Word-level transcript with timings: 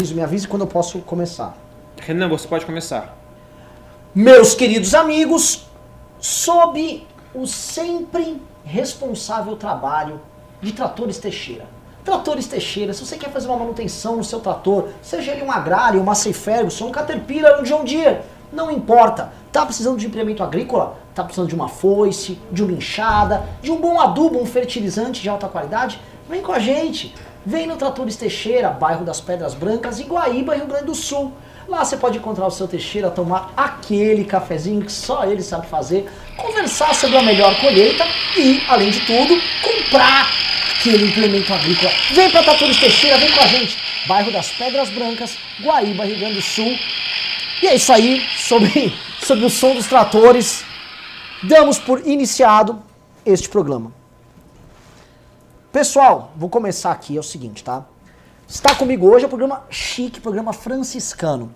Riso, 0.00 0.14
me 0.14 0.22
avise 0.22 0.48
quando 0.48 0.62
eu 0.62 0.68
posso 0.68 0.98
começar. 1.00 1.56
Renan, 2.00 2.28
você 2.28 2.48
pode 2.48 2.64
começar. 2.64 3.16
Meus 4.14 4.54
queridos 4.54 4.94
amigos, 4.94 5.66
sob 6.18 7.06
o 7.34 7.46
sempre 7.46 8.40
responsável 8.64 9.56
trabalho 9.56 10.20
de 10.60 10.72
Tratores 10.72 11.18
Teixeira. 11.18 11.66
Tratores 12.04 12.46
Teixeira, 12.46 12.92
se 12.92 13.04
você 13.04 13.16
quer 13.16 13.30
fazer 13.30 13.48
uma 13.48 13.58
manutenção 13.58 14.16
no 14.16 14.24
seu 14.24 14.40
trator, 14.40 14.88
seja 15.02 15.32
ele 15.32 15.42
um 15.42 15.52
agrário, 15.52 16.00
uma 16.00 16.06
Massey 16.06 16.32
Ferguson, 16.32 16.86
um 16.86 16.90
Caterpillar, 16.90 17.60
um 17.60 17.62
John 17.62 17.84
Deere, 17.84 18.22
não 18.52 18.70
importa. 18.70 19.32
Tá 19.52 19.64
precisando 19.64 19.98
de 19.98 20.06
implemento 20.06 20.42
agrícola? 20.42 20.96
Tá 21.14 21.22
precisando 21.22 21.48
de 21.48 21.54
uma 21.54 21.68
foice, 21.68 22.38
de 22.50 22.62
uma 22.62 22.72
enxada, 22.72 23.44
de 23.60 23.70
um 23.70 23.80
bom 23.80 24.00
adubo, 24.00 24.40
um 24.40 24.46
fertilizante 24.46 25.22
de 25.22 25.28
alta 25.28 25.48
qualidade? 25.48 26.00
Vem 26.28 26.42
com 26.42 26.52
a 26.52 26.58
gente. 26.58 27.14
Vem 27.44 27.66
no 27.66 27.76
Tratores 27.76 28.14
Teixeira, 28.14 28.70
bairro 28.70 29.04
das 29.04 29.20
Pedras 29.20 29.52
Brancas, 29.52 29.98
Iguaíba, 29.98 30.54
Rio 30.54 30.66
Grande 30.66 30.84
do 30.84 30.94
Sul. 30.94 31.32
Lá 31.66 31.84
você 31.84 31.96
pode 31.96 32.18
encontrar 32.18 32.46
o 32.46 32.50
seu 32.52 32.68
Teixeira, 32.68 33.10
tomar 33.10 33.52
aquele 33.56 34.24
cafezinho 34.24 34.84
que 34.84 34.92
só 34.92 35.24
ele 35.24 35.42
sabe 35.42 35.66
fazer, 35.66 36.08
conversar 36.36 36.94
sobre 36.94 37.16
a 37.16 37.22
melhor 37.22 37.58
colheita 37.60 38.06
e, 38.36 38.62
além 38.68 38.90
de 38.90 39.00
tudo, 39.00 39.40
comprar 39.60 40.28
aquele 40.78 41.06
implemento 41.06 41.52
agrícola. 41.52 41.90
Vem 42.12 42.30
para 42.30 42.44
Tratores 42.44 42.78
Teixeira, 42.78 43.18
vem 43.18 43.32
com 43.32 43.40
a 43.40 43.46
gente. 43.48 43.76
Bairro 44.06 44.30
das 44.30 44.50
Pedras 44.52 44.88
Brancas, 44.90 45.36
Guaíba, 45.60 46.04
Rio 46.04 46.18
Grande 46.18 46.34
do 46.34 46.42
Sul. 46.42 46.78
E 47.60 47.66
é 47.66 47.74
isso 47.74 47.92
aí, 47.92 48.24
sobre, 48.36 48.94
sobre 49.20 49.44
o 49.44 49.50
som 49.50 49.74
dos 49.74 49.88
tratores, 49.88 50.64
damos 51.42 51.76
por 51.76 52.06
iniciado 52.06 52.80
este 53.26 53.48
programa. 53.48 54.01
Pessoal, 55.72 56.32
vou 56.36 56.50
começar 56.50 56.92
aqui, 56.92 57.16
é 57.16 57.20
o 57.20 57.22
seguinte, 57.22 57.64
tá? 57.64 57.86
Está 58.46 58.74
comigo 58.74 59.06
hoje 59.06 59.24
é 59.24 59.26
o 59.26 59.30
programa 59.30 59.62
chique, 59.70 60.20
programa 60.20 60.52
franciscano. 60.52 61.50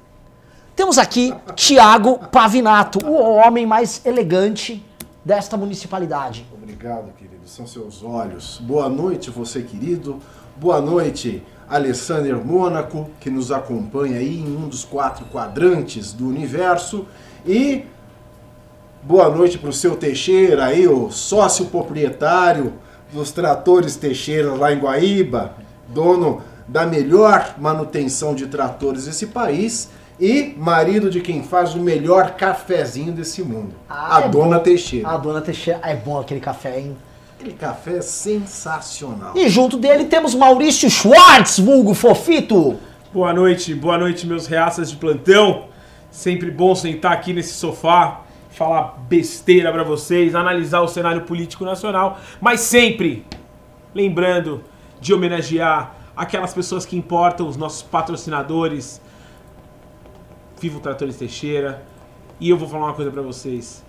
Temos 0.75 0.97
aqui 0.97 1.34
Tiago 1.55 2.19
Pavinato, 2.33 3.06
o 3.06 3.34
homem 3.34 3.67
mais 3.67 4.00
elegante 4.06 4.83
desta 5.23 5.58
municipalidade. 5.58 6.47
Obrigado, 6.50 7.12
querido. 7.12 7.47
São 7.47 7.67
seus 7.67 8.03
olhos. 8.03 8.58
Boa 8.58 8.89
noite, 8.89 9.28
você 9.28 9.61
querido. 9.61 10.19
Boa 10.56 10.80
noite, 10.80 11.42
Alessander 11.69 12.42
Mônaco, 12.42 13.11
que 13.20 13.28
nos 13.28 13.53
acompanha 13.53 14.19
aí 14.19 14.41
em 14.41 14.56
um 14.56 14.67
dos 14.67 14.83
quatro 14.83 15.27
quadrantes 15.27 16.14
do 16.14 16.27
universo. 16.27 17.06
E 17.45 17.84
boa 19.03 19.28
noite 19.28 19.58
para 19.58 19.69
o 19.69 19.75
seu 19.75 19.95
Teixeira 19.95 20.64
aí, 20.64 20.89
o 20.89 21.11
sócio 21.11 21.67
proprietário 21.67 22.86
dos 23.17 23.33
tratores 23.33 23.97
Teixeira 23.97 24.53
lá 24.55 24.72
em 24.72 24.78
Guaíba, 24.78 25.55
dono 25.89 26.42
da 26.69 26.86
melhor 26.86 27.55
manutenção 27.58 28.34
de 28.34 28.47
tratores 28.47 29.06
desse 29.06 29.28
país 29.28 29.89
e 30.20 30.55
marido 30.56 31.11
de 31.11 31.20
quem 31.20 31.42
faz 31.42 31.75
o 31.75 31.81
melhor 31.81 32.33
cafezinho 32.33 33.12
desse 33.12 33.42
mundo, 33.42 33.75
Ah, 33.89 34.19
a 34.19 34.20
é 34.25 34.28
dona 34.28 34.58
bom. 34.58 34.62
Teixeira. 34.64 35.08
A 35.08 35.17
dona 35.17 35.41
Teixeira, 35.41 35.81
é 35.83 35.95
bom 35.95 36.19
aquele 36.20 36.41
café, 36.41 36.78
hein? 36.81 36.97
Aquele 37.39 37.55
café 37.55 37.98
é 37.98 38.03
sensacional. 38.03 39.33
E 39.36 39.48
junto 39.48 39.77
dele 39.77 40.05
temos 40.06 40.34
Maurício 40.34 40.89
Schwartz, 40.91 41.58
vulgo 41.58 41.92
Fofito. 41.95 42.77
Boa 43.12 43.33
noite, 43.33 43.75
boa 43.75 43.98
noite, 43.98 44.27
meus 44.27 44.47
reaças 44.47 44.91
de 44.91 44.97
plantão. 44.97 45.64
Sempre 46.11 46.51
bom 46.51 46.75
sentar 46.75 47.12
aqui 47.12 47.33
nesse 47.34 47.53
sofá, 47.55 48.23
falar 48.56 48.96
besteira 49.06 49.70
pra 49.70 49.84
vocês, 49.84 50.34
analisar 50.34 50.80
o 50.80 50.88
cenário 50.88 51.22
político 51.22 51.62
nacional, 51.62 52.18
mas 52.40 52.60
sempre 52.60 53.26
lembrando 53.94 54.64
de 54.98 55.12
homenagear 55.12 55.94
aquelas 56.16 56.54
pessoas 56.54 56.86
que 56.86 56.96
importam, 56.96 57.46
os 57.46 57.58
nossos 57.58 57.82
patrocinadores. 57.82 58.98
Viva 60.58 60.78
o 60.78 60.80
Tratores 60.80 61.18
Teixeira. 61.18 61.82
E 62.40 62.48
eu 62.48 62.56
vou 62.56 62.66
falar 62.66 62.86
uma 62.86 62.94
coisa 62.94 63.10
pra 63.10 63.20
vocês. 63.20 63.84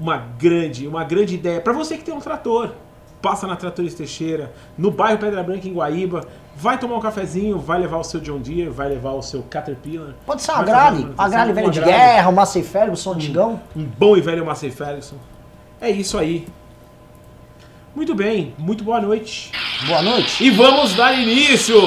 Uma 0.00 0.16
grande, 0.16 0.88
uma 0.88 1.04
grande 1.04 1.36
ideia. 1.36 1.60
Pra 1.60 1.72
você 1.72 1.96
que 1.96 2.02
tem 2.02 2.12
um 2.12 2.20
trator, 2.20 2.72
passa 3.20 3.46
na 3.46 3.56
Tratores 3.56 3.94
Teixeira, 3.94 4.52
no 4.76 4.90
bairro 4.90 5.18
Pedra 5.18 5.42
Branca, 5.42 5.66
em 5.66 5.72
Guaíba. 5.72 6.26
Vai 6.56 6.78
tomar 6.78 6.96
um 6.96 7.00
cafezinho, 7.00 7.58
vai 7.58 7.78
levar 7.78 7.98
o 7.98 8.04
seu 8.04 8.18
John 8.20 8.38
Deere, 8.38 8.68
vai 8.68 8.88
levar 8.88 9.12
o 9.12 9.22
seu 9.22 9.42
Caterpillar. 9.42 10.14
Pode 10.26 10.42
ser 10.42 10.50
uma 10.50 10.64
manutenção, 10.64 11.14
Agrale 11.16 11.52
um 11.52 11.54
velho 11.54 11.70
de 11.70 11.80
guerra, 11.80 12.28
um 12.28 12.32
Massey 12.32 12.62
Ferguson 12.62 13.12
antigão. 13.12 13.60
Um 13.76 13.84
bom 13.84 14.16
e 14.16 14.20
velho 14.20 14.44
Massey 14.44 14.70
Ferguson. 14.70 15.16
É 15.80 15.88
isso 15.90 16.18
aí. 16.18 16.48
Muito 17.94 18.14
bem, 18.14 18.54
muito 18.58 18.82
boa 18.82 19.00
noite. 19.00 19.52
Boa 19.86 20.02
noite. 20.02 20.44
E 20.44 20.50
vamos 20.50 20.94
dar 20.94 21.12
início, 21.14 21.80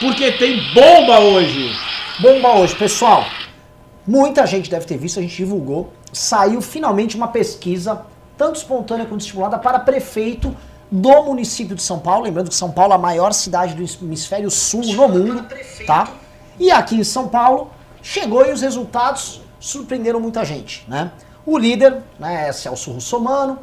porque 0.00 0.32
tem 0.32 0.60
bomba 0.74 1.20
hoje. 1.20 1.72
Bomba 2.20 2.54
hoje, 2.56 2.74
pessoal. 2.74 3.24
Muita 4.06 4.46
gente 4.46 4.68
deve 4.68 4.86
ter 4.86 4.98
visto, 4.98 5.18
a 5.18 5.22
gente 5.22 5.36
divulgou. 5.36 5.92
Saiu 6.12 6.60
finalmente 6.60 7.16
uma 7.16 7.28
pesquisa, 7.28 8.02
tanto 8.40 8.56
espontânea 8.56 9.04
quanto 9.04 9.20
estimulada, 9.20 9.58
para 9.58 9.78
prefeito 9.78 10.56
do 10.90 11.22
município 11.24 11.76
de 11.76 11.82
São 11.82 11.98
Paulo. 11.98 12.24
Lembrando 12.24 12.48
que 12.48 12.54
São 12.54 12.72
Paulo 12.72 12.94
é 12.94 12.96
a 12.96 12.98
maior 12.98 13.34
cidade 13.34 13.74
do 13.74 13.84
hemisfério 14.02 14.50
sul 14.50 14.80
no 14.94 15.06
mundo, 15.06 15.44
tá? 15.86 16.08
E 16.58 16.70
aqui 16.70 16.96
em 16.96 17.04
São 17.04 17.28
Paulo 17.28 17.70
chegou 18.02 18.46
e 18.46 18.50
os 18.50 18.62
resultados 18.62 19.42
surpreenderam 19.60 20.18
muita 20.18 20.42
gente, 20.42 20.86
né? 20.88 21.12
O 21.44 21.58
líder, 21.58 21.98
né, 22.18 22.48
é 22.48 22.52
Celso 22.52 22.92
Russomano. 22.92 23.58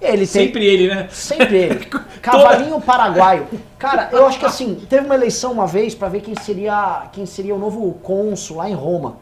Ele 0.00 0.26
tem 0.26 0.46
Sempre 0.46 0.64
ele, 0.64 0.88
né? 0.88 1.08
Sempre 1.12 1.56
ele. 1.58 1.84
Cavalinho 2.22 2.80
paraguaio. 2.80 3.46
Cara, 3.78 4.08
eu 4.10 4.26
acho 4.26 4.38
que 4.38 4.46
assim, 4.46 4.86
teve 4.88 5.04
uma 5.04 5.16
eleição 5.16 5.52
uma 5.52 5.66
vez 5.66 5.94
pra 5.94 6.08
ver 6.08 6.22
quem 6.22 6.34
seria, 6.34 7.08
quem 7.12 7.26
seria 7.26 7.54
o 7.54 7.58
novo 7.58 7.92
cônsul 8.02 8.56
lá 8.56 8.70
em 8.70 8.74
Roma. 8.74 9.16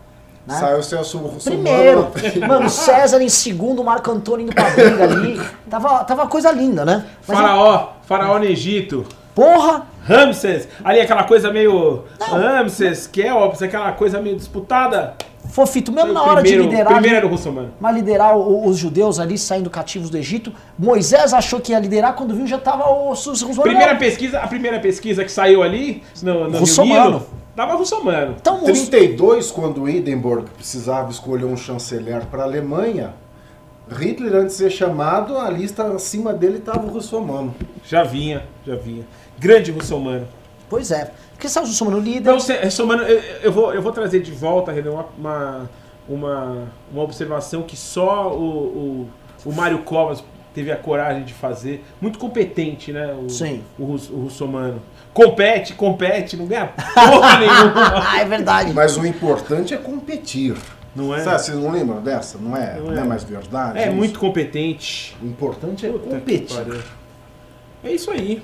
Né? 0.47 0.55
Saiu 0.61 0.79
o 0.79 0.83
Celso 0.83 1.19
Russomano. 1.19 1.63
Primeiro, 1.63 2.09
mano, 2.47 2.71
César 2.71 3.21
em 3.21 3.29
segundo, 3.29 3.83
Marco 3.83 4.11
Antônio 4.11 4.45
indo 4.45 4.55
pra 4.55 4.71
briga 4.71 5.05
ali. 5.05 5.41
Tava, 5.69 6.05
tava 6.05 6.27
coisa 6.29 6.53
linda, 6.53 6.85
né? 6.85 7.05
Mas, 7.27 7.37
Faraó, 7.39 7.89
faraó 8.03 8.39
no 8.39 8.45
Egito. 8.45 9.05
porra, 9.35 9.83
Ramses, 10.05 10.69
ali 10.85 11.01
aquela 11.01 11.25
coisa 11.25 11.51
meio 11.53 12.05
Não. 12.21 12.29
Ramses, 12.29 13.09
Kelps, 13.09 13.61
aquela 13.61 13.91
coisa 13.93 14.21
meio 14.21 14.37
disputada. 14.37 15.15
Fofito, 15.49 15.91
mesmo 15.93 16.07
Foi 16.13 16.15
na 16.15 16.23
hora 16.23 16.41
primeiro, 16.41 16.63
de 16.65 16.69
liderar. 16.71 16.93
primeiro 16.93 17.17
era 17.17 17.27
o 17.27 17.29
russomano. 17.29 17.71
Mas 17.81 17.95
liderar 17.95 18.37
o- 18.37 18.67
os 18.69 18.77
judeus 18.79 19.19
ali 19.21 19.39
saindo 19.39 19.71
cativos 19.71 20.11
do 20.11 20.17
Egito. 20.19 20.53
Moisés 20.79 21.33
achou 21.33 21.61
que 21.61 21.71
ia 21.73 21.79
liderar, 21.79 22.15
quando 22.15 22.35
viu 22.35 22.47
já 22.49 22.59
tava 22.59 22.89
o 22.89 23.11
os, 23.11 23.27
os, 23.27 23.43
Primeira 23.59 23.95
pesquisa, 23.97 24.41
a 24.41 24.47
primeira 24.49 24.79
pesquisa 24.81 25.25
que 25.25 25.31
saiu 25.31 25.63
ali 25.63 26.03
no, 26.23 26.45
no 26.45 26.51
Rio 26.51 26.59
Russomano. 26.61 27.05
Nilo, 27.05 27.27
dava 27.57 27.75
russomano. 27.75 28.37
Então, 28.39 28.63
os, 28.63 28.89
32, 28.89 29.51
quando 29.51 29.89
Hindenburg 29.89 30.49
precisava 30.51 31.11
escolher 31.11 31.47
um 31.47 31.57
chanceler 31.57 32.27
para 32.27 32.43
a 32.43 32.45
Alemanha, 32.45 33.15
Hitler, 33.91 34.35
antes 34.35 34.57
de 34.57 34.63
ser 34.65 34.71
chamado, 34.71 35.39
a 35.39 35.49
lista 35.49 35.85
acima 35.85 36.33
dele 36.33 36.59
estava 36.59 36.87
o 36.87 36.91
Russomano. 36.91 37.55
Já 37.85 38.03
vinha, 38.03 38.45
já 38.67 38.75
vinha. 38.77 39.05
Grande 39.39 39.71
russomano. 39.71 40.27
pois 40.69 40.91
é. 40.91 41.13
Porque 41.33 41.49
Celso 41.49 41.69
Russomano 41.71 41.99
líder. 42.01 42.21
Então, 42.21 42.41
se- 42.41 42.57
russomano, 42.57 43.03
eu, 43.03 43.21
eu 43.43 43.53
vou, 43.53 43.73
eu 43.73 43.81
vou 43.83 43.93
trazer 43.93 44.21
de 44.21 44.33
volta, 44.33 44.73
Renan, 44.73 44.91
uma, 44.93 45.07
uma, 45.19 45.71
uma, 46.09 46.57
uma 46.93 47.03
observação 47.03 47.63
que 47.63 47.77
só 47.77 48.33
o, 48.35 49.09
o, 49.45 49.49
o 49.49 49.53
Mário 49.53 49.79
Covas 49.81 50.23
teve 50.57 50.73
a 50.73 50.77
coragem 50.77 51.23
de 51.23 51.35
fazer. 51.35 51.85
Muito 52.01 52.19
competente, 52.19 52.91
né? 52.91 53.13
O, 53.13 53.29
Sim. 53.29 53.63
O, 53.79 53.85
o 53.85 54.23
russomano. 54.23 54.81
Compete, 55.13 55.75
compete, 55.75 56.35
não 56.35 56.47
ganha 56.47 56.69
porra 56.69 57.37
nenhuma. 57.41 58.11
Ah, 58.11 58.21
é 58.21 58.25
verdade. 58.25 58.73
Mas 58.73 58.97
o 58.97 59.07
importante 59.07 59.75
é 59.75 59.77
competir. 59.77 60.57
Não 60.95 61.15
é? 61.15 61.21
Sabe, 61.23 61.43
vocês 61.43 61.59
não 61.59 61.71
lembram 61.71 62.01
dessa? 62.01 62.39
Não 62.39 62.57
é, 62.57 62.77
Não 62.77 62.87
não 62.87 62.97
é. 62.97 63.01
é. 63.01 63.05
mais 63.05 63.23
verdade? 63.23 63.79
É 63.79 63.89
isso? 63.89 63.93
muito 63.93 64.19
competente. 64.19 65.15
O 65.23 65.27
importante 65.27 65.85
é 65.85 65.91
Puta 65.91 66.09
competir. 66.09 66.85
É 67.85 67.93
isso 67.93 68.11
aí. 68.11 68.43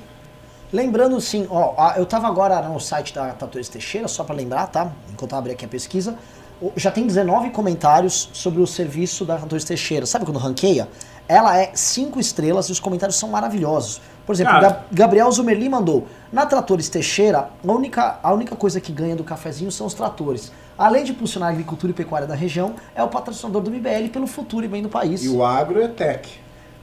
Lembrando 0.70 1.18
sim, 1.18 1.46
ó, 1.50 1.94
eu 1.96 2.04
tava 2.04 2.28
agora 2.28 2.60
no 2.68 2.78
site 2.78 3.14
da 3.14 3.30
Tatuões 3.30 3.70
Teixeira, 3.70 4.06
só 4.06 4.22
pra 4.22 4.34
lembrar, 4.34 4.66
tá? 4.66 4.92
Enquanto 5.10 5.32
eu 5.32 5.38
abri 5.38 5.52
aqui 5.52 5.64
a 5.64 5.68
pesquisa. 5.68 6.14
Já 6.76 6.90
tem 6.90 7.06
19 7.06 7.50
comentários 7.50 8.28
sobre 8.32 8.60
o 8.62 8.66
serviço 8.66 9.24
da 9.24 9.36
Tatuões 9.36 9.64
Teixeira. 9.64 10.06
Sabe 10.06 10.24
quando 10.24 10.38
ranqueia? 10.38 10.88
Ela 11.28 11.56
é 11.58 11.70
5 11.74 12.18
estrelas 12.20 12.66
e 12.66 12.72
os 12.72 12.80
comentários 12.80 13.16
são 13.16 13.28
maravilhosos. 13.28 14.00
Por 14.26 14.34
exemplo. 14.34 14.60
Gab- 14.60 14.82
Gabriel 14.92 15.30
Zumerli 15.32 15.68
mandou: 15.68 16.06
Na 16.32 16.46
Tratores 16.46 16.88
Teixeira, 16.88 17.48
a 17.66 17.72
única, 17.72 18.18
a 18.22 18.32
única 18.32 18.54
coisa 18.54 18.80
que 18.80 18.92
ganha 18.92 19.16
do 19.16 19.24
cafezinho 19.24 19.70
são 19.72 19.86
os 19.86 19.94
tratores. 19.94 20.52
Além 20.78 21.04
de 21.04 21.12
impulsionar 21.12 21.48
a 21.48 21.52
agricultura 21.52 21.90
e 21.90 21.94
pecuária 21.94 22.26
da 22.26 22.34
região, 22.34 22.74
é 22.94 23.02
o 23.02 23.08
patrocinador 23.08 23.62
do 23.62 23.70
MBL 23.70 24.08
pelo 24.12 24.26
futuro 24.26 24.64
e 24.64 24.68
bem 24.68 24.82
do 24.82 24.88
país. 24.88 25.24
E 25.24 25.28
o 25.28 25.44
agro 25.44 25.80
é 25.82 25.88
tech. 25.88 26.40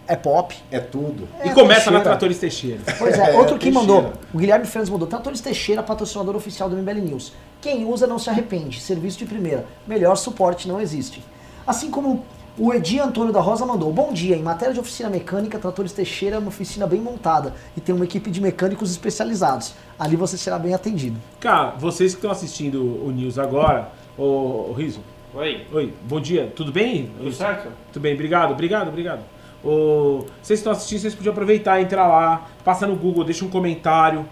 É 0.08 0.16
pop. 0.16 0.56
É 0.72 0.80
tudo. 0.80 1.28
É 1.40 1.48
e 1.48 1.54
começa 1.54 1.76
Teixeira. 1.82 1.98
na 2.00 2.04
Tratores 2.04 2.38
Teixeira. 2.40 2.80
Pois 2.98 3.18
é, 3.18 3.30
É, 3.34 3.38
outro 3.38 3.58
que 3.58 3.72
Teixeira. 3.72 3.80
mandou, 3.80 4.14
o 4.34 4.38
Guilherme 4.38 4.66
Fernandes 4.66 4.90
mandou, 4.92 5.08
Tratores 5.08 5.40
Teixeira, 5.40 5.84
patrocinador 5.84 6.36
oficial 6.36 6.68
do 6.70 6.76
MBL 6.76 7.00
News. 7.02 7.34
Quem 7.62 7.86
usa 7.86 8.08
não 8.08 8.18
se 8.18 8.30
arrepende, 8.30 8.80
serviço 8.80 9.18
de 9.18 9.26
primeira, 9.26 9.66
melhor 9.86 10.16
suporte 10.16 10.68
não 10.68 10.80
existe. 10.80 11.24
Assim 11.68 11.92
como 11.92 12.24
O 12.58 12.74
Edi 12.74 13.00
Antônio 13.00 13.32
da 13.32 13.40
Rosa 13.40 13.66
mandou: 13.66 13.92
Bom 13.94 14.12
dia, 14.12 14.36
em 14.36 14.42
matéria 14.42 14.74
de 14.74 14.80
oficina 14.80 15.10
mecânica, 15.10 15.58
Tratores 15.60 15.94
Teixeira 15.94 16.36
é 16.36 16.40
uma 16.40 16.50
oficina 16.50 16.86
bem 16.88 17.00
montada 17.00 17.54
e 17.76 17.80
tem 17.80 17.96
uma 17.96 18.04
equipe 18.04 18.30
de 18.30 18.42
mecânicos 18.42 18.92
especializados. 18.92 19.74
Ali 19.98 20.16
você 20.16 20.38
será 20.38 20.60
bem 20.60 20.74
atendido. 20.74 21.18
Cara, 21.40 21.72
vocês 21.78 22.12
que 22.14 22.18
estão 22.18 22.32
assistindo 22.32 22.82
o 23.06 23.12
News 23.12 23.38
agora, 23.40 23.90
ô, 24.18 24.70
ô 24.70 24.74
Riso, 24.74 25.00
Oi. 25.34 25.66
oi, 25.72 25.94
bom 26.04 26.20
dia, 26.20 26.52
tudo 26.56 26.72
bem? 26.72 27.12
Tudo 27.18 27.32
certo? 27.32 27.70
Tudo 27.94 28.02
bem, 28.02 28.14
obrigado, 28.14 28.52
obrigado, 28.52 28.88
obrigado. 28.90 29.22
Ô, 29.64 30.26
vocês 30.42 30.60
estão 30.60 30.72
assistindo, 30.74 31.00
vocês 31.02 31.16
podiam 31.16 31.32
aproveitar, 31.32 31.82
entrar 31.82 32.08
lá, 32.08 32.48
passa 32.66 32.88
no 32.88 32.96
Google, 32.96 33.24
deixa 33.24 33.46
um 33.46 33.50
comentário. 33.50 34.26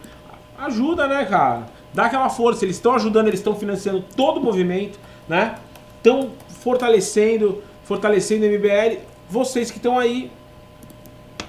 Ajuda, 0.58 1.08
né, 1.08 1.24
cara? 1.26 1.68
Dá 1.98 2.06
aquela 2.06 2.30
força, 2.30 2.64
eles 2.64 2.76
estão 2.76 2.94
ajudando, 2.94 3.28
eles 3.28 3.40
estão 3.40 3.56
financiando 3.56 4.06
todo 4.16 4.38
o 4.38 4.40
movimento, 4.40 5.00
né? 5.28 5.56
Estão 5.98 6.30
fortalecendo, 6.62 7.64
fortalecendo 7.86 8.46
o 8.46 8.50
MBL. 8.50 9.00
Vocês 9.28 9.72
que 9.72 9.78
estão 9.78 9.98
aí 9.98 10.32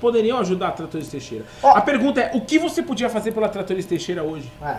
poderiam 0.00 0.38
ajudar 0.38 0.68
a 0.68 0.70
Tratores 0.70 1.08
Teixeira. 1.08 1.44
Ó. 1.62 1.76
A 1.76 1.82
pergunta 1.82 2.22
é, 2.22 2.30
o 2.34 2.40
que 2.40 2.58
você 2.58 2.82
podia 2.82 3.10
fazer 3.10 3.32
pela 3.32 3.46
Tratores 3.50 3.84
Teixeira 3.84 4.22
hoje? 4.22 4.50
É. 4.62 4.78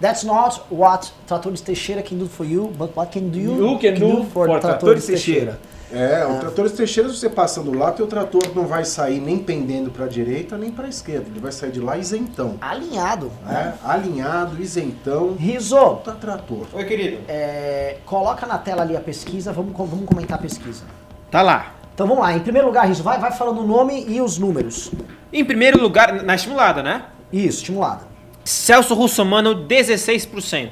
That's 0.00 0.22
not 0.22 0.60
what 0.70 1.12
Tratores 1.26 1.62
Teixeira 1.62 2.00
can 2.00 2.14
do 2.14 2.28
for 2.28 2.46
you, 2.46 2.68
but 2.78 2.96
what 2.96 3.10
can 3.10 3.26
do 3.26 3.40
you, 3.40 3.56
You 3.56 3.78
can 3.80 3.94
do 3.94 4.22
for 4.26 4.60
Tratores 4.60 5.04
Teixeira. 5.04 5.58
É, 5.90 6.24
o 6.26 6.38
Tratores 6.38 6.72
Teixeira, 6.72 7.08
você 7.08 7.30
passando 7.30 7.72
lá, 7.76 7.90
teu 7.92 8.06
trator 8.06 8.42
não 8.54 8.66
vai 8.66 8.84
sair 8.84 9.20
nem 9.20 9.38
pendendo 9.38 9.90
para 9.90 10.04
a 10.04 10.08
direita 10.08 10.58
nem 10.58 10.70
para 10.70 10.86
a 10.86 10.88
esquerda. 10.88 11.26
Ele 11.30 11.40
vai 11.40 11.50
sair 11.50 11.70
de 11.72 11.80
lá 11.80 11.96
isentão. 11.96 12.56
Alinhado. 12.60 13.32
né? 13.44 13.74
Alinhado, 13.82 14.60
isentão. 14.62 15.34
Riso, 15.38 15.96
Tá 16.04 16.12
trator. 16.12 16.66
Oi, 16.72 16.84
querido. 16.84 17.18
é, 17.28 17.96
coloca 18.04 18.46
na 18.46 18.58
tela 18.58 18.82
ali 18.82 18.96
a 18.96 19.00
pesquisa, 19.00 19.52
vamos, 19.52 19.72
vamos 19.74 20.04
comentar 20.04 20.38
a 20.38 20.42
pesquisa. 20.42 20.84
Tá 21.30 21.40
lá. 21.42 21.74
Então 21.94 22.06
vamos 22.06 22.22
lá, 22.22 22.32
em 22.32 22.40
primeiro 22.40 22.68
lugar, 22.68 22.86
Riso, 22.86 23.02
vai, 23.02 23.18
vai 23.18 23.32
falando 23.32 23.60
o 23.60 23.66
nome 23.66 24.04
e 24.06 24.20
os 24.20 24.38
números. 24.38 24.90
Em 25.32 25.44
primeiro 25.44 25.80
lugar, 25.80 26.22
na 26.22 26.34
estimulada, 26.34 26.82
né? 26.82 27.04
Isso, 27.32 27.58
estimulada. 27.58 28.02
Celso 28.44 28.94
Russomano, 28.94 29.66
16%. 29.66 30.70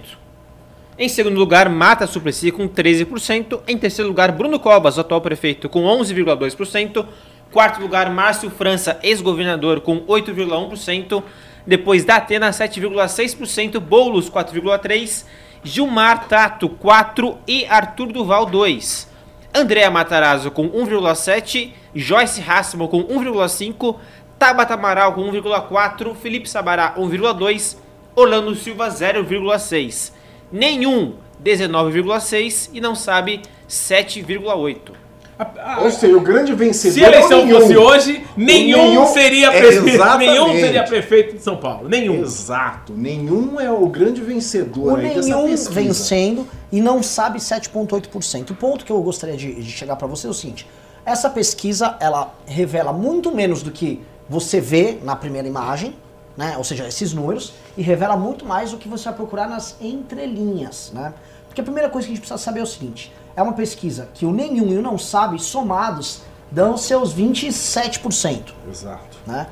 Em 0.99 1.11
segundo 1.11 1.39
lugar, 1.39 1.69
Mata 1.69 2.07
Suplicy 2.07 2.51
com 2.51 2.67
13%. 2.67 3.61
Em 3.69 3.77
terceiro 3.77 4.09
lugar, 4.09 4.33
Bruno 4.33 4.59
Covas, 4.59 4.99
atual 4.99 5.21
prefeito, 5.21 5.69
com 5.69 5.83
11,2%. 5.83 7.05
Quarto 7.53 7.83
lugar, 7.83 8.11
Márcio 8.11 8.49
França, 8.49 8.99
ex-governador, 9.03 9.83
com 9.83 10.01
8,1%. 10.07 11.23
Depois, 11.67 12.03
Datena, 12.03 12.49
7,6%. 12.49 13.79
Boulos, 13.79 14.31
4,3%. 14.31 15.25
Gilmar 15.63 16.27
Tato, 16.29 16.71
4%. 16.71 17.37
E 17.47 17.67
Arthur 17.67 18.11
Duval, 18.11 18.47
2%. 18.47 19.09
Andréa 19.55 19.91
Matarazzo 19.91 20.51
com 20.51 20.67
1,7%. 20.67 21.73
Joyce 21.95 22.43
Hassimo 22.43 22.89
com 22.89 23.05
1,5%. 23.05 23.97
Tabata 24.39 24.73
Amaral 24.73 25.13
com 25.13 25.31
1,4%. 25.31 26.15
Felipe 26.15 26.49
Sabará, 26.49 26.95
1,2%. 26.97 27.77
Orlando 28.15 28.55
Silva, 28.55 28.89
0,6%. 28.89 30.16
Nenhum, 30.57 31.15
19,6%. 31.43 32.71
E 32.73 32.81
não 32.81 32.95
sabe, 32.95 33.43
7,8%. 33.69 34.93
A- 35.39 35.75
a- 35.75 35.81
Ou 35.83 35.91
seja, 35.91 36.17
o 36.17 36.21
grande 36.21 36.55
vencedor 36.55 36.95
Se 36.95 37.05
a 37.05 37.09
eleição 37.09 37.41
é 37.41 37.43
o 37.43 37.47
nenhum. 37.47 37.61
fosse 37.61 37.77
hoje, 37.77 38.25
nenhum, 38.35 38.89
nenhum- 38.89 39.07
seria 39.07 39.49
é, 39.49 39.61
prefeito. 39.61 40.17
nenhum 40.19 40.53
seria 40.55 40.83
prefeito 40.85 41.37
de 41.37 41.43
São 41.43 41.59
Paulo. 41.59 41.91
Nenhum. 41.91 42.23
Exato. 42.23 42.95
Nenhum 42.97 43.61
é 43.61 43.71
o 43.71 43.87
grande 43.87 44.23
vencedor 44.23 44.95
O 44.95 44.97
aí 44.97 45.09
dessa 45.15 45.29
nenhum 45.29 45.49
pesquisa. 45.51 45.71
vencendo 45.79 46.49
e 46.73 46.81
não 46.81 47.03
sabe 47.03 47.39
7,8%. 47.39 48.51
O 48.53 48.55
ponto 48.57 48.83
que 48.83 48.91
eu 48.91 48.99
gostaria 49.03 49.37
de, 49.37 49.55
de 49.57 49.71
chegar 49.71 49.97
para 49.97 50.07
você 50.07 50.27
é 50.27 50.31
o 50.31 50.35
seguinte: 50.35 50.67
essa 51.05 51.29
pesquisa 51.29 51.97
ela 52.01 52.33
revela 52.47 52.91
muito 52.95 53.31
menos 53.35 53.63
do 53.63 53.71
que 53.71 54.01
você 54.31 54.59
vê 54.59 54.97
na 55.05 55.15
primeira 55.15 55.47
imagem, 55.47 55.95
né? 56.37 56.55
Ou 56.59 56.65
seja, 56.65 56.87
esses 56.87 57.13
números, 57.13 57.53
e 57.77 57.83
revela 57.83 58.17
muito 58.17 58.45
mais 58.45 58.73
o 58.73 58.77
que 58.77 58.89
você 58.89 59.05
vai 59.05 59.15
procurar 59.15 59.49
nas 59.49 59.77
entrelinhas, 59.81 60.91
né? 60.95 61.13
Porque 61.49 61.61
a 61.61 61.65
primeira 61.65 61.89
coisa 61.89 62.07
que 62.07 62.13
a 62.13 62.15
gente 62.17 62.21
precisa 62.27 62.39
saber 62.43 62.61
é 62.61 62.63
o 62.63 62.67
seguinte: 62.67 63.13
é 63.35 63.43
uma 63.43 63.53
pesquisa 63.55 64.09
que 64.15 64.27
o 64.27 64.33
nenhum 64.33 64.73
e 64.73 64.77
o 64.79 64.83
não 64.83 64.99
sabe 64.99 65.39
somados 65.41 66.21
dão 66.51 66.77
seus 66.77 67.15
27% 67.15 68.53
Exato. 68.71 69.17
né? 69.27 69.47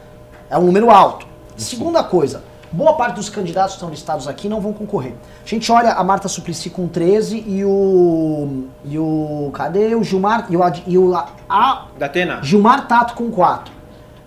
É 0.49 0.59
um 0.59 0.63
número 0.67 0.91
alto. 0.91 1.27
Segunda 1.57 2.03
coisa, 2.05 2.43
boa 2.71 2.95
parte 2.95 3.17
dos 3.17 3.29
candidatos 3.29 3.73
que 3.73 3.77
estão 3.79 3.91
listados 3.91 4.29
aqui 4.29 4.49
não 4.49 4.61
vão 4.61 4.73
concorrer. 4.73 5.15
A 5.45 5.49
gente 5.49 5.71
olha 5.73 5.93
a 5.93 6.05
Marta 6.05 6.29
Suplicy 6.29 6.71
com 6.71 6.87
13 6.87 7.39
e 7.47 7.65
o 7.65 8.65
e 8.85 8.99
o 8.99 9.51
cadê 9.55 9.95
o 9.95 10.05
Gilmar 10.05 10.47
e 10.51 10.57
o, 10.57 10.61
e 10.87 10.99
o 10.99 11.15
a, 11.17 11.29
a- 11.49 11.87
Datena. 11.99 12.41
Gilmar 12.43 12.87
Tato 12.87 13.15
com 13.15 13.31
4, 13.31 13.73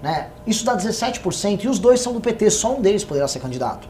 né? 0.02 0.28
Isso 0.46 0.66
dá 0.66 0.76
17% 0.78 1.64
e 1.64 1.68
os 1.68 1.80
dois 1.80 2.00
são 2.00 2.14
do 2.14 2.22
PT, 2.22 2.50
só 2.52 2.76
um 2.76 2.82
deles 2.82 3.04
poderá 3.04 3.28
ser 3.28 3.40
candidato. 3.40 3.88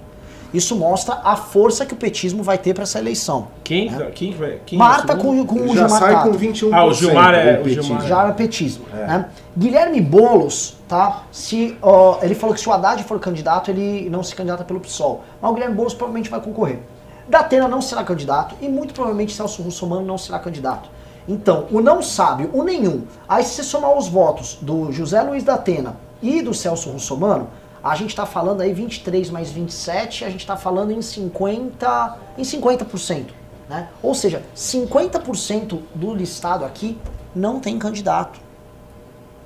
Isso 0.53 0.77
mostra 0.77 1.19
a 1.25 1.35
força 1.35 1.85
que 1.85 1.93
o 1.93 1.97
petismo 1.97 2.41
vai 2.41 2.57
ter 2.57 2.73
para 2.73 2.83
essa 2.83 2.97
eleição. 2.99 3.49
Quem, 3.65 3.91
né? 3.91 4.09
quem, 4.15 4.31
vai- 4.33 4.61
quem 4.65 4.79
Marta 4.79 5.11
é 5.11 5.15
com, 5.17 5.45
com 5.45 5.55
o 5.55 5.67
já 5.75 5.87
Gilmar 5.87 5.89
sai 5.99 6.13
Tato. 6.13 6.29
com 6.31 6.37
21%. 6.37 6.69
Ah, 6.73 6.85
o 6.85 6.93
Gilmar 6.93 7.33
é- 7.33 7.59
o 7.59 7.63
petismo. 7.63 7.83
Gilmar 7.83 8.07
Já 8.07 8.27
é 8.29 8.31
petismo. 8.31 8.85
É. 8.93 9.07
Né? 9.07 9.25
Guilherme 9.57 9.99
Boulos, 9.99 10.77
tá? 10.87 11.23
Se, 11.33 11.77
ó, 11.81 12.19
ele 12.21 12.33
falou 12.33 12.55
que 12.55 12.61
se 12.61 12.69
o 12.69 12.71
Haddad 12.71 13.03
for 13.03 13.19
candidato, 13.19 13.69
ele 13.69 14.09
não 14.09 14.23
se 14.23 14.33
candidata 14.33 14.63
pelo 14.63 14.79
PSOL. 14.79 15.21
Mas 15.41 15.51
o 15.51 15.53
Guilherme 15.53 15.75
Boulos 15.75 15.93
provavelmente 15.93 16.29
vai 16.29 16.39
concorrer. 16.39 16.79
Datena 17.27 17.67
não 17.67 17.81
será 17.81 18.05
candidato 18.05 18.55
e 18.61 18.69
muito 18.69 18.93
provavelmente 18.93 19.33
Celso 19.33 19.61
Russomano 19.61 20.05
não 20.05 20.17
será 20.17 20.39
candidato. 20.39 20.89
Então, 21.27 21.67
o 21.71 21.81
não 21.81 22.01
sabe, 22.01 22.49
o 22.53 22.63
nenhum. 22.63 23.03
Aí 23.27 23.43
se 23.43 23.55
você 23.55 23.63
somar 23.63 23.97
os 23.97 24.07
votos 24.07 24.57
do 24.61 24.91
José 24.91 25.21
Luiz 25.21 25.43
Datena 25.43 25.97
e 26.21 26.41
do 26.41 26.53
Celso 26.53 26.89
Russomano, 26.89 27.49
a 27.83 27.95
gente 27.95 28.15
tá 28.15 28.25
falando 28.25 28.61
aí 28.61 28.73
23 28.73 29.29
mais 29.29 29.51
27, 29.51 30.25
a 30.25 30.29
gente 30.29 30.45
tá 30.45 30.55
falando 30.55 30.91
em 30.91 31.01
50, 31.01 32.17
em 32.37 32.41
50%, 32.41 33.25
né? 33.69 33.89
Ou 34.01 34.15
seja, 34.15 34.43
50% 34.55 35.79
do 35.93 36.13
listado 36.13 36.65
aqui 36.65 36.97
não 37.35 37.59
tem 37.59 37.77
candidato. 37.77 38.39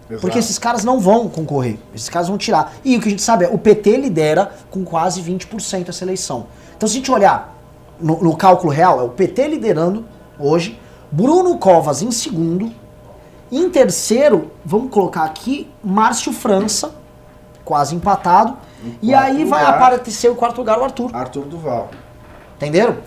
Exato. 0.10 0.22
Porque 0.22 0.40
esses 0.40 0.60
caras 0.60 0.84
não 0.84 1.00
vão 1.00 1.30
concorrer. 1.30 1.78
Esses 1.96 2.10
caras 2.10 2.28
vão 2.28 2.38
tirar. 2.38 2.74
E 2.84 2.98
o 2.98 3.02
que 3.02 3.08
a 3.08 3.12
gente 3.12 3.22
sabe 3.22 3.46
é 3.46 3.50
o 3.50 3.58
PT 3.58 3.98
lidera 3.98 4.52
com 4.70 4.84
quase 4.84 5.22
20% 5.22 5.90
essa 5.90 6.04
eleição. 6.04 6.48
Então 6.76 6.88
se 6.88 6.96
a 6.96 6.98
gente 6.98 7.12
olhar 7.12 7.56
no, 8.00 8.22
no 8.22 8.36
cálculo 8.36 8.72
real, 8.72 9.00
é 9.00 9.04
o 9.04 9.10
PT 9.10 9.48
liderando 9.48 10.06
hoje, 10.40 10.80
Bruno 11.12 11.58
Covas 11.58 12.02
em 12.02 12.12
segundo, 12.12 12.72
em 13.52 13.70
terceiro, 13.70 14.52
vamos 14.64 14.92
colocar 14.92 15.24
aqui, 15.24 15.70
Márcio 15.84 16.32
França, 16.32 16.92
quase 17.66 17.94
empatado. 17.96 18.56
Em 18.84 18.98
E 19.02 19.14
aí 19.14 19.44
vai 19.44 19.64
lugar. 19.66 19.76
aparecer 19.76 20.30
o 20.32 20.36
quarto 20.36 20.58
lugar 20.60 20.80
o 20.80 20.84
Arthur. 20.84 21.10
Arthur 21.14 21.46
Duval. 21.46 21.90
Entenderam? 22.56 22.98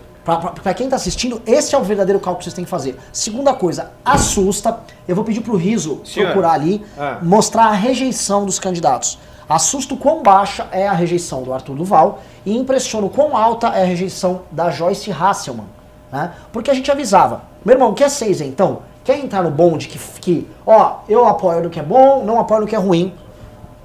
Pra 0.63 0.73
quem 0.73 0.89
tá 0.89 0.97
assistindo, 0.97 1.43
esse 1.47 1.75
é 1.75 1.79
o 1.79 1.83
verdadeiro 1.83 2.19
cálculo 2.19 2.39
que 2.39 2.45
vocês 2.45 2.55
têm 2.55 2.65
que 2.65 2.71
fazer. 2.71 2.99
Segunda 3.13 3.53
coisa, 3.53 3.91
assusta. 4.05 4.79
Eu 5.07 5.15
vou 5.15 5.23
pedir 5.25 5.43
pro 5.43 5.55
Riso 5.57 6.01
Senhor. 6.05 6.27
procurar 6.29 6.53
ali, 6.53 6.85
Ah. 6.99 7.19
mostrar 7.23 7.67
a 7.67 7.73
rejeição 7.73 8.47
dos 8.47 8.59
candidatos. 8.59 9.19
Assusta 9.47 9.93
o 9.93 9.99
quão 9.99 10.23
baixa 10.23 10.67
é 10.73 10.89
a 10.89 10.93
rejeição 10.95 11.43
do 11.43 11.53
Arthur 11.53 11.75
Duval 11.77 12.21
e 12.47 12.57
impressiona 12.57 13.07
o 13.07 13.11
quão 13.11 13.37
alta 13.37 13.69
é 13.69 13.83
a 13.83 13.87
rejeição 13.87 14.43
da 14.51 14.71
Joyce 14.71 15.11
Hasselman. 15.13 15.67
Né? 16.11 16.33
Porque 16.51 16.71
a 16.71 16.75
gente 16.75 16.91
avisava, 16.91 17.43
meu 17.65 17.75
irmão, 17.75 17.95
quer 17.95 18.11
ser 18.11 18.31
então? 18.43 18.83
Quer 19.03 19.19
entrar 19.19 19.43
no 19.43 19.51
bonde 19.51 19.89
que, 19.89 19.99
que, 20.21 20.49
ó, 20.67 20.99
eu 21.09 21.27
apoio 21.27 21.63
no 21.63 21.71
que 21.71 21.79
é 21.79 21.83
bom, 21.83 22.25
não 22.25 22.41
apoio 22.41 22.63
no 22.63 22.67
que 22.67 22.75
é 22.75 22.79
ruim. 22.79 23.15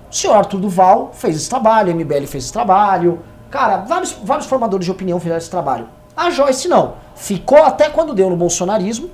O 0.09 0.15
senhor 0.15 0.33
Arthur 0.33 0.59
Duval 0.59 1.11
fez 1.13 1.35
esse 1.35 1.49
trabalho, 1.49 1.91
a 1.91 1.95
MBL 1.95 2.25
fez 2.25 2.45
esse 2.45 2.53
trabalho. 2.53 3.19
Cara, 3.49 3.77
vários, 3.77 4.13
vários 4.23 4.47
formadores 4.47 4.85
de 4.85 4.91
opinião 4.91 5.19
fizeram 5.19 5.37
esse 5.37 5.49
trabalho. 5.49 5.87
A 6.15 6.29
Joyce 6.29 6.67
não. 6.67 6.95
Ficou 7.15 7.63
até 7.63 7.89
quando 7.89 8.13
deu 8.13 8.29
no 8.29 8.35
bolsonarismo. 8.35 9.09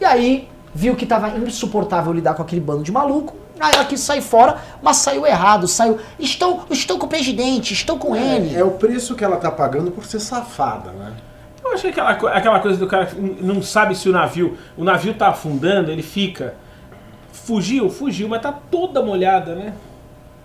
E 0.00 0.04
aí 0.04 0.48
viu 0.74 0.94
que 0.94 1.06
tava 1.06 1.30
insuportável 1.30 2.12
lidar 2.12 2.34
com 2.34 2.42
aquele 2.42 2.60
bando 2.60 2.82
de 2.82 2.92
maluco. 2.92 3.34
Aí 3.60 3.72
ela 3.74 3.84
quis 3.84 4.00
sair 4.00 4.22
fora, 4.22 4.58
mas 4.82 4.98
saiu 4.98 5.26
errado. 5.26 5.66
Saiu. 5.66 5.98
Estou, 6.18 6.64
estou 6.70 6.98
com 6.98 7.06
o 7.06 7.08
presidente, 7.08 7.72
estou 7.74 7.98
com 7.98 8.14
ele. 8.14 8.56
É 8.56 8.64
o 8.64 8.72
preço 8.72 9.14
que 9.14 9.24
ela 9.24 9.36
tá 9.36 9.50
pagando 9.50 9.90
por 9.90 10.04
ser 10.04 10.20
safada, 10.20 10.90
né? 10.92 11.12
Eu 11.68 11.74
acho 11.74 11.82
que 11.82 12.00
aquela, 12.00 12.10
aquela 12.32 12.60
coisa 12.60 12.78
do 12.78 12.86
cara 12.86 13.06
que 13.06 13.20
não 13.20 13.60
sabe 13.62 13.94
se 13.94 14.08
o 14.08 14.12
navio. 14.12 14.56
O 14.76 14.82
navio 14.82 15.12
tá 15.14 15.28
afundando, 15.28 15.90
ele 15.90 16.02
fica. 16.02 16.54
Fugiu, 17.30 17.90
fugiu, 17.90 18.28
mas 18.28 18.40
tá 18.40 18.52
toda 18.52 19.02
molhada, 19.02 19.54
né? 19.54 19.74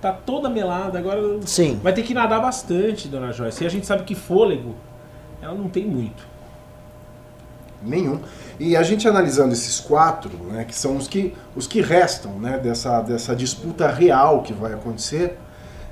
Tá 0.01 0.12
toda 0.12 0.50
melada. 0.50 1.00
Agora 1.00 1.39
Sim. 1.46 1.80
vai 1.82 1.94
ter 1.94 2.03
que 2.03 2.13
nadar 2.13 2.42
bastante, 2.42 3.08
dona 3.08 3.32
Joyce. 3.32 3.63
E 3.63 3.68
a 3.68 3.70
gente 3.70 3.86
sabe 3.86 4.03
que 4.03 4.15
fôlego 4.15 4.75
ela 5.42 5.53
não 5.53 5.70
tem 5.70 5.86
muito. 5.86 6.25
Nenhum. 7.82 8.20
E 8.60 8.75
a 8.75 8.84
gente 8.84 9.08
analisando 9.08 9.53
esses 9.53 9.80
quatro, 9.80 10.30
né, 10.51 10.63
que 10.65 10.75
são 10.75 10.96
os 10.96 11.08
que, 11.08 11.34
os 11.56 11.68
que 11.68 11.82
restam 11.82 12.34
né, 12.39 12.58
dessa, 12.58 13.01
dessa 13.01 13.36
disputa 13.36 13.89
real 13.89 14.42
que 14.42 14.53
vai 14.53 14.74
acontecer, 14.74 15.38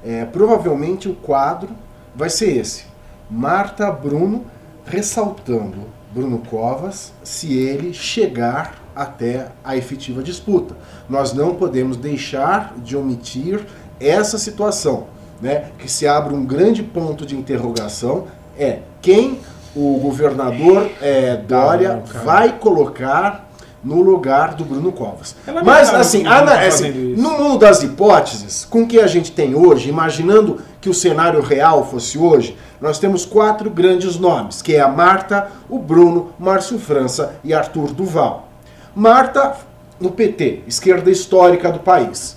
é, 0.04 0.26
provavelmente 0.26 1.10
o 1.10 1.16
quadro 1.16 1.70
vai 2.16 2.30
ser 2.30 2.56
esse. 2.58 2.86
Marta 3.30 3.90
Bruno 3.92 4.46
ressaltando 4.86 5.80
Bruno 6.14 6.40
Covas 6.50 7.14
se 7.24 7.54
ele 7.58 7.94
chegar 7.94 8.76
até 8.96 9.48
a 9.64 9.78
efetiva 9.78 10.22
disputa. 10.22 10.76
Nós 11.10 11.34
não 11.34 11.56
podemos 11.56 11.96
deixar 11.98 12.74
de 12.78 12.98
omitir 12.98 13.62
essa 14.00 14.38
situação, 14.38 15.08
né? 15.42 15.70
Que 15.80 15.90
se 15.90 16.06
abre 16.08 16.34
um 16.34 16.46
grande 16.46 16.84
ponto 16.84 17.26
de 17.26 17.36
interrogação 17.36 18.26
é 18.58 18.80
quem 19.02 19.40
o 19.76 19.98
governador 20.02 20.90
é, 21.02 21.38
Dória 21.38 22.04
vai 22.26 22.58
colocar 22.60 23.50
no 23.84 24.02
lugar 24.02 24.54
do 24.54 24.64
Bruno 24.66 24.92
Covas. 24.92 25.36
É 25.48 25.52
Mas 25.64 25.92
assim, 25.94 26.26
ana- 26.26 26.52
tá 26.52 26.62
assim, 26.68 26.92
no 27.16 27.32
mundo 27.40 27.58
das 27.60 27.82
hipóteses, 27.82 28.66
com 28.70 28.86
que 28.86 29.00
a 29.00 29.08
gente 29.08 29.32
tem 29.32 29.56
hoje, 29.56 29.90
imaginando 29.90 30.60
que 30.82 30.90
o 30.90 30.94
cenário 30.94 31.40
real 31.40 31.86
fosse 31.86 32.18
hoje, 32.18 32.58
nós 32.82 32.98
temos 32.98 33.24
quatro 33.24 33.70
grandes 33.70 34.18
nomes, 34.18 34.62
que 34.62 34.76
é 34.76 34.82
a 34.82 34.88
Marta, 34.88 35.52
o 35.70 35.78
Bruno, 35.78 36.34
Márcio 36.40 36.80
França 36.80 37.36
e 37.44 37.54
Arthur 37.54 37.94
Duval. 37.94 38.50
Marta 38.96 39.56
no 40.00 40.12
PT, 40.12 40.64
esquerda 40.68 41.12
histórica 41.12 41.72
do 41.72 41.80
país. 41.80 42.36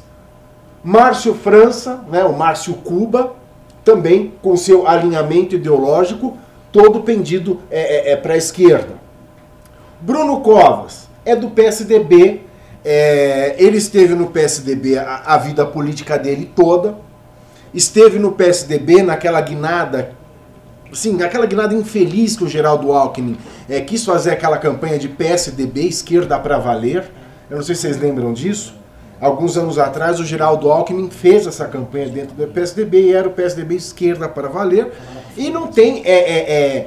Márcio 0.85 1.35
França, 1.35 2.05
né, 2.11 2.23
o 2.23 2.37
Márcio 2.37 2.75
Cuba, 2.75 3.35
também 3.83 4.35
com 4.43 4.55
seu 4.57 4.87
alinhamento 4.87 5.55
ideológico 5.55 6.37
todo 6.71 7.01
pendido 7.01 7.61
é, 7.71 8.13
é, 8.13 8.17
para 8.17 8.35
a 8.35 8.37
esquerda. 8.37 8.95
Bruno 10.01 10.41
Covas 10.41 11.09
é 11.25 11.35
do 11.35 11.49
PSDB, 11.51 12.43
é, 12.85 13.55
ele 13.59 13.79
esteve 13.79 14.15
no 14.15 14.27
PSDB 14.27 14.99
a, 14.99 15.23
a 15.25 15.39
vida 15.39 15.65
política 15.65 16.19
dele 16.19 16.51
toda, 16.55 16.97
esteve 17.75 18.19
no 18.19 18.33
PSDB 18.33 19.03
naquela 19.03 19.41
guinada, 19.41 20.13
sim, 20.93 21.21
aquela 21.23 21.45
guinada 21.45 21.75
infeliz 21.75 22.37
que 22.37 22.45
o 22.45 22.49
Geraldo 22.49 22.93
Alckmin 22.93 23.37
é, 23.69 23.81
quis 23.81 24.05
fazer 24.05 24.31
aquela 24.31 24.57
campanha 24.59 24.99
de 24.99 25.09
PSDB, 25.09 25.83
esquerda 25.83 26.39
para 26.39 26.59
valer. 26.59 27.05
Eu 27.51 27.57
não 27.57 27.65
sei 27.65 27.75
se 27.75 27.83
vocês 27.83 28.01
lembram 28.01 28.33
disso. 28.33 28.75
Alguns 29.21 29.57
anos 29.57 29.79
atrás, 29.79 30.21
o 30.21 30.25
Geraldo 30.25 30.71
Alckmin 30.71 31.09
fez 31.11 31.47
essa 31.47 31.67
campanha 31.67 32.09
dentro 32.09 32.35
do 32.35 32.47
PSDB 32.47 33.09
e 33.09 33.15
era 33.15 33.29
o 33.29 33.31
PSDB 33.31 33.77
esquerda 33.77 34.29
para 34.29 34.49
valer. 34.49 34.93
E 35.37 35.51
não 35.51 35.67
tem, 35.67 36.03
é, 36.05 36.13
é, 36.13 36.53
é, 36.53 36.87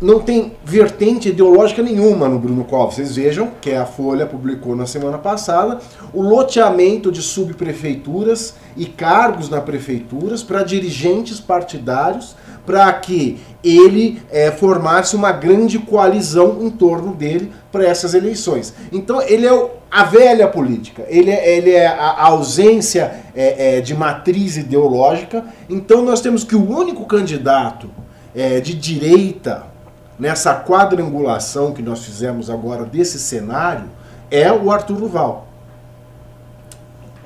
não 0.00 0.20
tem 0.20 0.52
vertente 0.64 1.28
ideológica 1.28 1.82
nenhuma 1.82 2.28
no 2.28 2.38
Bruno 2.38 2.64
Covas. 2.64 2.94
Vocês 2.94 3.16
vejam 3.16 3.50
que 3.60 3.72
a 3.72 3.84
Folha 3.86 4.26
publicou 4.26 4.74
na 4.76 4.86
semana 4.86 5.18
passada 5.18 5.78
o 6.12 6.22
loteamento 6.22 7.10
de 7.12 7.20
subprefeituras 7.22 8.54
e 8.76 8.86
cargos 8.86 9.48
na 9.48 9.60
prefeituras 9.60 10.42
para 10.42 10.62
dirigentes 10.62 11.40
partidários 11.40 12.34
para 12.66 12.92
que 12.92 13.38
ele 13.64 14.22
é, 14.30 14.50
formasse 14.50 15.16
uma 15.16 15.32
grande 15.32 15.78
coalizão 15.78 16.58
em 16.60 16.70
torno 16.70 17.14
dele 17.14 17.50
para 17.72 17.84
essas 17.84 18.14
eleições. 18.14 18.72
Então 18.92 19.20
ele 19.22 19.46
é 19.46 19.52
o- 19.52 19.70
a 19.90 20.04
velha 20.04 20.46
política, 20.46 21.04
ele 21.08 21.30
é, 21.30 21.56
ele 21.56 21.70
é 21.72 21.86
a, 21.86 21.92
a 22.10 22.26
ausência 22.28 23.12
é, 23.34 23.78
é, 23.78 23.80
de 23.80 23.94
matriz 23.94 24.56
ideológica. 24.56 25.44
Então 25.68 26.02
nós 26.02 26.20
temos 26.20 26.44
que 26.44 26.54
o 26.54 26.70
único 26.70 27.04
candidato 27.06 27.90
é, 28.34 28.60
de 28.60 28.74
direita 28.74 29.64
nessa 30.20 30.54
quadrangulação 30.54 31.72
que 31.72 31.82
nós 31.82 32.04
fizemos 32.04 32.50
agora 32.50 32.84
desse 32.84 33.18
cenário 33.18 33.86
é 34.30 34.52
o 34.52 34.70
Arthur 34.70 34.96
Duval. 34.96 35.48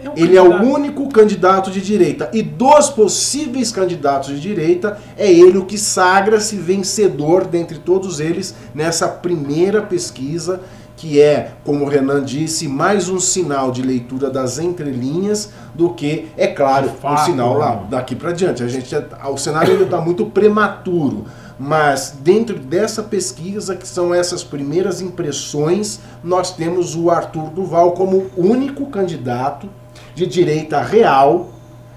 um 0.00 0.12
Ele 0.16 0.36
é 0.36 0.40
o 0.40 0.50
candidato. 0.50 0.72
único 0.72 1.08
candidato 1.08 1.70
de 1.72 1.80
direita. 1.80 2.30
E 2.32 2.40
dos 2.40 2.90
possíveis 2.90 3.72
candidatos 3.72 4.28
de 4.28 4.40
direita, 4.40 4.98
é 5.18 5.30
ele 5.30 5.58
o 5.58 5.64
que 5.64 5.76
sagra-se 5.76 6.56
vencedor 6.56 7.46
dentre 7.46 7.78
todos 7.78 8.20
eles 8.20 8.54
nessa 8.72 9.08
primeira 9.08 9.82
pesquisa, 9.82 10.60
que 10.96 11.20
é, 11.20 11.50
como 11.64 11.84
o 11.84 11.88
Renan 11.88 12.22
disse, 12.22 12.68
mais 12.68 13.08
um 13.08 13.18
sinal 13.18 13.72
de 13.72 13.82
leitura 13.82 14.30
das 14.30 14.58
entrelinhas 14.60 15.50
do 15.74 15.90
que, 15.90 16.28
é 16.36 16.46
claro, 16.46 16.88
De 16.88 16.94
um 16.94 16.98
fato, 16.98 17.24
sinal 17.24 17.58
lá 17.58 17.76
né? 17.76 17.82
daqui 17.90 18.14
para 18.14 18.30
diante. 18.30 18.62
A 18.62 18.68
gente, 18.68 18.94
o 19.30 19.36
cenário 19.36 19.72
ainda 19.72 19.84
está 19.84 20.00
muito 20.00 20.26
prematuro. 20.26 21.24
Mas 21.58 22.16
dentro 22.20 22.58
dessa 22.58 23.02
pesquisa, 23.02 23.76
que 23.76 23.86
são 23.86 24.12
essas 24.12 24.42
primeiras 24.42 25.00
impressões, 25.00 26.00
nós 26.22 26.50
temos 26.50 26.96
o 26.96 27.10
Arthur 27.10 27.50
Duval 27.50 27.92
como 27.92 28.26
único 28.36 28.86
candidato 28.86 29.68
de 30.14 30.26
direita 30.26 30.80
real 30.80 31.50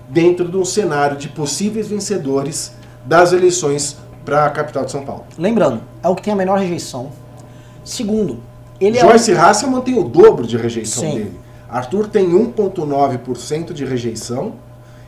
dentro 0.09 0.47
de 0.47 0.57
um 0.57 0.65
cenário 0.65 1.17
de 1.17 1.27
possíveis 1.27 1.87
vencedores 1.87 2.73
das 3.05 3.33
eleições 3.33 3.97
para 4.23 4.45
a 4.45 4.49
capital 4.49 4.85
de 4.85 4.91
São 4.91 5.03
Paulo. 5.03 5.25
Lembrando, 5.37 5.81
é 6.03 6.07
o 6.07 6.15
que 6.15 6.21
tem 6.21 6.33
a 6.33 6.35
menor 6.35 6.59
rejeição. 6.59 7.09
Segundo, 7.83 8.39
ele 8.79 8.99
Joyce 8.99 9.31
é 9.31 9.35
o... 9.35 9.41
Hasselman 9.41 9.77
mantém 9.77 9.97
o 9.97 10.03
dobro 10.03 10.45
de 10.45 10.57
rejeição 10.57 11.03
Sim. 11.03 11.15
dele. 11.15 11.39
Arthur 11.69 12.07
tem 12.07 12.29
1,9% 12.29 13.73
de 13.73 13.85
rejeição 13.85 14.53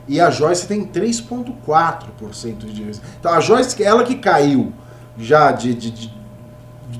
e 0.09 0.19
a 0.19 0.29
Joyce 0.31 0.67
tem 0.67 0.85
3,4% 0.85 2.65
de. 2.65 2.99
Então 3.19 3.31
a 3.31 3.39
Joyce, 3.39 3.81
ela 3.83 4.03
que 4.03 4.15
caiu 4.15 4.73
já 5.15 5.51
de, 5.51 5.73
de, 5.75 5.91
de, 5.91 6.11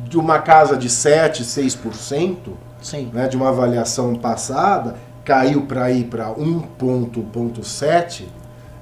de 0.08 0.18
uma 0.18 0.40
casa 0.40 0.78
de 0.78 0.88
7, 0.90 1.44
6%, 1.44 2.38
Sim. 2.80 3.10
né, 3.12 3.28
de 3.28 3.36
uma 3.36 3.50
avaliação 3.50 4.14
passada, 4.14 4.96
caiu 5.26 5.64
para 5.64 5.92
ir 5.92 6.04
para 6.06 6.30
1,7% 6.36 8.26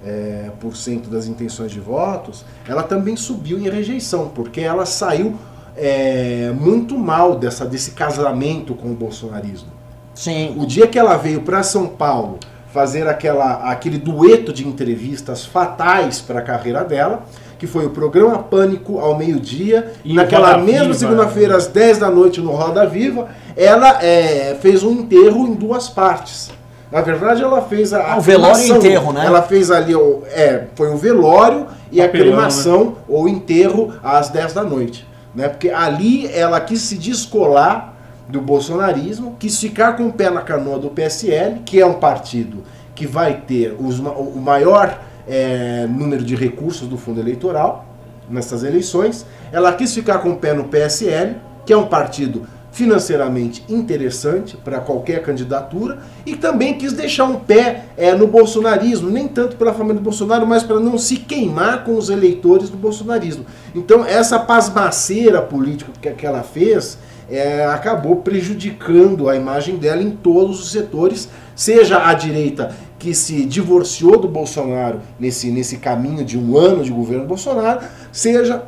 é, 0.05 0.51
por 0.59 0.75
cento 0.75 1.09
das 1.09 1.25
intenções 1.27 1.71
de 1.71 1.79
votos, 1.79 2.45
ela 2.67 2.83
também 2.83 3.15
subiu 3.15 3.57
em 3.57 3.69
rejeição, 3.69 4.29
porque 4.33 4.61
ela 4.61 4.85
saiu 4.85 5.35
é, 5.75 6.51
muito 6.59 6.97
mal 6.97 7.35
dessa, 7.35 7.65
desse 7.65 7.91
casamento 7.91 8.75
com 8.75 8.91
o 8.91 8.93
bolsonarismo. 8.93 9.69
Sim. 10.13 10.55
O 10.57 10.65
dia 10.65 10.87
que 10.87 10.97
ela 10.97 11.15
veio 11.15 11.41
para 11.41 11.61
São 11.63 11.87
Paulo 11.87 12.39
fazer 12.73 13.07
aquela, 13.07 13.71
aquele 13.71 13.97
dueto 13.97 14.51
de 14.51 14.67
entrevistas 14.67 15.45
fatais 15.45 16.19
para 16.19 16.39
a 16.39 16.41
carreira 16.41 16.83
dela, 16.83 17.23
que 17.57 17.65
foi 17.65 17.85
o 17.85 17.89
programa 17.89 18.39
Pânico 18.39 18.99
ao 18.99 19.17
meio-dia, 19.17 19.93
E 20.05 20.13
naquela 20.13 20.53
Roda 20.53 20.63
mesma 20.63 20.93
segunda-feira 20.93 21.57
às 21.57 21.67
10 21.67 21.97
da 21.97 22.09
noite 22.09 22.39
no 22.39 22.51
Roda 22.51 22.85
Viva, 22.85 23.29
ela 23.55 24.03
é, 24.03 24.55
fez 24.61 24.83
um 24.83 24.91
enterro 24.91 25.47
em 25.47 25.53
duas 25.53 25.89
partes. 25.89 26.51
Na 26.91 27.01
verdade, 27.01 27.43
ela 27.43 27.61
fez 27.61 27.93
a, 27.93 27.99
Ah, 27.99 28.13
a 28.13 28.17
o 28.17 28.21
velório 28.21 28.63
e 28.63 28.69
enterro, 28.69 29.11
né? 29.11 29.25
Ela 29.25 29.41
fez 29.41 29.71
ali, 29.71 29.95
o, 29.95 30.23
é, 30.27 30.65
foi 30.75 30.89
o 30.89 30.97
velório 30.97 31.67
e 31.91 31.99
a 31.99 32.05
Papelão, 32.05 32.27
cremação 32.27 32.95
ou 33.07 33.27
enterro 33.27 33.93
às 34.03 34.29
10 34.29 34.53
da 34.53 34.63
noite. 34.63 35.05
Né? 35.33 35.49
Porque 35.49 35.69
ali 35.69 36.27
ela 36.31 36.59
quis 36.61 36.81
se 36.81 36.97
descolar 36.97 37.96
do 38.27 38.41
bolsonarismo, 38.41 39.35
quis 39.39 39.59
ficar 39.59 39.95
com 39.95 40.07
o 40.07 40.13
pé 40.13 40.29
na 40.29 40.41
canoa 40.41 40.77
do 40.77 40.89
PSL, 40.89 41.61
que 41.65 41.79
é 41.79 41.85
um 41.85 41.95
partido 41.95 42.63
que 42.93 43.07
vai 43.07 43.41
ter 43.41 43.75
os 43.79 43.99
o 43.99 44.39
maior 44.39 45.01
é, 45.27 45.85
número 45.87 46.23
de 46.23 46.35
recursos 46.35 46.87
do 46.87 46.97
fundo 46.97 47.19
eleitoral 47.19 47.85
nessas 48.29 48.63
eleições. 48.63 49.25
Ela 49.51 49.71
quis 49.73 49.93
ficar 49.93 50.19
com 50.19 50.31
o 50.31 50.37
pé 50.37 50.53
no 50.53 50.65
PSL, 50.65 51.35
que 51.65 51.71
é 51.71 51.77
um 51.77 51.87
partido 51.87 52.47
financeiramente 52.71 53.63
interessante 53.67 54.55
para 54.55 54.79
qualquer 54.79 55.23
candidatura, 55.23 55.97
e 56.25 56.35
também 56.35 56.77
quis 56.77 56.93
deixar 56.93 57.23
um 57.23 57.39
pé 57.39 57.85
é, 57.97 58.13
no 58.13 58.27
bolsonarismo, 58.27 59.09
nem 59.09 59.27
tanto 59.27 59.55
pela 59.55 59.73
família 59.73 59.95
do 59.95 60.03
Bolsonaro, 60.03 60.45
mas 60.45 60.61
para 60.61 60.79
não 60.79 60.95
se 60.95 61.17
queimar 61.17 61.83
com 61.83 61.95
os 61.95 62.09
eleitores 62.09 62.69
do 62.69 62.77
bolsonarismo. 62.77 63.45
Então, 63.73 64.05
essa 64.05 64.37
pasmaceira 64.37 65.41
política 65.41 65.91
que, 65.99 66.11
que 66.11 66.25
ela 66.25 66.43
fez 66.43 66.99
é, 67.29 67.65
acabou 67.65 68.17
prejudicando 68.17 69.29
a 69.29 69.35
imagem 69.35 69.77
dela 69.77 70.01
em 70.01 70.11
todos 70.11 70.59
os 70.61 70.71
setores, 70.71 71.29
seja 71.55 72.07
a 72.07 72.13
direita 72.13 72.73
que 72.99 73.13
se 73.13 73.45
divorciou 73.45 74.17
do 74.19 74.27
Bolsonaro 74.27 74.99
nesse, 75.19 75.51
nesse 75.51 75.77
caminho 75.77 76.23
de 76.25 76.37
um 76.37 76.57
ano 76.57 76.83
de 76.83 76.91
governo 76.91 77.25
Bolsonaro, 77.25 77.81
seja 78.11 78.63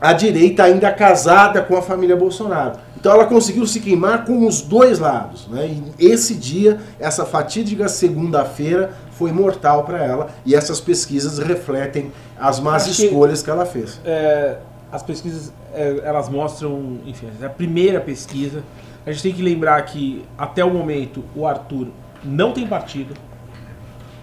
a 0.00 0.12
direita 0.12 0.64
ainda 0.64 0.90
casada 0.92 1.62
com 1.62 1.76
a 1.76 1.82
família 1.82 2.16
Bolsonaro. 2.16 2.78
Então 2.98 3.12
ela 3.12 3.24
conseguiu 3.26 3.66
se 3.66 3.80
queimar 3.80 4.24
com 4.24 4.46
os 4.46 4.60
dois 4.60 4.98
lados. 4.98 5.48
Né? 5.48 5.76
E 5.98 6.06
esse 6.06 6.34
dia, 6.34 6.78
essa 7.00 7.24
fatídica 7.24 7.88
segunda-feira, 7.88 8.92
foi 9.12 9.32
mortal 9.32 9.84
para 9.84 10.04
ela. 10.04 10.28
E 10.44 10.54
essas 10.54 10.80
pesquisas 10.80 11.38
refletem 11.38 12.12
as 12.38 12.60
más 12.60 12.84
Acho 12.84 12.96
que- 12.96 13.06
escolhas 13.06 13.42
que 13.42 13.50
ela 13.50 13.64
fez. 13.66 14.00
É, 14.04 14.56
as 14.90 15.02
pesquisas 15.02 15.52
elas 15.74 16.28
mostram, 16.28 16.98
enfim, 17.06 17.28
é 17.40 17.46
a 17.46 17.50
primeira 17.50 18.00
pesquisa. 18.00 18.62
A 19.04 19.10
gente 19.10 19.22
tem 19.22 19.32
que 19.32 19.42
lembrar 19.42 19.80
que 19.82 20.24
até 20.38 20.64
o 20.64 20.70
momento 20.70 21.24
o 21.34 21.46
Arthur 21.46 21.88
não 22.24 22.52
tem 22.52 22.66
partido. 22.66 23.14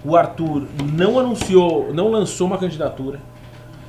O 0.06 0.16
Arthur 0.16 0.66
não 0.94 1.20
anunciou, 1.20 1.94
não 1.94 2.10
lançou 2.10 2.48
uma 2.48 2.58
candidatura. 2.58 3.20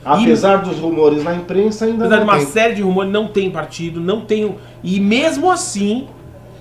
Apesar 0.05 0.59
dos 0.59 0.79
rumores 0.79 1.23
na 1.23 1.35
imprensa, 1.35 1.85
ainda 1.85 2.07
Apesar 2.07 2.21
de 2.21 2.27
não 2.27 2.33
uma 2.33 2.39
tem. 2.39 2.47
série 2.47 2.75
de 2.75 2.83
rumores, 2.83 3.13
não 3.13 3.29
tem 3.29 3.51
partido, 3.51 4.01
não 4.01 4.23
tem. 4.23 4.57
E 4.83 4.99
mesmo 4.99 5.51
assim, 5.51 6.09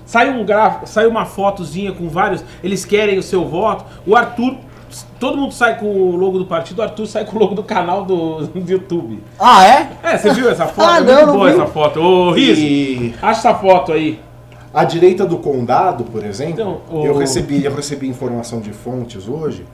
sai 0.04 0.30
um 0.30 0.44
gráfico, 0.44 0.86
sai 0.86 1.06
uma 1.06 1.24
fotozinha 1.24 1.90
com 1.92 2.08
vários. 2.08 2.44
Eles 2.62 2.84
querem 2.84 3.18
o 3.18 3.22
seu 3.22 3.44
voto. 3.44 3.84
O 4.06 4.14
Arthur. 4.14 4.56
Todo 5.18 5.36
mundo 5.36 5.52
sai 5.52 5.78
com 5.78 5.86
o 5.86 6.16
logo 6.16 6.38
do 6.38 6.46
partido, 6.46 6.78
o 6.80 6.82
Arthur 6.82 7.06
sai 7.06 7.24
com 7.24 7.36
o 7.36 7.38
logo 7.40 7.54
do 7.54 7.62
canal 7.62 8.04
do, 8.04 8.46
do 8.46 8.70
YouTube. 8.70 9.22
Ah, 9.38 9.64
é? 9.66 9.90
É, 10.02 10.18
você 10.18 10.32
viu 10.32 10.50
essa 10.50 10.66
foto? 10.68 10.86
Ah, 10.88 10.98
é 10.98 11.00
não, 11.00 11.14
muito 11.14 11.26
não 11.26 11.32
boa 11.34 11.50
vi. 11.50 11.56
essa 11.56 11.66
foto. 11.66 12.00
Ô, 12.00 12.30
Riz, 12.32 12.58
E 12.58 13.14
acha 13.22 13.48
essa 13.48 13.54
foto 13.54 13.92
aí. 13.92 14.18
A 14.72 14.84
direita 14.84 15.24
do 15.26 15.38
condado, 15.38 16.04
por 16.04 16.24
exemplo, 16.24 16.52
Então, 16.52 16.80
o- 16.90 17.04
eu, 17.04 17.16
recebi, 17.16 17.64
eu 17.64 17.74
recebi 17.74 18.08
informação 18.08 18.60
de 18.60 18.72
fontes 18.72 19.28
hoje 19.28 19.64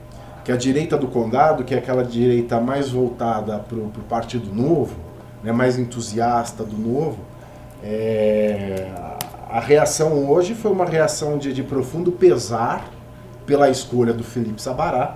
que 0.43 0.51
a 0.51 0.55
direita 0.57 0.95
do 0.97 1.07
condado, 1.07 1.63
que 1.63 1.73
é 1.75 1.77
aquela 1.77 2.03
direita 2.03 2.59
mais 2.59 2.89
voltada 2.89 3.57
para 3.59 3.77
o 3.77 3.91
Partido 4.07 4.53
Novo, 4.53 4.95
né, 5.43 5.51
mais 5.51 5.77
entusiasta 5.77 6.63
do 6.63 6.77
Novo, 6.77 7.17
é, 7.83 8.87
a 9.49 9.59
reação 9.59 10.29
hoje 10.29 10.53
foi 10.53 10.71
uma 10.71 10.85
reação 10.85 11.37
de, 11.37 11.53
de 11.53 11.63
profundo 11.63 12.11
pesar 12.11 12.85
pela 13.47 13.69
escolha 13.69 14.13
do 14.13 14.23
Felipe 14.23 14.61
Sabará. 14.61 15.15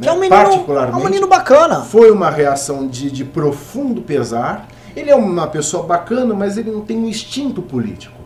Que 0.00 0.08
é 0.08 0.12
um 0.12 0.14
né, 0.16 0.20
menino, 0.22 0.40
é 0.40 0.44
particularmente 0.44 0.98
um 0.98 1.04
menino 1.04 1.26
bacana. 1.28 1.82
foi 1.82 2.10
uma 2.10 2.30
reação 2.30 2.88
de, 2.88 3.10
de 3.10 3.24
profundo 3.24 4.00
pesar. 4.00 4.66
Ele 4.96 5.10
é 5.10 5.14
uma 5.14 5.46
pessoa 5.46 5.84
bacana, 5.84 6.34
mas 6.34 6.56
ele 6.56 6.70
não 6.72 6.80
tem 6.80 6.96
um 6.96 7.06
instinto 7.06 7.60
político. 7.62 8.18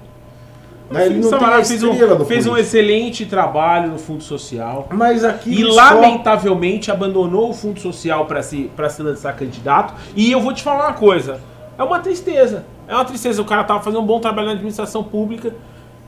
Né? 0.91 1.07
Ele 1.07 1.21
não 1.21 1.31
Samará 1.31 1.64
fez, 1.64 1.83
um, 1.83 2.25
fez 2.25 2.47
um 2.47 2.57
excelente 2.57 3.26
trabalho 3.26 3.91
no 3.91 3.99
Fundo 3.99 4.23
Social. 4.23 4.87
Mas 4.93 5.25
aqui 5.25 5.50
E 5.50 5.62
ele 5.62 5.73
só- 5.73 5.95
lamentavelmente 5.95 6.91
abandonou 6.91 7.50
o 7.50 7.55
Fundo 7.55 7.81
Social 7.81 8.26
para 8.26 8.43
se, 8.43 8.71
pra 8.76 8.88
se 8.88 9.03
lançar 9.03 9.35
candidato. 9.35 9.95
E 10.14 10.31
eu 10.31 10.41
vou 10.41 10.53
te 10.53 10.62
falar 10.62 10.88
uma 10.88 10.95
coisa: 10.95 11.41
é 11.76 11.83
uma 11.83 11.99
tristeza. 11.99 12.64
É 12.87 12.95
uma 12.95 13.05
tristeza. 13.05 13.43
O 13.43 13.45
cara 13.45 13.64
tava 13.64 13.83
fazendo 13.83 14.03
um 14.03 14.07
bom 14.07 14.21
trabalho 14.21 14.47
na 14.49 14.53
administração 14.53 15.03
pública, 15.03 15.55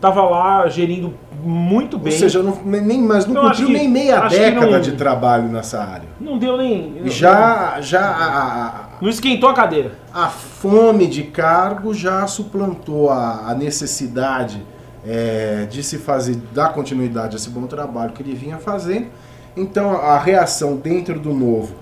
tava 0.00 0.22
lá 0.22 0.68
gerindo 0.68 1.14
muito 1.42 1.98
bem. 1.98 2.12
Ou 2.12 2.18
seja, 2.18 2.42
não, 2.42 2.58
nem, 2.64 3.00
mas 3.00 3.26
não 3.26 3.40
acho 3.42 3.60
cumpriu 3.62 3.66
que- 3.68 3.72
nem 3.72 3.88
meia 3.88 4.20
década 4.28 4.66
não- 4.70 4.80
de 4.80 4.92
trabalho 4.92 5.48
nessa 5.48 5.82
área. 5.82 6.08
não 6.20 6.38
deu 6.38 6.56
nem. 6.56 7.00
E 7.04 7.10
já, 7.10 7.80
já 7.80 8.00
a, 8.02 8.84
Não 9.00 9.08
esquentou 9.08 9.48
a 9.48 9.54
cadeira. 9.54 9.92
a, 10.12 10.24
a 10.24 10.28
fome 10.28 11.06
de 11.06 11.22
cargo 11.24 11.94
já 11.94 12.26
suplantou 12.26 13.10
a, 13.10 13.44
a 13.50 13.54
necessidade 13.54 14.62
é, 15.06 15.66
de 15.70 15.82
se 15.82 15.98
fazer, 15.98 16.36
dar 16.52 16.72
continuidade 16.72 17.36
a 17.36 17.38
esse 17.38 17.48
bom 17.50 17.66
trabalho 17.66 18.12
que 18.12 18.22
ele 18.22 18.34
vinha 18.34 18.58
fazendo. 18.58 19.06
Então 19.56 19.92
a 19.96 20.18
reação 20.18 20.76
dentro 20.76 21.18
do 21.20 21.32
novo 21.32 21.74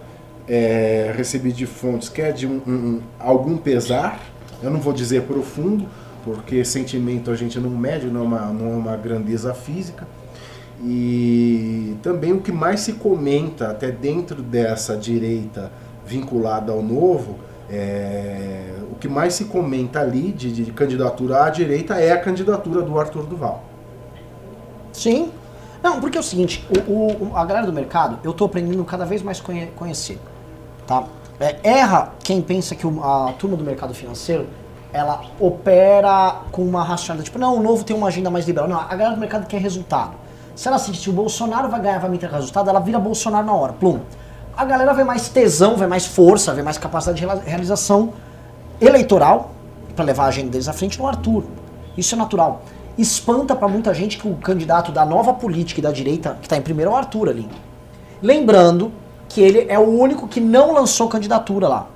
é, 0.47 1.13
recebi 1.17 1.51
de 1.53 1.65
fontes 1.67 2.09
que 2.11 2.21
é 2.21 2.31
de 2.33 2.47
um- 2.47 2.61
um- 2.67 3.01
algum 3.19 3.57
pesar, 3.57 4.19
eu 4.63 4.71
não 4.71 4.79
vou 4.79 4.93
dizer 4.93 5.23
profundo, 5.23 5.87
porque 6.25 6.65
sentimento 6.65 7.31
a 7.31 7.37
gente 7.37 7.61
não 7.61 7.71
mede, 7.71 8.07
não 8.07 8.21
é 8.21 8.25
uma, 8.25 8.41
não 8.47 8.73
é 8.73 8.77
uma 8.77 8.97
grandeza 8.97 9.53
física. 9.55 10.07
E 10.83 11.97
também 12.03 12.33
o 12.33 12.41
que 12.41 12.51
mais 12.53 12.81
se 12.81 12.95
comenta, 12.95 13.69
até 13.71 13.91
dentro 13.91 14.43
dessa 14.43 14.97
direita 14.97 15.71
vinculada 16.07 16.73
ao 16.73 16.83
novo, 16.83 17.37
é, 17.71 18.75
o 18.91 18.95
que 18.97 19.09
mais 19.09 19.35
se 19.35 19.45
comenta 19.47 20.01
ali 20.01 20.33
de, 20.33 20.53
de 20.53 20.73
candidatura 20.73 21.45
à 21.45 21.51
direita 21.51 21.95
é 21.95 22.13
a 22.13 22.21
candidatura 22.21 22.83
do 22.83 22.99
Arthur 22.99 23.25
Duval. 23.27 23.65
Sim. 24.93 25.31
Não, 25.83 26.01
porque 26.01 26.17
é 26.17 26.21
o 26.21 26.25
seguinte, 26.25 26.67
o, 26.89 26.93
o- 27.31 27.37
a 27.37 27.45
galera 27.45 27.67
do 27.67 27.73
mercado, 27.73 28.19
eu 28.25 28.33
tô 28.33 28.45
aprendendo 28.47 28.83
cada 28.85 29.05
vez 29.05 29.23
mais 29.23 29.41
conhe- 29.41 29.71
conhecer. 29.77 30.19
Tá? 30.87 31.05
É, 31.41 31.57
erra 31.63 32.13
quem 32.23 32.41
pensa 32.41 32.75
que 32.75 32.87
o- 32.87 33.03
a 33.03 33.33
turma 33.39 33.57
do 33.57 33.65
mercado 33.65 33.93
financeiro 33.95 34.47
ela 34.95 35.23
opera 35.41 36.43
com 36.53 36.63
uma 36.63 36.85
racionalidade. 36.85 37.25
Tipo, 37.25 37.39
não, 37.41 37.57
o 37.57 37.61
novo 37.61 37.83
tem 37.83 37.97
uma 37.97 38.07
agenda 38.07 38.31
mais 38.31 38.47
liberal. 38.47 38.69
Não, 38.69 38.79
a 38.79 38.85
galera 38.85 39.11
do 39.11 39.21
mercado 39.21 39.45
quer 39.45 39.61
resultado. 39.61 40.13
Se 40.55 40.69
ela 40.69 40.79
sentir 40.79 41.11
o 41.11 41.13
Bolsonaro 41.13 41.69
vai 41.69 41.81
ganhar, 41.81 41.99
vai 41.99 42.09
me 42.09 42.17
ter 42.17 42.31
resultado, 42.31 42.71
ela 42.71 42.79
vira 42.79 43.01
Bolsonaro 43.01 43.45
na 43.45 43.53
hora. 43.53 43.73
Plum. 43.73 43.99
A 44.57 44.65
galera 44.65 44.95
vê 44.95 45.03
mais 45.03 45.29
tesão, 45.29 45.77
vê 45.77 45.89
mais 45.89 46.07
força, 46.07 46.55
vê 46.55 46.63
mais 46.63 46.79
capacidade 46.79 47.19
de 47.21 47.27
realização 47.51 48.13
eleitoral 48.81 49.51
para 49.97 50.05
levar 50.05 50.27
a 50.27 50.29
agenda 50.29 50.51
deles 50.51 50.69
à 50.69 50.73
frente 50.73 50.97
no 50.97 51.09
Arthur. 51.09 51.43
Isso 51.97 52.15
é 52.15 52.19
natural. 52.19 52.63
Espanta 52.97 53.57
para 53.57 53.67
muita 53.67 53.93
gente 53.93 54.17
que 54.17 54.29
o 54.29 54.37
candidato 54.37 54.93
da 54.93 55.05
nova 55.05 55.35
política 55.35 55.81
e 55.81 55.83
da 55.83 55.91
direita, 55.91 56.39
que 56.41 56.47
está 56.47 56.57
em 56.57 56.63
primeiro, 56.63 56.93
é 56.93 56.95
o 56.95 56.97
Arthur 56.97 57.31
ali. 57.31 57.49
Lembrando 58.23 58.93
que 59.29 59.41
ele 59.41 59.67
é 59.69 59.77
o 59.77 59.89
único 59.89 60.29
que 60.29 60.39
não 60.41 60.73
lançou 60.73 61.09
candidatura 61.09 61.67
lá. 61.67 61.87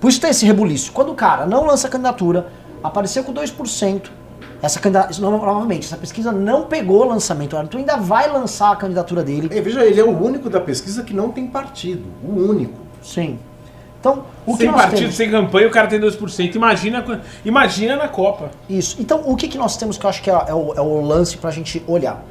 Por 0.00 0.08
isso 0.08 0.20
tem 0.20 0.30
esse 0.30 0.44
rebuliço. 0.44 0.92
Quando 0.92 1.10
o 1.12 1.14
cara 1.14 1.46
não 1.46 1.64
lança 1.66 1.88
candidatura, 1.88 2.46
apareceu 2.82 3.24
com 3.24 3.32
2%. 3.32 4.10
Essa 4.62 4.80
candidatura, 4.80 5.20
novamente, 5.30 5.86
essa 5.86 5.96
pesquisa 5.96 6.32
não 6.32 6.64
pegou 6.64 7.02
o 7.02 7.08
lançamento. 7.08 7.56
Arthur 7.56 7.78
ainda 7.78 7.96
vai 7.96 8.30
lançar 8.30 8.72
a 8.72 8.76
candidatura 8.76 9.22
dele. 9.22 9.48
E 9.52 9.60
veja, 9.60 9.84
ele 9.84 10.00
é 10.00 10.04
o 10.04 10.18
único 10.22 10.48
da 10.48 10.60
pesquisa 10.60 11.02
que 11.02 11.12
não 11.14 11.30
tem 11.30 11.46
partido. 11.46 12.04
O 12.24 12.32
único. 12.32 12.78
Sim. 13.02 13.38
Então, 14.00 14.24
o 14.46 14.52
que 14.52 14.58
sem 14.58 14.66
nós 14.70 14.82
partido, 14.82 14.98
temos? 15.00 15.14
sem 15.16 15.30
campanha, 15.30 15.66
o 15.66 15.70
cara 15.70 15.88
tem 15.88 16.00
2%. 16.00 16.54
Imagina, 16.54 17.22
imagina 17.44 17.96
na 17.96 18.08
Copa. 18.08 18.50
Isso. 18.68 18.96
Então, 19.00 19.22
o 19.26 19.34
que, 19.36 19.48
que 19.48 19.58
nós 19.58 19.76
temos 19.76 19.98
que 19.98 20.06
eu 20.06 20.10
acho 20.10 20.22
que 20.22 20.30
é, 20.30 20.34
é 20.48 20.54
o, 20.54 20.74
é 20.74 20.80
o 20.80 21.00
lance 21.00 21.36
pra 21.36 21.50
gente 21.50 21.82
olhar? 21.86 22.22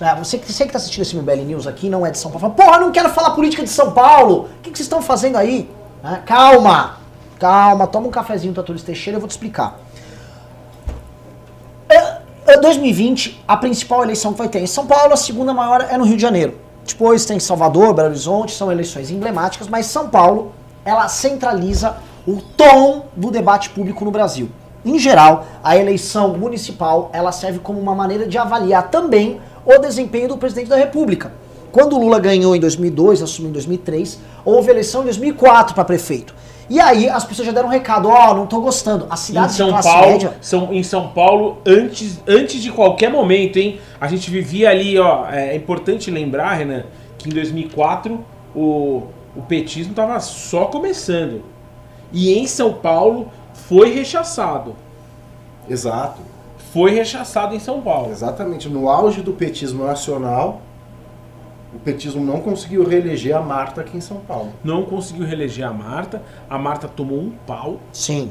É, 0.00 0.14
você, 0.14 0.38
que- 0.38 0.50
você 0.50 0.64
que 0.66 0.72
tá 0.72 0.78
assistindo 0.78 1.02
esse 1.02 1.16
MBL 1.16 1.44
News 1.44 1.66
aqui, 1.66 1.88
não 1.88 2.04
é 2.06 2.10
de 2.10 2.18
São 2.18 2.30
Paulo, 2.30 2.40
fala, 2.40 2.54
porra, 2.54 2.76
eu 2.78 2.86
não 2.86 2.92
quero 2.92 3.08
falar 3.10 3.30
política 3.30 3.62
de 3.62 3.68
São 3.70 3.92
Paulo. 3.92 4.48
O 4.58 4.62
que, 4.62 4.70
que 4.70 4.78
vocês 4.78 4.86
estão 4.86 5.02
fazendo 5.02 5.36
aí? 5.36 5.68
Né? 6.02 6.22
Calma, 6.24 6.98
calma, 7.38 7.86
toma 7.86 8.08
um 8.08 8.10
cafezinho 8.10 8.54
Arthur 8.56 8.80
Teixeira, 8.80 9.16
eu 9.16 9.20
vou 9.20 9.28
te 9.28 9.32
explicar. 9.32 9.78
É, 11.88 12.18
é 12.46 12.60
2020, 12.60 13.42
a 13.46 13.56
principal 13.56 14.02
eleição 14.02 14.32
que 14.32 14.38
vai 14.38 14.48
ter 14.48 14.60
em 14.60 14.66
São 14.66 14.86
Paulo, 14.86 15.12
a 15.12 15.16
segunda 15.16 15.52
maior 15.52 15.86
é 15.90 15.96
no 15.96 16.04
Rio 16.04 16.16
de 16.16 16.22
Janeiro. 16.22 16.58
Depois 16.86 17.24
tem 17.24 17.40
Salvador, 17.40 17.94
Belo 17.94 18.08
Horizonte, 18.08 18.52
são 18.52 18.70
eleições 18.70 19.10
emblemáticas, 19.10 19.68
mas 19.68 19.86
São 19.86 20.08
Paulo, 20.08 20.52
ela 20.84 21.08
centraliza 21.08 21.96
o 22.26 22.40
tom 22.40 23.06
do 23.16 23.30
debate 23.30 23.70
público 23.70 24.04
no 24.04 24.10
Brasil. 24.10 24.50
Em 24.84 24.98
geral, 24.98 25.46
a 25.62 25.76
eleição 25.76 26.36
municipal, 26.36 27.08
ela 27.12 27.32
serve 27.32 27.58
como 27.58 27.80
uma 27.80 27.94
maneira 27.94 28.26
de 28.26 28.36
avaliar 28.36 28.90
também 28.90 29.40
o 29.64 29.78
desempenho 29.78 30.28
do 30.28 30.36
presidente 30.36 30.68
da 30.68 30.76
República. 30.76 31.32
Quando 31.72 31.96
o 31.96 31.98
Lula 31.98 32.20
ganhou 32.20 32.54
em 32.54 32.60
2002, 32.60 33.22
assumiu 33.22 33.48
em 33.48 33.52
2003, 33.54 34.18
houve 34.44 34.70
eleição 34.70 35.00
em 35.00 35.04
2004 35.04 35.74
para 35.74 35.84
prefeito. 35.84 36.34
E 36.68 36.80
aí 36.80 37.08
as 37.08 37.24
pessoas 37.24 37.46
já 37.46 37.52
deram 37.52 37.68
um 37.68 37.70
recado, 37.70 38.08
ó, 38.08 38.34
não 38.34 38.46
tô 38.46 38.60
gostando. 38.60 39.06
As 39.10 39.22
Em 39.22 39.26
cidades 39.26 39.56
São 39.56 39.66
de 39.66 39.72
classe 39.72 39.88
Paulo, 39.88 40.10
média 40.12 40.36
são, 40.40 40.72
em 40.72 40.82
São 40.82 41.08
Paulo, 41.08 41.58
antes, 41.66 42.20
antes 42.26 42.62
de 42.62 42.70
qualquer 42.70 43.10
momento, 43.10 43.58
hein? 43.58 43.80
A 44.00 44.06
gente 44.06 44.30
vivia 44.30 44.70
ali, 44.70 44.98
ó. 44.98 45.26
É, 45.30 45.50
é 45.50 45.56
importante 45.56 46.10
lembrar, 46.10 46.54
Renan, 46.54 46.84
que 47.18 47.28
em 47.28 47.32
2004 47.32 48.24
o, 48.54 49.02
o 49.36 49.42
petismo 49.42 49.90
estava 49.92 50.18
só 50.20 50.66
começando. 50.66 51.42
E 52.12 52.32
em 52.38 52.46
São 52.46 52.72
Paulo 52.72 53.28
foi 53.52 53.92
rechaçado. 53.92 54.74
Exato. 55.68 56.20
Foi 56.72 56.92
rechaçado 56.92 57.54
em 57.54 57.60
São 57.60 57.80
Paulo. 57.80 58.10
Exatamente. 58.10 58.68
No 58.68 58.88
auge 58.88 59.20
do 59.20 59.32
petismo 59.32 59.84
nacional, 59.84 60.62
o 61.74 61.78
petismo 61.80 62.24
não 62.24 62.40
conseguiu 62.40 62.86
reeleger 62.86 63.36
a 63.36 63.40
Marta 63.40 63.80
aqui 63.80 63.96
em 63.96 64.00
São 64.00 64.18
Paulo. 64.18 64.52
Não 64.62 64.84
conseguiu 64.84 65.26
reeleger 65.26 65.66
a 65.66 65.72
Marta. 65.72 66.22
A 66.48 66.58
Marta 66.58 66.86
tomou 66.88 67.18
um 67.18 67.30
pau, 67.46 67.80
Sim. 67.92 68.30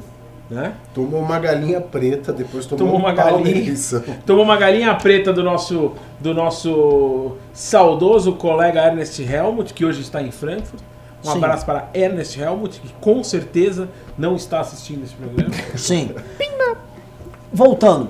né? 0.49 0.73
Tomou 0.93 1.19
uma 1.19 1.37
galinha 1.39 1.81
preta, 1.81 2.31
depois 2.31 2.65
tomou, 2.65 2.85
Tomou 2.85 2.99
um 2.99 3.03
uma 3.03 3.13
pau 3.13 3.37
galinha. 3.43 3.73
Tomou 4.25 4.43
uma 4.43 4.55
galinha 4.57 4.95
preta 4.95 5.33
do 5.33 5.43
nosso, 5.43 5.91
do 6.19 6.33
nosso 6.33 7.33
saudoso 7.53 8.33
colega 8.33 8.81
Ernest 8.85 9.21
Helmut, 9.21 9.73
que 9.73 9.83
hoje 9.85 10.01
está 10.01 10.21
em 10.21 10.31
Frankfurt. 10.31 10.81
Um 11.25 11.31
Sim. 11.31 11.37
abraço 11.37 11.65
para 11.65 11.89
Ernest 11.93 12.37
Helmut, 12.39 12.79
que 12.81 12.93
com 12.99 13.23
certeza 13.23 13.87
não 14.17 14.35
está 14.35 14.59
assistindo 14.59 15.03
esse 15.03 15.13
programa. 15.15 15.53
Sim. 15.75 16.11
Voltando. 17.51 18.09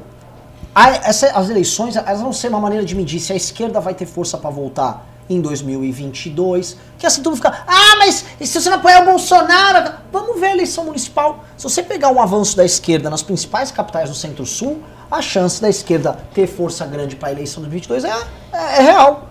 A- 0.74 0.90
essa- 1.08 1.32
as 1.38 1.50
eleições, 1.50 1.96
elas 1.96 2.22
vão 2.22 2.34
ser 2.34 2.48
uma 2.48 2.60
maneira 2.60 2.84
de 2.86 2.96
medir 2.96 3.20
se 3.20 3.32
a 3.32 3.36
esquerda 3.36 3.80
vai 3.80 3.94
ter 3.94 4.06
força 4.08 4.38
para 4.38 4.50
voltar 4.50 5.06
em 5.30 5.42
2022. 5.42 6.78
Que 6.98 7.06
assim 7.06 7.22
tudo 7.22 7.36
fica, 7.36 7.64
ah, 7.68 7.96
mas 7.98 8.26
se 8.40 8.62
você 8.62 8.70
não 8.70 8.78
apoiar 8.78 9.02
o 9.02 9.06
Bolsonaro? 9.06 9.94
Vamos 10.12 10.40
ver 10.40 10.48
a 10.48 10.52
eleição 10.52 10.86
municipal. 10.86 11.44
Se 11.58 11.64
você 11.64 11.84
pegar 11.84 12.10
um 12.10 12.22
avanço 12.22 12.56
da 12.56 12.66
esquerda 12.66 13.10
nas 13.10 13.22
principais 13.22 13.72
capitais 13.72 14.10
do 14.10 14.16
Centro-Sul, 14.16 14.82
a 15.10 15.22
chance 15.22 15.62
da 15.62 15.70
esquerda 15.70 16.18
ter 16.34 16.48
força 16.48 16.86
grande 16.86 17.16
para 17.16 17.30
a 17.30 17.32
eleição 17.32 17.64
de 17.64 17.70
2022 17.70 18.04
é, 18.04 18.10
é, 18.52 18.80
é 18.80 18.82
real. 18.82 19.30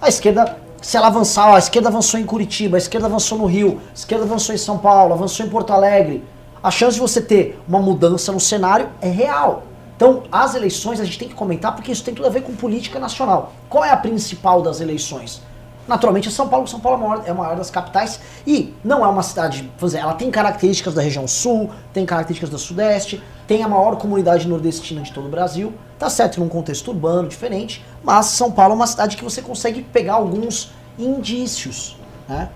A 0.00 0.08
esquerda, 0.08 0.56
se 0.80 0.96
ela 0.96 1.08
avançar, 1.08 1.50
ó, 1.50 1.56
a 1.56 1.58
esquerda 1.58 1.88
avançou 1.88 2.18
em 2.18 2.24
Curitiba, 2.24 2.76
a 2.76 2.78
esquerda 2.78 3.06
avançou 3.06 3.36
no 3.36 3.44
Rio, 3.44 3.80
a 3.90 3.94
esquerda 3.94 4.24
avançou 4.24 4.54
em 4.54 4.58
São 4.58 4.78
Paulo, 4.78 5.12
avançou 5.12 5.44
em 5.44 5.48
Porto 5.50 5.72
Alegre. 5.72 6.24
A 6.62 6.70
chance 6.70 6.94
de 6.94 7.00
você 7.00 7.20
ter 7.20 7.58
uma 7.68 7.80
mudança 7.80 8.32
no 8.32 8.40
cenário 8.40 8.88
é 9.00 9.08
real. 9.08 9.64
Então, 10.00 10.22
as 10.32 10.54
eleições 10.54 10.98
a 10.98 11.04
gente 11.04 11.18
tem 11.18 11.28
que 11.28 11.34
comentar 11.34 11.74
porque 11.74 11.92
isso 11.92 12.02
tem 12.02 12.14
tudo 12.14 12.26
a 12.26 12.30
ver 12.30 12.40
com 12.40 12.54
política 12.54 12.98
nacional. 12.98 13.52
Qual 13.68 13.84
é 13.84 13.90
a 13.90 13.96
principal 13.98 14.62
das 14.62 14.80
eleições? 14.80 15.42
Naturalmente 15.86 16.26
é 16.26 16.30
São 16.30 16.48
Paulo, 16.48 16.66
São 16.66 16.80
Paulo 16.80 16.96
é 16.96 17.04
a 17.04 17.08
maior, 17.08 17.24
é 17.26 17.32
maior 17.34 17.56
das 17.56 17.68
capitais 17.68 18.18
e 18.46 18.72
não 18.82 19.04
é 19.04 19.08
uma 19.08 19.22
cidade, 19.22 19.70
dizer, 19.78 19.98
ela 19.98 20.14
tem 20.14 20.30
características 20.30 20.94
da 20.94 21.02
região 21.02 21.28
sul, 21.28 21.68
tem 21.92 22.06
características 22.06 22.48
do 22.48 22.58
sudeste, 22.58 23.22
tem 23.46 23.62
a 23.62 23.68
maior 23.68 23.96
comunidade 23.96 24.48
nordestina 24.48 25.02
de 25.02 25.12
todo 25.12 25.26
o 25.26 25.28
Brasil, 25.28 25.74
tá 25.98 26.08
certo 26.08 26.40
num 26.40 26.48
contexto 26.48 26.88
urbano 26.88 27.28
diferente, 27.28 27.84
mas 28.02 28.24
São 28.24 28.50
Paulo 28.50 28.72
é 28.72 28.76
uma 28.76 28.86
cidade 28.86 29.18
que 29.18 29.24
você 29.24 29.42
consegue 29.42 29.82
pegar 29.82 30.14
alguns 30.14 30.72
indícios, 30.98 31.98
né? 32.26 32.48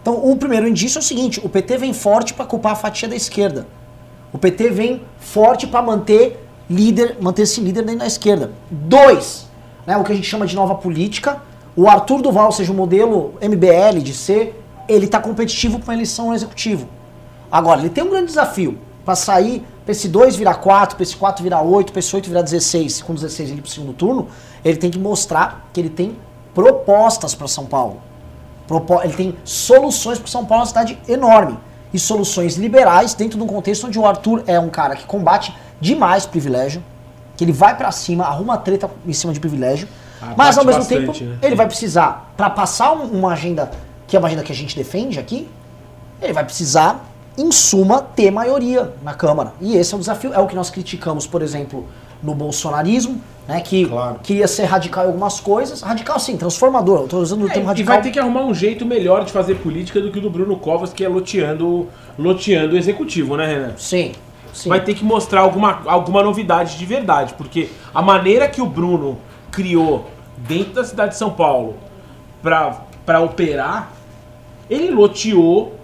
Então, 0.00 0.30
o 0.30 0.36
primeiro 0.36 0.68
indício 0.68 0.98
é 0.98 1.00
o 1.00 1.04
seguinte, 1.04 1.40
o 1.42 1.48
PT 1.48 1.78
vem 1.78 1.92
forte 1.92 2.32
para 2.32 2.44
culpar 2.44 2.72
a 2.72 2.76
fatia 2.76 3.08
da 3.08 3.16
esquerda. 3.16 3.66
O 4.32 4.38
PT 4.38 4.70
vem 4.70 5.02
forte 5.18 5.66
para 5.66 5.82
manter 5.82 6.41
líder, 6.72 7.18
manter-se 7.20 7.60
líder 7.60 7.84
dentro 7.84 8.00
da 8.00 8.06
esquerda. 8.06 8.50
Dois, 8.70 9.46
né, 9.86 9.96
o 9.96 10.04
que 10.04 10.12
a 10.12 10.14
gente 10.14 10.28
chama 10.28 10.46
de 10.46 10.54
nova 10.54 10.74
política. 10.74 11.42
O 11.76 11.88
Arthur 11.88 12.22
Duval, 12.22 12.52
seja, 12.52 12.72
o 12.72 12.74
modelo 12.74 13.34
MBL 13.40 14.00
de 14.02 14.12
ser, 14.12 14.62
ele 14.88 15.06
está 15.06 15.18
competitivo 15.18 15.78
para 15.78 15.90
uma 15.90 15.94
eleição 15.94 16.34
executivo. 16.34 16.88
Agora, 17.50 17.80
ele 17.80 17.90
tem 17.90 18.02
um 18.02 18.10
grande 18.10 18.26
desafio 18.26 18.78
para 19.04 19.14
sair, 19.14 19.64
para 19.84 19.92
esse 19.92 20.08
2 20.08 20.36
virar 20.36 20.54
4, 20.54 20.96
para 20.96 21.02
esse 21.02 21.16
4 21.16 21.42
virar 21.42 21.62
8, 21.62 21.92
para 21.92 21.98
esse 21.98 22.14
8 22.14 22.28
virar 22.28 22.42
16, 22.42 23.02
com 23.02 23.14
16 23.14 23.50
ele 23.50 23.60
para 23.60 23.68
o 23.68 23.70
segundo 23.70 23.92
turno, 23.92 24.28
ele 24.64 24.76
tem 24.76 24.90
que 24.90 24.98
mostrar 24.98 25.68
que 25.72 25.80
ele 25.80 25.90
tem 25.90 26.16
propostas 26.54 27.34
para 27.34 27.48
São 27.48 27.66
Paulo. 27.66 28.00
Ele 29.02 29.12
tem 29.12 29.36
soluções 29.44 30.18
para 30.18 30.28
São 30.28 30.44
Paulo, 30.44 30.62
é 30.62 30.64
uma 30.64 30.68
cidade 30.68 30.98
enorme. 31.08 31.58
E 31.92 31.98
soluções 31.98 32.56
liberais 32.56 33.14
dentro 33.14 33.36
de 33.38 33.44
um 33.44 33.46
contexto 33.46 33.86
onde 33.86 33.98
o 33.98 34.06
Arthur 34.06 34.42
é 34.46 34.58
um 34.58 34.70
cara 34.70 34.96
que 34.96 35.04
combate 35.04 35.54
demais 35.80 36.24
privilégio, 36.24 36.82
que 37.36 37.44
ele 37.44 37.52
vai 37.52 37.76
para 37.76 37.90
cima, 37.90 38.24
arruma 38.24 38.56
treta 38.56 38.90
em 39.06 39.12
cima 39.12 39.32
de 39.32 39.40
privilégio, 39.40 39.88
Ah, 40.20 40.34
mas 40.36 40.56
ao 40.56 40.64
mesmo 40.64 40.80
bastante, 40.82 41.06
tempo 41.18 41.24
né? 41.24 41.38
ele 41.42 41.54
vai 41.56 41.66
precisar, 41.66 42.32
para 42.36 42.48
passar 42.48 42.92
um- 42.92 43.18
uma 43.18 43.32
agenda, 43.32 43.70
que 44.06 44.16
é 44.16 44.18
uma 44.18 44.28
agenda 44.28 44.42
que 44.42 44.52
a 44.52 44.54
gente 44.54 44.76
defende 44.76 45.18
aqui, 45.18 45.48
ele 46.20 46.32
vai 46.32 46.44
precisar, 46.44 47.04
em 47.36 47.50
suma, 47.50 48.00
ter 48.02 48.30
maioria 48.30 48.92
na 49.02 49.14
Câmara. 49.14 49.52
E 49.60 49.74
esse 49.76 49.92
é 49.92 49.96
o 49.96 50.00
desafio, 50.00 50.32
é 50.32 50.38
o 50.38 50.46
que 50.46 50.54
nós 50.54 50.70
criticamos, 50.70 51.26
por 51.26 51.42
exemplo, 51.42 51.86
no 52.22 52.34
bolsonarismo, 52.34 53.20
né, 53.48 53.60
que 53.60 53.86
Claro. 53.86 54.20
queria 54.22 54.46
ser 54.46 54.64
radical 54.64 55.04
em 55.04 55.06
algumas 55.08 55.40
coisas. 55.40 55.80
Radical 55.82 56.18
sim, 56.20 56.36
transformador. 56.36 57.00
Eu 57.02 57.08
tô 57.08 57.18
usando 57.18 57.42
o 57.42 57.46
É, 57.46 57.50
termo 57.52 57.64
e 57.64 57.68
radical. 57.68 57.94
vai 57.94 58.02
ter 58.02 58.10
que 58.10 58.18
arrumar 58.18 58.42
um 58.44 58.54
jeito 58.54 58.86
melhor 58.86 59.24
de 59.24 59.32
fazer 59.32 59.56
política 59.56 60.00
do 60.00 60.10
que 60.12 60.18
o 60.18 60.22
do 60.22 60.30
Bruno 60.30 60.56
Covas, 60.56 60.92
que 60.92 61.04
é 61.04 61.08
loteando, 61.08 61.88
loteando 62.18 62.74
o 62.74 62.78
executivo, 62.78 63.36
né, 63.36 63.46
Renan? 63.46 63.72
Sim, 63.76 64.12
sim. 64.52 64.68
Vai 64.68 64.82
ter 64.84 64.94
que 64.94 65.04
mostrar 65.04 65.40
alguma, 65.40 65.82
alguma 65.86 66.22
novidade 66.22 66.78
de 66.78 66.86
verdade, 66.86 67.34
porque 67.34 67.68
a 67.92 68.00
maneira 68.00 68.46
que 68.48 68.60
o 68.62 68.66
Bruno 68.66 69.18
criou 69.50 70.08
dentro 70.38 70.74
da 70.74 70.84
cidade 70.84 71.12
de 71.12 71.18
São 71.18 71.30
Paulo 71.30 71.76
para 72.42 73.20
operar, 73.20 73.92
ele 74.70 74.90
loteou 74.90 75.74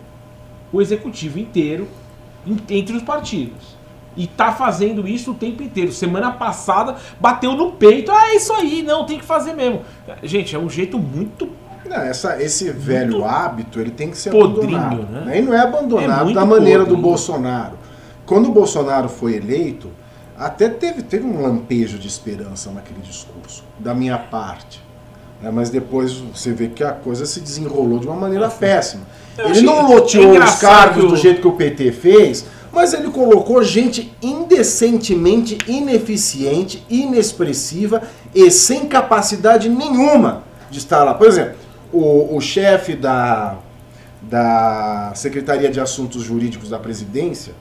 o 0.73 0.81
executivo 0.81 1.39
inteiro 1.39 1.89
entre 2.71 2.97
os 2.97 3.03
partidos. 3.03 3.77
E 4.19 4.27
tá 4.27 4.53
fazendo 4.53 5.07
isso 5.09 5.31
o 5.31 5.35
tempo 5.35 5.63
inteiro. 5.63 5.93
Semana 5.93 6.33
passada 6.33 6.97
bateu 7.21 7.55
no 7.55 7.71
peito. 7.73 8.11
Ah, 8.13 8.31
é 8.33 8.37
isso 8.37 8.53
aí, 8.53 8.83
não, 8.83 9.07
tem 9.07 9.19
que 9.19 9.25
fazer 9.25 9.53
mesmo. 9.55 9.83
Gente, 10.23 10.55
é 10.55 10.59
um 10.59 10.69
jeito 10.69 10.99
muito. 10.99 11.49
Não, 11.89 11.97
essa, 11.97 12.43
esse 12.43 12.71
velho 12.71 13.25
hábito 13.25 13.81
ele 13.81 13.93
tem 13.93 14.11
que 14.11 14.19
ser 14.19 14.31
Podrinho, 14.31 14.77
abandonado. 14.77 15.25
né? 15.25 15.39
E 15.39 15.43
não 15.43 15.55
é 15.55 15.59
É 15.59 15.61
abandonado 15.61 16.25
muito 16.25 16.35
da 16.35 16.45
maneira 16.45 16.81
do 16.81 16.87
podrinho. 16.87 17.03
Bolsonaro. 17.03 17.79
Quando 18.27 18.49
o 18.49 18.53
Bolsonaro 18.53 19.09
foi 19.09 19.37
eleito, 19.37 19.89
até 20.37 20.69
teve, 20.69 21.03
teve 21.03 21.25
um 21.25 21.41
lampejo 21.41 21.97
de 21.99 22.07
esperança 22.09 22.71
naquele 22.73 23.01
discurso, 23.01 23.63
da 23.79 23.95
minha 23.95 24.19
parte. 24.19 24.83
né? 25.41 25.51
Mas 25.53 25.71
depois 25.71 26.13
você 26.15 26.53
vê 26.53 26.67
que 26.69 26.83
a 26.85 26.91
coisa 26.93 27.25
se 27.25 27.41
desenrolou 27.41 28.01
de 28.01 28.07
uma 28.09 28.17
maneira 28.17 28.49
péssima. 28.51 29.05
Eu 29.39 29.47
Ele 29.51 29.63
não 29.63 29.79
é 29.79 29.83
loteou 29.95 30.25
os 30.31 30.35
engraçado 30.35 30.61
cargos 30.73 31.05
o- 31.05 31.09
do 31.09 31.17
jeito 31.17 31.41
que 31.41 31.47
o 31.49 31.53
PT 31.53 31.93
fez, 31.93 32.45
mas 32.79 32.95
ele 32.95 33.11
colocou 33.11 33.61
gente 33.61 34.17
indecentemente 34.23 35.59
ineficiente, 35.67 36.81
inexpressiva 36.89 38.05
e 38.33 38.53
sem 38.53 38.87
capacidade 38.87 39.69
nenhuma 39.69 40.45
de 40.71 40.79
estar 40.79 41.03
lá. 41.03 41.13
Por 41.13 41.27
exemplo, 41.27 41.57
o, 41.93 42.37
o 42.37 42.41
chefe 42.41 42.95
da, 42.95 43.57
da 44.23 45.11
Secretaria 45.17 45.69
de 45.69 45.81
Assuntos 45.81 46.23
Jurídicos 46.23 46.71
da 46.71 46.79
Presidência, 46.79 47.53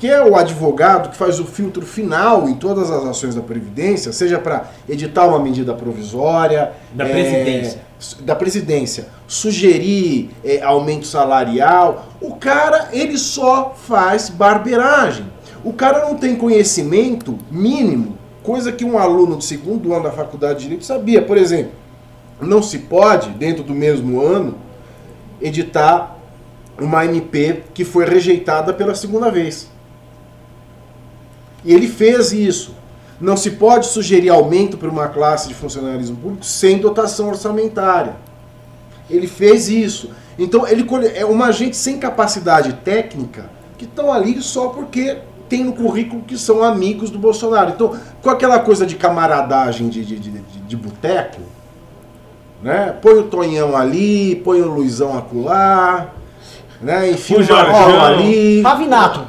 que 0.00 0.08
é 0.08 0.24
o 0.24 0.34
advogado 0.34 1.10
que 1.10 1.16
faz 1.16 1.38
o 1.38 1.44
filtro 1.44 1.84
final 1.84 2.48
em 2.48 2.54
todas 2.54 2.90
as 2.90 3.04
ações 3.04 3.34
da 3.34 3.42
Previdência, 3.42 4.14
seja 4.14 4.38
para 4.38 4.70
editar 4.88 5.26
uma 5.26 5.38
medida 5.38 5.74
provisória, 5.74 6.72
Da 6.94 7.06
é, 7.06 7.12
presidência. 7.12 7.82
da 8.20 8.34
presidência, 8.34 9.08
sugerir 9.28 10.30
é, 10.42 10.62
aumento 10.62 11.06
salarial, 11.06 12.08
o 12.18 12.34
cara 12.36 12.88
ele 12.94 13.18
só 13.18 13.74
faz 13.76 14.30
barbeiragem. 14.30 15.26
O 15.62 15.74
cara 15.74 16.08
não 16.08 16.14
tem 16.14 16.34
conhecimento 16.34 17.38
mínimo, 17.50 18.16
coisa 18.42 18.72
que 18.72 18.86
um 18.86 18.96
aluno 18.96 19.36
de 19.36 19.44
segundo 19.44 19.92
ano 19.92 20.04
da 20.04 20.12
faculdade 20.12 20.60
de 20.60 20.62
direito 20.62 20.86
sabia. 20.86 21.20
Por 21.20 21.36
exemplo, 21.36 21.72
não 22.40 22.62
se 22.62 22.78
pode 22.78 23.28
dentro 23.32 23.62
do 23.62 23.74
mesmo 23.74 24.18
ano 24.18 24.54
editar 25.42 26.16
uma 26.80 27.04
MP 27.04 27.64
que 27.74 27.84
foi 27.84 28.06
rejeitada 28.06 28.72
pela 28.72 28.94
segunda 28.94 29.30
vez. 29.30 29.68
E 31.64 31.72
ele 31.72 31.88
fez 31.88 32.32
isso. 32.32 32.74
Não 33.20 33.36
se 33.36 33.50
pode 33.52 33.86
sugerir 33.86 34.30
aumento 34.30 34.78
para 34.78 34.88
uma 34.88 35.08
classe 35.08 35.48
de 35.48 35.54
funcionalismo 35.54 36.16
público 36.16 36.44
sem 36.44 36.78
dotação 36.78 37.28
orçamentária. 37.28 38.14
Ele 39.10 39.26
fez 39.26 39.68
isso. 39.68 40.10
Então, 40.38 40.66
ele 40.66 40.86
é 41.14 41.24
uma 41.26 41.52
gente 41.52 41.76
sem 41.76 41.98
capacidade 41.98 42.72
técnica 42.84 43.50
que 43.76 43.84
estão 43.84 44.10
ali 44.12 44.40
só 44.40 44.68
porque 44.68 45.18
tem 45.50 45.64
no 45.64 45.72
currículo 45.72 46.22
que 46.22 46.38
são 46.38 46.62
amigos 46.62 47.10
do 47.10 47.18
Bolsonaro. 47.18 47.70
Então, 47.70 47.94
com 48.22 48.30
aquela 48.30 48.58
coisa 48.60 48.86
de 48.86 48.94
camaradagem 48.96 49.88
de, 49.88 50.04
de, 50.04 50.18
de, 50.18 50.30
de- 50.30 50.60
de 50.60 50.76
boteco, 50.76 51.40
né? 52.62 52.94
Põe 53.02 53.14
o 53.14 53.22
Tonhão 53.24 53.76
ali, 53.76 54.36
põe 54.44 54.60
o 54.62 54.68
Luizão 54.72 55.16
acolá, 55.18 56.08
né? 56.80 57.10
Enfia 57.10 57.38
O 57.38 57.42
o 57.42 57.48
Marcão 57.48 58.00
ali. 58.04 58.62
Pavinato, 58.62 59.20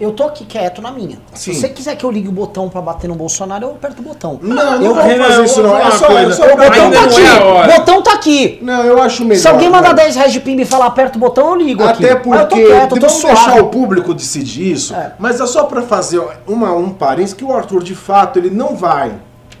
eu 0.00 0.12
tô 0.12 0.24
aqui 0.24 0.44
quieto 0.44 0.82
na 0.82 0.90
minha. 0.90 1.18
Sim. 1.34 1.52
Se 1.54 1.60
você 1.60 1.68
quiser 1.68 1.96
que 1.96 2.04
eu 2.04 2.10
ligue 2.10 2.28
o 2.28 2.32
botão 2.32 2.68
pra 2.68 2.80
bater 2.80 3.08
no 3.08 3.14
Bolsonaro, 3.14 3.64
eu 3.66 3.70
aperto 3.72 4.00
o 4.02 4.04
botão. 4.04 4.38
Não, 4.42 4.74
eu 4.74 4.80
não 4.80 4.94
vou 4.94 5.18
fazer 5.18 5.44
isso 5.44 5.62
não. 5.62 5.78
É 5.78 5.90
só, 5.92 6.06
é 6.06 6.08
coisa. 6.24 6.32
só 6.32 6.44
O 6.44 6.56
botão 6.56 6.90
tá 6.90 7.04
aqui! 7.04 7.22
é 7.22 7.78
botão 7.78 8.02
tá 8.02 8.12
aqui! 8.14 8.58
Não, 8.62 8.82
eu 8.82 9.02
acho 9.02 9.24
melhor. 9.24 9.40
Se 9.40 9.48
alguém 9.48 9.70
mandar 9.70 9.94
vai. 9.94 10.04
10 10.06 10.16
reais 10.16 10.32
de 10.32 10.40
pimba 10.40 10.62
e 10.62 10.64
falar 10.64 10.86
aperta 10.86 11.16
o 11.16 11.20
botão, 11.20 11.50
eu 11.50 11.56
ligo 11.56 11.82
aqui. 11.84 12.04
Até 12.04 12.14
Mas 12.14 12.22
porque 12.22 12.38
eu 12.38 12.48
tô 12.48 12.56
quieto, 12.56 12.96
eu 12.96 13.00
tô 13.00 13.06
deixar 13.06 13.60
o 13.60 13.68
público 13.68 14.12
decidir 14.14 14.72
isso, 14.72 14.94
É. 14.94 15.12
mas 15.18 15.40
é 15.40 15.46
só 15.46 15.64
para 15.64 15.82
fazer 15.82 16.22
uma, 16.46 16.72
um 16.72 16.90
parênteses 16.90 17.34
que 17.34 17.44
o 17.44 17.52
Arthur, 17.54 17.82
de 17.82 17.94
fato, 17.94 18.38
ele 18.38 18.50
não 18.50 18.74
vai, 18.76 19.12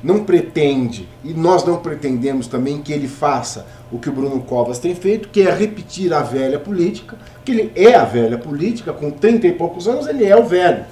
não 0.04 0.22
pretende, 0.22 1.08
e 1.24 1.32
nós 1.32 1.64
não 1.64 1.78
pretendemos 1.78 2.46
também 2.46 2.82
que 2.82 2.92
ele 2.92 3.08
faça 3.08 3.66
o 3.90 3.98
que 3.98 4.10
o 4.10 4.12
Bruno 4.12 4.40
Covas 4.42 4.78
tem 4.78 4.94
feito, 4.94 5.30
que 5.30 5.40
é 5.40 5.50
repetir 5.50 6.12
a 6.12 6.20
velha 6.20 6.58
política, 6.58 7.16
que 7.42 7.52
ele 7.52 7.72
é 7.74 7.94
a 7.94 8.04
velha 8.04 8.36
política, 8.36 8.92
com 8.92 9.10
30 9.10 9.46
e 9.46 9.52
poucos 9.52 9.88
anos 9.88 10.06
ele 10.06 10.26
é 10.26 10.36
o 10.36 10.44
velho. 10.44 10.84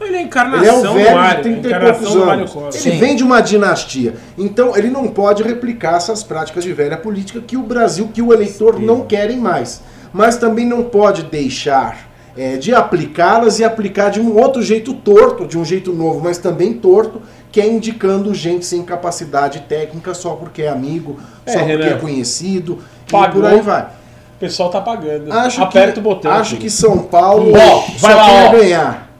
Ele 0.00 0.14
é 0.14 0.16
a 0.16 0.20
Ele 0.20 0.26
encarnação 0.26 0.74
é 0.74 0.78
o 0.78 0.82
do 0.82 0.94
velho 0.94 1.16
Mário, 1.16 1.36
de 1.36 1.42
30 1.42 1.56
e 1.56 1.70
encarnação 1.70 1.94
poucos 1.94 2.14
do 2.14 2.26
Mário 2.26 2.40
anos. 2.40 2.52
Covas. 2.52 2.86
Ele 2.86 2.94
Sim. 2.94 3.00
vem 3.00 3.16
de 3.16 3.22
uma 3.22 3.40
dinastia. 3.40 4.14
Então 4.38 4.76
ele 4.76 4.88
não 4.88 5.08
pode 5.08 5.42
replicar 5.42 5.96
essas 5.96 6.22
práticas 6.24 6.64
de 6.64 6.72
velha 6.72 6.96
política 6.96 7.40
que 7.40 7.56
o 7.56 7.62
Brasil, 7.62 8.08
que 8.12 8.22
o 8.22 8.32
eleitor 8.32 8.80
não 8.80 9.02
querem 9.02 9.38
mais. 9.38 9.82
Mas 10.12 10.36
também 10.36 10.64
não 10.66 10.84
pode 10.84 11.24
deixar 11.24 12.03
é, 12.36 12.56
de 12.56 12.74
aplicá-las 12.74 13.58
e 13.60 13.64
aplicar 13.64 14.10
de 14.10 14.20
um 14.20 14.36
outro 14.36 14.62
jeito 14.62 14.92
torto, 14.94 15.46
de 15.46 15.56
um 15.58 15.64
jeito 15.64 15.92
novo, 15.92 16.20
mas 16.22 16.38
também 16.38 16.74
torto, 16.74 17.22
que 17.52 17.60
é 17.60 17.66
indicando 17.66 18.34
gente 18.34 18.66
sem 18.66 18.82
capacidade 18.82 19.60
técnica 19.68 20.12
só 20.14 20.30
porque 20.34 20.62
é 20.62 20.68
amigo, 20.68 21.18
É, 21.46 21.52
só 21.52 21.58
porque 21.60 21.72
Renan. 21.76 21.86
é 21.86 21.98
conhecido 21.98 22.78
e 23.08 23.12
Pagou. 23.12 23.42
por 23.42 23.44
aí 23.50 23.60
vai. 23.60 23.82
O 23.82 24.38
pessoal 24.40 24.68
tá 24.68 24.80
pagando. 24.80 25.32
Acho 25.32 25.62
Aperta 25.62 25.92
que, 25.92 26.00
o 26.00 26.02
botão. 26.02 26.32
Acho 26.32 26.56
que 26.56 26.68
São 26.68 26.98
Paulo 26.98 27.52
Ó, 27.56 27.80
só 27.96 28.08
vai 28.08 28.14
lá, 28.16 28.26
quer 28.26 28.48
ó. 28.48 28.52
ganhar. 28.58 29.10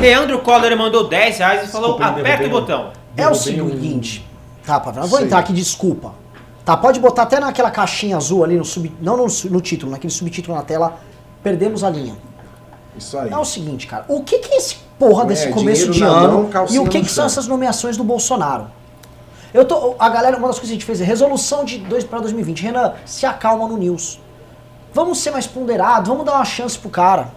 Leandro 0.00 0.38
Coller 0.40 0.76
mandou 0.76 1.08
10 1.08 1.38
reais 1.38 1.64
e 1.64 1.72
falou: 1.72 1.96
Desculpa, 1.96 2.20
aperta 2.20 2.46
o 2.46 2.50
botão. 2.50 2.90
É 3.16 3.26
o 3.26 3.34
seguinte. 3.34 4.26
Tá, 4.64 4.78
Pavel, 4.78 5.04
eu 5.04 5.08
vou 5.08 5.18
Sei. 5.18 5.26
entrar 5.26 5.38
aqui, 5.38 5.52
desculpa. 5.52 6.12
Tá, 6.64 6.76
pode 6.76 7.00
botar 7.00 7.22
até 7.22 7.40
naquela 7.40 7.70
caixinha 7.70 8.16
azul 8.16 8.44
ali 8.44 8.56
no 8.56 8.64
sub. 8.64 8.92
Não 9.00 9.16
no, 9.16 9.26
no 9.50 9.60
título, 9.60 9.90
naquele 9.92 10.12
subtítulo 10.12 10.54
na 10.56 10.62
tela. 10.62 10.98
Perdemos 11.46 11.84
a 11.84 11.90
linha. 11.90 12.16
Isso 12.98 13.16
aí. 13.16 13.30
É 13.30 13.38
o 13.38 13.44
seguinte, 13.44 13.86
cara. 13.86 14.04
O 14.08 14.24
que 14.24 14.40
que 14.40 14.52
é 14.52 14.56
esse 14.56 14.78
porra 14.98 15.22
É, 15.22 15.26
desse 15.26 15.48
começo 15.50 15.92
de 15.92 16.02
ano 16.02 16.50
mão, 16.52 16.66
e 16.68 16.80
o 16.80 16.88
que, 16.88 17.00
que 17.02 17.08
são 17.08 17.24
essas 17.24 17.46
nomeações 17.46 17.96
do 17.96 18.02
Bolsonaro? 18.02 18.66
Eu 19.54 19.64
tô, 19.64 19.94
a 19.96 20.08
galera, 20.08 20.38
uma 20.38 20.48
das 20.48 20.58
coisas 20.58 20.70
que 20.70 20.72
a 20.72 20.74
gente 20.74 20.84
fez 20.84 21.00
é 21.00 21.04
resolução 21.04 21.64
de 21.64 21.78
dois 21.78 22.02
para 22.02 22.18
2020. 22.18 22.62
Renan, 22.62 22.94
se 23.04 23.24
acalma 23.24 23.68
no 23.68 23.76
news. 23.76 24.18
Vamos 24.92 25.18
ser 25.18 25.30
mais 25.30 25.46
ponderados, 25.46 26.08
vamos 26.08 26.26
dar 26.26 26.32
uma 26.32 26.44
chance 26.44 26.76
pro 26.76 26.90
cara. 26.90 27.28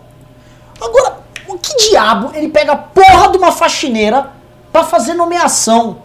Agora, 0.81 1.19
o 1.47 1.59
que 1.59 1.91
diabo 1.91 2.31
ele 2.33 2.49
pega 2.49 2.71
a 2.71 2.77
porra 2.77 3.29
de 3.29 3.37
uma 3.37 3.51
faxineira 3.51 4.31
pra 4.71 4.83
fazer 4.83 5.13
nomeação? 5.13 5.99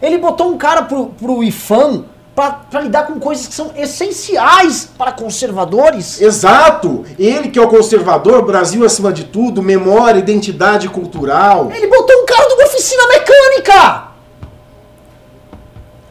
Ele 0.00 0.16
botou 0.16 0.50
um 0.50 0.56
cara 0.56 0.84
pro, 0.84 1.08
pro 1.08 1.44
IFAM 1.44 2.06
pra, 2.36 2.50
pra 2.70 2.80
lidar 2.82 3.06
com 3.06 3.18
coisas 3.18 3.46
que 3.48 3.54
são 3.54 3.72
essenciais 3.74 4.88
para 4.96 5.10
conservadores. 5.10 6.20
Exato! 6.20 7.04
Ele 7.18 7.48
que 7.48 7.58
é 7.58 7.62
o 7.62 7.66
conservador, 7.68 8.44
Brasil 8.44 8.84
acima 8.84 9.10
de 9.12 9.24
tudo, 9.24 9.62
memória, 9.62 10.18
identidade 10.20 10.88
cultural. 10.90 11.72
Ele 11.74 11.86
botou 11.88 12.14
um 12.22 12.26
cara 12.26 12.46
de 12.46 12.54
uma 12.54 12.64
oficina 12.66 13.02
mecânica! 13.08 14.06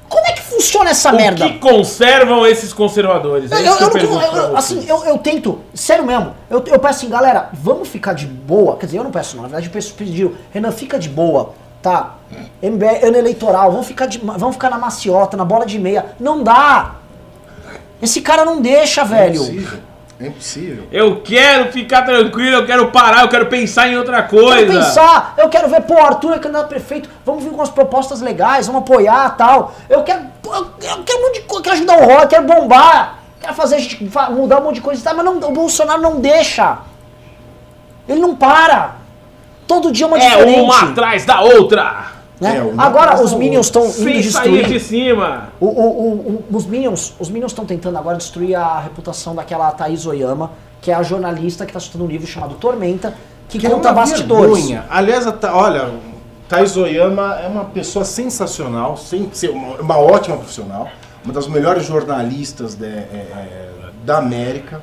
Como 0.10 0.26
é 0.28 0.32
que 0.32 0.42
funciona 0.44 0.92
essa 0.92 1.12
O 1.12 1.16
merda? 1.16 1.46
que 1.46 1.60
conservam 1.60 2.46
esses 2.48 2.72
conservadores? 2.72 3.52
É 3.52 3.56
Eu, 3.56 3.74
isso 3.74 3.84
eu, 3.84 3.90
que 3.92 3.98
eu, 3.98 4.10
não- 4.10 4.36
eu- 4.38 4.58
assim, 4.58 4.86
eu, 4.88 5.04
eu 5.04 5.18
tento, 5.18 5.60
sério 5.74 6.06
mesmo, 6.06 6.34
eu, 6.50 6.64
eu 6.68 6.80
peço 6.80 7.00
assim, 7.00 7.10
galera, 7.10 7.50
vamos 7.54 7.88
ficar 7.88 8.14
de 8.14 8.26
boa. 8.26 8.78
Quer 8.78 8.86
dizer, 8.86 8.98
eu 9.00 9.04
não 9.04 9.12
peço, 9.12 9.36
não, 9.36 9.44
na 9.44 9.50
verdade, 9.50 9.68
eu 9.68 9.74
peço, 9.74 9.94
pediram, 9.94 10.32
Renan, 10.52 10.72
fica 10.72 10.98
de 10.98 11.10
boa, 11.10 11.54
tá? 11.86 12.16
MBL, 12.64 13.06
ano 13.06 13.18
eleitoral, 13.18 13.72
vamos 13.72 13.86
ficar, 13.86 14.08
de, 14.08 14.18
vamos 14.18 14.56
ficar 14.56 14.72
na 14.72 14.78
maciota, 14.80 15.38
na 15.38 15.46
bola 15.46 15.66
de 15.68 15.78
meia. 15.78 16.08
Não 16.20 16.44
dá! 16.44 16.96
Esse 18.02 18.22
cara 18.22 18.44
não 18.44 18.60
deixa, 18.60 19.02
É 19.02 19.06
velho. 19.06 19.36
impossível. 19.36 19.80
É 20.20 20.28
impossível. 20.28 20.84
Eu 20.92 21.22
quero 21.22 21.72
ficar 21.72 22.02
tranquilo, 22.02 22.58
eu 22.58 22.66
quero 22.66 22.90
parar, 22.90 23.22
eu 23.22 23.30
quero 23.30 23.46
pensar 23.46 23.88
em 23.88 23.98
outra 23.98 24.24
coisa. 24.24 24.62
Eu 24.62 24.68
quero 24.68 24.80
pensar, 24.80 25.34
eu 25.38 25.50
quero 25.50 25.70
ver, 25.70 25.82
pô, 25.82 25.98
Arthur 26.00 26.34
é 26.34 26.40
candidato 26.40 26.66
a 26.66 26.68
prefeito, 26.70 27.08
vamos 27.24 27.44
vir 27.44 27.52
com 27.52 27.58
umas 27.58 27.70
propostas 27.70 28.20
legais, 28.22 28.66
vamos 28.66 28.82
apoiar 28.82 29.38
tal. 29.38 29.76
Eu 29.88 30.02
quero, 30.04 30.22
eu 30.44 30.54
eu 30.54 31.04
quero 31.04 31.20
um 31.20 31.22
monte 31.22 31.42
de 31.42 31.42
coisa, 31.42 31.64
quero 31.64 31.76
ajudar 31.76 31.98
o 32.02 32.06
rock, 32.06 32.28
quero 32.28 32.48
bombar, 32.48 33.20
quero 33.40 33.54
fazer 33.54 33.76
a 33.76 33.80
gente 33.80 34.04
mudar 34.32 34.60
um 34.60 34.64
monte 34.64 34.76
de 34.76 34.82
coisa, 34.82 35.00
e 35.00 35.04
tal, 35.04 35.16
mas 35.16 35.26
não, 35.26 35.38
o 35.38 35.52
Bolsonaro 35.52 36.02
não 36.02 36.20
deixa. 36.20 36.80
Ele 38.08 38.20
não 38.20 38.36
para. 38.36 39.05
Todo 39.68 39.92
dia 39.92 40.06
é 40.06 40.08
uma 40.08 40.18
É 40.18 40.30
diferente. 40.30 40.60
uma 40.62 40.82
atrás 40.92 41.26
da 41.26 41.42
outra. 41.42 42.12
né? 42.40 42.58
É, 42.58 42.74
Agora 42.78 43.22
os 43.24 43.34
Minions 43.34 43.68
estão 43.68 43.86
indo 43.86 44.22
destruir. 44.22 44.68
de 44.68 44.80
cima. 44.80 45.50
O- 45.60 45.66
o- 45.66 45.70
o- 45.70 46.44
o- 46.52 46.56
os 46.58 46.66
Minions 46.66 47.14
os 47.20 47.30
Minions 47.30 47.52
estão 47.52 47.66
tentando 47.66 47.98
agora 47.98 48.18
destruir 48.18 48.56
a 48.56 48.80
reputação 48.80 49.34
daquela 49.34 49.72
Thaís 49.72 50.06
Oyama, 50.06 50.52
que 50.82 50.92
é 50.92 50.94
a 50.94 51.02
jornalista 51.02 51.66
que 51.66 51.72
está 51.72 51.80
escutando 51.80 52.04
um 52.04 52.08
livro 52.08 52.28
chamado 52.28 52.56
Tormenta, 52.56 53.14
que, 53.48 53.58
Que 53.58 53.68
é 53.68 53.70
conta 53.70 53.88
uma 53.90 53.94
bastidores. 53.96 54.54
vergonha. 54.58 54.86
Aliás, 54.90 55.26
Ta- 55.40 55.56
olha, 55.56 55.90
Thais 56.50 56.76
Oyama 56.78 57.40
é 57.44 57.48
uma 57.48 57.66
pessoa 57.66 58.04
sensacional, 58.06 58.98
sem 58.98 59.30
ser 59.34 59.50
uma, 59.50 59.76
uma 59.78 59.98
ótima 59.98 60.36
profissional, 60.38 60.88
uma 61.24 61.34
das 61.34 61.48
melhores 61.48 61.86
jornalistas 61.86 62.76
de- 62.76 62.86
é, 62.86 62.90
é, 62.90 63.70
da 64.04 64.18
América. 64.20 64.82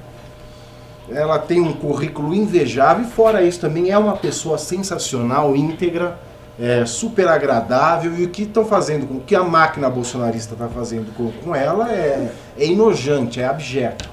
Ela 1.14 1.38
tem 1.38 1.60
um 1.60 1.72
currículo 1.72 2.34
invejável 2.34 3.04
e 3.04 3.08
fora 3.10 3.42
isso 3.42 3.60
também 3.60 3.90
é 3.90 3.98
uma 3.98 4.16
pessoa 4.16 4.58
sensacional, 4.58 5.54
íntegra, 5.56 6.18
é, 6.60 6.84
super 6.84 7.28
agradável 7.28 8.14
e 8.18 8.24
o 8.24 8.28
que 8.28 8.42
estão 8.42 8.64
fazendo 8.64 9.06
com 9.06 9.14
o 9.14 9.20
que 9.20 9.34
a 9.34 9.42
máquina 9.42 9.88
bolsonarista 9.88 10.54
está 10.54 10.68
fazendo 10.68 11.12
com, 11.16 11.30
com 11.44 11.54
ela 11.54 11.90
é, 11.90 12.30
é 12.58 12.64
enojante, 12.66 13.40
é 13.40 13.46
abjeto. 13.46 14.08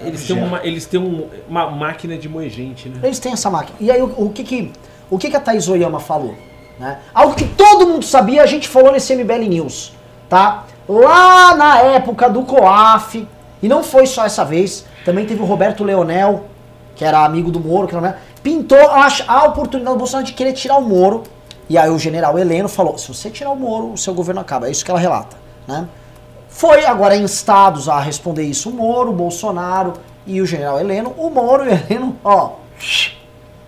Eles 0.00 0.26
têm, 0.26 0.36
uma, 0.42 0.60
eles 0.64 0.86
têm 0.86 1.00
um- 1.00 1.28
uma 1.48 1.70
máquina 1.70 2.16
de 2.16 2.28
moer 2.28 2.50
gente, 2.50 2.88
né? 2.88 2.98
Eles 3.04 3.18
têm 3.20 3.32
essa 3.32 3.48
máquina. 3.50 3.76
E 3.80 3.90
aí 3.90 4.02
o, 4.02 4.06
o 4.26 4.30
que 4.30 4.42
que 4.42 4.72
o 5.10 5.18
que 5.18 5.30
que 5.30 5.36
a 5.36 5.40
Thaís 5.40 5.68
Oyama 5.68 6.00
falou? 6.00 6.34
Né? 6.78 6.98
Algo 7.14 7.34
que 7.34 7.44
todo 7.44 7.86
mundo 7.86 8.04
sabia, 8.04 8.42
a 8.42 8.46
gente 8.46 8.66
falou 8.66 8.90
nesse 8.90 9.14
MBL 9.14 9.46
News, 9.48 9.92
tá? 10.28 10.64
Lá 10.88 11.54
na 11.54 11.78
época 11.82 12.28
do 12.28 12.42
COAF, 12.42 13.28
e 13.62 13.68
não 13.68 13.84
foi 13.84 14.06
só 14.06 14.24
essa 14.24 14.44
vez, 14.44 14.84
também 15.04 15.26
teve 15.26 15.42
o 15.42 15.44
Roberto 15.44 15.84
Leonel, 15.84 16.44
que 16.94 17.04
era 17.04 17.24
amigo 17.24 17.50
do 17.50 17.60
Moro, 17.60 17.88
que 17.88 17.94
era, 17.94 18.18
pintou 18.42 18.78
a, 18.78 19.08
a 19.26 19.44
oportunidade 19.44 19.94
do 19.94 19.98
Bolsonaro 19.98 20.26
de 20.26 20.32
querer 20.32 20.52
tirar 20.52 20.76
o 20.76 20.82
Moro. 20.82 21.22
E 21.68 21.78
aí 21.78 21.90
o 21.90 21.98
general 21.98 22.38
Heleno 22.38 22.68
falou: 22.68 22.98
se 22.98 23.08
você 23.08 23.30
tirar 23.30 23.50
o 23.50 23.56
Moro, 23.56 23.92
o 23.92 23.98
seu 23.98 24.14
governo 24.14 24.40
acaba. 24.40 24.68
É 24.68 24.70
isso 24.70 24.84
que 24.84 24.90
ela 24.90 25.00
relata. 25.00 25.36
Né? 25.66 25.86
Foi 26.48 26.84
agora 26.84 27.16
instados 27.16 27.88
a 27.88 27.98
responder 27.98 28.42
isso 28.42 28.68
o 28.68 28.72
Moro, 28.72 29.10
o 29.10 29.14
Bolsonaro 29.14 29.94
e 30.26 30.40
o 30.40 30.46
general 30.46 30.78
Heleno. 30.78 31.14
O 31.16 31.30
Moro 31.30 31.64
e 31.64 31.68
o 31.68 31.72
Heleno, 31.72 32.18
ó, 32.22 32.52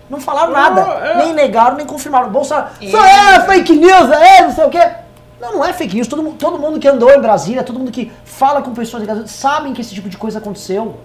não 0.09 0.21
falaram 0.21 0.51
nada. 0.51 0.81
é. 0.81 1.17
Nem 1.17 1.33
negaram, 1.33 1.77
nem 1.77 1.85
confirmaram. 1.85 2.27
O 2.27 2.31
Bolsonaro, 2.31 2.69
isso 2.79 2.95
é 2.97 3.41
fake 3.45 3.73
news, 3.75 4.11
é 4.11 4.41
não 4.43 4.51
sei 4.51 4.65
o 4.65 4.69
quê. 4.69 4.91
Não, 5.39 5.53
não 5.53 5.65
é 5.65 5.73
fake 5.73 5.95
news. 5.95 6.07
Todo, 6.07 6.23
todo 6.33 6.59
mundo 6.59 6.79
que 6.79 6.87
andou 6.87 7.11
em 7.11 7.19
Brasília, 7.19 7.63
todo 7.63 7.79
mundo 7.79 7.91
que 7.91 8.11
fala 8.23 8.61
com 8.61 8.73
pessoas 8.73 9.01
ligadas, 9.01 9.31
sabem 9.31 9.73
que 9.73 9.81
esse 9.81 9.93
tipo 9.93 10.07
de 10.07 10.17
coisa 10.17 10.39
aconteceu. 10.39 10.97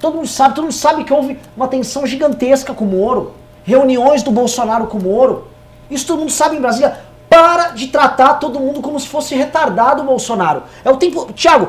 Todo 0.00 0.14
mundo 0.16 0.28
sabe, 0.28 0.54
todo 0.54 0.64
mundo 0.64 0.72
sabe 0.74 1.04
que 1.04 1.12
houve 1.12 1.38
uma 1.56 1.66
tensão 1.68 2.06
gigantesca 2.06 2.72
com 2.72 2.84
o 2.84 2.88
Moro. 2.88 3.34
Reuniões 3.64 4.22
do 4.22 4.30
Bolsonaro 4.30 4.86
com 4.86 4.98
o 4.98 5.02
Moro. 5.02 5.48
Isso 5.90 6.06
todo 6.06 6.20
mundo 6.20 6.30
sabe 6.32 6.56
em 6.56 6.60
Brasília. 6.60 6.98
Para 7.28 7.68
de 7.70 7.88
tratar 7.88 8.34
todo 8.34 8.58
mundo 8.60 8.80
como 8.80 8.98
se 8.98 9.06
fosse 9.08 9.34
retardado 9.34 10.02
o 10.02 10.06
Bolsonaro. 10.06 10.62
É 10.84 10.90
o 10.90 10.96
tempo. 10.96 11.30
Tiago, 11.34 11.68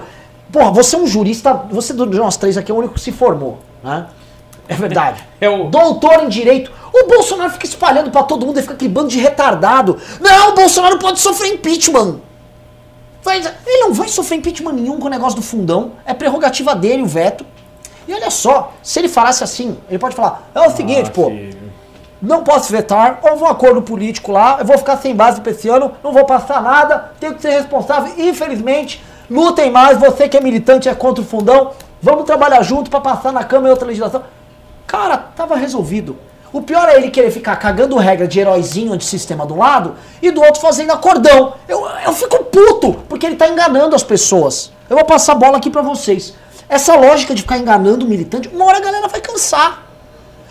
porra, 0.52 0.72
você 0.72 0.96
é 0.96 1.00
um 1.00 1.08
jurista. 1.08 1.54
Você 1.72 1.94
de 1.94 2.06
nós 2.18 2.38
três 2.38 2.58
aqui 2.58 2.72
é 2.72 2.74
o 2.74 2.78
único 2.78 2.94
que 2.94 3.02
se 3.02 3.12
formou. 3.12 3.58
Né? 3.84 4.06
É 4.68 4.76
verdade. 4.76 5.24
É 5.42 5.50
o- 5.50 5.66
Doutor 5.70 6.24
em 6.24 6.30
direito. 6.30 6.72
O 6.94 7.08
Bolsonaro 7.08 7.52
fica 7.52 7.66
espalhando 7.66 8.10
pra 8.12 8.24
todo 8.24 8.46
mundo 8.46 8.60
e 8.60 8.62
fica 8.62 8.74
aquele 8.74 8.92
bando 8.92 9.08
de 9.10 9.20
retardado. 9.20 9.98
Não, 10.20 10.52
o 10.52 10.56
Bolsonaro 10.56 10.98
pode 11.00 11.20
sofrer 11.20 11.54
impeachment. 11.54 12.20
Vai- 13.24 13.38
ele 13.40 13.84
não 13.84 13.94
vai 13.94 14.08
sofrer 14.08 14.38
impeachment 14.38 14.74
nenhum 14.74 15.00
com 15.00 15.08
o 15.08 15.10
negócio 15.10 15.36
do 15.36 15.42
fundão. 15.42 15.92
É 16.06 16.14
prerrogativa 16.14 16.74
dele 16.76 17.04
o 17.04 17.06
veto. 17.06 17.46
E 18.10 18.14
olha 18.16 18.32
só, 18.32 18.74
se 18.82 18.98
ele 18.98 19.08
falasse 19.08 19.44
assim, 19.44 19.78
ele 19.88 20.00
pode 20.00 20.16
falar: 20.16 20.50
é 20.56 20.62
o 20.62 20.72
seguinte, 20.72 21.10
Ah, 21.10 21.14
pô, 21.14 21.26
filho. 21.30 21.72
não 22.20 22.44
posso 22.44 22.72
vetar, 22.72 23.20
houve 23.22 23.44
um 23.44 23.46
acordo 23.46 23.84
político 23.84 24.32
lá, 24.32 24.58
eu 24.60 24.66
vou 24.66 24.80
ficar 24.80 24.98
sem 24.98 25.16
base 25.16 25.40
pra 25.42 25.52
esse 25.52 25.70
ano, 25.70 25.92
não 26.04 26.12
vou 26.12 26.26
passar 26.26 26.60
nada, 26.60 27.12
tenho 27.20 27.36
que 27.36 27.42
ser 27.44 27.52
responsável. 27.52 28.12
Infelizmente, 28.18 29.00
lutem 29.30 29.70
mais, 29.70 30.00
você 30.00 30.28
que 30.28 30.36
é 30.36 30.42
militante 30.42 30.90
é 30.90 30.96
contra 30.96 31.22
o 31.24 31.26
fundão, 31.28 31.70
vamos 32.02 32.24
trabalhar 32.24 32.64
junto 32.64 32.90
pra 32.90 33.00
passar 33.00 33.32
na 33.32 33.44
Câmara 33.44 33.68
e 33.68 33.72
outra 33.72 33.86
legislação. 33.88 34.24
Cara, 34.88 35.16
tava 35.16 35.56
resolvido. 35.56 36.18
O 36.52 36.64
pior 36.64 36.90
é 36.90 36.96
ele 36.96 37.12
querer 37.12 37.30
ficar 37.30 37.56
cagando 37.58 37.96
regra 37.96 38.28
de 38.28 38.40
heróizinho 38.40 38.92
antissistema 38.92 39.46
de 39.46 39.54
um 39.54 39.60
lado 39.60 39.94
e 40.20 40.32
do 40.32 40.42
outro 40.42 40.60
fazendo 40.60 40.92
acordão. 40.92 41.54
Eu, 41.68 41.88
eu 42.04 42.12
fico 42.14 42.44
puto, 42.46 42.94
porque 43.08 43.28
ele 43.28 43.36
tá 43.36 43.48
enganando 43.48 43.96
as 43.96 44.02
pessoas. 44.02 44.72
Eu 44.90 44.96
vou 44.96 45.06
passar 45.06 45.34
a 45.34 45.36
bola 45.36 45.58
aqui 45.58 45.70
pra 45.70 45.84
vocês. 45.84 46.34
Essa 46.70 46.96
lógica 46.96 47.34
de 47.34 47.42
ficar 47.42 47.58
enganando 47.58 48.06
o 48.06 48.10
militante, 48.10 48.48
uma 48.54 48.66
hora 48.66 48.78
a 48.78 48.82
galera 48.82 49.08
vai 49.08 49.20
cansar. 49.20 49.88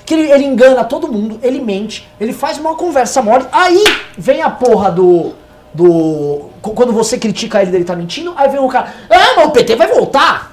Que 0.04 0.14
ele, 0.14 0.32
ele 0.32 0.44
engana 0.44 0.82
todo 0.84 1.06
mundo, 1.06 1.38
ele 1.42 1.60
mente, 1.60 2.08
ele 2.18 2.32
faz 2.32 2.58
uma 2.58 2.74
conversa 2.74 3.20
mole. 3.22 3.46
Aí 3.52 3.84
vem 4.16 4.42
a 4.42 4.50
porra 4.50 4.90
do. 4.90 5.32
do. 5.72 6.48
qu- 6.62 6.72
Quando 6.72 6.92
você 6.92 7.18
critica 7.18 7.62
ele, 7.62 7.76
ele 7.76 7.84
tá 7.84 7.94
mentindo, 7.94 8.32
aí 8.36 8.48
vem 8.48 8.58
o 8.58 8.68
cara. 8.68 8.92
Ah, 9.10 9.34
mas 9.36 9.46
o 9.46 9.50
PT 9.50 9.76
vai 9.76 9.86
voltar! 9.86 10.52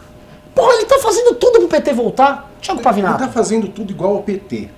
Porra, 0.53 0.73
ele 0.75 0.85
tá 0.85 0.99
fazendo 0.99 1.35
tudo 1.35 1.59
pro 1.59 1.67
PT 1.67 1.93
voltar. 1.93 2.51
Thiago 2.61 2.79
Ele 2.79 2.83
Pavinato. 2.83 3.23
está 3.23 3.27
fazendo 3.33 3.67
tudo 3.67 3.91
igual 3.91 4.15
ao 4.15 4.23
PT. 4.23 4.69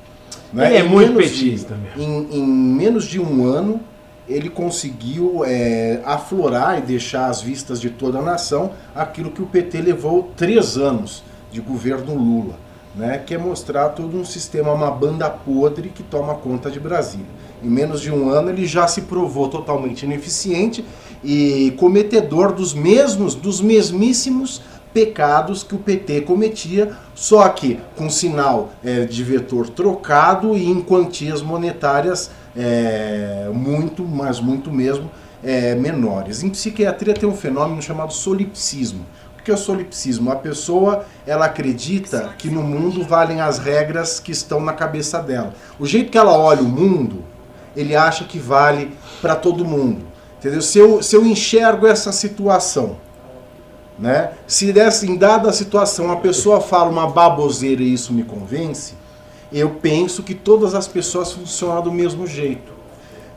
né? 0.54 0.68
Ele 0.68 0.76
é 0.78 0.80
Em 0.82 0.90
muito 0.90 1.14
petista 1.18 1.76
de, 1.96 2.04
em, 2.04 2.28
em 2.32 2.44
menos 2.48 3.06
de 3.06 3.20
um 3.20 3.46
ano, 3.46 3.80
ele 4.28 4.50
conseguiu 4.50 5.44
é, 5.46 6.02
aflorar 6.06 6.78
e 6.78 6.82
deixar 6.82 7.28
às 7.28 7.42
vistas 7.42 7.80
de 7.80 7.90
toda 7.90 8.20
a 8.20 8.22
nação 8.22 8.72
aquilo 8.96 9.32
que 9.32 9.42
o 9.42 9.46
PT 9.46 9.82
levou 9.82 10.32
três 10.36 10.78
anos 10.78 11.24
de 11.52 11.62
governo 11.62 12.14
Lula, 12.14 12.56
né? 12.96 13.24
que 13.26 13.34
é 13.34 13.38
mostrar 13.38 13.90
todo 13.90 14.18
um 14.18 14.26
sistema, 14.26 14.74
uma 14.74 14.92
banda 14.92 15.30
podre 15.30 15.90
que 15.90 16.04
toma 16.04 16.36
conta 16.36 16.70
de 16.70 16.80
Brasília. 16.80 17.26
Em 17.64 17.70
menos 17.70 18.02
de 18.02 18.12
um 18.12 18.30
ano 18.30 18.50
ele 18.50 18.68
já 18.68 18.88
se 18.88 19.02
provou 19.04 19.48
totalmente 19.48 20.04
ineficiente 20.04 20.86
e 21.24 21.74
cometedor 21.78 22.54
dos 22.54 22.74
mesmos, 22.74 23.34
dos 23.34 23.62
mesmíssimos 23.62 24.62
pecados 24.94 25.64
que 25.64 25.76
o 25.76 25.78
PT 25.78 26.22
cometia, 26.22 26.96
só 27.14 27.48
que 27.50 27.80
com 27.96 28.10
sinal 28.10 28.72
é, 28.84 29.06
de 29.06 29.24
vetor 29.24 29.70
trocado 29.70 30.56
e 30.56 30.68
em 30.68 30.82
quantias 30.82 31.42
monetárias 31.42 32.32
é, 32.58 33.50
muito, 33.54 34.04
mas 34.04 34.40
muito 34.40 34.72
mesmo, 34.72 35.12
é, 35.44 35.76
menores. 35.76 36.42
Em 36.42 36.50
psiquiatria 36.50 37.14
tem 37.14 37.30
um 37.30 37.36
fenômeno 37.36 37.82
chamado 37.82 38.12
solipsismo. 38.12 39.06
O 39.40 39.44
que 39.44 39.52
é 39.52 39.54
o 39.54 39.58
solipsismo? 39.58 40.32
A 40.32 40.36
pessoa 40.36 41.06
ela 41.26 41.46
acredita 41.46 42.34
que 42.38 42.50
no 42.50 42.64
mundo 42.64 43.04
valem 43.04 43.40
as 43.40 43.60
regras 43.60 44.20
que 44.20 44.32
estão 44.32 44.60
na 44.60 44.74
cabeça 44.74 45.20
dela. 45.22 45.54
O 45.80 45.86
jeito 45.86 46.12
que 46.12 46.18
ela 46.18 46.38
olha 46.38 46.62
o 46.62 46.68
mundo, 46.68 47.24
ele 47.76 47.96
acha 47.96 48.26
que 48.26 48.40
vale 48.40 48.92
para 49.22 49.36
todo 49.36 49.64
mundo. 49.64 50.06
Entendeu? 50.40 50.62
Se 50.62 50.80
eu, 50.80 51.02
se 51.02 51.16
eu 51.16 51.26
enxergo 51.26 51.88
essa 51.88 52.12
situação, 52.12 52.98
né? 53.98 54.32
Se 54.46 54.72
dessa, 54.72 55.06
em 55.06 55.16
dada 55.16 55.52
situação 55.52 56.12
a 56.12 56.18
pessoa 56.18 56.62
fala 56.62 56.90
uma 56.90 57.08
baboseira 57.08 57.82
e 57.82 57.94
isso 57.94 58.14
me 58.14 58.24
convence, 58.24 58.94
eu 59.52 59.70
penso 59.70 60.24
que 60.24 60.34
todas 60.34 60.76
as 60.76 60.88
pessoas 60.88 61.32
funcionam 61.32 61.82
do 61.82 61.92
mesmo 61.92 62.28
jeito. 62.28 62.72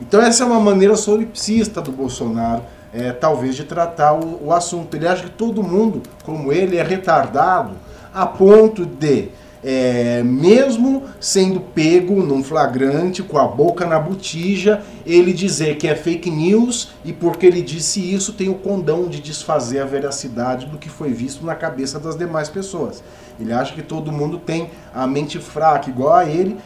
Então 0.00 0.20
essa 0.20 0.44
é 0.44 0.46
uma 0.46 0.60
maneira 0.60 0.96
solipsista 0.96 1.80
do 1.80 1.92
Bolsonaro, 1.92 2.62
é, 2.92 3.12
talvez, 3.12 3.54
de 3.54 3.64
tratar 3.64 4.14
o, 4.14 4.46
o 4.46 4.52
assunto. 4.52 4.96
Ele 4.96 5.06
acha 5.06 5.24
que 5.24 5.30
todo 5.30 5.62
mundo, 5.62 6.02
como 6.24 6.52
ele, 6.52 6.76
é 6.76 6.82
retardado 6.82 7.72
a 8.12 8.26
ponto 8.26 8.84
de, 8.84 9.28
é, 9.62 10.22
mesmo 10.22 11.04
sendo 11.20 11.60
pego 11.60 12.22
num 12.22 12.42
flagrante, 12.42 13.22
com 13.22 13.38
a 13.38 13.46
boca 13.46 13.84
na 13.84 13.98
botija, 13.98 14.82
ele 15.04 15.32
dizer 15.32 15.76
que 15.76 15.86
é 15.86 15.94
fake 15.94 16.30
news 16.30 16.92
e 17.04 17.12
porque 17.12 17.46
ele 17.46 17.60
disse 17.60 18.00
isso 18.00 18.32
tem 18.32 18.48
o 18.48 18.54
condão 18.54 19.06
de 19.08 19.20
desfazer 19.20 19.80
a 19.80 19.84
veracidade 19.84 20.66
do 20.66 20.78
que 20.78 20.88
foi 20.88 21.10
visto 21.10 21.44
na 21.44 21.54
cabeça 21.54 21.98
das 21.98 22.16
demais 22.16 22.48
pessoas. 22.48 23.02
Ele 23.38 23.52
acha 23.52 23.74
que 23.74 23.82
todo 23.82 24.12
mundo 24.12 24.38
tem 24.38 24.70
a 24.94 25.06
mente 25.06 25.38
fraca 25.38 25.88
igual 25.90 26.14
a 26.14 26.24
ele 26.24 26.56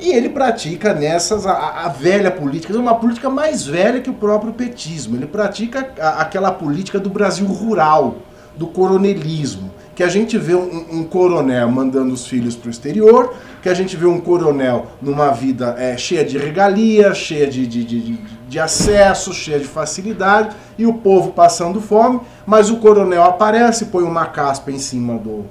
E 0.00 0.10
ele 0.10 0.28
pratica 0.28 0.92
nessas 0.92 1.46
a, 1.46 1.84
a 1.84 1.88
velha 1.88 2.30
política, 2.30 2.76
uma 2.76 2.96
política 2.96 3.30
mais 3.30 3.64
velha 3.64 4.00
que 4.00 4.10
o 4.10 4.14
próprio 4.14 4.52
petismo. 4.52 5.16
Ele 5.16 5.26
pratica 5.26 5.92
a, 6.00 6.22
aquela 6.22 6.50
política 6.50 6.98
do 6.98 7.08
Brasil 7.08 7.46
rural, 7.46 8.16
do 8.56 8.66
coronelismo, 8.66 9.70
que 10.02 10.06
a 10.06 10.08
gente 10.08 10.36
vê 10.36 10.56
um, 10.56 10.84
um 10.90 11.04
coronel 11.04 11.70
mandando 11.70 12.12
os 12.12 12.26
filhos 12.26 12.56
para 12.56 12.66
o 12.66 12.70
exterior, 12.72 13.36
que 13.62 13.68
a 13.68 13.74
gente 13.74 13.96
vê 13.96 14.04
um 14.04 14.18
coronel 14.18 14.86
numa 15.00 15.30
vida 15.30 15.76
é, 15.78 15.96
cheia 15.96 16.24
de 16.24 16.36
regalia, 16.36 17.14
cheia 17.14 17.46
de, 17.46 17.64
de, 17.64 17.84
de, 17.84 18.18
de 18.48 18.58
acesso, 18.58 19.32
cheia 19.32 19.60
de 19.60 19.64
facilidade, 19.64 20.56
e 20.76 20.84
o 20.86 20.94
povo 20.94 21.30
passando 21.30 21.80
fome, 21.80 22.20
mas 22.44 22.68
o 22.68 22.78
coronel 22.78 23.22
aparece, 23.22 23.84
põe 23.84 24.02
uma 24.02 24.26
caspa 24.26 24.72
em 24.72 24.78
cima 24.80 25.16
do, 25.18 25.44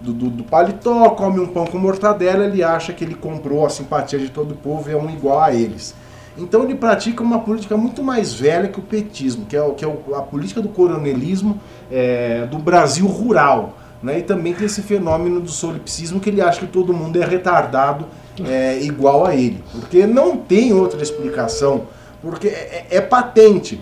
do, 0.00 0.14
do, 0.14 0.30
do, 0.30 0.44
paletó, 0.44 1.10
come 1.10 1.38
um 1.38 1.46
pão 1.46 1.66
com 1.66 1.76
mortadela, 1.76 2.46
ele 2.46 2.62
acha 2.62 2.94
que 2.94 3.04
ele 3.04 3.14
comprou 3.14 3.66
a 3.66 3.68
simpatia 3.68 4.18
de 4.18 4.30
todo 4.30 4.52
o 4.52 4.56
povo 4.56 4.88
e 4.88 4.94
é 4.94 4.96
um 4.96 5.10
igual 5.10 5.38
a 5.38 5.52
eles. 5.52 5.94
Então 6.38 6.62
ele 6.62 6.76
pratica 6.76 7.22
uma 7.22 7.40
política 7.40 7.76
muito 7.76 8.02
mais 8.02 8.32
velha 8.32 8.68
que 8.68 8.78
o 8.78 8.82
petismo, 8.82 9.44
que 9.44 9.54
é, 9.54 9.70
que 9.72 9.84
é 9.84 9.98
a 10.16 10.22
política 10.22 10.62
do 10.62 10.68
coronelismo 10.68 11.60
é, 11.90 12.46
do 12.46 12.58
Brasil 12.58 13.06
rural. 13.06 13.74
Né? 14.02 14.20
E 14.20 14.22
também 14.22 14.54
tem 14.54 14.66
esse 14.66 14.82
fenômeno 14.82 15.40
do 15.40 15.50
solipsismo 15.50 16.20
que 16.20 16.30
ele 16.30 16.40
acha 16.40 16.60
que 16.60 16.66
todo 16.66 16.94
mundo 16.94 17.20
é 17.20 17.24
retardado 17.24 18.06
é, 18.44 18.78
igual 18.80 19.26
a 19.26 19.34
ele. 19.34 19.62
Porque 19.72 20.06
não 20.06 20.36
tem 20.36 20.72
outra 20.72 21.02
explicação, 21.02 21.82
porque 22.22 22.48
é, 22.48 22.86
é, 22.90 22.96
é 22.96 23.00
patente. 23.00 23.80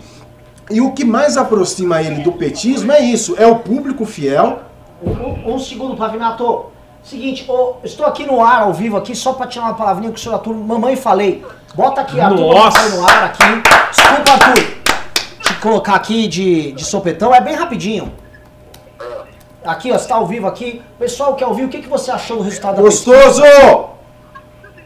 E 0.69 0.81
o 0.81 0.91
que 0.91 1.05
mais 1.05 1.37
aproxima 1.37 2.01
ele 2.01 2.23
do 2.23 2.31
petismo 2.33 2.91
é 2.91 2.99
isso, 2.99 3.35
é 3.37 3.45
o 3.47 3.59
público 3.59 4.05
fiel, 4.05 4.59
um, 5.03 5.53
um 5.53 5.59
segundo, 5.59 5.95
Pavinato. 5.95 6.65
Seguinte, 7.03 7.45
oh, 7.47 7.75
estou 7.83 8.05
aqui 8.05 8.25
no 8.25 8.43
ar, 8.43 8.63
ao 8.63 8.73
vivo 8.73 8.97
aqui, 8.97 9.15
só 9.15 9.31
para 9.31 9.47
tirar 9.47 9.65
uma 9.65 9.75
palavrinha 9.75 10.09
com 10.09 10.17
o 10.17 10.19
senhor 10.19 10.35
Arthur. 10.35 10.53
Mamãe 10.55 10.95
falei. 10.95 11.45
Bota 11.73 12.01
aqui, 12.01 12.19
Arthur, 12.19 12.53
Nossa. 12.53 12.89
no 12.89 13.07
ar 13.07 13.23
aqui. 13.25 13.45
Desculpa, 13.91 14.31
Arthur. 14.31 14.63
Te 15.41 15.53
colocar 15.61 15.95
aqui 15.95 16.27
de, 16.27 16.73
de 16.73 16.83
sopetão, 16.83 17.33
é 17.33 17.39
bem 17.39 17.55
rapidinho. 17.55 18.11
Aqui, 19.67 19.91
ó, 19.91 19.97
você 19.97 20.07
tá 20.07 20.15
ao 20.15 20.25
vivo 20.25 20.47
aqui. 20.47 20.81
Pessoal 20.97 21.35
que 21.35 21.43
é 21.43 21.47
ao 21.47 21.53
vivo, 21.53 21.67
o 21.67 21.69
que, 21.69 21.81
que 21.81 21.89
você 21.89 22.09
achou 22.09 22.37
do 22.37 22.43
resultado 22.43 22.81
Gostoso! 22.81 23.41
da 23.41 23.47
Gostoso! 23.49 23.97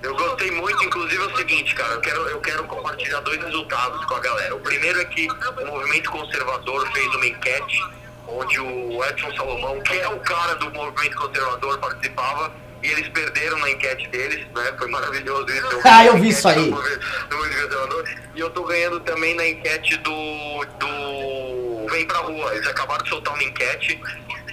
Eu 0.01 0.15
gostei 0.15 0.49
muito, 0.49 0.83
inclusive 0.83 1.21
é 1.21 1.25
o 1.27 1.37
seguinte, 1.37 1.75
cara, 1.75 1.93
eu 1.93 2.01
quero, 2.01 2.19
eu 2.29 2.39
quero 2.39 2.63
compartilhar 2.63 3.19
dois 3.19 3.39
resultados 3.43 4.03
com 4.05 4.15
a 4.15 4.19
galera. 4.19 4.55
O 4.55 4.59
primeiro 4.59 4.99
é 4.99 5.05
que 5.05 5.27
o 5.29 5.67
movimento 5.67 6.09
conservador 6.09 6.91
fez 6.91 7.15
uma 7.15 7.27
enquete 7.27 7.79
onde 8.27 8.59
o 8.59 9.03
Edson 9.05 9.31
Salomão, 9.35 9.79
que 9.81 9.99
é 9.99 10.07
o 10.07 10.19
cara 10.21 10.55
do 10.55 10.71
movimento 10.71 11.15
conservador, 11.15 11.77
participava. 11.77 12.51
E 12.81 12.87
eles 12.87 13.07
perderam 13.09 13.59
na 13.59 13.69
enquete 13.69 14.07
deles, 14.07 14.43
né? 14.55 14.73
Foi 14.79 14.89
maravilhoso 14.89 15.45
isso. 15.51 15.67
Eu 15.67 15.81
ah, 15.85 16.05
eu 16.07 16.17
vi 16.17 16.29
isso 16.29 16.47
aí. 16.47 16.71
Do, 16.71 16.71
do 16.71 18.03
e 18.33 18.39
eu 18.39 18.49
tô 18.49 18.63
ganhando 18.63 18.99
também 19.01 19.35
na 19.35 19.45
enquete 19.45 19.97
do, 19.97 20.65
do 20.79 21.87
Vem 21.91 22.07
Pra 22.07 22.17
Rua. 22.21 22.55
Eles 22.55 22.67
acabaram 22.67 23.03
de 23.03 23.09
soltar 23.09 23.35
uma 23.35 23.43
enquete 23.43 24.01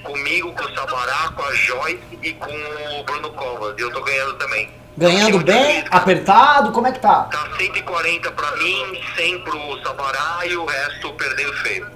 comigo, 0.03 0.53
com 0.53 0.65
o 0.65 0.75
Sabará, 0.75 1.33
com 1.35 1.43
a 1.43 1.55
Joyce 1.55 2.01
e 2.23 2.33
com 2.33 2.51
o 2.51 3.05
Bruno 3.05 3.31
Covas. 3.31 3.75
E 3.79 3.83
eu 3.83 3.93
tô 3.93 4.03
ganhando 4.03 4.35
também. 4.35 4.71
Ganhando 4.97 5.39
bem? 5.41 5.85
Apertado? 5.91 6.73
Como 6.73 6.87
é 6.87 6.93
que 6.93 7.01
tá? 7.01 7.25
Tá 7.25 7.49
140 7.57 8.31
pra 8.33 8.57
mim, 8.57 9.01
100 9.17 9.39
pro 9.41 9.83
Sabará 9.83 10.47
e 10.47 10.57
o 10.57 10.65
resto 10.65 11.13
perdendo 11.13 11.53
feio. 11.59 11.87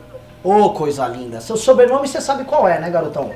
Ô, 0.45 0.53
oh, 0.53 0.71
coisa 0.71 1.07
linda. 1.09 1.41
Seu 1.41 1.57
sobrenome 1.57 2.07
você 2.07 2.21
sabe 2.21 2.45
qual 2.45 2.69
é, 2.69 2.79
né, 2.79 2.91
garotão? 2.91 3.33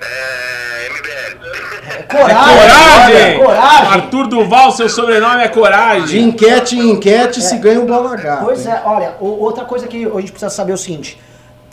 É. 0.00 0.88
MBL. 0.90 1.44
É 1.86 2.02
coragem! 2.02 2.58
coragem! 2.58 3.38
coragem! 3.38 3.88
Arthur 3.88 4.26
Duval, 4.28 4.72
seu 4.72 4.88
sobrenome 4.88 5.42
é 5.42 5.48
Coragem. 5.48 6.06
De 6.06 6.20
enquete 6.20 6.76
em 6.76 6.90
enquete 6.90 7.40
é. 7.40 7.42
se 7.42 7.56
ganha 7.58 7.80
um 7.80 7.86
bola 7.86 8.16
gato. 8.16 8.44
Pois 8.44 8.66
é, 8.66 8.82
olha, 8.84 9.16
outra 9.20 9.64
coisa 9.64 9.86
que 9.86 10.04
a 10.04 10.20
gente 10.20 10.32
precisa 10.32 10.50
saber 10.50 10.72
é 10.72 10.74
o 10.74 10.78
seguinte. 10.78 11.18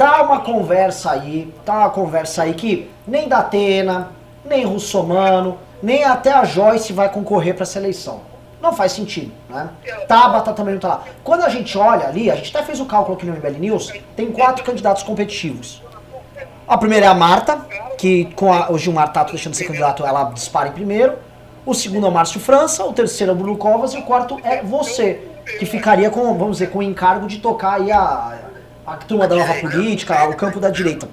Tá 0.01 0.23
uma 0.23 0.39
conversa 0.39 1.11
aí, 1.11 1.53
tá 1.63 1.77
uma 1.77 1.89
conversa 1.91 2.41
aí 2.41 2.55
que 2.55 2.89
nem 3.05 3.27
da 3.27 3.37
Atena, 3.37 4.09
nem 4.43 4.65
Russomano, 4.65 5.59
nem 5.79 6.03
até 6.03 6.31
a 6.31 6.43
Joyce 6.43 6.91
vai 6.91 7.07
concorrer 7.07 7.53
para 7.53 7.61
essa 7.61 7.77
eleição. 7.77 8.21
Não 8.59 8.73
faz 8.73 8.93
sentido, 8.93 9.31
né? 9.47 9.69
Tabata 10.07 10.53
também 10.53 10.73
não 10.73 10.81
tá 10.81 10.87
lá. 10.87 11.03
Quando 11.23 11.43
a 11.43 11.49
gente 11.49 11.77
olha 11.77 12.07
ali, 12.07 12.31
a 12.31 12.35
gente 12.35 12.49
até 12.49 12.65
fez 12.65 12.79
o 12.79 12.85
cálculo 12.85 13.15
aqui 13.15 13.27
no 13.27 13.33
MBL 13.33 13.59
News, 13.59 13.93
tem 14.15 14.31
quatro 14.31 14.63
candidatos 14.63 15.03
competitivos. 15.03 15.83
A 16.67 16.79
primeira 16.79 17.05
é 17.05 17.09
a 17.09 17.13
Marta, 17.13 17.63
que 17.95 18.25
com 18.33 18.51
a, 18.51 18.71
o 18.71 18.79
Gilmar 18.79 19.13
Tato 19.13 19.33
deixando 19.33 19.51
de 19.51 19.59
ser 19.59 19.65
candidato, 19.65 20.03
ela 20.03 20.31
dispara 20.31 20.69
em 20.69 20.71
primeiro. 20.71 21.13
O 21.63 21.75
segundo 21.75 22.07
é 22.07 22.09
o 22.09 22.11
Márcio 22.11 22.39
França, 22.39 22.83
o 22.85 22.91
terceiro 22.91 23.33
é 23.33 23.35
o 23.35 23.37
Bruno 23.37 23.55
Covas 23.55 23.93
e 23.93 23.99
o 23.99 24.01
quarto 24.01 24.39
é 24.43 24.63
você, 24.63 25.27
que 25.59 25.65
ficaria 25.67 26.09
com, 26.09 26.35
vamos 26.35 26.53
dizer, 26.57 26.71
com 26.71 26.79
o 26.79 26.83
encargo 26.83 27.27
de 27.27 27.37
tocar 27.37 27.73
aí 27.73 27.91
a, 27.91 28.50
a 28.85 28.97
turma 28.97 29.27
da 29.27 29.35
nova 29.35 29.53
política, 29.55 30.23
o 30.25 30.35
campo 30.35 30.59
da 30.59 30.69
direita. 30.69 31.07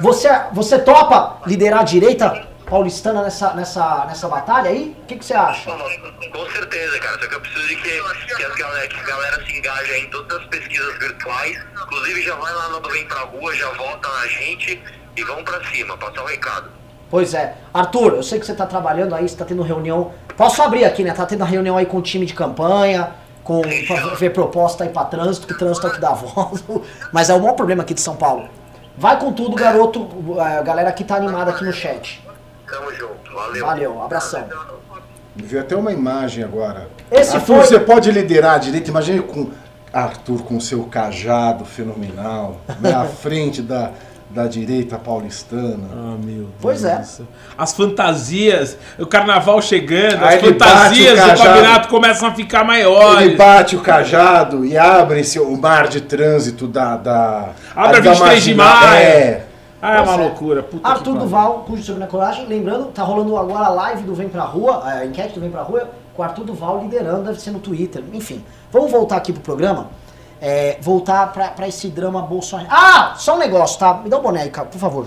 Você, 0.00 0.28
você 0.52 0.78
topa 0.78 1.40
liderar 1.46 1.80
a 1.80 1.84
direita 1.84 2.46
paulistana 2.68 3.22
nessa, 3.22 3.52
nessa, 3.54 4.06
nessa 4.06 4.28
batalha 4.28 4.70
aí? 4.70 4.96
O 5.02 5.06
que, 5.06 5.16
que 5.16 5.24
você 5.24 5.34
acha? 5.34 5.70
Com 5.70 6.50
certeza, 6.50 6.98
cara. 6.98 7.20
Só 7.20 7.28
que 7.28 7.34
eu 7.34 7.40
preciso 7.40 7.68
de 7.68 7.76
que, 7.76 7.90
que, 8.36 8.44
as 8.44 8.54
galera, 8.54 8.88
que 8.88 9.00
a 9.00 9.02
galera 9.02 9.44
se 9.44 9.56
engaje 9.56 9.92
em 9.98 10.10
todas 10.10 10.38
as 10.38 10.46
pesquisas 10.46 10.98
virtuais. 10.98 11.58
Inclusive, 11.74 12.22
já 12.22 12.34
vai 12.34 12.52
lá 12.54 12.68
no 12.70 12.80
Vem 12.90 13.06
Pra 13.06 13.20
Rua, 13.20 13.54
já 13.54 13.68
vota 13.72 14.08
na 14.08 14.26
gente 14.26 14.82
e 15.16 15.22
vamos 15.24 15.42
pra 15.42 15.62
cima, 15.70 15.96
passar 15.98 16.22
o 16.22 16.24
um 16.24 16.28
recado. 16.28 16.70
Pois 17.10 17.34
é. 17.34 17.54
Arthur, 17.74 18.14
eu 18.14 18.22
sei 18.22 18.40
que 18.40 18.46
você 18.46 18.54
tá 18.54 18.64
trabalhando 18.64 19.14
aí, 19.14 19.28
você 19.28 19.36
tá 19.36 19.44
tendo 19.44 19.62
reunião. 19.62 20.14
Posso 20.34 20.62
abrir 20.62 20.86
aqui, 20.86 21.04
né? 21.04 21.12
Tá 21.12 21.26
tendo 21.26 21.44
reunião 21.44 21.76
aí 21.76 21.84
com 21.84 21.98
o 21.98 22.02
time 22.02 22.24
de 22.24 22.32
campanha, 22.32 23.10
com 23.44 23.60
pra 23.86 24.14
ver 24.14 24.30
proposta 24.30 24.84
aí 24.84 24.90
pra 24.90 25.04
trânsito, 25.04 25.46
que 25.46 25.54
trânsito 25.54 25.86
é 25.86 25.90
o 25.90 25.92
que 25.92 26.00
dá 26.00 26.12
voz. 26.12 26.64
Mas 27.12 27.30
é 27.30 27.34
o 27.34 27.40
maior 27.40 27.54
problema 27.54 27.82
aqui 27.82 27.94
de 27.94 28.00
São 28.00 28.16
Paulo. 28.16 28.48
Vai 28.96 29.18
com 29.18 29.32
tudo, 29.32 29.56
garoto. 29.56 30.06
A 30.38 30.62
galera 30.62 30.92
que 30.92 31.04
tá 31.04 31.16
animada 31.16 31.50
aqui 31.50 31.64
no 31.64 31.72
chat. 31.72 32.22
Tamo 32.70 32.92
junto, 32.94 33.32
valeu. 33.32 33.66
Valeu, 33.66 34.02
abração. 34.02 34.44
Vi 35.34 35.58
até 35.58 35.74
uma 35.74 35.92
imagem 35.92 36.44
agora. 36.44 36.88
Esse 37.10 37.36
Arthur, 37.36 37.56
foi... 37.56 37.66
você 37.66 37.80
pode 37.80 38.10
liderar 38.10 38.54
a 38.54 38.58
direita, 38.58 38.90
imagine 38.90 39.22
com 39.22 39.50
Arthur 39.92 40.42
com 40.42 40.60
seu 40.60 40.84
cajado 40.84 41.64
fenomenal, 41.64 42.60
à 42.68 43.04
frente 43.16 43.62
da, 43.62 43.92
da 44.34 44.46
direita 44.46 44.98
paulistana. 44.98 45.88
Ah, 45.92 46.16
meu 46.22 46.36
Deus. 46.44 46.48
Pois 46.60 46.84
é. 46.84 47.02
As 47.56 47.72
fantasias, 47.72 48.76
o 48.98 49.06
carnaval 49.06 49.60
chegando, 49.60 50.24
Aí 50.24 50.36
as 50.36 50.40
fantasias 50.42 51.12
o 51.18 51.22
do 51.22 51.28
cajado. 51.28 51.42
campeonato 51.48 51.88
começam 51.88 52.28
a 52.28 52.32
ficar 52.34 52.64
maiores. 52.64 53.26
Ele 53.26 53.36
bate 53.36 53.76
o 53.76 53.80
cajado 53.80 54.64
e 54.64 54.76
abre-se 54.76 55.38
o 55.38 55.56
mar 55.56 55.88
de 55.88 56.00
trânsito 56.00 56.66
da. 56.66 56.96
da 56.96 57.50
Abre 57.76 58.00
da 58.00 58.10
23 58.12 58.42
de 58.42 58.54
marginal- 58.54 58.80
maio. 58.88 59.02
É. 59.06 59.44
Ah, 59.84 59.96
é 59.96 60.00
uma 60.00 60.14
é. 60.14 60.16
loucura. 60.16 60.62
Puta 60.62 60.88
Arthur. 60.88 61.18
Duval, 61.18 61.64
cujo 61.66 61.82
sobre 61.82 62.00
na 62.00 62.06
coragem. 62.06 62.46
Lembrando, 62.46 62.84
tá 62.86 63.02
rolando 63.02 63.36
agora 63.36 63.66
a 63.66 63.70
live 63.70 64.02
do 64.04 64.14
Vem 64.14 64.28
Pra 64.28 64.44
Rua, 64.44 64.82
a 64.86 65.04
enquete 65.04 65.34
do 65.34 65.40
Vem 65.40 65.50
Pra 65.50 65.62
Rua, 65.62 65.90
com 66.14 66.22
o 66.22 66.24
Arthur 66.24 66.44
Duval 66.44 66.80
liderando, 66.82 67.24
deve 67.24 67.40
ser 67.40 67.50
no 67.50 67.58
Twitter. 67.58 68.00
Enfim, 68.12 68.44
vamos 68.72 68.90
voltar 68.92 69.16
aqui 69.16 69.32
pro 69.32 69.42
programa. 69.42 69.88
É, 70.44 70.76
voltar 70.80 71.32
pra, 71.32 71.48
pra 71.48 71.68
esse 71.68 71.86
drama 71.86 72.20
Bolsonaro. 72.20 72.68
Ah, 72.68 73.14
só 73.16 73.36
um 73.36 73.38
negócio, 73.38 73.78
tá? 73.78 73.94
Me 73.94 74.10
dá 74.10 74.18
um 74.18 74.22
boné 74.22 74.42
aí, 74.42 74.50
por 74.50 74.78
favor. 74.78 75.06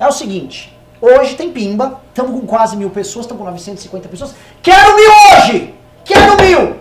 É 0.00 0.08
o 0.08 0.10
seguinte, 0.10 0.76
hoje 1.00 1.36
tem 1.36 1.52
pimba, 1.52 2.00
estamos 2.08 2.32
com 2.32 2.44
quase 2.44 2.76
mil 2.76 2.90
pessoas, 2.90 3.24
estamos 3.24 3.40
com 3.40 3.48
950 3.48 4.08
pessoas. 4.08 4.34
Quero 4.60 4.96
mil 4.96 5.10
hoje! 5.10 5.74
Quero 6.04 6.42
mil! 6.42 6.76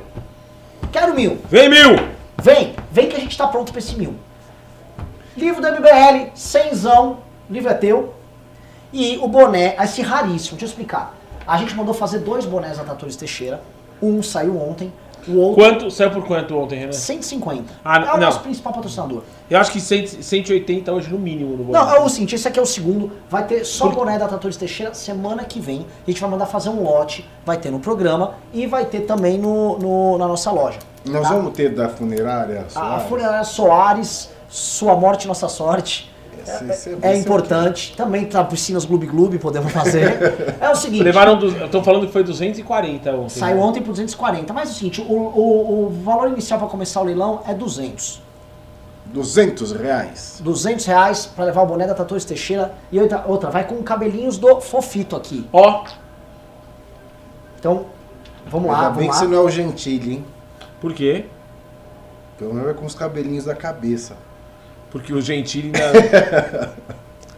Quero 0.91 1.13
mil! 1.13 1.39
Vem, 1.47 1.69
mil! 1.69 1.95
Vem, 2.41 2.75
vem 2.91 3.07
que 3.07 3.15
a 3.15 3.19
gente 3.19 3.37
tá 3.37 3.47
pronto 3.47 3.71
pra 3.71 3.77
esse 3.77 3.95
mil. 3.95 4.15
Livro 5.37 5.61
do 5.61 5.67
MBL, 5.67 6.31
cenzão, 6.33 7.19
livro 7.47 7.69
é 7.69 7.75
teu. 7.75 8.15
E 8.91 9.19
o 9.19 9.27
boné, 9.27 9.75
esse 9.79 10.01
raríssimo, 10.01 10.57
deixa 10.57 10.65
eu 10.65 10.69
explicar. 10.69 11.15
A 11.45 11.57
gente 11.57 11.75
mandou 11.75 11.93
fazer 11.93 12.19
dois 12.19 12.43
bonés 12.43 12.77
da 12.77 12.83
Tratores 12.83 13.15
Teixeira. 13.15 13.61
Um 14.01 14.23
saiu 14.23 14.59
ontem, 14.59 14.91
o 15.27 15.37
outro 15.37 15.63
Quanto? 15.63 15.91
Saiu 15.91 16.11
por 16.11 16.25
quanto 16.25 16.57
ontem, 16.57 16.79
Renan? 16.79 16.91
150. 16.91 17.63
Ah, 17.83 17.97
é 17.97 18.01
o 18.01 18.05
não. 18.13 18.17
nosso 18.17 18.39
principal 18.41 18.73
patrocinador. 18.73 19.23
Eu 19.49 19.59
acho 19.59 19.71
que 19.71 19.81
100, 19.81 20.07
180 20.21 20.91
hoje 20.91 21.09
no 21.09 21.19
mínimo 21.19 21.57
no 21.57 21.71
Não, 21.71 21.93
é 21.95 21.99
o 21.99 22.07
seguinte, 22.09 22.35
esse 22.35 22.47
aqui 22.47 22.59
é 22.59 22.61
o 22.61 22.65
segundo. 22.65 23.11
Vai 23.29 23.45
ter 23.45 23.65
só 23.65 23.89
boné 23.89 24.17
da 24.17 24.27
Tratores 24.27 24.57
Teixeira 24.57 24.93
semana 24.93 25.43
que 25.43 25.59
vem. 25.59 25.85
A 26.07 26.09
gente 26.11 26.21
vai 26.21 26.29
mandar 26.29 26.45
fazer 26.45 26.69
um 26.69 26.83
lote, 26.83 27.27
vai 27.45 27.57
ter 27.57 27.71
no 27.71 27.79
programa 27.79 28.35
e 28.53 28.65
vai 28.67 28.85
ter 28.85 29.01
também 29.01 29.37
no, 29.37 29.77
no- 29.79 30.17
na 30.17 30.27
nossa 30.27 30.51
loja. 30.51 30.79
Nós 31.05 31.27
tá? 31.27 31.33
vamos 31.33 31.53
ter 31.53 31.73
da 31.73 31.89
funerária. 31.89 32.65
A 32.67 32.69
Soares? 32.69 33.07
Funerária 33.09 33.43
Soares, 33.43 34.29
Sua 34.49 34.95
Morte, 34.95 35.27
Nossa 35.27 35.47
Sorte. 35.47 36.10
É, 36.47 36.63
vai 36.63 36.75
ser 36.75 37.15
importante. 37.17 37.95
Também 37.95 38.25
tá 38.25 38.43
piscinas 38.43 38.85
Gloob 38.85 39.05
Gloob, 39.05 39.39
podemos 39.39 39.71
fazer. 39.71 40.57
é 40.59 40.69
o 40.69 40.75
seguinte. 40.75 41.03
Levaram, 41.03 41.37
du... 41.37 41.47
eu 41.47 41.69
tô 41.69 41.83
falando 41.83 42.07
que 42.07 42.13
foi 42.13 42.23
240 42.23 43.11
ontem. 43.11 43.29
Saiu 43.29 43.57
né? 43.57 43.63
ontem 43.63 43.81
por 43.81 43.91
240. 43.91 44.53
Mas 44.53 44.69
é 44.69 44.71
o 44.71 44.75
seguinte, 44.75 45.01
o, 45.01 45.13
o, 45.13 45.85
o 45.85 45.89
valor 46.03 46.29
inicial 46.29 46.59
para 46.59 46.67
começar 46.67 47.01
o 47.01 47.03
leilão 47.03 47.41
é 47.47 47.53
200. 47.53 48.21
200 49.05 49.71
reais. 49.73 50.41
200 50.43 50.85
reais 50.85 51.25
para 51.25 51.45
levar 51.45 51.63
o 51.63 51.65
boné 51.65 51.85
da 51.85 51.93
Tratores 51.93 52.25
Teixeira. 52.25 52.73
E 52.91 52.99
outra, 52.99 53.23
outra, 53.27 53.49
vai 53.49 53.67
com 53.67 53.81
cabelinhos 53.83 54.37
do 54.37 54.61
Fofito 54.61 55.15
aqui. 55.15 55.47
Ó, 55.51 55.83
Então, 57.59 57.85
vamos 58.47 58.69
lá, 58.71 58.77
Ainda 58.77 58.89
vamos 58.89 58.97
bem 58.99 59.07
que 59.09 59.13
lá. 59.13 59.19
você 59.19 59.27
não 59.27 59.37
é 59.37 59.41
o 59.41 59.49
Gentili, 59.49 60.13
hein? 60.13 60.25
Por 60.79 60.93
quê? 60.93 61.25
Pelo 62.37 62.53
menos 62.53 62.69
é 62.69 62.73
com 62.73 62.85
os 62.85 62.95
cabelinhos 62.95 63.45
da 63.45 63.53
cabeça. 63.53 64.15
Porque 64.91 65.13
o 65.13 65.21
Gentili 65.21 65.71
ainda. 65.75 66.73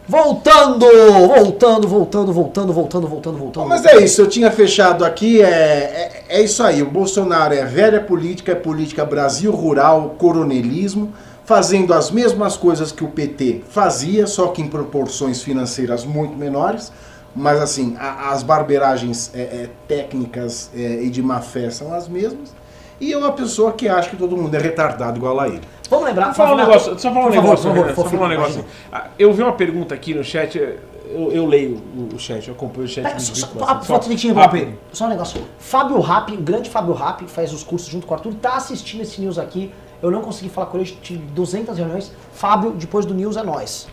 Voltando, 0.06 0.84
voltando, 1.26 1.88
voltando, 1.88 2.32
voltando, 2.32 2.72
voltando, 2.74 3.06
voltando, 3.08 3.38
voltando. 3.38 3.68
Mas 3.68 3.86
é 3.86 3.96
isso, 4.04 4.20
eu 4.20 4.28
tinha 4.28 4.50
fechado 4.50 5.02
aqui, 5.02 5.40
é, 5.40 5.46
é, 5.48 6.24
é 6.28 6.42
isso 6.42 6.62
aí. 6.62 6.82
O 6.82 6.90
Bolsonaro 6.90 7.54
é 7.54 7.64
velha 7.64 8.02
política, 8.02 8.52
é 8.52 8.54
política 8.54 9.02
Brasil 9.02 9.50
rural, 9.50 10.14
coronelismo, 10.18 11.10
fazendo 11.46 11.94
as 11.94 12.10
mesmas 12.10 12.54
coisas 12.54 12.92
que 12.92 13.02
o 13.02 13.08
PT 13.08 13.62
fazia, 13.70 14.26
só 14.26 14.48
que 14.48 14.60
em 14.60 14.68
proporções 14.68 15.42
financeiras 15.42 16.04
muito 16.04 16.36
menores. 16.36 16.92
Mas 17.34 17.58
assim, 17.58 17.96
a- 17.98 18.30
as 18.30 18.42
barberagens 18.42 19.30
é, 19.34 19.40
é, 19.40 19.68
técnicas 19.88 20.70
é, 20.76 21.02
e 21.02 21.08
de 21.08 21.22
má 21.22 21.40
fé 21.40 21.70
são 21.70 21.94
as 21.94 22.06
mesmas. 22.08 22.52
E 23.00 23.10
é 23.12 23.16
uma 23.16 23.32
pessoa 23.32 23.72
que 23.72 23.88
acha 23.88 24.10
que 24.10 24.16
todo 24.16 24.36
mundo 24.36 24.54
é 24.54 24.58
retardado 24.58 25.16
igual 25.16 25.40
a 25.40 25.48
ele. 25.48 25.62
Vamos 25.90 26.06
lembrar. 26.06 26.34
Só 26.34 26.44
falar 26.46 26.54
um 26.54 26.56
negócio, 26.56 26.98
só 26.98 27.12
falar 27.12 27.26
um 27.26 27.30
negócio, 27.30 27.64
favor, 27.68 27.82
Renan, 27.84 27.94
só 27.94 28.04
falar 28.04 28.26
um 28.26 28.28
negócio. 28.28 28.64
Ah, 28.92 29.06
Eu 29.18 29.32
vi 29.32 29.42
uma 29.42 29.52
pergunta 29.52 29.94
aqui 29.94 30.14
no 30.14 30.24
chat, 30.24 30.56
eu, 30.56 31.30
eu 31.30 31.46
leio 31.46 31.80
o- 31.96 32.14
o 32.14 32.18
chat, 32.18 32.48
eu 32.48 32.54
acompanho 32.54 32.86
o 32.86 32.88
chat. 32.88 33.04
Pera, 33.04 33.18
só, 33.20 33.34
só, 33.34 33.96
interromper. 34.10 34.32
rápido. 34.34 34.78
Só 34.92 35.04
um 35.04 35.08
negócio. 35.08 35.42
Fábio 35.58 36.00
Rapp, 36.00 36.32
o 36.32 36.36
grande 36.40 36.70
Fábio 36.70 36.94
Rapp, 36.94 37.22
faz 37.28 37.52
os 37.52 37.62
cursos 37.62 37.88
junto 37.90 38.06
com 38.06 38.14
o 38.14 38.16
Arthur, 38.16 38.34
tá 38.34 38.54
assistindo 38.56 39.02
esse 39.02 39.20
news 39.20 39.38
aqui. 39.38 39.70
Eu 40.02 40.10
não 40.10 40.20
consegui 40.22 40.48
falar 40.50 40.66
com 40.68 40.78
ele, 40.78 40.86
tive 41.02 41.18
200 41.32 41.76
reuniões. 41.78 42.12
Fábio, 42.32 42.70
depois 42.72 43.04
do 43.06 43.14
news 43.14 43.36
é 43.36 43.42
nós. 43.42 43.86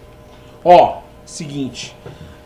Ó, 0.64 1.00
seguinte. 1.26 1.96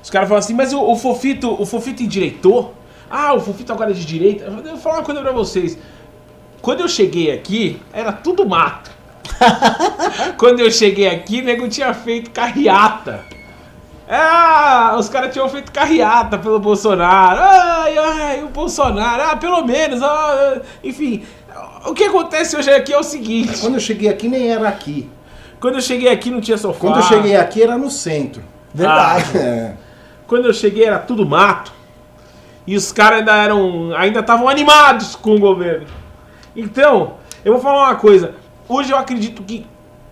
Os 0.04 0.10
caras 0.10 0.28
falam 0.28 0.40
assim, 0.40 0.54
mas 0.54 0.72
o, 0.74 0.82
o 0.82 0.96
Fofito, 0.96 1.60
o 1.60 1.66
Fofito 1.66 2.04
endireitou? 2.04 2.74
Ah, 3.10 3.34
o 3.34 3.40
Fofito 3.40 3.72
agora 3.72 3.92
é 3.92 3.94
de 3.94 4.06
direita. 4.06 4.46
Eu 4.46 4.52
vou 4.64 4.78
falar 4.78 4.96
uma 4.98 5.04
coisa 5.04 5.22
pra 5.22 5.32
vocês. 5.32 5.78
Quando 6.62 6.82
eu 6.82 6.88
cheguei 6.88 7.32
aqui, 7.32 7.80
era 7.94 8.12
tudo 8.12 8.48
mato. 8.48 8.92
Quando 10.38 10.60
eu 10.60 10.72
cheguei 10.72 11.08
aqui, 11.08 11.42
o 11.42 11.44
nego 11.44 11.68
tinha 11.68 11.94
feito 11.94 12.32
carreata. 12.32 13.22
Ah, 14.08 14.96
os 15.00 15.10
caras 15.10 15.34
tinham 15.34 15.50
feito 15.50 15.72
carreata 15.72 16.38
pelo 16.38 16.60
Bolsonaro. 16.60 17.40
Ai, 17.42 17.98
ai, 17.98 18.44
o 18.44 18.50
Bolsonaro. 18.50 19.24
Ah, 19.24 19.36
pelo 19.36 19.66
menos. 19.66 20.02
ah, 20.02 20.62
enfim, 20.84 21.24
o 21.86 21.94
que 21.94 22.04
acontece 22.04 22.56
hoje 22.56 22.70
aqui 22.70 22.94
é 22.94 23.00
o 23.00 23.04
seguinte. 23.04 23.60
Quando 23.60 23.76
eu 23.76 23.80
cheguei 23.80 24.10
aqui, 24.10 24.28
nem 24.28 24.52
era 24.52 24.68
aqui. 24.68 25.10
Quando 25.60 25.76
eu 25.76 25.82
cheguei 25.82 26.10
aqui, 26.10 26.30
não 26.30 26.40
tinha 26.40 26.58
sofá. 26.58 26.80
Quando 26.80 26.98
eu 26.98 27.04
cheguei 27.04 27.36
aqui, 27.36 27.64
era 27.64 27.78
no 27.78 27.90
centro. 27.90 28.44
Verdade. 28.74 29.38
É. 29.38 29.74
Quando 30.28 30.46
eu 30.46 30.54
cheguei 30.54 30.86
era 30.86 31.00
tudo 31.00 31.26
mato. 31.26 31.74
E 32.68 32.76
os 32.76 32.92
caras 32.92 33.20
ainda 33.20 33.36
eram. 33.36 33.96
ainda 33.96 34.20
estavam 34.20 34.48
animados 34.48 35.16
com 35.16 35.36
o 35.36 35.40
governo. 35.40 35.88
Então, 36.56 37.16
eu 37.44 37.54
vou 37.54 37.62
falar 37.62 37.90
uma 37.90 37.96
coisa. 37.96 38.36
Hoje 38.68 38.92
eu 38.92 38.98
acredito 38.98 39.44
que 39.44 39.66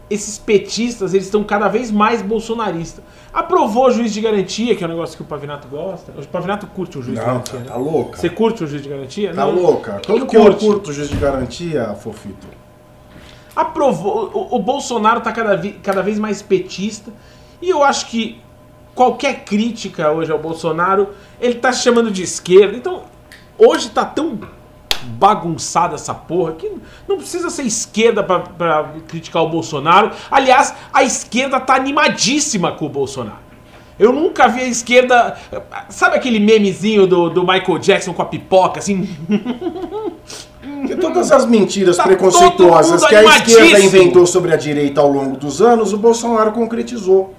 esses 0.09 0.37
petistas, 0.37 1.13
eles 1.13 1.25
estão 1.25 1.43
cada 1.43 1.67
vez 1.67 1.89
mais 1.89 2.21
bolsonaristas. 2.21 3.03
Aprovou 3.33 3.87
o 3.87 3.91
juiz 3.91 4.13
de 4.13 4.21
garantia, 4.21 4.75
que 4.75 4.83
é 4.83 4.87
um 4.87 4.89
negócio 4.91 5.15
que 5.17 5.23
o 5.23 5.25
Pavinato 5.25 5.67
gosta. 5.67 6.11
O 6.11 6.27
Pavinato 6.27 6.67
curte 6.67 6.99
o 6.99 7.01
juiz 7.01 7.17
de 7.17 7.25
Não, 7.25 7.33
garantia. 7.33 7.53
tá, 7.59 7.63
né? 7.63 7.69
tá 7.69 7.75
louca. 7.77 8.17
Você 8.17 8.29
curte 8.29 8.63
o 8.63 8.67
juiz 8.67 8.83
de 8.83 8.89
garantia? 8.89 9.29
Tá 9.33 9.45
Não. 9.45 9.55
louca. 9.55 10.01
Como 10.05 10.27
que 10.27 10.37
eu 10.37 10.41
curte? 10.43 10.65
curto 10.65 10.89
o 10.91 10.93
juiz 10.93 11.09
de 11.09 11.17
garantia, 11.17 11.95
Fofito? 11.95 12.47
aprovou. 13.55 14.31
O, 14.33 14.55
o 14.55 14.59
Bolsonaro 14.59 15.21
tá 15.21 15.31
cada, 15.31 15.55
vi- 15.55 15.73
cada 15.83 16.01
vez 16.01 16.17
mais 16.19 16.41
petista. 16.41 17.11
E 17.61 17.69
eu 17.69 17.83
acho 17.83 18.07
que 18.07 18.39
qualquer 18.95 19.43
crítica 19.45 20.11
hoje 20.11 20.31
ao 20.31 20.39
Bolsonaro, 20.39 21.09
ele 21.39 21.55
tá 21.55 21.71
chamando 21.71 22.11
de 22.11 22.23
esquerda. 22.23 22.75
Então, 22.75 23.03
hoje 23.57 23.89
tá 23.89 24.05
tão 24.05 24.39
bagunçada 25.03 25.95
essa 25.95 26.13
porra 26.13 26.53
que 26.53 26.71
não 27.07 27.17
precisa 27.17 27.49
ser 27.49 27.63
esquerda 27.63 28.23
pra, 28.23 28.39
pra 28.39 28.91
criticar 29.07 29.43
o 29.43 29.49
Bolsonaro. 29.49 30.11
Aliás, 30.31 30.73
a 30.93 31.03
esquerda 31.03 31.59
tá 31.59 31.75
animadíssima 31.75 32.71
com 32.71 32.85
o 32.85 32.89
Bolsonaro. 32.89 33.43
Eu 33.99 34.11
nunca 34.11 34.47
vi 34.47 34.61
a 34.61 34.67
esquerda. 34.67 35.37
Sabe 35.89 36.15
aquele 36.15 36.39
memezinho 36.39 37.05
do, 37.05 37.29
do 37.29 37.41
Michael 37.41 37.77
Jackson 37.77 38.11
com 38.13 38.21
a 38.21 38.25
pipoca, 38.25 38.79
assim? 38.79 39.07
Porque 40.79 40.95
todas 40.95 41.31
as 41.31 41.45
mentiras 41.45 41.97
Tá 41.97 42.03
preconceituosas 42.03 43.05
que 43.05 43.15
a 43.15 43.23
esquerda 43.23 43.79
inventou 43.79 44.25
sobre 44.25 44.53
a 44.53 44.57
direita 44.57 44.99
ao 45.01 45.09
longo 45.11 45.37
dos 45.37 45.61
anos, 45.61 45.93
o 45.93 45.97
Bolsonaro 45.97 46.51
concretizou. 46.51 47.33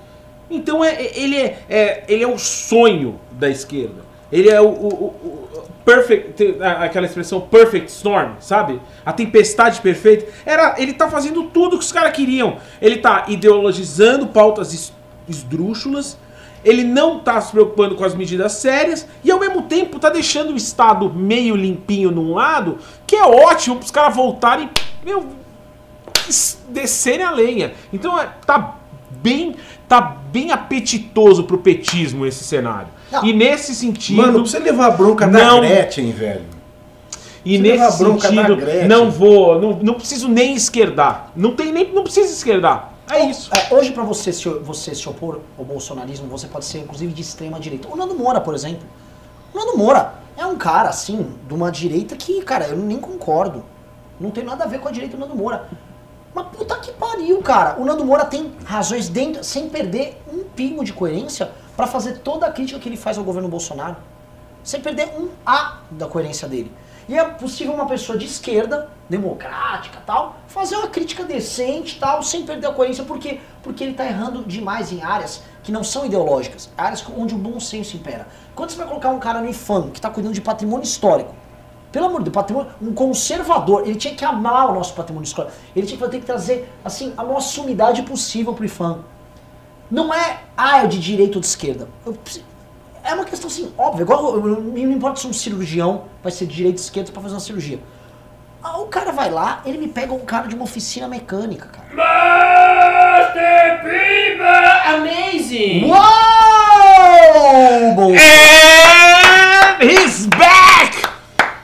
Então 0.51 0.85
é, 0.85 1.11
ele, 1.15 1.37
é, 1.37 1.59
é- 1.69 2.05
ele 2.09 2.23
é 2.23 2.29
o 2.29 2.39
sonho 2.39 3.19
da 3.33 3.49
esquerda. 3.51 4.03
Ele 4.31 4.49
é 4.51 4.61
o- 4.61 4.67
o 4.67 5.44
perfect, 5.85 6.57
aquela 6.81 7.07
expressão 7.07 7.41
perfect 7.41 7.91
storm, 7.91 8.33
sabe? 8.41 8.81
A 9.05 9.13
tempestade 9.13 9.81
perfeita. 9.81 10.27
Era, 10.47 10.75
ele 10.79 10.93
tá 10.95 11.09
fazendo 11.11 11.45
tudo 11.45 11.79
que 11.79 11.85
os 11.85 11.93
caras 11.93 12.13
queriam. 12.13 12.57
Ele 12.81 12.97
tá 12.97 13.25
ideologizando 13.29 14.27
pautas 14.29 14.73
es- 14.73 14.93
esdrúxulas. 15.29 16.17
Ele 16.65 16.83
não 16.83 17.19
tá 17.19 17.39
se 17.43 17.51
preocupando 17.53 17.95
com 17.95 18.05
as 18.05 18.15
medidas 18.15 18.53
sérias 18.53 19.07
e 19.23 19.31
ao 19.31 19.39
mesmo 19.39 19.63
tempo 19.63 19.99
tá 19.99 20.09
deixando 20.09 20.55
o 20.55 20.57
Estado 20.57 21.13
meio 21.13 21.55
limpinho 21.55 22.11
num 22.11 22.33
lado, 22.33 22.79
que 23.07 23.15
é 23.17 23.23
ótimo 23.25 23.77
para 23.77 23.85
os 23.85 23.91
caras 23.91 24.17
voltarem, 24.17 24.71
meu, 25.05 25.27
es- 26.27 26.59
descerem 26.71 27.27
a 27.27 27.31
lenha. 27.31 27.75
Então 27.93 28.19
é, 28.19 28.29
tá 28.47 28.77
bem 29.11 29.57
tá 29.87 30.01
bem 30.01 30.51
apetitoso 30.51 31.45
pro 31.45 31.59
petismo 31.59 32.25
esse 32.25 32.43
cenário. 32.43 32.89
Não. 33.15 33.25
E 33.25 33.33
nesse 33.33 33.75
sentido, 33.75 34.17
Mano, 34.17 34.41
pra 34.41 34.43
você 34.51 34.59
levar 34.59 34.87
a 34.87 34.91
bronca 34.91 35.27
Não. 35.27 35.61
da 35.61 35.67
Gretchen, 35.69 36.11
velho. 36.13 36.43
e 37.45 37.57
você 37.57 37.63
leva 37.63 37.85
nesse 37.85 37.95
a 37.95 38.05
bronca 38.05 38.29
da 38.33 38.35
sentido, 38.43 38.57
Gretchen. 38.57 38.89
não 38.89 39.11
vou, 39.11 39.61
não, 39.61 39.73
não 39.83 39.95
preciso 39.95 40.29
nem 40.29 40.55
esquerdar. 40.55 41.31
Não 41.37 41.55
tem 41.55 41.73
nem 41.73 41.93
não 41.93 42.03
precisa 42.03 42.33
esquerdar. 42.33 42.93
É 43.11 43.25
isso. 43.27 43.51
É, 43.55 43.75
hoje, 43.75 43.93
pra 43.93 44.03
você 44.03 44.33
se, 44.33 44.49
você 44.49 44.95
se 44.95 45.07
opor 45.09 45.41
ao 45.59 45.65
bolsonarismo, 45.65 46.27
você 46.27 46.47
pode 46.47 46.65
ser, 46.65 46.79
inclusive, 46.79 47.13
de 47.13 47.21
extrema 47.21 47.61
direita. 47.61 47.87
O 47.89 47.97
Nando 47.97 48.15
Moura, 48.15 48.41
por 48.41 48.55
exemplo. 48.55 48.87
O 49.53 49.59
Nando 49.59 49.77
Moura 49.77 50.15
é 50.39 50.47
um 50.47 50.57
cara, 50.57 50.89
assim, 50.89 51.27
de 51.47 51.53
uma 51.55 51.71
direita 51.71 52.17
que, 52.17 52.41
cara, 52.43 52.67
eu 52.69 52.77
nem 52.79 52.97
concordo. 52.99 53.63
Não 54.19 54.31
tem 54.31 54.43
nada 54.43 54.65
a 54.65 54.67
ver 54.67 54.79
com 54.81 54.89
a 54.89 54.91
direita 54.91 55.17
do 55.17 55.21
Nando 55.21 55.37
Moura. 55.37 55.69
Mas 56.35 56.47
puta 56.49 56.77
que 56.77 56.93
pariu, 56.93 57.39
cara. 57.43 57.77
O 57.79 57.85
Nando 57.85 58.05
Moura 58.07 58.25
tem 58.25 58.53
razões 58.65 59.09
dentro, 59.11 59.45
sem 59.45 59.69
perder 59.69 60.21
um 60.33 60.43
pingo 60.57 60.83
de 60.83 60.93
coerência 60.93 61.51
pra 61.77 61.87
fazer 61.87 62.19
toda 62.19 62.47
a 62.47 62.53
crítica 62.53 62.79
que 62.79 62.89
ele 62.89 62.97
faz 62.97 63.19
ao 63.19 63.25
governo 63.25 63.49
Bolsonaro. 63.49 63.97
Sem 64.63 64.81
perder 64.81 65.13
um 65.19 65.29
A 65.45 65.79
da 65.91 66.07
coerência 66.07 66.49
dele. 66.49 66.73
E 67.07 67.19
é 67.19 67.25
possível 67.25 67.75
uma 67.75 67.87
pessoa 67.87 68.17
de 68.17 68.25
esquerda, 68.25 68.89
democrática 69.11 69.99
tal, 70.07 70.37
fazer 70.47 70.77
uma 70.77 70.89
crítica 70.89 71.23
decente 71.23 71.99
tal, 72.01 72.23
sem 72.23 72.47
perder 72.47 72.69
a 72.69 72.73
coerência. 72.73 73.05
Por 73.05 73.19
quê? 73.19 73.41
Porque 73.63 73.85
ele 73.85 73.91
está 73.91 74.07
errando 74.07 74.43
demais 74.43 74.91
em 74.91 75.03
áreas 75.03 75.43
que 75.63 75.71
não 75.71 75.85
são 75.85 76.07
ideológicas, 76.07 76.71
áreas 76.79 77.05
onde 77.15 77.35
o 77.35 77.39
bom 77.39 77.61
senso 77.61 77.97
impera. 77.97 78.27
Quando 78.55 78.71
você 78.71 78.79
vai 78.79 78.87
colocar 78.87 79.11
um 79.11 79.19
cara 79.19 79.41
no 79.41 79.51
IFAM, 79.51 79.91
que 79.91 79.99
está 79.99 80.09
cuidando 80.09 80.33
de 80.33 80.41
patrimônio 80.41 80.85
histórico, 80.85 81.35
pelo 81.93 82.07
amor 82.07 82.21
de 82.21 82.25
Deus, 82.25 82.35
patrimônio, 82.35 82.73
um 82.81 82.93
conservador, 82.93 83.83
ele 83.83 83.95
tinha 83.95 84.15
que 84.15 84.25
amar 84.25 84.71
o 84.71 84.75
nosso 84.75 84.95
patrimônio 84.95 85.27
histórico. 85.27 85.55
Ele 85.77 85.87
tinha 85.87 85.99
que 85.99 86.09
ter 86.09 86.21
que 86.21 86.27
trazer 86.27 86.69
assim, 86.85 87.13
a 87.17 87.23
maior 87.23 87.41
sumidade 87.41 88.03
possível 88.03 88.53
pro 88.53 88.65
IFAM. 88.65 89.01
Não 89.95 90.13
é, 90.13 90.39
ah, 90.57 90.83
é 90.83 90.87
de 90.89 90.99
direita 90.99 91.37
ou 91.37 91.41
de 91.41 91.47
esquerda. 91.47 91.87
Eu 92.05 92.19
é 93.05 93.15
uma 93.15 93.25
questão 93.25 93.49
assim, 93.49 93.73
óbvia. 93.79 94.03
Igual, 94.03 94.35
eu- 94.35 94.49
eu- 94.49 94.61
não 94.61 94.77
importa 94.93 95.21
se 95.21 95.27
um 95.29 95.33
cirurgião 95.33 96.07
vai 96.21 96.33
ser 96.33 96.47
de 96.47 96.57
direita 96.57 96.73
ou 96.75 96.81
de 96.81 96.81
esquerda 96.81 97.13
pra 97.13 97.23
fazer 97.23 97.35
uma 97.35 97.41
cirurgia. 97.41 97.79
Ah, 98.61 98.79
o 98.81 98.87
cara 98.87 99.13
vai 99.13 99.31
lá, 99.31 99.63
ele 99.65 99.79
me 99.79 99.87
pega 99.87 100.13
um 100.13 100.19
cara 100.25 100.49
de 100.49 100.57
uma 100.57 100.65
oficina 100.65 101.07
mecânica, 101.07 101.69
cara. 101.69 101.85
Amazing! 104.97 105.85
Uou! 105.85 107.95
Bom, 107.95 108.13
And 108.15 109.81
he's 109.81 110.27
back! 110.27 111.07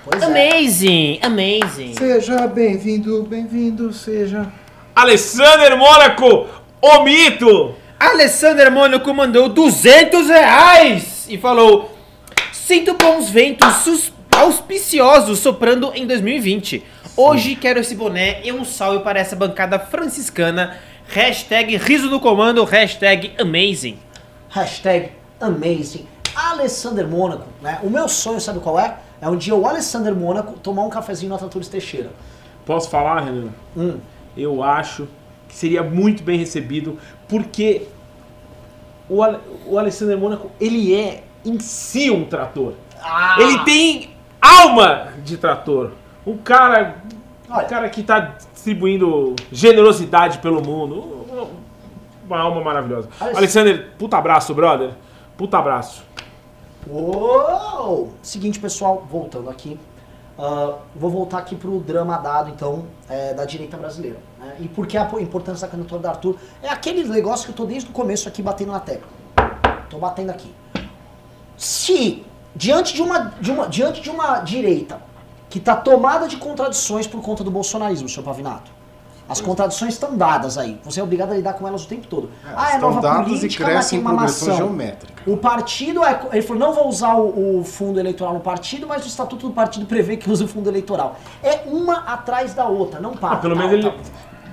pois 0.05 0.23
é. 0.23 0.27
Amazing! 0.27 1.19
Amazing! 1.23 1.95
Seja 1.99 2.47
bem-vindo, 2.47 3.25
bem-vindo, 3.25 3.93
seja. 3.93 4.47
Alessander 4.95 5.77
Mônaco, 5.77 6.47
o 6.81 7.03
mito! 7.03 7.75
Alessander 8.01 8.71
Mônaco 8.73 9.13
mandou 9.13 9.47
200 9.51 10.29
reais 10.29 11.27
e 11.29 11.37
falou: 11.37 11.95
Sinto 12.51 12.95
bons 12.95 13.29
ventos 13.29 13.69
sus- 13.85 14.11
auspiciosos 14.35 15.39
soprando 15.41 15.93
em 15.95 16.07
2020. 16.07 16.83
Hoje 17.15 17.55
quero 17.55 17.79
esse 17.79 17.95
boné 17.95 18.41
e 18.43 18.51
um 18.53 18.65
salve 18.65 19.01
para 19.05 19.21
essa 19.21 19.37
bancada 19.37 19.79
franciscana. 19.79 20.79
Hashtag 21.09 21.77
riso 21.77 22.09
no 22.09 22.19
comando, 22.21 22.65
hashtag 22.65 23.33
amazing. 23.39 23.99
Hashtag 24.49 25.11
amazing. 25.39 26.07
Alessander 26.35 27.07
Mônaco, 27.07 27.45
né? 27.61 27.81
O 27.83 27.91
meu 27.91 28.09
sonho, 28.09 28.41
sabe 28.41 28.61
qual 28.61 28.79
é? 28.81 28.97
É 29.21 29.29
um 29.29 29.37
dia 29.37 29.55
o 29.55 29.67
Alessander 29.69 30.15
Mônaco 30.15 30.59
tomar 30.61 30.85
um 30.85 30.89
cafezinho 30.89 31.31
na 31.33 31.37
Tratores 31.37 31.69
Teixeira. 31.69 32.11
Posso 32.65 32.89
falar, 32.89 33.21
Renan? 33.21 33.49
Hum. 33.77 33.99
Eu 34.35 34.63
acho 34.63 35.07
que 35.49 35.55
seria 35.57 35.83
muito 35.83 36.23
bem 36.23 36.39
recebido, 36.39 36.97
porque 37.31 37.87
o, 39.09 39.25
o 39.67 39.79
Alessandro 39.79 40.19
Mônaco, 40.19 40.51
ele 40.61 40.95
é 40.95 41.23
em 41.45 41.59
si 41.61 42.11
um 42.11 42.25
trator. 42.25 42.75
Ah! 43.01 43.37
Ele 43.39 43.61
tem 43.61 44.11
alma 44.43 45.13
de 45.25 45.39
trator. 45.39 45.93
Um 46.27 46.37
cara, 46.37 46.97
um 47.49 47.65
cara 47.67 47.89
que 47.89 48.03
tá 48.03 48.37
distribuindo 48.53 49.35
generosidade 49.51 50.39
pelo 50.39 50.61
mundo. 50.61 51.27
Uma 52.27 52.41
alma 52.41 52.61
maravilhosa. 52.61 53.09
Olha 53.21 53.39
Alexander, 53.39 53.91
puta 53.99 54.19
abraço, 54.19 54.53
brother. 54.53 54.91
Puta 55.37 55.59
abraço. 55.59 56.05
Uou! 56.89 58.13
Seguinte, 58.23 58.59
pessoal, 58.59 59.07
voltando 59.11 59.49
aqui. 59.51 59.79
Ah, 60.43 60.79
vou 60.97 61.11
voltar 61.11 61.37
aqui 61.37 61.55
pro 61.55 61.79
drama 61.81 62.17
dado, 62.17 62.49
então, 62.49 62.87
é, 63.11 63.35
da 63.35 63.45
direita 63.45 63.77
brasileira. 63.77 64.17
né? 64.39 64.57
E 64.59 64.69
por 64.69 64.87
que 64.87 64.97
a 64.97 65.07
importância 65.21 65.67
da 65.67 65.71
candidatura 65.71 66.01
do 66.01 66.09
Arthur? 66.09 66.37
É 66.63 66.69
aquele 66.71 67.05
negócio 67.05 67.45
que 67.45 67.51
eu 67.51 67.57
tô 67.57 67.67
desde 67.67 67.91
o 67.91 67.93
começo 67.93 68.27
aqui 68.27 68.41
batendo 68.41 68.73
na 68.73 68.81
tecla. 68.81 69.07
Tô 69.91 69.99
batendo 69.99 70.31
aqui. 70.31 70.51
Se, 71.59 72.25
diante 72.57 72.95
de 72.95 73.03
uma, 73.03 73.35
de 73.39 73.51
uma, 73.51 73.69
diante 73.69 74.01
de 74.01 74.09
uma 74.09 74.39
direita 74.41 75.03
que 75.51 75.59
está 75.59 75.77
tomada 75.77 76.27
de 76.27 76.39
contradições 76.39 77.07
por 77.07 77.21
conta 77.21 77.45
do 77.45 77.51
bolsonarismo, 77.51 78.09
senhor 78.09 78.25
Pavinato, 78.25 78.71
as 79.31 79.41
contradições 79.41 79.95
estão 79.95 80.17
dadas 80.17 80.59
aí. 80.59 80.79
Você 80.85 80.99
é 81.01 81.03
obrigado 81.03 81.31
a 81.33 81.37
lidar 81.37 81.53
com 81.55 81.67
elas 81.67 81.85
o 81.85 81.89
tempo 81.89 82.07
todo. 82.07 82.29
ah, 82.45 82.73
é 82.73 82.75
estão 82.75 82.91
nova 82.91 83.01
dados 83.01 83.33
e 83.33 83.37
política, 83.37 83.65
mas 83.65 83.73
crescem 83.75 83.99
tem 84.01 84.09
em 84.09 84.11
uma 84.13 84.23
maçã. 84.23 84.57
geométrica. 84.57 85.23
O 85.31 85.37
partido 85.37 86.05
é. 86.05 86.21
Ele 86.33 86.43
falou, 86.43 86.61
não 86.61 86.73
vou 86.75 86.89
usar 86.89 87.15
o, 87.15 87.61
o 87.61 87.65
fundo 87.65 88.01
eleitoral 88.01 88.35
no 88.35 88.41
partido, 88.41 88.87
mas 88.87 89.05
o 89.05 89.07
estatuto 89.09 89.49
do 89.49 89.55
partido 89.55 89.87
prevê 89.87 90.17
que 90.17 90.31
use 90.31 90.43
o 90.45 90.49
fundo 90.49 90.69
eleitoral. 90.69 91.17
É 91.43 91.61
uma 91.67 91.99
atrás 92.01 92.55
da 92.55 92.67
outra, 92.67 92.99
não 93.01 93.13
para. 93.13 93.35
Ah, 93.35 93.37
pelo 93.37 93.55
Tá, 93.55 93.61
menos 93.67 93.73
ele. 93.75 93.91
tá. 93.91 93.97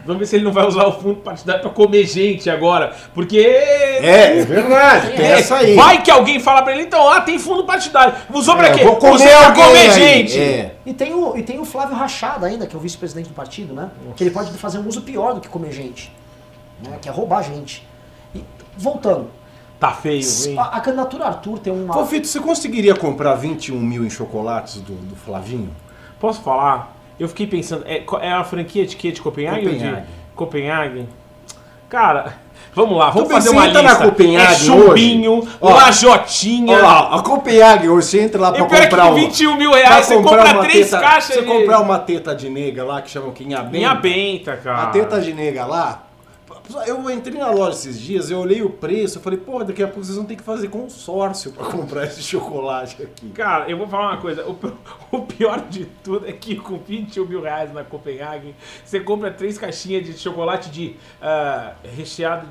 Vamos 0.08 0.22
ver 0.22 0.26
se 0.26 0.38
ele 0.38 0.46
não 0.46 0.54
vai 0.54 0.66
usar 0.66 0.86
o 0.88 0.94
fundo 0.94 1.18
partidário 1.18 1.62
pra 1.62 1.70
comer 1.70 2.06
gente 2.06 2.50
agora. 2.50 2.96
Porque. 3.14 3.38
É, 3.38 4.40
é 4.40 4.46
verdade, 4.46 5.12
tem 5.18 5.26
É, 5.26 5.32
essa 5.40 5.58
aí. 5.58 5.76
Vai 5.76 6.02
que 6.02 6.10
alguém 6.10 6.40
fala 6.40 6.62
pra 6.62 6.74
ele, 6.74 6.84
então, 6.84 7.08
ah, 7.10 7.20
tem 7.22 7.38
fundo 7.38 7.66
partidário. 7.66 8.14
Usou 8.34 8.56
pra 8.56 8.70
É, 8.70 8.74
quê? 8.74 8.84
vou 8.86 8.96
comer 8.96 9.34
alguém 9.34 9.64
comer 9.66 9.80
aí. 9.80 9.92
gente. 9.92 10.40
É. 10.40 10.76
E 10.86 10.94
tem, 10.94 11.14
o, 11.14 11.38
e 11.38 11.44
tem 11.44 11.60
o 11.60 11.66
Flávio 11.66 11.96
Rachada 11.96 12.48
ainda, 12.48 12.66
que 12.66 12.74
é 12.76 12.80
o 12.80 12.82
vice-presidente 12.82 13.28
do 13.28 13.36
partido, 13.36 13.74
né? 13.74 13.90
Que 14.16 14.24
ele 14.24 14.32
pode 14.32 14.50
fazer 14.54 14.80
um 14.80 14.88
uso 14.88 15.02
pior 15.02 15.34
do 15.34 15.42
que 15.42 15.50
comer 15.50 15.74
gente. 15.74 16.12
Né? 16.82 16.98
Que 17.02 17.10
é 17.10 17.12
roubar 17.12 17.44
gente. 17.44 17.86
E, 18.34 18.42
voltando. 18.78 19.30
Tá 19.80 19.92
feio, 19.92 20.24
hein? 20.48 20.56
A, 20.58 20.78
a 20.78 20.80
candidatura 20.80 21.26
Arthur 21.26 21.60
tem 21.60 21.72
uma. 21.74 21.94
Fofito, 21.94 22.26
você 22.28 22.40
conseguiria 22.40 22.96
comprar 22.96 23.36
21 23.36 23.78
mil 23.80 24.04
em 24.06 24.10
chocolates 24.10 24.76
do, 24.82 24.94
do 24.96 25.16
Flavinho? 25.16 25.70
Posso 26.20 26.42
falar? 26.42 26.97
Eu 27.20 27.28
fiquei 27.28 27.48
pensando, 27.48 27.84
é, 27.88 28.04
é 28.22 28.32
a 28.32 28.44
franquia 28.44 28.86
de 28.86 28.96
quê? 28.96 29.12
De 29.12 29.22
Copenhague? 29.22 29.66
ou 29.68 29.74
de 29.74 29.80
Copenhague. 29.80 30.06
Copenhague? 30.36 31.10
Cara, 31.90 32.36
vamos 32.76 32.98
lá, 32.98 33.10
vamos 33.10 33.32
fazer 33.32 33.50
você 33.50 33.56
uma 33.56 33.68
entra 33.68 33.82
lista. 33.82 34.00
na 34.00 34.06
Copenhague 34.06 34.54
é 34.54 34.56
chumbinho, 34.58 35.34
hoje, 35.40 35.50
ó, 35.62 35.74
lajotinha. 35.74 36.74
Olha 36.76 36.84
lá, 36.84 37.16
a 37.16 37.22
Copenhague, 37.24 37.88
hoje 37.90 38.08
você 38.08 38.22
entra 38.22 38.42
lá 38.42 38.52
pra 38.52 38.62
é 38.62 38.68
que 38.68 38.76
comprar 38.82 39.04
com 39.04 39.10
uma... 39.12 39.20
21 39.20 39.56
mil 39.58 39.72
reais 39.72 40.06
você 40.06 40.22
compra 40.22 40.60
três 40.60 40.90
teta- 40.90 41.00
caixas 41.02 41.36
Você 41.36 41.42
de... 41.42 41.48
comprar 41.48 41.80
uma 41.80 41.98
teta 42.00 42.36
de 42.36 42.50
nega 42.50 42.84
lá, 42.84 43.02
que 43.02 43.10
chamam 43.10 43.32
que 43.32 43.44
Inhabenta. 43.46 43.72
Minha 43.72 43.96
benta, 43.96 44.58
cara. 44.58 44.84
A 44.84 44.88
teta 44.88 45.22
de 45.22 45.34
nega 45.34 45.66
lá, 45.66 46.04
eu 46.86 47.10
entrei 47.10 47.38
na 47.40 47.50
loja 47.52 47.78
esses 47.78 48.00
dias, 48.00 48.30
eu 48.30 48.40
olhei 48.40 48.62
o 48.62 48.70
preço, 48.70 49.18
eu 49.18 49.22
falei, 49.22 49.40
pô, 49.40 49.64
daqui 49.64 49.82
a 49.84 49.88
pouco 49.88 50.04
vocês 50.04 50.18
vão 50.18 50.26
ter 50.26 50.36
que 50.36 50.44
fazer 50.44 50.68
consórcio 50.70 51.52
pra 51.52 51.66
comprar 51.72 52.06
esse 52.06 52.22
chocolate 52.22 53.02
aqui. 53.02 53.30
Cara, 53.30 53.70
eu 53.70 53.78
vou 53.78 53.88
falar 53.88 54.14
uma 54.14 54.22
coisa. 54.22 54.46
O, 54.48 54.58
o 55.16 55.22
pior 55.26 55.62
de 55.68 55.86
tudo 56.04 56.28
é 56.28 56.32
que 56.34 56.56
com 56.56 56.78
21 56.78 57.26
mil 57.26 57.42
reais 57.42 57.74
na 57.74 57.84
Copenhague, 57.84 58.56
você 58.84 59.00
compra 59.00 59.32
três 59.32 59.58
caixinhas 59.58 60.06
de 60.06 60.18
chocolate 60.18 60.70
de 60.70 60.96
ah, 61.22 61.74
recheado 61.84 62.48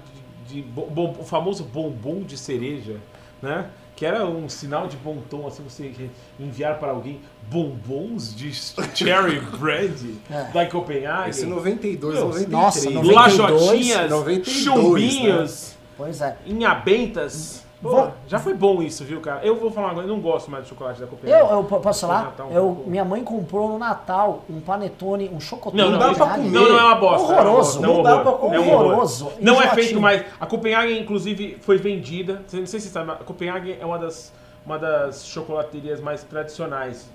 de, 0.47 0.55
de 0.55 0.63
bom- 0.63 1.17
o 1.19 1.25
famoso 1.25 1.65
bombom 1.65 2.21
de 2.23 2.37
cereja, 2.37 2.97
né? 3.43 3.69
Que 3.97 4.05
era 4.05 4.27
um 4.27 4.47
sinal 4.49 4.87
de 4.87 4.97
bom 4.99 5.23
tom, 5.31 5.47
assim, 5.47 5.63
você 5.67 5.91
enviar 6.39 6.79
para 6.79 6.93
alguém 6.93 7.21
bombons 7.51 8.37
de 8.37 8.53
cherry 8.95 9.41
brandy 9.41 10.17
É. 10.31 10.45
da 10.53 10.67
Copenhague. 10.67 11.31
Esse 11.31 11.47
92, 11.47 12.15
Meu, 12.15 12.25
93. 12.27 12.53
nossa, 12.53 12.91
92, 12.91 13.15
Lajotinhas, 13.39 14.11
92, 14.11 14.49
chumbinhos, 14.65 15.77
Pois 15.97 16.21
é. 16.21 16.37
inhabentas. 16.47 17.65
Pô, 17.83 17.91
Vou- 17.91 18.11
já 18.27 18.39
foi 18.39 18.55
bom 18.55 18.83
isso, 18.83 19.05
viu, 19.05 19.21
cara? 19.21 19.45
Eu 19.45 19.57
vou 19.57 19.71
falar 19.71 19.93
coisa, 19.93 20.09
eu 20.09 20.15
não 20.15 20.21
gosto 20.21 20.51
mais 20.51 20.65
de 20.65 20.71
chocolate 20.71 20.99
da 20.99 21.07
Copenhague. 21.07 21.41
Eu, 21.43 21.57
eu 21.59 21.65
po- 21.65 21.79
posso 21.79 22.07
falar? 22.07 22.25
Natal 22.25 22.51
Eu, 22.51 22.85
minha 22.87 23.05
mãe 23.05 23.23
comprou 23.23 23.69
no 23.69 23.79
Natal 23.79 24.45
um 24.49 24.61
panetone, 24.61 25.29
um 25.29 25.39
chocotone. 25.39 25.83
Não, 25.83 25.91
não, 25.91 25.99
dá 25.99 26.07
isso- 26.11 26.17
pra 26.17 26.35
comer. 26.35 26.49
Não, 26.51 26.69
não 26.71 26.79
é 26.79 26.83
uma 26.85 26.95
bosta. 26.95 27.33
Horroroso. 27.35 27.85
É 27.85 27.89
um 27.89 27.93
Não 27.97 28.03
dá 28.03 28.19
pra 28.21 28.33
comer. 28.33 28.57
É 28.57 28.61
horror. 28.61 28.85
Horroroso. 28.87 29.33
Não 29.41 29.61
é 29.63 29.69
feito 29.75 30.01
mais. 30.01 30.25
A 30.41 30.47
Copenhague, 30.47 30.99
inclusive, 30.99 31.59
foi 31.61 31.77
vendida. 31.77 32.43
Não 32.51 32.67
sei 32.67 32.67
se 32.67 32.81
você 32.81 32.89
sabe, 32.89 33.07
mas 33.09 33.21
a 33.21 33.25
Copenhague 33.25 33.77
é 33.79 33.85
uma 33.85 33.99
das, 33.99 34.33
uma 34.65 34.79
das 34.79 35.27
chocolaterias 35.27 36.01
mais 36.01 36.25
tradicionais 36.25 37.11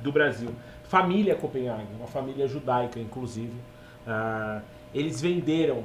do 0.00 0.12
Brasil. 0.12 0.50
Família 0.84 1.34
Copenhague, 1.34 1.88
uma 1.98 2.06
família 2.06 2.46
judaica, 2.46 3.00
inclusive. 3.00 3.52
Ah, 4.06 4.60
eles 4.94 5.20
venderam 5.20 5.82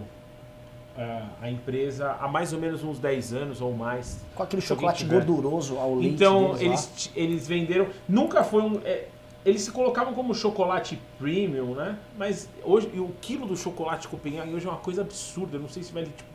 a 1.42 1.50
empresa 1.50 2.18
há 2.20 2.28
mais 2.28 2.54
ou 2.54 2.60
menos 2.60 2.84
uns 2.84 3.00
10 3.00 3.34
anos 3.34 3.62
ou 3.62 3.74
mais. 3.74 4.20
Com 4.36 4.44
aquele 4.44 4.62
chocolate 4.62 5.06
gorduroso 5.06 5.78
ao 5.78 5.96
leite 5.96 6.16
Então, 6.16 6.58
eles, 6.60 7.08
lá. 7.08 7.12
eles 7.16 7.48
venderam. 7.48 7.88
Nunca 8.08 8.44
foi 8.44 8.62
um. 8.62 8.82
é, 8.84 9.08
eles 9.46 9.62
se 9.64 9.72
colocavam 9.72 10.14
como 10.14 10.36
chocolate 10.36 11.00
premium, 11.18 11.74
né? 11.74 11.98
Mas 12.18 12.48
hoje, 12.64 12.88
o 13.00 13.12
quilo 13.22 13.48
do 13.48 13.58
chocolate 13.58 14.08
Copenhague 14.08 14.54
hoje 14.54 14.68
é 14.68 14.70
uma 14.70 14.78
coisa 14.78 15.02
absurda. 15.02 15.58
Eu 15.58 15.62
não 15.62 15.70
sei 15.70 15.82
se 15.82 15.92
vale 15.92 16.08
tipo 16.08 16.30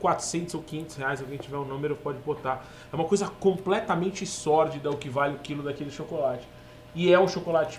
400 0.00 0.54
ou 0.54 0.62
500 0.62 0.96
reais. 0.96 1.20
Alguém 1.20 1.38
tiver 1.38 1.56
um 1.58 1.64
número 1.64 1.96
pode 1.96 2.18
botar. 2.18 2.64
É 2.90 2.96
uma 2.96 3.04
coisa 3.04 3.28
completamente 3.28 4.24
sórdida 4.24 4.90
o 4.90 4.96
que 4.96 5.08
vale 5.08 5.34
o 5.34 5.38
quilo 5.38 5.62
daquele 5.62 5.90
chocolate. 5.90 6.46
E 6.94 7.12
é 7.12 7.20
um 7.20 7.28
chocolate 7.28 7.78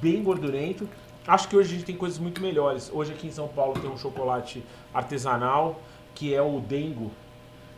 bem 0.00 0.22
gordurento. 0.22 0.88
Acho 1.26 1.48
que 1.48 1.56
hoje 1.56 1.68
a 1.70 1.72
gente 1.76 1.84
tem 1.84 1.96
coisas 1.96 2.18
muito 2.18 2.40
melhores. 2.40 2.90
Hoje 2.92 3.12
aqui 3.12 3.28
em 3.28 3.30
São 3.30 3.46
Paulo 3.48 3.74
tem 3.80 3.88
um 3.90 3.96
chocolate 3.96 4.64
artesanal 4.92 5.76
que 6.14 6.34
é 6.34 6.42
o 6.42 6.60
Dengo. 6.60 7.10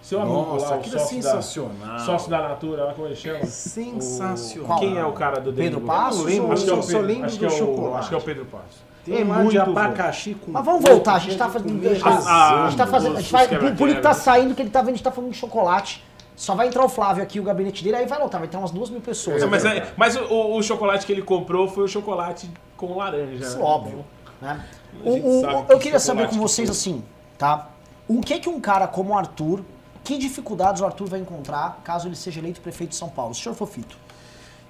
Seu 0.03 0.21
amigo 0.21 0.37
Nossa, 0.37 0.69
lá, 0.71 0.75
aquilo 0.77 0.97
é 0.97 0.99
sócio 0.99 1.17
da- 1.17 1.23
sensacional. 1.23 1.99
Sócio 2.01 2.31
da 2.31 2.43
Natura, 2.49 2.85
lá 2.85 2.93
como 2.95 3.07
ele 3.07 3.17
chama? 3.17 3.45
Sensacional. 3.47 4.77
O- 4.77 4.81
Quem 4.81 4.99
é 4.99 5.05
o 5.07 5.13
cara 5.13 5.41
do 5.41 5.53
Pedro 5.53 5.77
Dengo? 5.79 5.87
Passos 5.87 6.19
Eu 6.21 6.25
não 6.25 6.31
lembro, 6.31 6.53
Acho 6.53 6.65
que 6.65 6.71
é 6.71 6.75
o 6.75 6.83
Pedro, 6.87 7.01
lembro 7.03 7.25
acho 7.27 7.35
do 7.37 7.39
que 7.39 7.45
é 7.45 7.49
o, 7.49 7.51
chocolate. 7.51 7.99
acho 8.01 8.09
que 8.11 8.15
é 8.15 8.19
o 8.19 8.21
Pedro 8.21 8.45
Passos. 8.47 8.77
Tem 9.05 9.15
É 9.21 9.25
lá 9.25 9.37
de 9.37 9.43
muito 9.45 9.57
bom. 9.65 9.71
abacaxi 9.71 10.35
com... 10.35 10.51
Mas 10.53 10.65
vamos 10.65 10.83
voltar, 10.85 11.15
a 11.15 11.19
gente 11.19 11.37
tá 11.37 11.49
fazendo. 11.49 11.81
com 11.81 11.87
A 11.87 11.91
gente 11.93 12.03
tá, 12.03 12.11
requeijão. 12.11 12.33
a 12.33 12.67
gente 12.69 12.77
tá 12.79 12.87
fazendo. 12.87 13.17
A 13.17 13.21
gente 13.21 13.33
vai, 13.33 13.47
o 13.47 13.77
público 13.77 14.01
tá 14.03 14.15
saindo 14.15 14.55
que 14.55 14.63
ele 14.63 14.71
tá 14.71 14.81
vendo, 14.81 14.89
a 14.89 14.93
gente 14.93 15.05
tá 15.05 15.11
falando 15.13 15.31
de 15.31 15.37
chocolate. 15.39 16.03
Só 16.37 16.55
vai 16.55 16.67
entrar 16.69 16.85
o 16.85 16.89
Flávio 16.89 17.23
aqui, 17.23 17.39
o 17.39 17.43
gabinete 17.45 17.85
dele, 17.85 17.97
aí 17.97 18.07
vai 18.07 18.19
lotar, 18.19 18.41
vai 18.41 18.49
ter 18.49 18.57
umas 18.57 18.71
duas 18.73 18.91
mil 18.91 19.01
pessoas. 19.01 19.41
Não, 19.41 19.49
mas 19.49 19.65
é- 19.65 19.93
mas 19.97 20.17
o, 20.17 20.57
o 20.57 20.63
chocolate 20.63 21.07
que 21.07 21.13
ele 21.13 21.23
comprou 21.23 21.69
foi 21.69 21.85
o 21.85 21.89
chocolate 21.89 22.51
com 22.77 22.97
laranja. 22.97 23.45
Isso 23.45 23.59
né? 23.59 23.65
óbvio. 23.65 24.05
Né? 24.41 24.65
O- 25.05 25.39
o- 25.39 25.41
sabe 25.41 25.55
eu 25.73 25.79
que 25.79 25.83
queria 25.85 26.01
saber 26.01 26.25
com 26.27 26.33
que 26.33 26.39
vocês 26.39 26.69
foi. 26.69 26.77
assim, 26.77 27.05
tá? 27.39 27.71
O 28.07 28.21
que 28.21 28.39
que 28.39 28.49
um 28.49 28.61
cara 28.61 28.87
como 28.87 29.13
o 29.15 29.19
Arthur, 29.19 29.65
que 30.03 30.19
dificuldades 30.19 30.83
o 30.83 30.85
Arthur 30.85 31.07
vai 31.09 31.21
encontrar 31.21 31.81
caso 31.83 32.07
ele 32.09 32.17
seja 32.17 32.41
eleito 32.41 32.61
prefeito 32.61 32.91
de 32.91 32.97
São 32.97 33.09
Paulo? 33.09 33.35
Senhor 33.35 33.55
Fofito. 33.55 33.97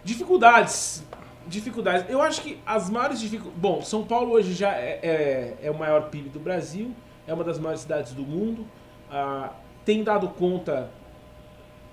Dificuldades. 0.04 1.02
Dificuldades. 1.46 2.06
Eu 2.08 2.22
acho 2.22 2.40
que 2.40 2.58
as 2.64 2.88
maiores 2.88 3.20
dificuldades. 3.20 3.60
Bom, 3.60 3.82
São 3.82 4.04
Paulo 4.04 4.32
hoje 4.32 4.54
já 4.54 4.70
é, 4.72 5.00
é, 5.02 5.66
é 5.66 5.70
o 5.70 5.78
maior 5.78 6.08
PIB 6.08 6.28
do 6.30 6.38
Brasil, 6.40 6.92
é 7.26 7.34
uma 7.34 7.44
das 7.44 7.58
maiores 7.58 7.80
cidades 7.82 8.12
do 8.12 8.22
mundo, 8.22 8.66
ah, 9.10 9.50
tem 9.84 10.02
dado 10.02 10.28
conta 10.28 10.90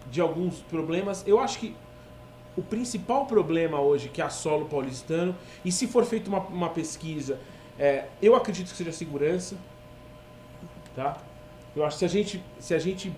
de 0.10 0.22
alguns 0.22 0.60
problemas. 0.60 1.24
Eu 1.28 1.40
acho 1.40 1.60
que 1.60 1.76
o 2.56 2.62
principal 2.62 3.26
problema 3.26 3.80
hoje 3.80 4.10
que 4.10 4.22
assola 4.22 4.64
o 4.64 4.68
paulistano, 4.68 5.36
e 5.64 5.72
se 5.72 5.88
for 5.88 6.06
feita 6.06 6.30
uma, 6.30 6.40
uma 6.40 6.70
pesquisa, 6.70 7.40
é, 7.80 8.06
eu 8.22 8.36
acredito 8.36 8.70
que 8.72 8.78
seja 8.78 8.90
a 8.90 8.94
segurança. 8.94 9.56
Tá? 10.96 11.18
Eu 11.76 11.86
acho 11.86 11.96
que 11.96 12.00
se 12.00 12.06
a 12.06 12.08
gente, 12.08 12.44
se 12.60 12.74
a 12.74 12.80
gente 12.80 13.14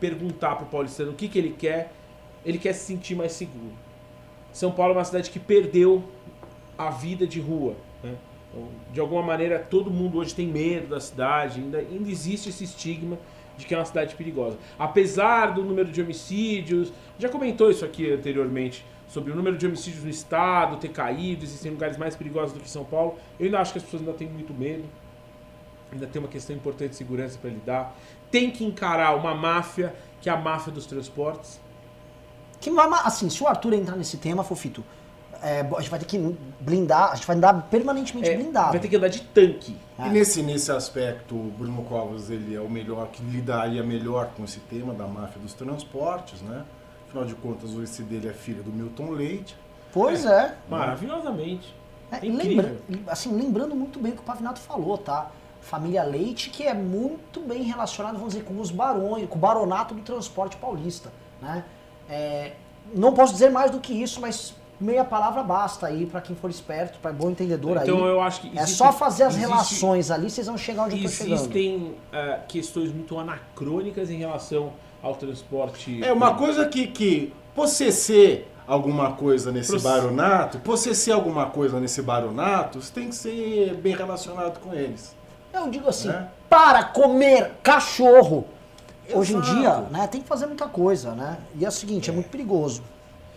perguntar 0.00 0.56
pro 0.56 0.66
paulistano 0.66 1.12
o 1.12 1.14
que, 1.14 1.28
que 1.28 1.38
ele 1.38 1.54
quer, 1.56 1.92
ele 2.44 2.58
quer 2.58 2.72
se 2.72 2.84
sentir 2.84 3.14
mais 3.14 3.32
seguro. 3.32 3.72
São 4.52 4.72
Paulo 4.72 4.92
é 4.94 4.96
uma 4.96 5.04
cidade 5.04 5.30
que 5.30 5.38
perdeu 5.38 6.02
a 6.76 6.90
vida 6.90 7.26
de 7.26 7.40
rua. 7.40 7.76
né? 8.02 8.16
Então, 8.50 8.68
de 8.92 9.00
alguma 9.00 9.22
maneira, 9.22 9.58
todo 9.58 9.90
mundo 9.90 10.18
hoje 10.18 10.34
tem 10.34 10.46
medo 10.46 10.88
da 10.88 11.00
cidade, 11.00 11.60
ainda, 11.60 11.78
ainda 11.78 12.10
existe 12.10 12.50
esse 12.50 12.64
estigma 12.64 13.18
de 13.56 13.66
que 13.66 13.74
é 13.74 13.78
uma 13.78 13.84
cidade 13.84 14.14
perigosa. 14.14 14.58
Apesar 14.78 15.52
do 15.54 15.62
número 15.62 15.90
de 15.90 16.00
homicídios, 16.00 16.92
já 17.18 17.28
comentou 17.28 17.70
isso 17.70 17.84
aqui 17.84 18.12
anteriormente, 18.12 18.84
sobre 19.08 19.30
o 19.30 19.36
número 19.36 19.58
de 19.58 19.66
homicídios 19.66 20.02
no 20.02 20.08
estado 20.10 20.78
ter 20.78 20.88
caído, 20.88 21.44
existem 21.44 21.70
lugares 21.70 21.98
mais 21.98 22.16
perigosos 22.16 22.54
do 22.54 22.60
que 22.60 22.70
São 22.70 22.84
Paulo. 22.84 23.18
Eu 23.38 23.46
ainda 23.46 23.60
acho 23.60 23.72
que 23.72 23.78
as 23.78 23.84
pessoas 23.84 24.02
ainda 24.02 24.14
têm 24.14 24.26
muito 24.28 24.54
medo, 24.54 24.84
ainda 25.92 26.06
tem 26.06 26.20
uma 26.20 26.28
questão 26.28 26.56
importante 26.56 26.90
de 26.90 26.96
segurança 26.96 27.38
para 27.38 27.50
lidar. 27.50 27.94
Tem 28.30 28.50
que 28.50 28.64
encarar 28.64 29.14
uma 29.14 29.34
máfia, 29.34 29.94
que 30.20 30.30
é 30.30 30.32
a 30.32 30.36
máfia 30.36 30.72
dos 30.72 30.86
transportes. 30.86 31.60
Que 32.58 32.70
ma- 32.70 33.02
assim, 33.02 33.28
se 33.28 33.42
o 33.42 33.46
Arthur 33.46 33.74
entrar 33.74 33.96
nesse 33.96 34.16
tema, 34.16 34.42
Fofito, 34.42 34.82
é, 35.42 35.60
a 35.60 35.80
gente 35.80 35.90
vai 35.90 35.98
ter 35.98 36.06
que 36.06 36.36
blindar, 36.60 37.12
a 37.12 37.14
gente 37.16 37.26
vai 37.26 37.36
andar 37.36 37.54
permanentemente 37.70 38.28
É, 38.30 38.36
blindado. 38.36 38.70
vai 38.72 38.80
ter 38.80 38.88
que 38.88 38.96
andar 38.96 39.08
de 39.08 39.20
tanque. 39.22 39.76
E 39.98 40.08
nesse, 40.08 40.42
nesse 40.42 40.70
aspecto, 40.72 41.34
o 41.34 41.52
Bruno 41.56 41.82
Covas 41.84 42.30
ele 42.30 42.54
é 42.54 42.60
o 42.60 42.68
melhor, 42.70 43.08
que 43.08 43.22
lidaria 43.22 43.82
melhor 43.82 44.30
com 44.36 44.44
esse 44.44 44.60
tema 44.60 44.92
da 44.94 45.06
máfia 45.06 45.40
dos 45.40 45.52
transportes, 45.54 46.40
né? 46.42 46.64
Afinal 47.08 47.24
de 47.26 47.34
contas, 47.34 47.70
o 47.74 47.82
esse 47.82 48.02
dele 48.02 48.28
é 48.28 48.32
filho 48.32 48.62
do 48.62 48.72
Milton 48.72 49.10
Leite. 49.10 49.56
Pois 49.92 50.24
é. 50.24 50.54
Maravilhosamente. 50.68 51.74
É, 52.10 52.16
É 52.16 52.24
e 52.24 52.28
incrível. 52.28 52.76
lembra- 52.88 53.12
assim, 53.12 53.34
lembrando 53.36 53.74
muito 53.74 53.98
bem 53.98 54.12
o 54.12 54.14
que 54.14 54.20
o 54.20 54.24
Pavinato 54.24 54.60
falou, 54.60 54.96
tá? 54.98 55.30
Família 55.60 56.02
Leite, 56.02 56.50
que 56.50 56.64
é 56.64 56.74
muito 56.74 57.40
bem 57.40 57.62
relacionado, 57.62 58.14
vamos 58.16 58.32
dizer, 58.34 58.44
com 58.44 58.58
os 58.60 58.70
barões, 58.70 59.28
com 59.28 59.36
o 59.36 59.40
baronato 59.40 59.94
do 59.94 60.00
transporte 60.02 60.56
paulista, 60.56 61.12
né? 61.40 61.64
É, 62.08 62.52
não 62.94 63.12
posso 63.14 63.32
dizer 63.32 63.50
mais 63.50 63.70
do 63.70 63.78
que 63.78 63.92
isso, 63.92 64.20
mas 64.20 64.54
meia 64.82 65.04
palavra 65.04 65.42
basta 65.42 65.86
aí 65.86 66.06
pra 66.06 66.20
quem 66.20 66.34
for 66.36 66.50
esperto, 66.50 66.98
pra 67.00 67.12
bom 67.12 67.30
entendedor 67.30 67.76
Então 67.82 68.04
aí. 68.04 68.10
eu 68.10 68.20
acho 68.20 68.40
que 68.42 68.48
é 68.58 68.62
existe- 68.62 68.76
só 68.78 68.92
fazer 68.92 69.24
as 69.24 69.34
existe- 69.34 69.48
relações 69.50 70.10
ali, 70.10 70.28
vocês 70.30 70.46
vão 70.46 70.58
chegar 70.58 70.84
onde 70.84 71.00
tô 71.02 71.08
chegando. 71.08 71.32
Existem 71.34 71.94
eh, 72.12 72.40
questões 72.48 72.92
muito 72.92 73.18
anacrônicas 73.18 74.10
em 74.10 74.16
relação 74.18 74.72
ao 75.02 75.14
transporte. 75.14 76.02
É 76.02 76.12
uma 76.12 76.34
coisa 76.34 76.66
que, 76.66 76.86
que 76.86 77.32
você 77.54 77.90
ser 77.92 78.48
alguma 78.66 79.12
coisa 79.12 79.50
nesse 79.52 79.70
Proce- 79.70 79.84
baronato, 79.84 80.60
você 80.64 80.94
ser 80.94 81.12
alguma 81.12 81.46
coisa 81.46 81.78
nesse 81.80 82.00
baronato, 82.02 82.80
você 82.80 82.92
tem 82.92 83.08
que 83.08 83.14
ser 83.14 83.74
bem 83.74 83.94
relacionado 83.94 84.60
com 84.60 84.72
eles. 84.72 85.14
Eu 85.52 85.68
digo 85.68 85.88
assim, 85.88 86.08
Né? 86.08 86.28
para 86.48 86.84
comer 86.84 87.52
cachorro, 87.62 88.46
hoje 89.12 89.34
em 89.34 89.38
Exato. 89.38 89.54
dia, 89.56 89.76
né, 89.90 90.06
tem 90.06 90.22
que 90.22 90.28
fazer 90.28 90.46
muita 90.46 90.66
coisa, 90.66 91.12
né? 91.14 91.36
E 91.58 91.64
é 91.64 91.68
o 91.68 91.72
seguinte, 91.72 92.08
é, 92.08 92.12
muito 92.12 92.30
perigoso. 92.30 92.82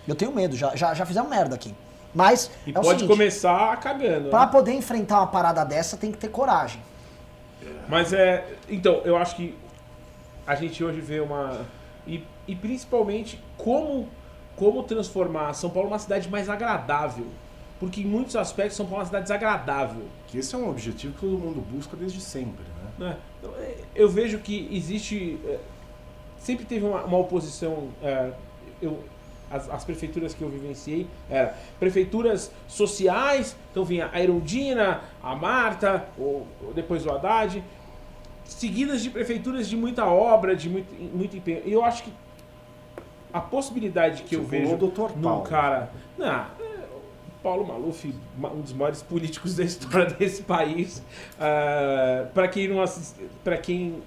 Eu 0.08 0.16
tenho 0.16 0.32
medo, 0.32 0.56
já, 0.56 0.76
já, 0.76 0.93
já 0.93 1.06
fizemos 1.06 1.30
merda 1.30 1.56
aqui. 1.56 1.74
Mas 2.14 2.49
E 2.66 2.70
é 2.70 2.80
o 2.80 2.82
pode 2.82 2.99
seguinte, 2.99 3.08
começar 3.08 3.78
cagando. 3.80 4.30
pra 4.30 4.45
né? 4.45 4.51
poder 4.51 4.72
enfrentar 4.74 5.18
uma 5.20 5.28
parada 5.28 5.66
dessa, 5.66 5.97
tem 5.97 6.12
que 6.12 6.18
ter 6.18 6.30
coragem. 6.30 6.82
Mas 7.88 8.14
é. 8.14 8.45
Então, 8.70 9.01
eu 9.03 9.18
acho 9.18 9.36
que 9.36 9.56
a 10.45 10.56
gente 10.56 10.84
hoje 10.84 11.01
vê 11.01 11.20
uma. 11.20 11.66
E, 12.08 12.24
e 12.47 12.56
principalmente 12.56 13.43
como, 13.58 14.08
como 14.56 14.84
transformar 14.84 15.53
São 15.53 15.70
Paulo 15.70 15.89
uma 15.89 15.99
cidade 15.99 16.30
mais 16.30 16.49
agradável. 16.49 17.26
Porque 17.80 18.01
em 18.01 18.06
muitos 18.06 18.36
aspectos 18.38 18.78
São 18.78 18.86
Paulo 18.86 18.99
é 18.99 19.01
uma 19.01 19.06
cidade 19.08 19.24
desagradável. 19.24 20.03
Que 20.28 20.38
esse 20.38 20.56
é 20.56 20.58
um 20.58 20.70
objetivo 20.70 21.14
que 21.16 21.20
todo 21.22 21.38
mundo 21.38 21.60
busca 21.60 21.97
desde 21.97 22.22
sempre, 22.22 22.64
né? 22.64 23.08
né? 23.10 23.18
Então, 23.39 23.51
é, 23.60 23.76
Eu 23.93 24.08
vejo 24.10 24.39
que 24.39 24.70
existe. 24.72 25.38
é, 25.45 25.60
Sempre 26.39 26.64
teve 26.66 26.86
uma, 26.86 27.03
uma 27.03 27.18
oposição. 27.18 27.89
é, 28.01 28.32
eu, 28.82 29.03
as, 29.56 29.70
as 29.70 29.84
prefeituras 29.84 30.34
que 30.34 30.41
eu 30.41 30.49
vivenciei 30.49 31.08
eram 31.30 31.51
prefeituras 31.80 32.51
sociais, 32.68 33.56
então 33.72 33.84
vinha 33.86 34.10
a 34.12 34.22
Erundina, 34.22 35.01
a 35.24 35.36
Marta, 35.36 36.06
ou, 36.18 36.45
ou 36.64 36.74
depois 36.74 37.06
o 37.06 37.12
Haddad, 37.12 37.64
seguidas 38.43 39.01
de 39.01 39.10
prefeituras 39.10 39.68
de 39.68 39.76
muita 39.76 40.06
obra, 40.06 40.56
de 40.56 40.70
muito, 40.70 40.93
muito 41.16 41.36
empenho. 41.38 41.62
E 41.66 41.72
eu 41.72 41.84
acho 41.84 42.03
que 42.03 42.14
a 43.34 43.41
possibilidade 43.41 44.24
que 44.24 44.36
eu 44.36 44.43
Você 44.43 44.49
vejo 44.60 44.78
falou 44.78 44.91
Dr. 45.10 45.18
num 45.18 45.41
cara. 45.43 45.89
Não, 46.18 46.28
é, 46.28 46.45
Paulo 47.43 47.66
Maluf, 47.68 48.14
ma- 48.38 48.49
um 48.49 48.62
dos 48.62 48.74
maiores 48.74 49.01
políticos 49.03 49.56
da 49.56 49.64
história 49.64 50.06
desse 50.16 50.43
país. 50.43 51.03
para 52.34 52.47
quem 52.47 52.68
não 52.68 52.84
para 53.43 53.58
quem 53.58 54.01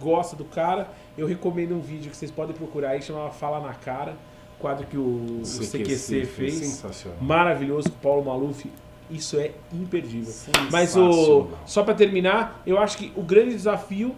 gosta 0.00 0.34
do 0.34 0.44
cara, 0.44 0.88
eu 1.16 1.26
recomendo 1.26 1.74
um 1.74 1.80
vídeo 1.80 2.10
que 2.10 2.16
vocês 2.16 2.30
podem 2.30 2.56
procurar 2.56 2.90
aí, 2.90 3.02
chamava 3.02 3.30
Fala 3.30 3.60
na 3.60 3.74
Cara, 3.74 4.14
quadro 4.60 4.86
que 4.86 4.96
o, 4.96 5.40
o 5.40 5.42
CQC, 5.42 6.24
fez. 6.26 6.54
Sensacional. 6.54 7.18
Maravilhoso, 7.20 7.90
com 7.90 7.96
o 7.96 8.00
Paulo 8.00 8.24
Maluf. 8.24 8.70
Isso 9.10 9.36
é 9.38 9.52
imperdível. 9.72 10.32
Mas 10.70 10.96
o 10.96 11.48
só 11.66 11.82
para 11.82 11.94
terminar, 11.94 12.62
eu 12.64 12.78
acho 12.78 12.96
que 12.96 13.12
o 13.16 13.22
grande 13.22 13.50
desafio 13.50 14.14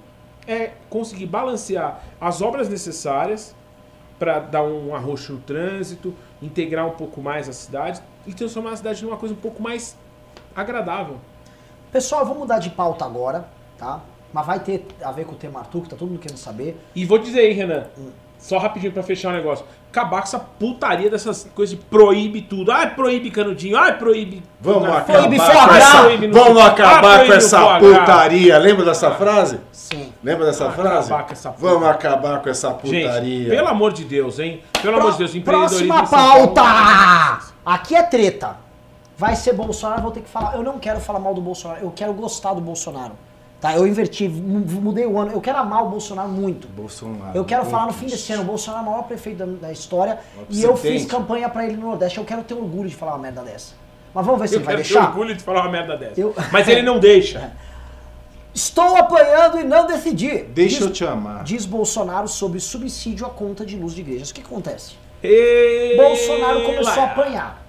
é 0.46 0.72
conseguir 0.90 1.26
balancear 1.26 2.02
as 2.20 2.42
obras 2.42 2.68
necessárias 2.68 3.54
para 4.18 4.38
dar 4.38 4.62
um 4.62 4.94
arroxo 4.94 5.32
no 5.32 5.40
trânsito, 5.40 6.14
integrar 6.40 6.86
um 6.86 6.92
pouco 6.92 7.20
mais 7.20 7.48
a 7.48 7.52
cidade 7.52 8.02
e 8.26 8.34
transformar 8.34 8.72
a 8.72 8.76
cidade 8.76 9.04
numa 9.04 9.16
coisa 9.16 9.34
um 9.34 9.38
pouco 9.38 9.62
mais 9.62 9.96
agradável. 10.54 11.16
Pessoal, 11.90 12.24
vou 12.24 12.38
mudar 12.38 12.58
de 12.58 12.70
pauta 12.70 13.04
agora, 13.04 13.48
tá? 13.76 14.02
Mas 14.32 14.46
vai 14.46 14.60
ter 14.60 14.86
a 15.02 15.12
ver 15.12 15.26
com 15.26 15.32
o 15.32 15.36
tema 15.36 15.60
Arthur, 15.60 15.82
que 15.82 15.88
tá 15.90 15.96
todo 15.96 16.08
mundo 16.08 16.20
querendo 16.20 16.38
saber. 16.38 16.76
E 16.94 17.04
vou 17.04 17.18
dizer 17.18 17.40
aí, 17.40 17.52
Renan, 17.52 17.86
só 18.42 18.58
rapidinho 18.58 18.92
para 18.92 19.02
fechar 19.04 19.28
o 19.28 19.32
negócio. 19.32 19.64
Acabar 19.90 20.18
com 20.18 20.24
essa 20.24 20.38
putaria 20.38 21.08
dessas 21.08 21.48
coisas 21.54 21.76
de 21.78 21.82
proíbe 21.84 22.42
tudo. 22.42 22.72
Ai, 22.72 22.92
proíbe 22.94 23.30
canudinho. 23.30 23.76
Ai, 23.78 23.96
proíbe. 23.98 24.42
Vamos 24.60 24.88
Ah, 24.88 24.98
acabar, 24.98 25.18
Proíbe 25.18 25.36
com 25.36 25.42
essa, 25.74 25.98
Proíbe 26.02 26.26
no- 26.28 26.34
vamos 26.34 26.62
Ah, 26.62 26.66
acabar 26.66 27.00
proíbe 27.02 27.26
com 27.28 27.32
essa 27.34 27.78
putaria. 27.78 28.58
Lembra 28.58 28.84
dessa 28.86 29.10
frase? 29.12 29.60
Sim. 29.70 30.12
Lembra 30.24 30.46
dessa 30.46 30.68
Acabar 30.68 30.82
frase? 31.02 31.08
com 31.10 31.32
essa 31.32 31.50
Vamos 31.50 31.78
puta- 31.78 31.90
acabar 31.90 32.42
com 32.42 32.48
essa 32.50 32.70
putaria. 32.72 33.10
Gente, 33.20 33.48
pelo 33.50 33.68
amor 33.68 33.92
de 33.92 34.04
Deus, 34.04 34.38
hein? 34.38 34.60
Pelo 34.82 34.98
amor 34.98 35.12
de 35.12 35.18
Deus, 35.18 35.34
empreendedorismo 35.34 35.88
Próxima 35.94 36.18
pauta! 36.18 36.62
Aqui 37.64 37.94
é 37.94 38.02
treta. 38.02 38.56
Vai 39.16 39.36
ser 39.36 39.52
Bolsonaro, 39.52 40.02
vou 40.02 40.10
ter 40.10 40.20
que 40.22 40.28
falar. 40.28 40.56
Eu 40.56 40.62
não 40.64 40.78
quero 40.78 40.98
falar 41.00 41.20
mal 41.20 41.32
do 41.34 41.40
Bolsonaro, 41.40 41.80
eu 41.82 41.92
quero 41.94 42.12
gostar 42.12 42.54
do 42.54 42.60
Bolsonaro. 42.60 43.12
Tá? 43.62 43.74
Eu 43.76 43.86
inverti, 43.86 44.28
mu- 44.28 44.58
mudei 44.82 45.06
o 45.06 45.16
ano. 45.18 45.30
Eu 45.32 45.40
quero 45.40 45.56
amar 45.56 45.84
o 45.84 45.88
Bolsonaro 45.88 46.28
muito. 46.28 46.66
Bolsonaro. 46.66 47.30
Eu 47.34 47.44
quero 47.44 47.64
falar 47.64 47.86
no 47.86 47.92
fim 47.92 48.06
desse 48.06 48.32
ano, 48.32 48.42
o 48.42 48.46
Bolsonaro 48.46 48.84
é 48.84 48.88
o 48.88 48.90
maior 48.90 49.02
prefeito 49.04 49.38
da, 49.38 49.46
da 49.68 49.72
história. 49.72 50.18
E 50.50 50.62
eu 50.64 50.74
acidente. 50.74 50.98
fiz 50.98 51.06
campanha 51.08 51.48
pra 51.48 51.64
ele 51.64 51.76
no 51.76 51.86
Nordeste. 51.86 52.18
Eu 52.18 52.24
quero 52.24 52.42
ter 52.42 52.54
orgulho 52.54 52.88
de 52.90 52.96
falar 52.96 53.12
uma 53.12 53.20
merda 53.20 53.40
dessa. 53.42 53.72
Mas 54.12 54.26
vamos 54.26 54.40
ver 54.40 54.48
se 54.48 54.54
Eu 54.54 54.58
ele 54.58 54.64
vai 54.66 54.74
quero 54.74 54.86
ter 54.88 54.92
deixar. 54.92 55.08
orgulho 55.10 55.34
de 55.36 55.42
falar 55.44 55.62
uma 55.62 55.70
merda 55.70 55.96
dessa. 55.96 56.20
Eu- 56.20 56.34
Mas 56.52 56.66
ele 56.66 56.82
não 56.82 56.98
deixa. 56.98 57.52
Estou 58.52 58.96
apanhando 58.96 59.60
e 59.60 59.64
não 59.64 59.86
decidi. 59.86 60.42
Deixa 60.42 60.78
diz, 60.78 60.80
eu 60.86 60.92
te 60.92 61.04
amar. 61.06 61.44
Diz 61.44 61.64
Bolsonaro 61.64 62.26
sobre 62.28 62.58
subsídio 62.60 63.24
à 63.24 63.30
conta 63.30 63.64
de 63.64 63.76
luz 63.76 63.94
de 63.94 64.00
igrejas. 64.02 64.28
O 64.30 64.34
que 64.34 64.40
acontece? 64.42 64.94
Ei, 65.22 65.96
Bolsonaro 65.96 66.62
começou 66.64 66.92
a 66.92 66.96
lá. 66.96 67.04
apanhar. 67.12 67.62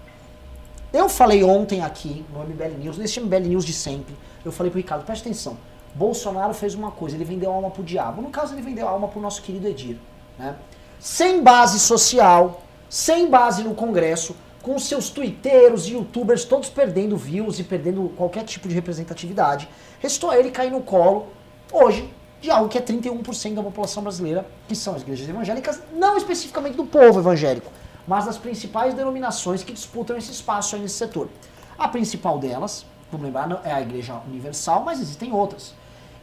Eu 0.91 1.07
falei 1.07 1.43
ontem 1.43 1.81
aqui 1.83 2.25
no 2.33 2.39
MBL 2.43 2.77
News, 2.79 2.97
nesse 2.97 3.19
MBL 3.21 3.47
News 3.47 3.63
de 3.63 3.73
sempre, 3.73 4.13
eu 4.43 4.51
falei 4.51 4.69
pro 4.71 4.77
Ricardo, 4.79 5.05
presta 5.05 5.27
atenção. 5.29 5.55
Bolsonaro 5.95 6.53
fez 6.53 6.73
uma 6.73 6.91
coisa, 6.91 7.15
ele 7.15 7.25
vendeu 7.25 7.51
alma 7.51 7.69
pro 7.69 7.83
diabo. 7.83 8.21
No 8.21 8.29
caso, 8.29 8.53
ele 8.53 8.61
vendeu 8.61 8.87
alma 8.87 9.07
pro 9.07 9.21
nosso 9.21 9.41
querido 9.41 9.67
Edir. 9.67 9.97
Né? 10.37 10.55
Sem 10.99 11.43
base 11.43 11.79
social, 11.79 12.61
sem 12.89 13.29
base 13.29 13.63
no 13.63 13.75
Congresso, 13.75 14.35
com 14.61 14.79
seus 14.79 15.09
twitteiros 15.09 15.87
e 15.87 15.91
youtubers 15.91 16.45
todos 16.45 16.69
perdendo 16.69 17.17
views 17.17 17.59
e 17.59 17.63
perdendo 17.63 18.11
qualquer 18.15 18.45
tipo 18.45 18.67
de 18.67 18.73
representatividade. 18.73 19.67
Restou 19.99 20.31
a 20.31 20.37
ele 20.39 20.49
cair 20.49 20.71
no 20.71 20.81
colo, 20.81 21.27
hoje, 21.71 22.09
de 22.41 22.49
algo 22.49 22.69
que 22.69 22.77
é 22.77 22.81
31% 22.81 23.55
da 23.55 23.63
população 23.63 24.01
brasileira, 24.03 24.45
que 24.67 24.75
são 24.75 24.95
as 24.95 25.01
igrejas 25.01 25.27
evangélicas, 25.27 25.81
não 25.93 26.17
especificamente 26.17 26.75
do 26.75 26.85
povo 26.85 27.19
evangélico, 27.19 27.71
mas 28.07 28.25
das 28.25 28.37
principais 28.37 28.93
denominações 28.93 29.63
que 29.63 29.73
disputam 29.73 30.17
esse 30.17 30.31
espaço 30.31 30.75
aí 30.75 30.81
nesse 30.81 30.95
setor. 30.95 31.29
A 31.77 31.87
principal 31.87 32.39
delas, 32.39 32.85
vamos 33.11 33.25
lembrar, 33.25 33.61
é 33.63 33.71
a 33.71 33.81
Igreja 33.81 34.21
Universal, 34.27 34.83
mas 34.83 34.99
existem 34.99 35.33
outras. 35.33 35.73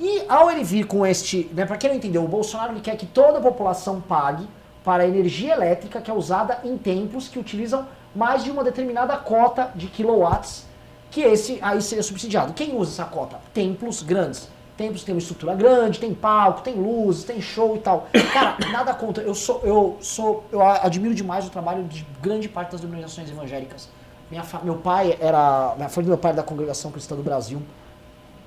E 0.00 0.24
ao 0.30 0.50
ele 0.50 0.64
vir 0.64 0.86
com 0.86 1.04
este, 1.04 1.50
né, 1.52 1.66
para 1.66 1.76
quem 1.76 1.90
não 1.90 1.96
entendeu, 1.98 2.24
o 2.24 2.28
Bolsonaro 2.28 2.74
quer 2.80 2.96
que 2.96 3.04
toda 3.04 3.36
a 3.36 3.40
população 3.42 4.00
pague 4.00 4.48
para 4.82 5.02
a 5.02 5.06
energia 5.06 5.52
elétrica 5.52 6.00
que 6.00 6.10
é 6.10 6.14
usada 6.14 6.58
em 6.64 6.78
templos 6.78 7.28
que 7.28 7.38
utilizam 7.38 7.86
mais 8.16 8.42
de 8.42 8.50
uma 8.50 8.64
determinada 8.64 9.14
cota 9.18 9.70
de 9.74 9.88
quilowatts, 9.88 10.64
que 11.10 11.20
esse 11.20 11.58
aí 11.60 11.82
seria 11.82 12.02
subsidiado. 12.02 12.54
Quem 12.54 12.74
usa 12.74 12.92
essa 12.92 13.04
cota? 13.04 13.38
Templos 13.52 14.02
grandes. 14.02 14.48
Templos 14.74 15.04
têm 15.04 15.14
uma 15.14 15.18
estrutura 15.18 15.54
grande, 15.54 16.00
tem 16.00 16.14
palco, 16.14 16.62
tem 16.62 16.74
luzes, 16.74 17.24
tem 17.24 17.38
show 17.38 17.76
e 17.76 17.80
tal. 17.80 18.08
Cara, 18.32 18.56
nada 18.72 18.94
contra. 18.94 19.22
Eu 19.22 19.34
sou, 19.34 19.60
eu 19.62 19.98
sou, 20.00 20.44
eu 20.50 20.62
admiro 20.62 21.14
demais 21.14 21.46
o 21.46 21.50
trabalho 21.50 21.84
de 21.84 22.06
grande 22.22 22.48
parte 22.48 22.72
das 22.72 22.80
denominações 22.80 23.30
evangélicas. 23.30 23.90
Minha 24.30 24.44
meu 24.62 24.76
pai 24.76 25.18
era, 25.20 25.74
minha 25.76 25.88
do 25.88 26.04
meu 26.04 26.16
pai 26.16 26.30
era 26.30 26.36
da 26.38 26.42
Congregação 26.42 26.90
Cristã 26.90 27.14
do 27.14 27.22
Brasil. 27.22 27.60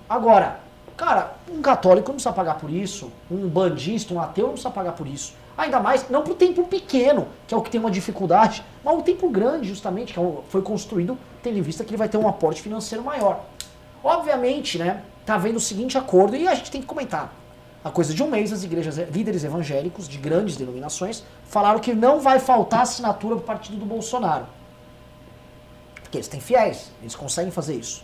Agora, 0.10 0.60
cara, 0.96 1.34
um 1.50 1.62
católico 1.62 2.08
não 2.10 2.16
precisa 2.16 2.34
pagar 2.34 2.56
por 2.56 2.70
isso, 2.70 3.12
um 3.30 3.48
bandista, 3.48 4.14
um 4.14 4.20
ateu 4.22 4.46
não 4.46 4.54
precisa 4.54 4.72
pagar 4.72 4.94
por 4.94 5.08
isso. 5.08 5.34
Ainda 5.58 5.80
mais, 5.80 6.10
não 6.10 6.24
pro 6.24 6.34
templo 6.34 6.66
pequeno, 6.66 7.28
que 7.48 7.54
é 7.54 7.58
o 7.58 7.62
que 7.62 7.70
tem 7.70 7.80
uma 7.80 7.92
dificuldade, 7.92 8.64
mas 8.84 8.98
o 8.98 9.02
templo 9.02 9.30
grande, 9.30 9.68
justamente, 9.68 10.14
que 10.14 10.20
é 10.20 10.22
o- 10.22 10.44
foi 10.50 10.62
construído, 10.62 11.18
tendo 11.42 11.58
em 11.58 11.62
vista 11.62 11.84
que 11.84 11.92
ele 11.92 11.98
vai 11.98 12.10
ter 12.10 12.18
um 12.18 12.28
aporte 12.28 12.62
financeiro 12.62 13.04
maior. 13.04 13.44
Obviamente, 14.04 14.78
né, 14.78 15.04
tá 15.26 15.36
havendo 15.36 15.58
o 15.58 15.62
seguinte 15.62 15.98
acordo, 15.98 16.36
e 16.36 16.48
a 16.48 16.56
gente 16.56 16.72
tem 16.72 16.82
que 16.82 16.88
comentar. 16.88 17.32
A 17.84 17.92
coisa 17.92 18.14
de 18.14 18.24
um 18.24 18.30
mês, 18.30 18.52
as 18.54 18.64
igrejas, 18.64 18.98
líderes 19.14 19.44
evangélicos 19.44 20.08
de 20.08 20.18
grandes 20.18 20.56
denominações 20.56 21.24
falaram 21.46 21.80
que 21.80 21.94
não 21.94 22.20
vai 22.22 22.40
faltar 22.40 22.82
assinatura 22.82 23.36
pro 23.36 23.44
partido 23.46 23.78
do 23.78 23.86
Bolsonaro. 23.86 24.46
Porque 26.02 26.18
eles 26.18 26.28
têm 26.30 26.40
fiéis, 26.40 26.92
eles 27.02 27.14
conseguem 27.16 27.52
fazer 27.52 27.76
isso. 27.76 28.04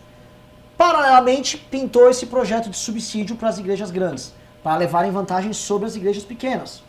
Paralelamente, 0.79 1.57
pintou 1.57 2.09
esse 2.09 2.25
projeto 2.25 2.69
de 2.69 2.77
subsídio 2.77 3.35
para 3.35 3.49
as 3.49 3.57
igrejas 3.57 3.91
grandes, 3.91 4.33
para 4.63 4.77
levarem 4.77 5.11
vantagem 5.11 5.51
sobre 5.51 5.85
as 5.85 5.97
igrejas 5.97 6.23
pequenas. 6.23 6.81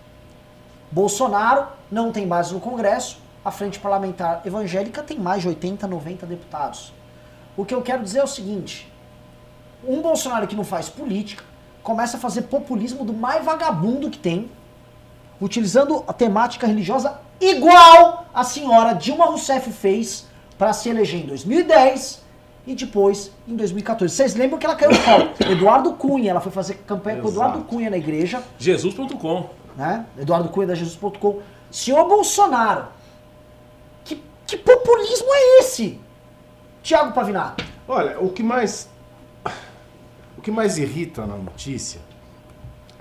Bolsonaro 0.92 1.66
não 1.90 2.12
tem 2.12 2.24
base 2.24 2.54
no 2.54 2.60
Congresso, 2.60 3.18
a 3.44 3.50
Frente 3.50 3.80
Parlamentar 3.80 4.42
Evangélica 4.44 5.02
tem 5.02 5.18
mais 5.18 5.42
de 5.42 5.48
80, 5.48 5.88
90 5.88 6.24
deputados. 6.24 6.92
O 7.56 7.64
que 7.64 7.74
eu 7.74 7.82
quero 7.82 8.04
dizer 8.04 8.20
é 8.20 8.22
o 8.22 8.28
seguinte: 8.28 8.88
um 9.84 10.00
Bolsonaro 10.00 10.46
que 10.46 10.54
não 10.54 10.62
faz 10.62 10.88
política 10.88 11.42
começa 11.82 12.16
a 12.16 12.20
fazer 12.20 12.42
populismo 12.42 13.04
do 13.04 13.12
mais 13.12 13.44
vagabundo 13.44 14.08
que 14.08 14.18
tem, 14.18 14.48
utilizando 15.40 16.04
a 16.06 16.12
temática 16.12 16.64
religiosa 16.64 17.20
igual 17.40 18.24
a 18.32 18.44
senhora 18.44 18.92
Dilma 18.92 19.24
Rousseff 19.24 19.72
fez 19.72 20.28
para 20.56 20.72
se 20.72 20.88
eleger 20.88 21.24
em 21.24 21.26
2010 21.26 22.29
e 22.66 22.74
depois 22.74 23.32
em 23.46 23.56
2014. 23.56 24.14
Vocês 24.14 24.34
lembram 24.34 24.58
que 24.58 24.66
ela 24.66 24.74
caiu 24.74 24.90
no 24.90 24.98
colo? 25.02 25.30
Eduardo 25.52 25.92
Cunha, 25.94 26.30
ela 26.30 26.40
foi 26.40 26.52
fazer 26.52 26.74
campanha 26.86 27.20
com 27.20 27.28
Eduardo 27.28 27.58
Exato. 27.58 27.68
Cunha 27.68 27.90
na 27.90 27.96
igreja, 27.96 28.42
Jesus.com. 28.58 29.50
né? 29.76 30.06
Eduardo 30.18 30.48
Cunha 30.48 30.66
da 30.66 30.74
Jesus.com. 30.74 31.40
Senhor 31.70 32.08
Bolsonaro, 32.08 32.86
que, 34.04 34.22
que 34.46 34.56
populismo 34.56 35.28
é 35.32 35.60
esse? 35.60 36.00
Tiago 36.82 37.12
Pavinato. 37.12 37.64
Olha, 37.86 38.20
o 38.20 38.30
que 38.30 38.42
mais. 38.42 38.88
O 40.36 40.42
que 40.42 40.50
mais 40.50 40.78
irrita 40.78 41.26
na 41.26 41.36
notícia 41.36 42.00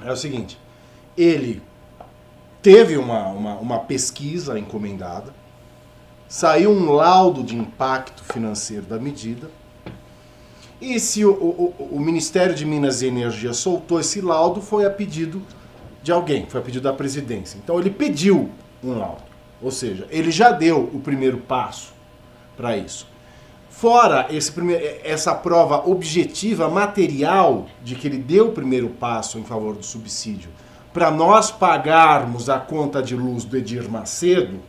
é 0.04 0.12
o 0.12 0.16
seguinte: 0.16 0.60
ele 1.18 1.62
teve 2.62 2.98
uma, 2.98 3.28
uma, 3.28 3.56
uma 3.56 3.80
pesquisa 3.80 4.60
encomendada, 4.60 5.34
saiu 6.30 6.72
um 6.72 6.92
laudo 6.92 7.44
de 7.44 7.58
impacto 7.58 8.24
financeiro 8.32 8.84
da 8.86 8.98
medida, 9.00 9.50
e 10.80 10.98
se 11.00 11.26
o, 11.26 11.32
o, 11.34 11.76
o- 11.92 12.00
Ministério 12.00 12.56
de 12.56 12.66
Minas 12.66 13.02
e 13.02 13.08
Energia 13.08 13.54
soltou 13.54 14.00
esse 14.00 14.22
laudo, 14.22 14.62
foi 14.62 14.86
a 14.86 14.90
pedido 14.90 15.42
de 16.02 16.10
alguém, 16.12 16.46
foi 16.48 16.62
a 16.62 16.64
pedido 16.64 16.84
da 16.84 16.94
presidência. 16.94 17.60
Então 17.62 17.78
ele 17.78 17.90
pediu 17.90 18.50
um 18.82 18.98
laudo. 18.98 19.24
Ou 19.62 19.72
seja, 19.72 20.08
ele 20.10 20.32
já 20.32 20.52
deu 20.52 20.90
o 20.94 21.02
primeiro 21.02 21.40
passo 21.40 21.92
para 22.56 22.78
isso. 22.78 23.06
Fora 23.70 24.28
esse 24.30 24.52
primeiro, 24.54 24.82
essa 25.04 25.36
prova 25.36 25.86
objetiva, 25.90 26.70
material, 26.70 27.68
de 27.84 27.96
que 27.96 28.08
ele 28.08 28.18
deu 28.18 28.48
o 28.48 28.52
primeiro 28.54 28.88
passo 28.90 29.38
em 29.38 29.44
favor 29.44 29.76
do 29.76 29.86
subsídio, 29.86 30.50
para 30.94 31.12
nós 31.12 31.52
pagarmos 31.52 32.50
a 32.50 32.58
conta 32.58 33.04
de 33.04 33.16
luz 33.18 33.44
do 33.44 33.58
Edir 33.58 33.90
Macedo, 33.90 34.60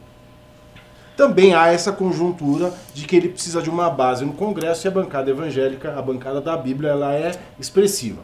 também 1.21 1.53
há 1.53 1.67
essa 1.67 1.93
conjuntura 1.93 2.73
de 2.95 3.05
que 3.05 3.15
ele 3.15 3.29
precisa 3.29 3.61
de 3.61 3.69
uma 3.69 3.91
base 3.91 4.25
no 4.25 4.33
Congresso 4.33 4.87
e 4.87 4.89
a 4.89 4.91
bancada 4.91 5.31
evangélica, 5.31 5.95
a 5.95 6.01
bancada 6.01 6.41
da 6.41 6.57
Bíblia, 6.57 6.93
ela 6.93 7.15
é 7.15 7.33
expressiva. 7.59 8.23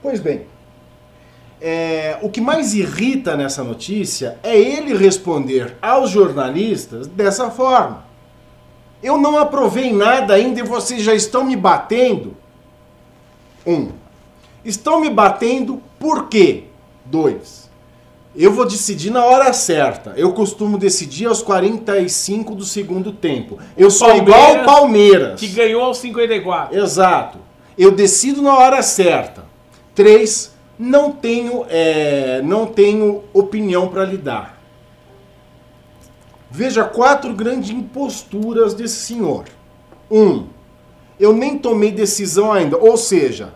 Pois 0.00 0.18
bem, 0.18 0.46
é, 1.60 2.18
o 2.22 2.30
que 2.30 2.40
mais 2.40 2.72
irrita 2.72 3.36
nessa 3.36 3.62
notícia 3.62 4.38
é 4.42 4.58
ele 4.58 4.96
responder 4.96 5.76
aos 5.82 6.08
jornalistas 6.08 7.06
dessa 7.06 7.50
forma. 7.50 8.06
Eu 9.02 9.18
não 9.18 9.36
aprovei 9.36 9.92
nada 9.92 10.32
ainda 10.32 10.60
e 10.60 10.62
vocês 10.62 11.02
já 11.02 11.14
estão 11.14 11.44
me 11.44 11.54
batendo. 11.54 12.34
Um. 13.66 13.90
Estão 14.64 15.02
me 15.02 15.10
batendo 15.10 15.82
por 15.98 16.30
quê? 16.30 16.64
Dois. 17.04 17.65
Eu 18.36 18.52
vou 18.52 18.66
decidir 18.66 19.10
na 19.10 19.24
hora 19.24 19.52
certa. 19.54 20.12
Eu 20.14 20.32
costumo 20.32 20.76
decidir 20.76 21.26
aos 21.26 21.40
45 21.40 22.54
do 22.54 22.64
segundo 22.64 23.10
tempo. 23.10 23.58
Eu 23.76 23.90
sou 23.90 24.08
Palmeiras, 24.08 24.28
igual 24.28 24.62
o 24.62 24.64
Palmeiras. 24.66 25.40
Que 25.40 25.48
ganhou 25.48 25.82
aos 25.82 25.98
54. 25.98 26.78
Exato. 26.78 27.38
Eu 27.78 27.90
decido 27.92 28.42
na 28.42 28.54
hora 28.54 28.82
certa. 28.82 29.44
Três, 29.94 30.54
não 30.78 31.10
tenho, 31.12 31.64
é, 31.70 32.42
não 32.42 32.66
tenho 32.66 33.24
opinião 33.32 33.88
para 33.88 34.04
lhe 34.04 34.18
dar. 34.18 34.60
Veja 36.50 36.84
quatro 36.84 37.32
grandes 37.32 37.70
imposturas 37.70 38.74
desse 38.74 38.96
senhor. 38.96 39.44
Um, 40.10 40.46
eu 41.18 41.32
nem 41.32 41.56
tomei 41.56 41.90
decisão 41.90 42.52
ainda. 42.52 42.76
Ou 42.76 42.98
seja, 42.98 43.54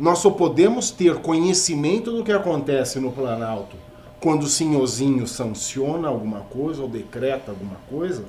nós 0.00 0.20
só 0.20 0.30
podemos 0.30 0.90
ter 0.90 1.18
conhecimento 1.18 2.10
do 2.10 2.24
que 2.24 2.32
acontece 2.32 2.98
no 2.98 3.12
Planalto 3.12 3.76
quando 4.18 4.44
o 4.44 4.48
senhorzinho 4.48 5.26
sanciona 5.28 6.08
alguma 6.08 6.40
coisa 6.40 6.80
ou 6.80 6.88
decreta 6.88 7.50
alguma 7.50 7.76
coisa. 7.86 8.24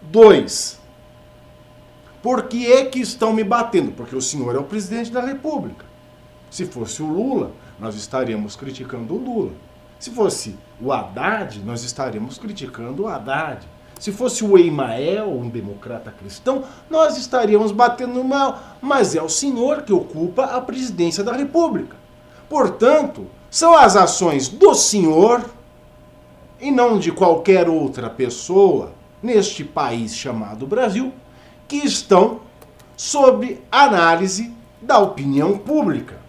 Dois, 0.00 0.80
por 2.22 2.44
que 2.44 2.72
é 2.72 2.86
que 2.86 2.98
estão 2.98 3.34
me 3.34 3.44
batendo? 3.44 3.92
Porque 3.92 4.16
o 4.16 4.22
senhor 4.22 4.56
é 4.56 4.58
o 4.58 4.64
presidente 4.64 5.12
da 5.12 5.20
República. 5.20 5.84
Se 6.50 6.64
fosse 6.64 7.02
o 7.02 7.06
Lula, 7.06 7.52
nós 7.78 7.94
estaríamos 7.94 8.56
criticando 8.56 9.14
o 9.14 9.18
Lula. 9.18 9.52
Se 9.98 10.10
fosse 10.10 10.56
o 10.80 10.94
Haddad, 10.94 11.60
nós 11.62 11.84
estaríamos 11.84 12.38
criticando 12.38 13.02
o 13.02 13.06
Haddad. 13.06 13.68
Se 13.98 14.12
fosse 14.12 14.44
o 14.44 14.58
Eimael, 14.58 15.30
um 15.30 15.48
democrata 15.48 16.10
cristão, 16.10 16.64
nós 16.90 17.16
estaríamos 17.16 17.72
batendo 17.72 18.22
mal. 18.22 18.60
Mas 18.80 19.14
é 19.16 19.22
o 19.22 19.28
senhor 19.28 19.82
que 19.82 19.92
ocupa 19.92 20.44
a 20.44 20.60
presidência 20.60 21.24
da 21.24 21.32
República. 21.32 21.96
Portanto, 22.48 23.26
são 23.50 23.74
as 23.74 23.96
ações 23.96 24.48
do 24.48 24.74
senhor 24.74 25.44
e 26.60 26.70
não 26.70 26.98
de 26.98 27.10
qualquer 27.10 27.68
outra 27.68 28.10
pessoa 28.10 28.92
neste 29.22 29.64
país 29.64 30.14
chamado 30.14 30.66
Brasil 30.66 31.12
que 31.66 31.76
estão 31.76 32.40
sob 32.96 33.60
análise 33.70 34.54
da 34.80 34.98
opinião 34.98 35.58
pública. 35.58 36.25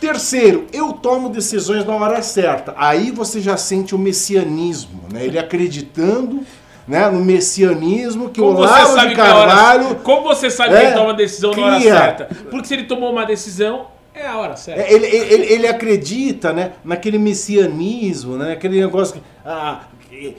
Terceiro, 0.00 0.66
eu 0.72 0.92
tomo 0.92 1.28
decisões 1.30 1.84
na 1.84 1.94
hora 1.94 2.22
certa. 2.22 2.74
Aí 2.76 3.10
você 3.10 3.40
já 3.40 3.56
sente 3.56 3.94
o 3.94 3.98
messianismo, 3.98 5.02
né? 5.12 5.24
Ele 5.24 5.38
acreditando 5.38 6.40
né, 6.86 7.08
no 7.10 7.24
messianismo 7.24 8.28
que 8.28 8.40
Como 8.40 8.52
o 8.52 8.56
você 8.56 8.72
Olavo 8.72 8.94
sabe 8.94 9.14
de 9.14 9.20
a 9.20 9.24
hora- 9.34 9.52
Carvalho 9.52 9.94
Como 9.96 10.22
você 10.22 10.50
sabe 10.50 10.74
É, 10.74 10.80
que 10.80 10.86
ele 10.86 10.94
toma 10.94 11.10
a 11.10 11.14
decisão 11.16 11.50
na 11.52 11.62
hora 11.66 11.76
cria. 11.76 11.92
certa? 11.96 12.28
Porque 12.50 12.68
se 12.68 12.74
ele 12.74 12.84
tomou 12.84 13.10
uma 13.10 13.24
decisão, 13.26 13.86
é 14.14 14.26
a 14.26 14.36
hora 14.38 14.56
certa. 14.56 14.82
É, 14.82 14.92
Ele, 14.92 15.06
ele, 15.06 15.52
ele 15.52 15.66
acredita 15.66 16.52
né, 16.52 16.72
naquele 16.84 17.18
messianismo, 17.18 18.36
né, 18.36 18.52
aquele 18.52 18.80
negócio 18.80 19.14
que 19.14 19.22
ah, 19.44 19.80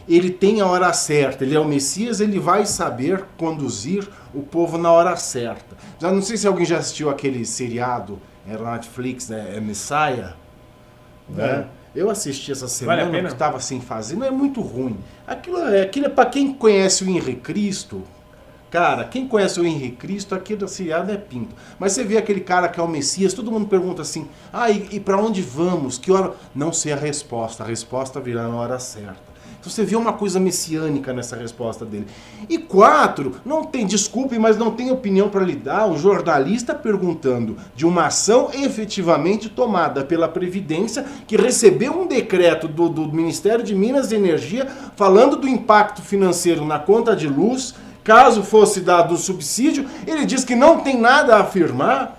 ele 0.08 0.30
tem 0.32 0.62
a 0.62 0.66
hora 0.68 0.92
certa, 0.94 1.44
ele 1.44 1.54
é 1.56 1.60
o 1.60 1.66
Messias, 1.66 2.20
ele 2.22 2.40
vai 2.40 2.66
saber 2.66 3.26
conduzir 3.38 4.08
o 4.34 4.42
povo 4.42 4.78
na 4.78 4.92
hora 4.92 5.16
certa. 5.18 5.76
Já 6.00 6.12
não 6.12 6.22
sei 6.22 6.38
se 6.38 6.48
alguém 6.48 6.66
já 6.66 6.78
assistiu 6.78 7.10
aquele 7.10 7.46
seriado 7.46 8.20
é, 8.48 8.58
na 8.58 8.74
Netflix, 8.74 9.30
né, 9.30 9.54
é 9.56 9.60
Messiah. 9.60 10.34
Né? 11.30 11.68
Eu 11.96 12.10
assisti 12.10 12.52
essa 12.52 12.68
Vale 12.68 13.02
semana, 13.02 13.12
pena? 13.12 13.28
que 13.28 13.34
estava 13.34 13.60
sem 13.60 13.82
fazer, 13.82 14.16
não 14.16 14.26
é 14.26 14.32
muito 14.32 14.62
ruim. 14.62 14.98
Aquilo 15.26 15.60
é, 15.60 15.82
aquilo 15.82 16.06
é 16.06 16.10
para 16.10 16.30
quem 16.30 16.54
conhece 16.54 17.04
o 17.04 17.10
Henrique 17.10 17.42
Cristo, 17.42 18.04
Cara, 18.70 19.06
quem 19.06 19.26
conhece 19.26 19.60
o 19.62 19.66
Henrique 19.66 19.96
Cristo, 19.96 20.36
aqui 20.36 20.54
da 20.54 20.68
seriado 20.68 21.10
é 21.10 21.18
pinto. 21.18 21.56
Mas 21.80 21.94
você 21.94 22.04
vê 22.04 22.18
aquele 22.18 22.42
cara 22.42 22.68
que 22.68 22.80
é 22.80 22.84
o 22.84 22.88
Messias, 22.88 23.34
todo 23.34 23.50
mundo 23.50 23.68
pergunta 23.68 24.02
assim: 24.02 24.28
ah, 24.52 24.70
e, 24.70 24.88
e 24.92 25.00
para 25.00 25.18
onde 25.18 25.42
vamos? 25.42 25.98
Que 25.98 26.12
hora? 26.12 26.34
Não 26.54 26.74
sei 26.74 26.92
a 26.92 26.98
resposta, 26.98 27.64
a 27.64 27.66
resposta 27.66 28.20
virá 28.20 28.44
na 28.44 28.56
hora 28.56 28.78
certa. 28.78 29.27
Você 29.70 29.84
vê 29.84 29.96
uma 29.96 30.14
coisa 30.14 30.40
messiânica 30.40 31.14
nessa 31.14 31.36
resposta 31.36 31.86
dele. 31.86 32.08
E 32.50 32.58
quatro, 32.58 33.36
não 33.46 33.64
tem, 33.64 33.86
desculpe, 33.86 34.38
mas 34.40 34.58
não 34.58 34.72
tem 34.72 34.92
opinião 34.92 35.30
para 35.30 35.44
lhe 35.44 35.56
dar 35.56 35.88
um 35.88 35.98
jornalista 35.98 36.74
perguntando 36.74 37.58
de 37.76 37.86
uma 37.86 38.08
ação 38.08 38.50
efetivamente 38.54 39.50
tomada 39.50 40.04
pela 40.04 40.28
Previdência, 40.28 41.06
que 41.28 41.36
recebeu 41.36 42.00
um 42.00 42.08
decreto 42.08 42.68
do, 42.68 42.90
do 42.90 43.12
Ministério 43.12 43.64
de 43.64 43.76
Minas 43.76 44.12
e 44.12 44.16
Energia 44.16 44.68
falando 44.96 45.36
do 45.36 45.48
impacto 45.48 46.02
financeiro 46.02 46.66
na 46.66 46.80
conta 46.80 47.16
de 47.16 47.28
luz 47.28 47.76
caso 48.08 48.42
fosse 48.42 48.80
dado 48.80 49.16
o 49.16 49.18
subsídio, 49.18 49.86
ele 50.08 50.26
diz 50.26 50.46
que 50.46 50.56
não 50.56 50.80
tem 50.80 50.98
nada 50.98 51.36
a 51.36 51.42
afirmar. 51.42 52.17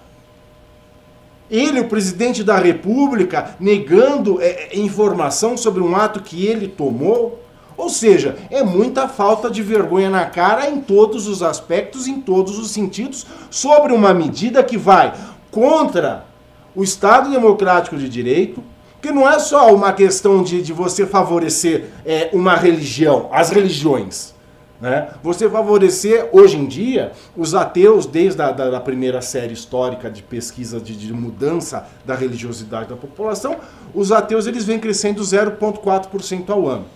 Ele, 1.51 1.81
o 1.81 1.89
presidente 1.89 2.45
da 2.45 2.57
República, 2.57 3.57
negando 3.59 4.41
é, 4.41 4.47
é, 4.47 4.79
informação 4.79 5.57
sobre 5.57 5.83
um 5.83 5.97
ato 5.97 6.21
que 6.21 6.47
ele 6.47 6.69
tomou. 6.69 7.43
Ou 7.77 7.89
seja, 7.89 8.37
é 8.51 8.63
muita 8.63 9.09
falta 9.09 9.49
de 9.51 9.63
vergonha 9.63 10.11
na 10.11 10.27
cara 10.27 10.69
em 10.69 10.81
todos 10.81 11.29
os 11.29 11.43
aspectos, 11.43 12.07
em 12.07 12.21
todos 12.21 12.59
os 12.59 12.71
sentidos, 12.71 13.25
sobre 13.51 13.93
uma 13.93 14.13
medida 14.13 14.63
que 14.63 14.77
vai 14.77 15.15
contra 15.51 16.27
o 16.75 16.83
Estado 16.83 17.31
Democrático 17.31 17.97
de 17.97 18.09
Direito, 18.09 18.63
que 19.01 19.13
não 19.13 19.29
é 19.29 19.39
só 19.39 19.73
uma 19.73 19.93
questão 19.93 20.43
de, 20.43 20.61
de 20.61 20.73
você 20.73 21.07
favorecer 21.07 21.87
é, 22.05 22.31
uma 22.33 22.57
religião, 22.57 23.29
as 23.33 23.51
religiões. 23.51 24.35
Né? 24.81 25.13
Você 25.23 25.51
favorecer, 25.51 26.29
hoje 26.33 26.57
em 26.57 26.67
dia, 26.67 27.11
os 27.37 27.55
ateus, 27.55 28.07
desde 28.07 28.41
a 28.41 28.53
da, 28.53 28.71
da 28.71 28.81
primeira 28.81 29.21
série 29.21 29.53
histórica 29.53 30.09
de 30.09 30.23
pesquisa 30.23 30.81
de, 30.81 30.95
de, 30.97 31.13
mudança 31.13 31.89
da 32.05 32.15
religiosidade 32.15 32.89
da 32.89 32.97
população, 32.97 33.57
os 33.93 34.13
ateus 34.13 34.47
eles 34.47 34.65
vêm 34.65 34.79
crescendo 34.79 35.21
0,4% 35.21 36.51
ao 36.51 36.69
ano. 36.69 36.87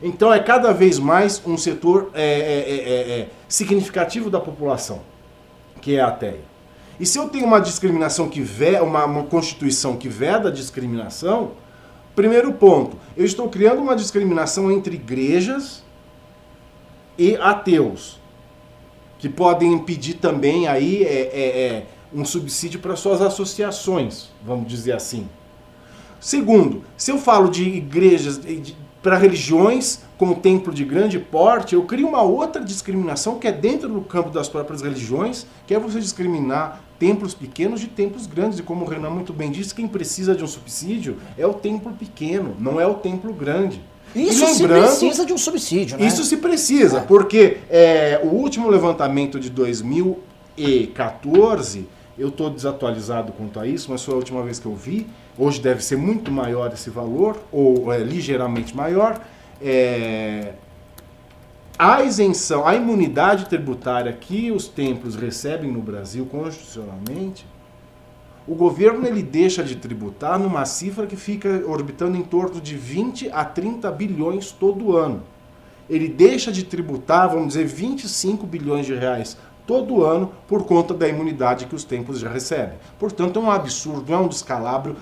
Então 0.00 0.32
é 0.32 0.38
cada 0.38 0.72
vez 0.72 0.98
mais 0.98 1.42
um 1.44 1.56
setor 1.56 2.10
é, 2.14 2.24
é, 2.24 3.20
é, 3.20 3.28
significativo 3.48 4.30
da 4.30 4.38
população, 4.38 5.00
que 5.80 5.96
é 5.96 6.00
ateia. 6.00 6.52
E 6.98 7.04
se 7.04 7.18
eu 7.18 7.28
tenho 7.28 7.46
uma 7.46 7.60
discriminação 7.60 8.28
que 8.28 8.40
veda, 8.40 8.84
uma, 8.84 9.04
uma 9.04 9.24
constituição 9.24 9.96
que 9.96 10.08
veda 10.08 10.48
a 10.48 10.52
discriminação, 10.52 11.52
primeiro 12.14 12.52
ponto, 12.52 12.96
eu 13.16 13.24
estou 13.24 13.48
criando 13.48 13.82
uma 13.82 13.96
discriminação 13.96 14.70
entre 14.70 14.94
igrejas 14.94 15.82
e 17.18 17.36
ateus, 17.36 18.18
que 19.18 19.28
podem 19.28 19.72
impedir 19.72 20.14
também 20.14 20.66
aí 20.66 21.04
é, 21.04 21.08
é, 21.08 21.66
é, 21.66 21.86
um 22.12 22.24
subsídio 22.24 22.80
para 22.80 22.96
suas 22.96 23.20
associações, 23.20 24.30
vamos 24.44 24.68
dizer 24.68 24.92
assim. 24.92 25.28
Segundo, 26.20 26.82
se 26.96 27.10
eu 27.10 27.18
falo 27.18 27.48
de 27.48 27.62
igrejas, 27.62 28.40
para 29.02 29.18
religiões 29.18 30.00
como 30.16 30.36
templo 30.36 30.72
de 30.72 30.84
grande 30.84 31.18
porte, 31.18 31.74
eu 31.74 31.82
crio 31.82 32.06
uma 32.06 32.22
outra 32.22 32.64
discriminação 32.64 33.38
que 33.38 33.48
é 33.48 33.52
dentro 33.52 33.88
do 33.88 34.00
campo 34.02 34.30
das 34.30 34.48
próprias 34.48 34.80
religiões, 34.80 35.44
que 35.66 35.74
é 35.74 35.78
você 35.78 35.98
discriminar 35.98 36.80
templos 37.00 37.34
pequenos 37.34 37.80
de 37.80 37.88
templos 37.88 38.26
grandes. 38.26 38.60
E 38.60 38.62
como 38.62 38.84
o 38.84 38.88
Renan 38.88 39.10
muito 39.10 39.32
bem 39.32 39.50
disse, 39.50 39.74
quem 39.74 39.88
precisa 39.88 40.36
de 40.36 40.44
um 40.44 40.46
subsídio 40.46 41.16
é 41.36 41.44
o 41.44 41.52
templo 41.52 41.92
pequeno, 41.92 42.54
não 42.60 42.80
é 42.80 42.86
o 42.86 42.94
templo 42.94 43.32
grande. 43.32 43.82
Isso 44.14 44.46
se 44.46 44.66
precisa 44.66 45.24
de 45.24 45.32
um 45.32 45.38
subsídio, 45.38 45.96
né? 45.98 46.06
Isso 46.06 46.22
se 46.24 46.36
precisa, 46.36 47.00
porque 47.02 47.58
é, 47.70 48.20
o 48.22 48.28
último 48.28 48.68
levantamento 48.68 49.40
de 49.40 49.48
2014, 49.50 51.88
eu 52.18 52.28
estou 52.28 52.50
desatualizado 52.50 53.32
quanto 53.32 53.58
a 53.58 53.66
isso, 53.66 53.90
mas 53.90 54.04
foi 54.04 54.12
a 54.14 54.18
última 54.18 54.42
vez 54.42 54.58
que 54.58 54.66
eu 54.66 54.74
vi. 54.74 55.06
Hoje 55.38 55.58
deve 55.60 55.82
ser 55.82 55.96
muito 55.96 56.30
maior 56.30 56.70
esse 56.72 56.90
valor, 56.90 57.42
ou 57.50 57.90
é, 57.92 57.98
ligeiramente 57.98 58.76
maior. 58.76 59.20
É, 59.60 60.52
a 61.78 62.04
isenção, 62.04 62.66
a 62.66 62.74
imunidade 62.74 63.46
tributária 63.46 64.12
que 64.12 64.52
os 64.52 64.68
templos 64.68 65.16
recebem 65.16 65.72
no 65.72 65.80
Brasil 65.80 66.26
constitucionalmente, 66.26 67.46
o 68.46 68.54
governo 68.54 69.06
ele 69.06 69.22
deixa 69.22 69.62
de 69.62 69.76
tributar 69.76 70.38
numa 70.38 70.64
cifra 70.64 71.06
que 71.06 71.16
fica 71.16 71.62
orbitando 71.66 72.16
em 72.16 72.22
torno 72.22 72.60
de 72.60 72.76
20 72.76 73.30
a 73.30 73.44
30 73.44 73.90
bilhões 73.92 74.50
todo 74.50 74.96
ano. 74.96 75.22
Ele 75.88 76.08
deixa 76.08 76.50
de 76.50 76.64
tributar, 76.64 77.28
vamos 77.28 77.48
dizer, 77.48 77.66
25 77.66 78.46
bilhões 78.46 78.86
de 78.86 78.94
reais 78.94 79.36
todo 79.66 80.04
ano 80.04 80.32
por 80.48 80.64
conta 80.64 80.92
da 80.92 81.08
imunidade 81.08 81.66
que 81.66 81.74
os 81.74 81.84
templos 81.84 82.18
já 82.18 82.28
recebem. 82.28 82.78
Portanto, 82.98 83.38
é 83.38 83.42
um 83.42 83.50
absurdo, 83.50 84.12
é 84.12 84.16
um 84.16 84.26
descalabro 84.26 84.96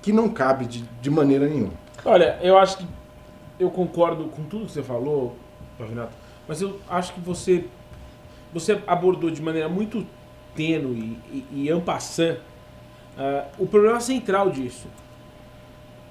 que 0.00 0.12
não 0.12 0.28
cabe 0.28 0.64
de, 0.64 0.82
de 1.00 1.10
maneira 1.10 1.46
nenhuma. 1.46 1.74
Olha, 2.04 2.38
eu 2.40 2.56
acho 2.56 2.78
que 2.78 2.86
eu 3.60 3.70
concordo 3.70 4.24
com 4.28 4.44
tudo 4.44 4.66
que 4.66 4.72
você 4.72 4.82
falou, 4.82 5.36
Pavinato, 5.76 6.12
mas 6.46 6.62
eu 6.62 6.78
acho 6.88 7.12
que 7.12 7.20
você 7.20 7.64
você 8.52 8.80
abordou 8.86 9.30
de 9.30 9.42
maneira 9.42 9.68
muito 9.68 10.06
tênue 10.54 11.18
e, 11.30 11.44
e 11.52 11.70
en 11.70 11.80
ah, 13.18 13.46
o 13.58 13.66
problema 13.66 14.00
central 14.00 14.50
disso. 14.50 14.86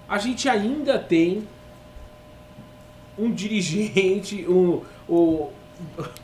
A 0.09 0.17
gente 0.17 0.49
ainda 0.49 0.99
tem 0.99 1.47
um 3.17 3.31
dirigente, 3.31 4.45
um, 4.49 4.81
o, 5.07 5.49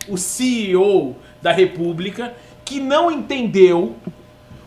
o 0.07 0.17
CEO 0.17 1.15
da 1.41 1.51
República 1.51 2.35
que 2.65 2.79
não 2.79 3.11
entendeu 3.11 3.95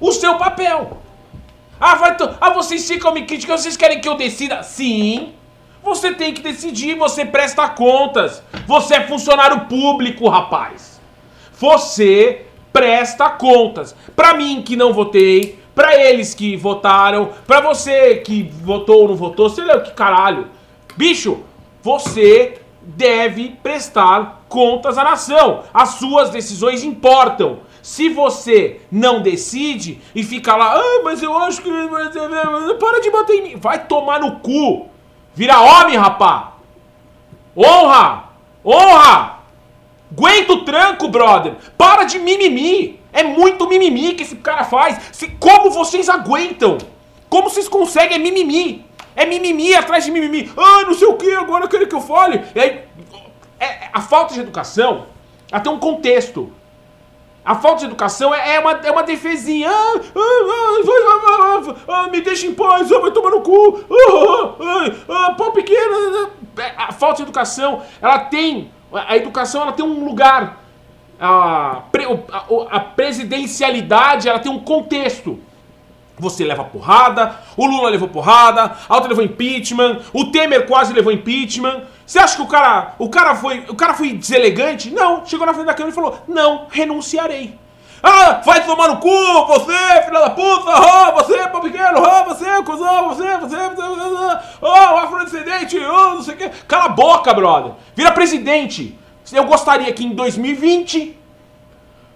o 0.00 0.12
seu 0.12 0.36
papel. 0.36 1.02
Ah, 1.78 1.94
vai 1.96 2.16
ah, 2.40 2.50
vocês 2.50 2.86
ficam 2.88 3.12
me 3.12 3.26
criticando, 3.26 3.60
vocês 3.60 3.76
querem 3.76 4.00
que 4.00 4.08
eu 4.08 4.16
decida? 4.16 4.62
Sim. 4.62 5.34
Você 5.82 6.12
tem 6.14 6.34
que 6.34 6.42
decidir, 6.42 6.96
você 6.96 7.24
presta 7.24 7.68
contas. 7.68 8.42
Você 8.66 8.94
é 8.96 9.06
funcionário 9.06 9.66
público, 9.66 10.28
rapaz. 10.28 11.00
Você 11.58 12.46
presta 12.72 13.28
contas. 13.30 13.94
Pra 14.14 14.34
mim 14.34 14.62
que 14.62 14.74
não 14.74 14.92
votei, 14.92 15.58
pra 15.76 15.94
eles 15.94 16.32
que 16.32 16.56
votaram, 16.56 17.32
pra 17.46 17.60
você 17.60 18.16
que 18.16 18.50
votou 18.62 19.02
ou 19.02 19.08
não 19.08 19.14
votou, 19.14 19.50
sei 19.50 19.66
lá 19.66 19.78
que 19.80 19.92
caralho. 19.92 20.48
Bicho, 20.96 21.40
você 21.82 22.58
deve 22.80 23.50
prestar 23.62 24.46
contas 24.48 24.96
à 24.96 25.04
nação. 25.04 25.64
As 25.74 25.90
suas 25.90 26.30
decisões 26.30 26.82
importam. 26.82 27.58
Se 27.82 28.08
você 28.08 28.80
não 28.90 29.20
decide 29.20 30.00
e 30.14 30.24
fica 30.24 30.56
lá, 30.56 30.74
ah, 30.74 31.02
mas 31.04 31.22
eu 31.22 31.36
acho 31.38 31.60
que. 31.60 31.70
Para 32.80 33.00
de 33.00 33.10
bater 33.10 33.34
em 33.34 33.42
mim. 33.42 33.56
Vai 33.56 33.86
tomar 33.86 34.18
no 34.18 34.40
cu. 34.40 34.88
Vira 35.34 35.60
homem, 35.60 35.96
rapá. 35.96 36.54
Honra! 37.54 38.30
Honra! 38.64 39.35
Aguenta 40.10 40.52
o 40.52 40.64
tranco, 40.64 41.08
brother! 41.08 41.54
Para 41.76 42.04
de 42.04 42.18
mimimi! 42.18 43.00
É 43.12 43.22
muito 43.24 43.66
mimimi 43.68 44.14
que 44.14 44.22
esse 44.22 44.36
cara 44.36 44.64
faz. 44.64 45.00
Se, 45.12 45.28
como 45.28 45.70
vocês 45.70 46.08
aguentam? 46.08 46.78
Como 47.28 47.48
vocês 47.50 47.68
conseguem? 47.68 48.16
É 48.16 48.18
mimimi! 48.18 48.84
É 49.14 49.24
mimimi 49.24 49.74
atrás 49.74 50.04
de 50.04 50.10
mimimi. 50.10 50.52
Ah, 50.56 50.82
não 50.86 50.94
sei 50.94 51.08
o 51.08 51.14
que, 51.14 51.32
agora 51.34 51.66
querem 51.66 51.88
que 51.88 51.94
eu 51.94 52.00
fale. 52.00 52.44
E 52.54 52.60
aí, 52.60 52.80
é- 53.58 53.88
a 53.92 54.00
falta 54.00 54.34
de 54.34 54.40
educação, 54.40 55.06
tem 55.62 55.72
um 55.72 55.78
contexto. 55.78 56.52
A 57.42 57.54
falta 57.54 57.78
de 57.78 57.84
educação 57.86 58.34
é, 58.34 58.56
é 58.56 58.60
uma, 58.60 58.72
é 58.72 58.90
uma 58.90 59.02
defesinha. 59.04 59.70
Ah, 59.70 59.94
ah, 60.14 61.60
ah, 61.68 61.74
ah, 61.88 62.08
me 62.08 62.20
deixa 62.20 62.46
em 62.46 62.54
paz, 62.54 62.90
ah, 62.92 62.98
vai 62.98 63.10
tomar 63.12 63.30
no 63.30 63.40
cu. 63.40 63.84
Ah, 63.90 64.54
ah, 64.60 64.92
ah, 65.28 65.34
pau 65.34 65.52
pequeno. 65.52 66.30
É, 66.58 66.72
A 66.76 66.92
falta 66.92 67.16
de 67.16 67.22
educação, 67.22 67.82
ela 68.02 68.18
tem. 68.18 68.70
A 68.92 69.16
educação 69.16 69.62
ela 69.62 69.72
tem 69.72 69.84
um 69.84 70.04
lugar. 70.04 70.62
A, 71.18 71.82
a, 72.32 72.76
a 72.76 72.80
presidencialidade 72.80 74.28
ela 74.28 74.38
tem 74.38 74.52
um 74.52 74.58
contexto. 74.58 75.38
Você 76.18 76.44
leva 76.44 76.64
porrada, 76.64 77.38
o 77.56 77.66
Lula 77.66 77.90
levou 77.90 78.08
porrada, 78.08 78.74
a 78.88 78.94
outra 78.94 79.10
levou 79.10 79.22
impeachment, 79.22 80.00
o 80.14 80.26
Temer 80.26 80.66
quase 80.66 80.94
levou 80.94 81.12
impeachment. 81.12 81.82
Você 82.06 82.18
acha 82.18 82.36
que 82.36 82.42
o 82.42 82.46
cara, 82.46 82.94
o 82.98 83.10
cara 83.10 83.34
foi, 83.34 83.64
o 83.68 83.74
cara 83.74 83.92
foi 83.92 84.14
deselegante? 84.14 84.90
Não, 84.90 85.26
chegou 85.26 85.46
na 85.46 85.52
frente 85.52 85.66
da 85.66 85.74
câmera 85.74 85.92
e 85.92 85.94
falou: 85.94 86.18
"Não, 86.26 86.66
renunciarei". 86.70 87.58
Ah, 88.02 88.40
vai 88.44 88.64
tomar 88.64 88.88
no 88.88 88.98
cu, 88.98 89.46
você, 89.46 90.02
filha 90.04 90.20
da 90.20 90.30
puta, 90.30 90.70
ah, 90.70 91.10
você, 91.12 91.38
pau 91.48 91.60
pequeno, 91.60 92.04
ah, 92.04 92.24
você, 92.24 92.62
cuzão, 92.62 93.08
você, 93.08 93.36
você, 93.38 93.56
você, 93.56 93.94
você, 93.96 94.38
oh, 94.60 94.96
afrodescendente, 94.98 95.78
oh, 95.78 96.14
não 96.14 96.22
sei 96.22 96.34
o 96.34 96.36
quê. 96.36 96.50
Cala 96.68 96.84
a 96.84 96.88
boca, 96.90 97.32
brother. 97.32 97.72
Vira 97.94 98.12
presidente. 98.12 98.98
Eu 99.32 99.44
gostaria 99.44 99.92
que 99.92 100.04
em 100.04 100.10
2020 100.10 101.18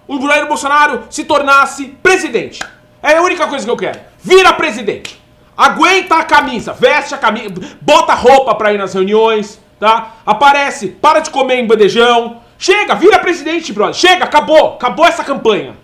o 0.07 0.21
Jair 0.27 0.47
Bolsonaro 0.47 1.03
se 1.09 1.23
tornasse 1.23 1.87
presidente. 2.01 2.61
É 3.01 3.17
a 3.17 3.21
única 3.21 3.47
coisa 3.47 3.65
que 3.65 3.71
eu 3.71 3.77
quero. 3.77 3.99
Vira 4.19 4.53
presidente. 4.53 5.21
Aguenta 5.57 6.15
a 6.15 6.23
camisa, 6.23 6.73
veste 6.73 7.13
a 7.13 7.17
camisa, 7.17 7.53
bota 7.81 8.13
roupa 8.13 8.55
pra 8.55 8.73
ir 8.73 8.77
nas 8.77 8.93
reuniões, 8.93 9.59
tá? 9.79 10.13
Aparece, 10.25 10.87
para 10.87 11.19
de 11.19 11.29
comer 11.29 11.59
em 11.59 11.67
bandejão. 11.67 12.41
Chega, 12.61 12.93
vira 12.93 13.17
presidente, 13.17 13.73
brother. 13.73 13.95
Chega, 13.95 14.23
acabou, 14.23 14.75
acabou 14.75 15.03
essa 15.03 15.23
campanha. 15.23 15.75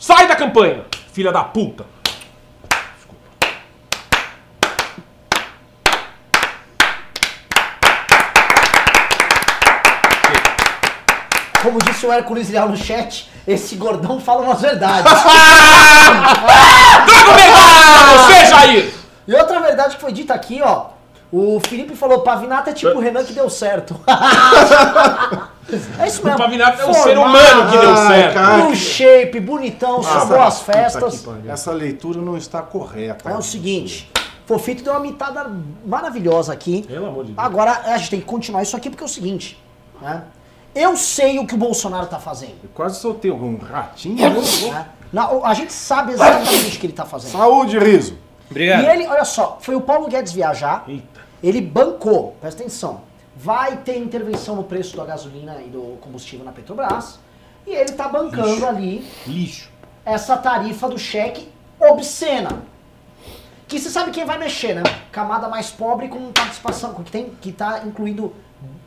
Sai 0.00 0.26
da 0.26 0.34
campanha, 0.34 0.84
filha 1.12 1.30
da 1.30 1.44
puta. 1.44 1.86
Como 11.62 11.78
disse 11.84 12.04
o 12.04 12.12
Hércules 12.12 12.50
Leal 12.50 12.68
no 12.68 12.76
chat, 12.76 13.30
esse 13.46 13.76
gordão 13.76 14.20
fala 14.20 14.42
umas 14.42 14.60
verdades. 14.60 15.04
Traga 17.06 17.30
o 17.30 17.34
melhor 17.36 17.94
pra 17.94 18.18
você, 18.18 18.46
Jair! 18.46 18.92
e 19.24 19.34
outra 19.34 19.60
verdade 19.60 19.94
que 19.94 20.00
foi 20.00 20.12
dita 20.12 20.34
aqui, 20.34 20.60
ó. 20.64 20.97
O 21.30 21.60
Felipe 21.60 21.94
falou, 21.94 22.20
Pavinato 22.20 22.70
é 22.70 22.72
tipo 22.72 22.96
o 22.96 23.00
Renan 23.00 23.22
que 23.22 23.34
deu 23.34 23.50
certo. 23.50 24.00
é 25.98 26.06
isso 26.06 26.24
mesmo. 26.24 26.38
O 26.38 26.42
Pavinato 26.42 26.80
é 26.80 26.86
um 26.86 26.94
ser 26.94 27.18
humano 27.18 27.70
que 27.70 27.78
deu 27.78 27.94
Ai, 27.94 28.06
certo. 28.06 28.34
cara. 28.34 28.62
Um 28.64 28.74
shape, 28.74 29.40
bonitão, 29.40 30.02
só 30.02 30.24
boas 30.24 30.60
Puta 30.60 30.72
que 30.72 30.78
festas. 30.78 31.20
pariu. 31.20 31.50
Essa 31.52 31.72
leitura 31.72 32.20
não 32.20 32.36
está 32.36 32.62
correta. 32.62 33.28
É 33.28 33.36
o 33.36 33.42
seguinte, 33.42 34.10
Fofito 34.46 34.82
deu 34.82 34.94
uma 34.94 35.00
mitada 35.00 35.50
maravilhosa 35.84 36.54
aqui. 36.54 36.82
Pelo 36.88 37.06
amor 37.08 37.26
de 37.26 37.32
Deus. 37.32 37.46
Agora 37.46 37.72
a 37.84 37.98
gente 37.98 38.10
tem 38.10 38.20
que 38.20 38.26
continuar 38.26 38.62
isso 38.62 38.74
aqui 38.74 38.88
porque 38.88 39.02
é 39.02 39.06
o 39.06 39.10
seguinte, 39.10 39.62
né? 40.00 40.22
Eu 40.74 40.96
sei 40.96 41.38
o 41.38 41.46
que 41.46 41.54
o 41.54 41.58
Bolsonaro 41.58 42.06
tá 42.06 42.18
fazendo. 42.18 42.54
Eu 42.62 42.70
quase 42.72 43.00
soltei 43.00 43.30
um 43.30 43.58
ratinho. 43.58 44.16
né? 44.16 44.70
né? 44.70 44.86
Não, 45.12 45.44
a 45.44 45.52
gente 45.52 45.72
sabe 45.72 46.12
exatamente 46.12 46.76
o 46.76 46.80
que 46.80 46.86
ele 46.86 46.92
tá 46.92 47.04
fazendo. 47.04 47.32
Saúde, 47.32 47.78
Riso. 47.78 48.16
Obrigado. 48.50 48.84
E 48.84 48.86
ele, 48.86 49.06
olha 49.06 49.24
só, 49.24 49.58
foi 49.60 49.74
o 49.74 49.80
Paulo 49.80 50.08
Guedes 50.08 50.32
viajar, 50.32 50.84
Eita. 50.88 51.17
Ele 51.42 51.60
bancou, 51.60 52.36
presta 52.40 52.62
atenção, 52.62 53.02
vai 53.36 53.76
ter 53.78 53.96
intervenção 53.96 54.56
no 54.56 54.64
preço 54.64 54.96
da 54.96 55.04
gasolina 55.04 55.60
e 55.60 55.68
do 55.68 55.96
combustível 56.00 56.44
na 56.44 56.52
Petrobras, 56.52 57.18
e 57.66 57.70
ele 57.70 57.92
tá 57.92 58.08
bancando 58.08 58.66
ali 58.66 59.06
Lixo. 59.26 59.70
essa 60.04 60.36
tarifa 60.36 60.88
do 60.88 60.98
cheque 60.98 61.48
obscena. 61.78 62.62
Que 63.68 63.78
você 63.78 63.90
sabe 63.90 64.10
quem 64.10 64.24
vai 64.24 64.38
mexer, 64.38 64.74
né? 64.74 64.82
Camada 65.12 65.46
mais 65.48 65.70
pobre 65.70 66.08
com 66.08 66.32
participação, 66.32 66.94
com 66.94 67.04
que 67.04 67.10
tem 67.10 67.30
que 67.40 67.52
tá 67.52 67.82
incluído 67.84 68.34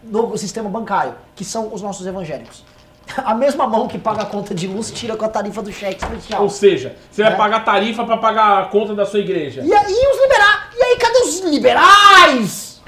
no 0.03 0.35
sistema 0.37 0.69
bancário, 0.69 1.13
que 1.35 1.45
são 1.45 1.71
os 1.71 1.81
nossos 1.81 2.07
evangélicos. 2.07 2.63
A 3.25 3.33
mesma 3.35 3.67
mão 3.67 3.87
que 3.87 3.97
paga 3.97 4.21
a 4.21 4.25
conta 4.25 4.53
de 4.55 4.67
luz 4.67 4.89
tira 4.91 5.15
com 5.17 5.25
a 5.25 5.29
tarifa 5.29 5.61
do 5.61 5.71
cheque 5.71 6.01
especial. 6.03 6.43
Ou 6.43 6.49
seja, 6.49 6.95
você 7.11 7.23
vai 7.23 7.33
É. 7.33 7.35
pagar 7.35 7.65
tarifa 7.65 8.05
pra 8.05 8.17
pagar 8.17 8.61
a 8.61 8.65
conta 8.67 8.95
da 8.95 9.05
sua 9.05 9.19
igreja. 9.19 9.61
E 9.61 9.73
aí 9.73 9.93
os 9.93 10.21
liberais? 10.21 10.59
E 10.77 10.83
aí 10.83 10.97
cadê 10.97 11.17
os 11.19 11.39
liberais? 11.41 12.81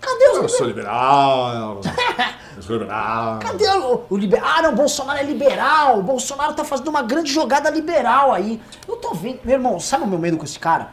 Cadê 0.00 0.28
os 0.30 0.36
Eu 0.38 0.48
sou 0.48 0.66
liberal. 0.66 1.80
Eu 2.56 2.62
sou 2.62 2.76
liberal. 2.76 3.38
Cadê 3.38 3.68
o, 3.68 4.02
o 4.10 4.16
liberal? 4.16 4.48
Ah, 4.56 4.62
não, 4.62 4.72
o 4.72 4.74
Bolsonaro 4.74 5.18
é 5.20 5.22
liberal. 5.22 5.98
O 5.98 6.02
Bolsonaro 6.02 6.54
tá 6.54 6.64
fazendo 6.64 6.88
uma 6.88 7.02
grande 7.02 7.32
jogada 7.32 7.70
liberal 7.70 8.32
aí. 8.32 8.60
Eu 8.88 8.96
tô 8.96 9.14
vendo. 9.14 9.38
Meu 9.44 9.54
irmão, 9.54 9.78
sabe 9.78 10.02
o 10.02 10.06
meu 10.08 10.18
medo 10.18 10.36
com 10.36 10.44
esse 10.44 10.58
cara? 10.58 10.88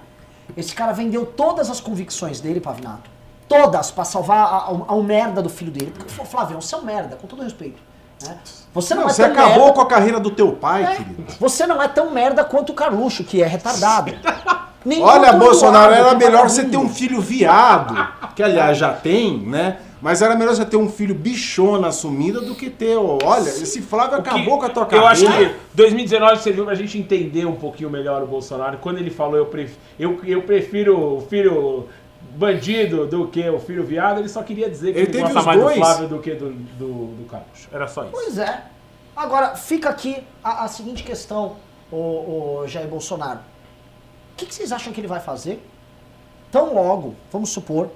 Esse 0.55 0.75
cara 0.75 0.91
vendeu 0.91 1.25
todas 1.25 1.71
as 1.71 1.79
convicções 1.79 2.39
dele, 2.39 2.59
Pavinato. 2.61 3.09
Todas 3.47 3.89
pra 3.89 4.03
salvar 4.05 4.38
a, 4.38 4.57
a, 4.57 4.65
a 4.89 4.95
um 4.95 5.01
merda 5.03 5.41
do 5.41 5.49
filho 5.49 5.71
dele. 5.71 5.91
Porque, 5.97 6.13
Flávio, 6.25 6.61
você 6.61 6.75
é 6.75 6.77
um 6.77 6.83
merda, 6.83 7.15
com 7.15 7.25
todo 7.25 7.41
respeito. 7.41 7.81
Né? 8.24 8.38
Você 8.74 8.93
não, 8.93 9.03
Não, 9.03 9.09
é 9.09 9.13
você 9.13 9.24
tão 9.24 9.32
acabou 9.32 9.57
merda- 9.59 9.74
com 9.74 9.82
a 9.82 9.86
carreira 9.86 10.20
do 10.20 10.30
teu 10.32 10.51
pai, 10.51 10.84
É, 10.84 10.95
querido. 10.95 11.24
Você 11.39 11.66
não 11.66 11.82
é 11.82 11.88
tão 11.88 12.11
merda 12.11 12.43
quanto 12.43 12.72
o 12.72 12.76
Carluxo, 12.76 13.24
que 13.24 13.41
é 13.41 13.47
retardado. 13.47 14.13
Olha, 15.01 15.34
Bolsonaro, 15.34 15.93
era 15.93 16.13
melhor 16.13 16.47
você 16.47 16.63
ter 16.63 16.78
um 16.78 16.88
filho 16.89 17.20
viado, 17.20 17.95
que 18.36 18.43
aliás 18.43 18.78
já 18.78 18.93
tem, 18.93 19.39
né? 19.39 19.78
Mas 19.99 20.22
era 20.22 20.36
melhor 20.36 20.53
você 20.55 20.63
ter 20.66 20.78
um 20.78 20.88
filho 20.88 21.16
bichona 21.16 21.88
assumida 21.88 22.39
do 22.39 22.53
que 22.53 22.70
ter. 22.70 22.95
Olha, 22.95 23.49
esse 23.49 23.82
Flávio 23.82 24.18
acabou 24.20 24.59
com 24.59 24.66
a 24.66 24.70
tua 24.70 24.84
Eu 24.84 24.88
carreira. 24.88 25.09
acho 25.09 25.26
que 25.26 25.55
2019 25.74 26.43
serviu 26.43 26.66
pra 26.66 26.76
gente 26.76 26.99
entender 26.99 27.45
um 27.45 27.55
pouquinho 27.55 27.89
melhor 27.89 28.22
o 28.22 28.28
Bolsonaro. 28.28 28.78
Quando 28.78 28.99
ele 28.99 29.09
falou 29.09 29.36
eu, 29.38 29.47
pref- 29.47 29.74
eu, 29.97 30.20
eu 30.24 30.43
prefiro 30.43 31.16
o 31.18 31.22
filho 31.22 31.88
bandido 32.36 33.07
do 33.07 33.27
que 33.27 33.47
o 33.49 33.59
filho 33.59 33.83
viado, 33.83 34.19
ele 34.19 34.29
só 34.29 34.43
queria 34.43 34.69
dizer 34.69 34.93
que 34.93 34.99
Ele 34.99 35.09
ele, 35.09 35.21
gosta 35.21 35.39
os 35.39 35.45
mais 35.45 35.59
dois. 35.59 35.75
do 35.75 35.81
Flávio 35.81 36.07
do 36.09 36.19
que 36.19 36.36
do, 36.36 36.51
do, 36.51 37.05
do 37.15 37.25
Carluxo. 37.29 37.69
Era 37.71 37.88
só 37.88 38.03
isso. 38.03 38.11
Pois 38.11 38.38
é. 38.38 38.65
Agora, 39.15 39.55
fica 39.55 39.89
aqui 39.89 40.21
a, 40.43 40.65
a 40.65 40.67
seguinte 40.67 41.03
questão, 41.03 41.55
o, 41.91 42.63
Jair 42.67 42.88
Bolsonaro. 42.88 43.39
O 43.39 44.36
que, 44.36 44.45
que 44.45 44.53
vocês 44.53 44.71
acham 44.71 44.91
que 44.91 44.99
ele 44.99 45.07
vai 45.07 45.21
fazer? 45.21 45.65
Tão 46.51 46.73
logo, 46.73 47.15
vamos 47.31 47.49
supor, 47.49 47.89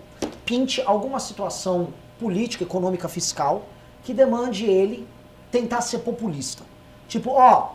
pinte 0.45 0.81
alguma 0.85 1.19
situação 1.19 1.89
política, 2.17 2.63
econômica, 2.63 3.07
fiscal 3.09 3.65
que 4.03 4.13
demande 4.13 4.65
ele 4.65 5.07
tentar 5.51 5.81
ser 5.81 5.99
populista. 5.99 6.63
Tipo, 7.07 7.31
ó, 7.31 7.71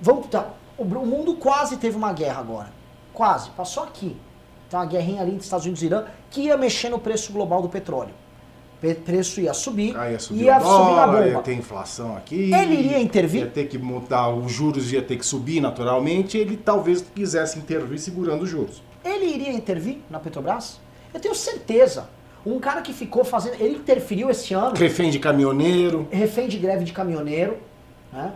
vamos 0.00 0.26
tá, 0.26 0.48
o 0.76 0.82
o 0.82 1.06
mundo 1.06 1.36
quase 1.36 1.76
teve 1.76 1.96
uma 1.96 2.12
guerra 2.12 2.40
agora. 2.40 2.72
Quase, 3.12 3.50
passou 3.50 3.84
aqui. 3.84 4.16
Tem 4.74 4.80
uma 4.80 4.86
guerrinha 4.86 5.20
ali 5.22 5.30
entre 5.30 5.44
Estados 5.44 5.64
Unidos 5.66 5.82
e 5.84 5.86
Irã 5.86 6.04
que 6.28 6.40
ia 6.42 6.56
mexer 6.56 6.88
no 6.88 6.98
preço 6.98 7.32
global 7.32 7.62
do 7.62 7.68
petróleo. 7.68 8.10
Pe- 8.80 8.94
preço 8.94 9.40
ia 9.40 9.54
subir, 9.54 9.96
Aí 9.96 10.14
ia 10.14 10.18
subir 10.18 10.42
ia 10.42 10.56
o 10.58 10.60
subir 10.60 10.72
a 10.72 11.06
dólar, 11.06 11.26
ia 11.26 11.32
bomba. 11.34 11.42
ter 11.44 11.54
inflação 11.54 12.16
aqui. 12.16 12.52
Ele 12.52 12.74
iria 12.74 12.98
intervir? 12.98 13.42
Ia 13.42 13.46
ter 13.50 13.68
que 13.68 13.78
montar, 13.78 14.30
os 14.30 14.50
juros 14.50 14.92
ia 14.92 15.00
ter 15.00 15.16
que 15.16 15.24
subir 15.24 15.60
naturalmente. 15.60 16.36
Ele 16.36 16.56
talvez 16.56 17.04
quisesse 17.14 17.56
intervir 17.56 18.00
segurando 18.00 18.42
os 18.42 18.50
juros. 18.50 18.82
Ele 19.04 19.26
iria 19.26 19.52
intervir 19.52 19.98
na 20.10 20.18
Petrobras? 20.18 20.80
Eu 21.14 21.20
tenho 21.20 21.36
certeza. 21.36 22.08
Um 22.44 22.58
cara 22.58 22.82
que 22.82 22.92
ficou 22.92 23.22
fazendo. 23.24 23.54
Ele 23.60 23.76
interferiu 23.76 24.28
esse 24.28 24.54
ano, 24.54 24.74
Refém 24.74 25.08
de 25.08 25.20
caminhoneiro. 25.20 26.08
refém 26.10 26.48
de 26.48 26.58
greve 26.58 26.82
de 26.84 26.92
caminhoneiro. 26.92 27.58
Né? 28.12 28.32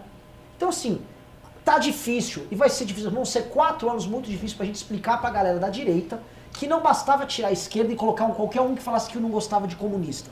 Então, 0.56 0.68
assim, 0.68 1.00
tá 1.68 1.78
difícil. 1.78 2.46
E 2.50 2.54
vai 2.54 2.70
ser 2.70 2.84
difícil. 2.86 3.10
Vão 3.10 3.24
ser 3.24 3.42
quatro 3.50 3.90
anos 3.90 4.06
muito 4.06 4.26
difíceis 4.26 4.54
pra 4.54 4.64
gente 4.64 4.76
explicar 4.76 5.20
pra 5.20 5.30
galera 5.30 5.58
da 5.58 5.68
direita 5.68 6.20
que 6.52 6.66
não 6.66 6.80
bastava 6.82 7.26
tirar 7.26 7.48
a 7.48 7.52
esquerda 7.52 7.92
e 7.92 7.96
colocar 7.96 8.24
um, 8.24 8.30
qualquer 8.32 8.60
um 8.62 8.74
que 8.74 8.82
falasse 8.82 9.10
que 9.10 9.18
não 9.18 9.28
gostava 9.28 9.66
de 9.68 9.76
comunista. 9.76 10.30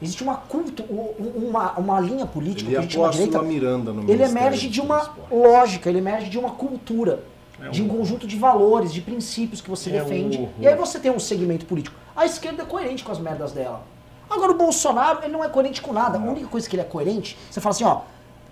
Existe 0.00 0.22
uma 0.22 0.36
culto, 0.36 0.82
um- 0.84 1.48
uma, 1.48 1.72
uma 1.72 2.00
linha 2.00 2.24
política 2.24 2.68
Ele 2.70 2.74
que 2.76 2.78
a 2.78 2.82
gente 2.82 2.94
chama 2.94 3.10
direita. 3.10 3.42
Miranda 3.42 3.92
no 3.92 4.10
Ele 4.10 4.22
emerge 4.22 4.68
de 4.68 4.80
uma 4.80 4.98
Esporte. 5.00 5.34
lógica, 5.34 5.88
ele 5.90 5.98
emerge 5.98 6.30
de 6.30 6.38
uma 6.38 6.50
cultura, 6.50 7.22
de 7.70 7.82
um 7.82 7.86
horror. 7.86 7.98
conjunto 7.98 8.26
de 8.26 8.36
valores, 8.38 8.92
de 8.94 9.02
princípios 9.02 9.60
que 9.60 9.68
você 9.68 9.90
É 9.90 10.00
um 10.02 10.04
defende. 10.06 10.38
horror. 10.38 10.48
E 10.60 10.66
aí 10.68 10.74
você 10.74 10.98
tem 10.98 11.10
um 11.10 11.18
segmento 11.18 11.66
político. 11.66 11.94
A 12.16 12.24
esquerda 12.24 12.62
é 12.62 12.66
coerente 12.66 13.04
com 13.04 13.12
as 13.12 13.18
merdas 13.18 13.52
dela. 13.52 13.82
Agora 14.30 14.52
o 14.52 14.56
Bolsonaro, 14.56 15.18
ele 15.22 15.32
não 15.32 15.44
é 15.44 15.48
coerente 15.48 15.82
com 15.82 15.92
nada. 15.92 16.16
A 16.16 16.22
única 16.22 16.46
coisa 16.46 16.66
que 16.68 16.74
ele 16.76 16.82
é 16.82 16.86
coerente, 16.86 17.36
você 17.50 17.60
fala 17.60 17.74
assim, 17.74 17.84
ó, 17.84 18.00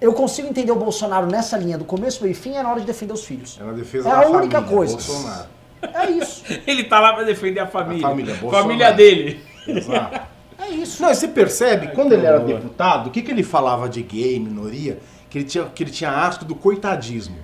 eu 0.00 0.12
consigo 0.12 0.48
entender 0.48 0.72
o 0.72 0.76
Bolsonaro 0.76 1.26
nessa 1.26 1.56
linha 1.56 1.76
do 1.76 1.84
começo, 1.84 2.22
meio 2.22 2.32
e 2.32 2.34
fim, 2.34 2.54
é 2.54 2.62
na 2.62 2.70
hora 2.70 2.80
de 2.80 2.86
defender 2.86 3.12
os 3.12 3.24
filhos. 3.24 3.58
É 3.60 3.64
na 3.64 3.72
defesa 3.72 4.08
É 4.08 4.12
da 4.12 4.18
a 4.18 4.28
única 4.28 4.60
família, 4.60 4.76
coisa. 4.76 4.94
Bolsonaro. 4.94 5.48
É 5.82 6.10
isso. 6.10 6.44
Ele 6.66 6.84
tá 6.84 7.00
lá 7.00 7.12
pra 7.12 7.24
defender 7.24 7.60
a 7.60 7.66
família. 7.66 8.06
A 8.06 8.10
família, 8.10 8.34
Bolsonaro. 8.34 8.62
família 8.68 8.92
dele. 8.92 9.40
Exato. 9.66 10.20
É 10.58 10.70
isso. 10.70 11.00
Não, 11.02 11.10
e 11.10 11.14
você 11.14 11.28
percebe, 11.28 11.88
quando 11.88 12.08
que 12.08 12.14
ele 12.14 12.26
era 12.26 12.40
deputado, 12.40 13.06
o 13.06 13.10
que, 13.10 13.22
que 13.22 13.30
ele 13.30 13.44
falava 13.44 13.88
de 13.88 14.02
gay, 14.02 14.38
minoria? 14.40 14.98
Que 15.30 15.38
ele 15.38 15.44
tinha, 15.44 15.64
que 15.66 15.82
ele 15.84 15.90
tinha 15.90 16.10
asco 16.10 16.44
do 16.44 16.54
coitadismo. 16.54 17.36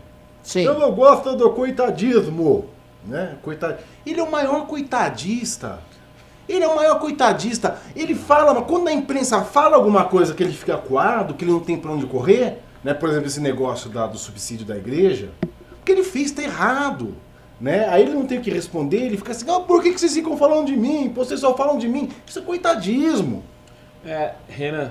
Sim. 0.42 0.62
Eu 0.62 0.78
não 0.78 0.92
gosto 0.92 1.36
do 1.36 1.50
coitadismo. 1.50 2.66
Né? 3.04 3.36
Coitad... 3.42 3.76
Ele 4.04 4.18
é 4.18 4.22
o 4.22 4.30
maior 4.30 4.66
coitadista. 4.66 5.78
Ele 6.48 6.64
é 6.64 6.68
o 6.68 6.76
maior 6.76 6.98
coitadista. 6.98 7.78
Ele 7.96 8.14
fala, 8.14 8.52
mas 8.54 8.66
quando 8.66 8.88
a 8.88 8.92
imprensa 8.92 9.42
fala 9.44 9.76
alguma 9.76 10.04
coisa 10.04 10.34
que 10.34 10.42
ele 10.42 10.52
fica 10.52 10.76
coado, 10.76 11.34
que 11.34 11.44
ele 11.44 11.52
não 11.52 11.60
tem 11.60 11.76
pra 11.76 11.90
onde 11.90 12.06
correr, 12.06 12.58
né? 12.82 12.92
por 12.94 13.08
exemplo, 13.08 13.26
esse 13.26 13.40
negócio 13.40 13.88
da- 13.90 14.06
do 14.06 14.18
subsídio 14.18 14.66
da 14.66 14.76
igreja, 14.76 15.30
o 15.80 15.84
que 15.84 15.92
ele 15.92 16.04
fez 16.04 16.30
tá 16.32 16.42
errado. 16.42 17.14
Né? 17.60 17.88
Aí 17.88 18.02
ele 18.02 18.12
não 18.12 18.26
tem 18.26 18.38
o 18.38 18.42
que 18.42 18.50
responder, 18.50 18.98
ele 19.06 19.16
fica 19.16 19.30
assim, 19.32 19.46
ah, 19.48 19.60
por 19.60 19.82
que, 19.82 19.92
que 19.92 19.98
vocês 20.00 20.12
ficam 20.12 20.36
falando 20.36 20.66
de 20.66 20.76
mim? 20.76 21.10
Pô, 21.14 21.24
Vocês 21.24 21.40
só 21.40 21.56
falam 21.56 21.78
de 21.78 21.88
mim. 21.88 22.10
Isso 22.26 22.40
é 22.40 22.42
coitadismo. 22.42 23.42
É, 24.04 24.34
Renan, 24.48 24.90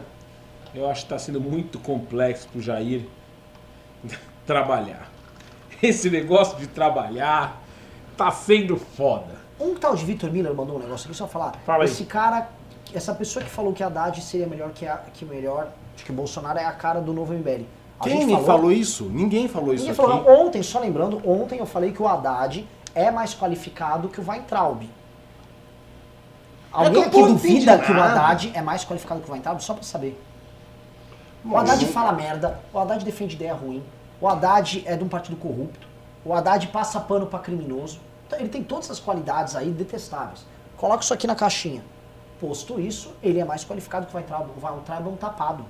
eu 0.73 0.89
acho 0.89 1.03
que 1.03 1.09
tá 1.09 1.19
sendo 1.19 1.39
muito 1.39 1.77
complexo 1.77 2.47
pro 2.47 2.61
Jair 2.61 3.01
trabalhar. 4.47 5.11
Esse 5.81 6.09
negócio 6.09 6.57
de 6.57 6.67
trabalhar 6.67 7.61
tá 8.17 8.31
sendo 8.31 8.77
foda. 8.77 9.42
Um 9.59 9.75
tal 9.75 9.95
de 9.95 10.03
Vitor 10.05 10.31
Miller 10.31 10.53
mandou 10.53 10.75
um 10.75 10.79
negócio 10.79 11.07
aqui, 11.07 11.15
só 11.17 11.27
falar. 11.27 11.53
Fala. 11.65 11.85
Esse 11.85 12.05
cara, 12.05 12.49
essa 12.93 13.13
pessoa 13.13 13.43
que 13.43 13.51
falou 13.51 13.73
que 13.73 13.83
a 13.83 13.87
Haddad 13.87 14.19
seria 14.21 14.47
melhor 14.47 14.71
que, 14.71 14.85
a, 14.87 14.97
que 15.13 15.25
melhor, 15.25 15.69
acho 15.95 16.03
que 16.03 16.11
o 16.11 16.15
Bolsonaro 16.15 16.59
é 16.59 16.65
a 16.65 16.71
cara 16.71 16.99
do 17.01 17.13
novo 17.13 17.33
MBL. 17.33 17.63
A 17.99 18.03
Quem 18.03 18.27
gente 18.27 18.43
falou, 18.45 18.71
isso? 18.71 19.05
Ninguém 19.05 19.47
falou 19.47 19.73
isso 19.73 19.85
Ninguém 19.85 19.91
aqui. 19.91 20.11
falou, 20.11 20.23
não. 20.37 20.45
Ontem, 20.47 20.61
só 20.63 20.79
lembrando, 20.79 21.21
ontem 21.25 21.59
eu 21.59 21.65
falei 21.65 21.91
que 21.91 22.01
o 22.01 22.07
Haddad 22.07 22.67
é 22.95 23.09
mais 23.11 23.33
qualificado 23.33 24.09
que 24.09 24.19
o 24.19 24.27
Weintraub. 24.27 24.83
Alguém 26.71 27.03
É 27.03 27.05
eu 27.05 27.07
aqui 27.07 27.21
duvida 27.21 27.77
que 27.77 27.91
o. 27.91 28.01
Haddad 28.01 28.51
é 28.53 28.61
mais 28.61 28.83
qualificado 28.83 29.21
que 29.21 29.29
o 29.29 29.31
Weintraub? 29.31 29.59
Só 29.61 29.73
pra 29.75 29.83
saber. 29.83 30.19
O 31.45 31.49
Bom, 31.49 31.57
Haddad 31.57 31.85
fala 31.87 32.11
merda, 32.13 32.59
o 32.73 32.79
Haddad 32.79 33.03
defende 33.05 33.35
ideia 33.35 33.53
ruim, 33.53 33.83
o 34.19 34.27
Haddad 34.27 34.81
é 34.85 34.95
de 34.95 35.03
um 35.03 35.09
partido 35.09 35.35
corrupto, 35.37 35.87
o 36.25 36.33
Haddad 36.33 36.65
passa 36.67 36.99
pano 36.99 37.27
pra 37.27 37.39
criminoso. 37.39 37.99
Então, 38.27 38.39
ele 38.39 38.49
tem 38.49 38.63
todas 38.63 38.85
essas 38.85 38.99
qualidades 38.99 39.55
aí 39.55 39.69
detestáveis. 39.69 40.45
Coloca 40.77 41.03
isso 41.03 41.13
aqui 41.13 41.27
na 41.27 41.35
caixinha. 41.35 41.83
Posto 42.39 42.79
isso, 42.79 43.13
ele 43.21 43.39
é 43.39 43.45
mais 43.45 43.63
qualificado 43.63 44.05
que 44.05 44.13
o 44.13 44.17
Weintraub. 44.17 44.49
O 44.49 44.65
Weintraub 44.65 45.05
é 45.05 45.09
um 45.09 45.15
tapado. 45.15 45.65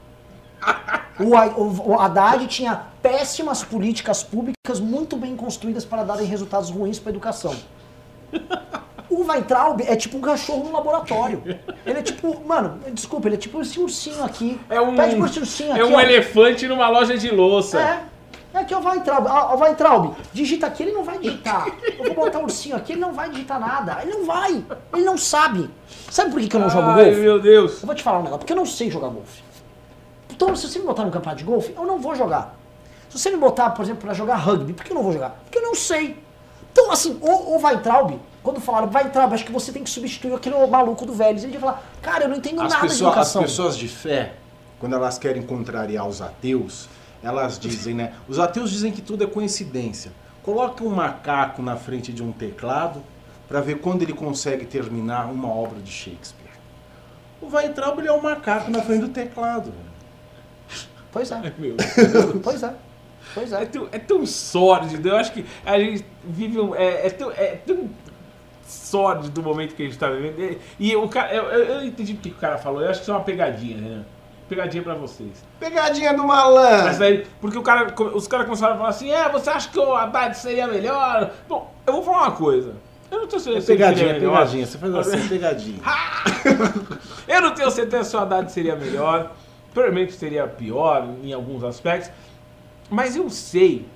O, 1.20 1.92
o, 1.92 2.00
Haddad 2.00 2.48
tinha 2.48 2.88
péssimas 3.02 3.64
políticas 3.64 4.24
públicas 4.24 4.80
muito 4.80 5.16
bem 5.16 5.36
construídas 5.36 5.86
para 5.86 6.04
darem 6.04 6.26
resultados 6.26 6.70
ruins 6.70 6.98
para 7.00 7.10
a 7.10 7.12
educação. 7.12 7.56
O 9.10 9.28
Weintraub 9.28 9.82
é 9.82 9.96
tipo 9.96 10.18
um 10.18 10.22
cachorro 10.22 10.64
no 10.64 10.72
laboratório. 10.72 11.44
Ele 11.86 12.00
é 12.00 12.02
tipo, 12.02 12.42
mano, 12.46 12.80
desculpa, 12.92 13.28
ele 13.28 13.36
é 13.36 13.38
tipo 13.38 13.62
esse 13.62 13.80
ursinho 13.80 14.24
aqui. 14.24 14.60
É 14.70 14.82
um, 14.82 14.96
Pede 14.96 15.16
pro 15.16 15.26
esse 15.26 15.40
ursinho 15.40 15.72
aqui. 15.72 15.82
é 15.82 15.86
um 15.86 15.94
ó. 15.94 16.02
elefante 16.02 16.68
numa 16.68 16.90
loja 16.90 17.16
de 17.16 17.30
louça. 17.30 17.80
É. 17.80 18.04
É 18.54 18.60
aqui, 18.60 18.74
ó, 18.76 18.80
Weintraub. 18.80 19.26
Ó, 19.26 19.54
ó, 19.54 19.58
Weintraub, 19.64 20.16
digita 20.32 20.68
aqui, 20.68 20.84
ele 20.84 20.92
não 20.92 21.04
vai 21.04 21.18
digitar. 21.18 21.68
Eu 21.98 22.14
vou 22.14 22.26
botar 22.26 22.40
o 22.40 22.44
ursinho 22.44 22.76
aqui, 22.76 22.94
ele 22.94 23.02
não 23.02 23.12
vai 23.14 23.30
digitar 23.30 23.60
nada. 23.60 24.00
Ele 24.02 24.12
não 24.12 24.26
vai. 24.26 24.64
Ele 24.94 25.04
não 25.04 25.18
sabe. 25.18 25.70
Sabe 26.12 26.32
por 26.32 26.40
que, 26.40 26.48
que 26.48 26.56
eu 26.56 26.60
não 26.60 26.70
jogo 26.70 26.90
Ai, 26.90 27.06
golfe? 27.06 27.20
meu 27.20 27.42
Deus. 27.42 27.82
Eu 27.82 27.88
vou 27.88 27.96
te 27.96 28.04
falar 28.04 28.20
um 28.20 28.24
negócio, 28.24 28.40
porque 28.40 28.54
eu 28.54 28.58
não 28.58 28.66
sei 28.66 28.92
jogar 28.92 29.10
golfe. 29.10 29.42
Então, 30.30 30.56
se 30.56 30.68
você 30.68 30.80
me 30.80 30.86
botar 30.86 31.04
no 31.04 31.12
campeonato 31.12 31.40
de 31.40 31.44
golfe, 31.44 31.74
eu 31.76 31.86
não 31.86 32.00
vou 32.00 32.16
jogar. 32.16 32.56
Se 33.10 33.20
você 33.20 33.30
me 33.32 33.38
botar, 33.38 33.72
por 33.72 33.84
exemplo, 33.84 34.02
pra 34.02 34.14
jogar 34.14 34.36
rugby, 34.36 34.74
por 34.74 34.84
que 34.84 34.92
eu 34.92 34.96
não 34.96 35.04
vou 35.04 35.12
jogar? 35.14 35.30
Porque 35.44 35.58
eu 35.58 35.62
não 35.64 35.76
sei. 35.76 36.22
Então, 36.72 36.92
assim, 36.92 37.18
o, 37.22 37.56
o 37.56 37.64
Weintraub, 37.64 38.20
quando 38.42 38.60
falaram, 38.60 38.90
Weintraub, 38.92 39.32
acho 39.34 39.46
que 39.46 39.52
você 39.52 39.72
tem 39.72 39.84
que 39.84 39.90
substituir 39.90 40.34
aquele 40.34 40.56
maluco 40.66 41.06
do 41.06 41.14
Vélez, 41.14 41.44
ele 41.44 41.54
ia 41.54 41.60
falar, 41.60 41.84
cara, 42.02 42.24
eu 42.26 42.30
não 42.30 42.38
entendo 42.38 42.62
As, 42.62 42.74
nada 42.74 42.82
de 42.88 42.94
pessoas, 42.94 43.10
as 43.10 43.16
educação. 43.16 43.42
pessoas 43.44 43.78
de 43.78 43.88
fé, 43.88 44.34
quando 44.80 44.96
elas 44.96 45.20
querem 45.20 45.44
contrariar 45.44 46.08
os 46.08 46.20
ateus, 46.22 46.90
elas 47.24 47.58
dizem, 47.58 47.96
né? 47.96 48.14
Os 48.28 48.38
ateus 48.38 48.70
dizem 48.70 48.92
que 48.92 49.02
tudo 49.02 49.24
é 49.24 49.28
coincidência. 49.28 50.12
Coloca 50.44 50.84
um 50.84 50.90
macaco 50.90 51.62
na 51.62 51.78
frente 51.78 52.12
de 52.12 52.22
um 52.22 52.32
teclado 52.32 53.02
para 53.48 53.62
ver 53.62 53.80
quando 53.80 54.02
ele 54.02 54.14
consegue 54.14 54.66
terminar 54.66 55.32
uma 55.32 55.48
obra 55.48 55.80
de 55.80 55.90
Shakespeare. 55.90 56.44
O 57.42 57.48
Weintraub 57.48 58.00
ele 58.00 58.10
é 58.10 58.14
um 58.14 58.22
macaco 58.22 58.70
na 58.70 58.82
frente 58.82 59.02
do 59.02 59.10
teclado. 59.10 59.72
Pois 61.12 61.32
é, 61.32 61.54
pois 62.44 62.64
é, 62.64 62.74
pois 63.34 63.54
É 63.54 63.62
é. 63.62 63.66
tão, 63.66 63.88
é 63.92 64.00
tão 64.00 64.26
sórdido. 64.26 65.08
Eu 65.08 65.16
acho 65.16 65.32
que 65.32 65.46
a 65.66 65.80
gente 65.80 66.06
vive 66.24 66.60
um. 66.60 66.76
É, 66.76 67.08
é 67.08 67.10
tão, 67.10 67.32
é 67.32 67.56
tão 67.56 67.90
sórdido 68.66 69.40
o 69.40 69.44
momento 69.44 69.76
que 69.76 69.84
a 69.84 69.86
gente 69.86 69.98
tá 69.98 70.10
vivendo. 70.10 70.60
E, 70.80 70.96
o 70.96 71.08
cara. 71.08 71.34
Eu, 71.34 71.44
eu, 71.44 71.64
eu 71.76 71.86
entendi 71.86 72.14
o 72.14 72.18
que 72.18 72.30
o 72.30 72.36
cara 72.36 72.58
falou. 72.58 72.82
Eu 72.82 72.90
acho 72.90 73.00
que 73.00 73.04
isso 73.04 73.12
é 73.12 73.16
uma 73.16 73.24
pegadinha, 73.24 73.78
né? 73.78 74.06
Pegadinha 74.50 74.84
pra 74.84 74.94
vocês. 74.96 75.44
Pegadinha 75.60 76.14
do 76.14 76.24
Mas 76.26 76.28
malandro! 76.28 77.04
aí, 77.04 77.26
porque 77.42 77.58
o 77.58 77.62
cara, 77.64 77.94
os 78.14 78.28
caras 78.28 78.46
começaram 78.46 78.76
a 78.76 78.78
falar 78.78 78.90
assim: 78.90 79.12
é, 79.12 79.30
você 79.30 79.50
acha 79.50 79.70
que 79.70 79.80
o 79.80 79.94
Haddad 79.96 80.38
seria 80.38 80.68
melhor? 80.68 81.32
Bom, 81.48 81.74
eu 81.88 81.94
vou 81.94 82.04
falar 82.04 82.24
uma 82.24 82.32
coisa. 82.32 82.76
Eu 83.10 83.20
não 83.22 83.28
tenho 83.28 83.40
É 83.40 83.44
certeza 83.44 83.66
se 83.66 83.72
ele 83.72 83.78
pegadinha, 83.80 83.98
seria 84.08 84.18
é 84.18 84.20
melhor. 84.20 84.38
pegadinha. 84.40 84.66
Você 84.66 84.78
faz 84.78 84.96
assim, 84.96 85.28
pegadinha. 85.30 85.80
Eu 87.28 87.42
não 87.42 87.54
tenho 87.54 87.72
certeza 87.72 88.04
se 88.10 88.16
o 88.16 88.20
Haddad 88.20 88.52
seria 88.52 88.76
melhor. 88.76 89.32
Provavelmente 89.74 90.14
seria 90.14 90.46
pior 90.48 91.08
em 91.24 91.32
alguns 91.34 91.64
aspectos. 91.64 92.12
Mas 92.90 93.16
eu 93.16 93.30
sei. 93.30 93.88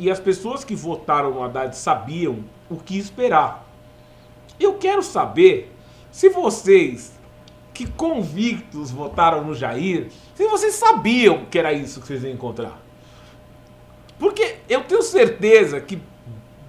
E 0.00 0.10
as 0.10 0.18
pessoas 0.18 0.64
que 0.64 0.74
votaram 0.74 1.30
no 1.32 1.42
Haddad 1.44 1.76
sabiam 1.76 2.38
o 2.70 2.76
que 2.76 2.98
esperar. 2.98 3.64
Eu 4.58 4.74
quero 4.74 5.02
saber 5.02 5.72
se 6.10 6.28
vocês 6.28 7.13
que 7.74 7.86
convictos 7.86 8.90
votaram 8.92 9.44
no 9.44 9.52
Jair, 9.54 10.06
se 10.34 10.46
vocês 10.46 10.74
sabiam 10.76 11.44
que 11.50 11.58
era 11.58 11.72
isso 11.72 12.00
que 12.00 12.06
vocês 12.06 12.22
iam 12.22 12.32
encontrar. 12.32 12.80
Porque 14.18 14.56
eu 14.68 14.84
tenho 14.84 15.02
certeza 15.02 15.80
que 15.80 16.00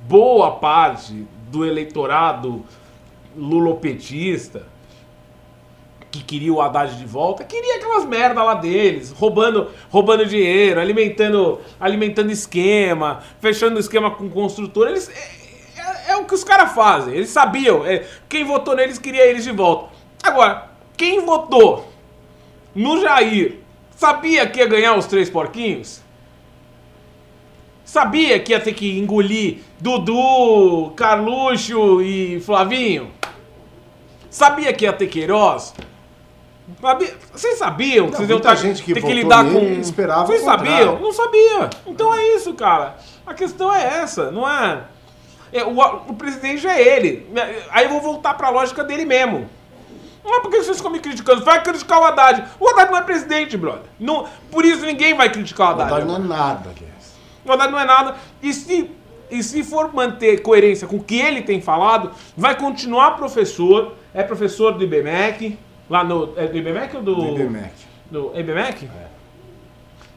boa 0.07 0.55
parte 0.55 1.25
do 1.49 1.63
eleitorado 1.63 2.65
lulopetista 3.35 4.65
que 6.11 6.23
queria 6.23 6.53
o 6.53 6.61
Haddad 6.61 6.97
de 6.97 7.05
volta, 7.05 7.43
queria 7.43 7.75
aquelas 7.75 8.05
merda 8.05 8.41
lá 8.41 8.53
deles, 8.55 9.11
roubando, 9.11 9.69
roubando 9.89 10.25
dinheiro, 10.25 10.79
alimentando, 10.79 11.59
alimentando 11.79 12.31
esquema, 12.31 13.21
fechando 13.41 13.77
esquema 13.79 14.09
com 14.11 14.29
construtor. 14.29 14.87
Eles, 14.87 15.09
é, 15.09 15.81
é- 15.81 16.11
é 16.13 16.15
o 16.15 16.23
que 16.23 16.33
os 16.33 16.43
caras 16.43 16.71
fazem. 16.71 17.13
Eles 17.13 17.29
sabiam. 17.29 17.85
é, 17.85 18.05
quem 18.29 18.45
votou 18.45 18.75
neles 18.75 18.97
queria 18.97 19.25
eles 19.25 19.43
de 19.43 19.51
volta. 19.51 19.89
Agora, 20.23 20.71
quem 20.97 21.25
votou 21.25 21.89
no 22.73 22.99
Jair 23.01 23.59
sabia 23.95 24.47
que 24.47 24.59
ia 24.59 24.67
ganhar 24.67 24.95
os 24.95 25.05
três 25.05 25.29
porquinhos? 25.29 26.01
Sabia 27.83 28.39
que 28.39 28.51
ia 28.51 28.59
ter 28.59 28.73
que 28.73 28.97
engolir 28.97 29.59
Dudu, 29.79 30.91
Carluxo 30.95 32.01
e 32.01 32.39
Flavinho? 32.41 33.11
Sabia 34.29 34.73
que 34.73 34.85
ia 34.85 34.91
ter 34.93 35.07
Queiroz? 35.07 35.73
Sabia- 36.81 37.13
Vocês 37.31 37.57
sabiam 37.59 38.07
Não, 38.07 38.13
vocês 38.13 38.27
iam 38.29 38.37
muita 38.39 38.55
ter, 38.55 38.61
gente 38.61 38.83
que 38.83 38.93
ter 38.93 39.03
que 39.03 39.13
lidar 39.13 39.45
com. 39.45 39.59
esperava 39.79 40.25
Vocês 40.25 40.41
sabiam? 40.41 40.99
Não 40.99 41.11
sabia. 41.11 41.69
Então 41.85 42.13
é 42.13 42.35
isso, 42.35 42.53
cara. 42.55 42.97
A 43.25 43.33
questão 43.35 43.73
é 43.73 43.83
essa, 44.01 44.31
não 44.31 44.49
é. 44.49 44.81
é, 45.53 45.63
o, 45.63 45.79
o 45.79 46.13
presidente 46.15 46.65
é 46.67 46.81
ele. 46.97 47.27
Aí 47.69 47.85
eu 47.85 47.91
vou 47.91 48.01
voltar 48.01 48.33
pra 48.33 48.49
lógica 48.49 48.83
dele 48.83 49.05
mesmo. 49.05 49.47
Não 50.25 50.37
é 50.37 50.41
porque 50.41 50.57
vocês 50.57 50.77
ficam 50.77 50.91
me 50.91 50.99
criticando. 50.99 51.45
Vai 51.45 51.61
criticar 51.61 52.01
o 52.01 52.03
Haddad. 52.03 52.43
O 52.59 52.67
Haddad 52.67 52.91
não 52.91 52.97
é 52.97 53.01
presidente, 53.03 53.55
brother. 53.55 53.83
Não, 53.99 54.27
por 54.49 54.65
isso 54.65 54.83
ninguém 54.83 55.13
vai 55.13 55.31
criticar 55.31 55.67
o 55.67 55.69
O 55.69 55.73
Haddad. 55.73 55.93
Haddad 55.93 56.07
não 56.07 56.15
é 56.15 56.27
nada, 56.27 56.71
aliás. 56.75 57.15
O 57.45 57.51
Haddad 57.51 57.71
não 57.71 57.79
é 57.79 57.85
nada. 57.85 58.15
E 58.41 58.51
se, 58.51 58.89
e 59.29 59.43
se 59.43 59.63
for 59.63 59.93
manter 59.93 60.41
coerência 60.41 60.87
com 60.87 60.95
o 60.95 61.03
que 61.03 61.19
ele 61.19 61.43
tem 61.43 61.61
falado, 61.61 62.11
vai 62.35 62.57
continuar 62.57 63.11
professor. 63.11 63.93
É 64.13 64.23
professor 64.23 64.73
do 64.73 64.83
IBMEC. 64.83 65.59
Lá 65.87 66.03
no. 66.03 66.33
É 66.35 66.47
do 66.47 66.57
IBMEC 66.57 66.97
ou 66.97 67.03
do. 67.03 67.15
Do 67.15 67.41
IBMEC. 67.41 67.71
Do 68.09 68.31
IBMEC? 68.35 68.89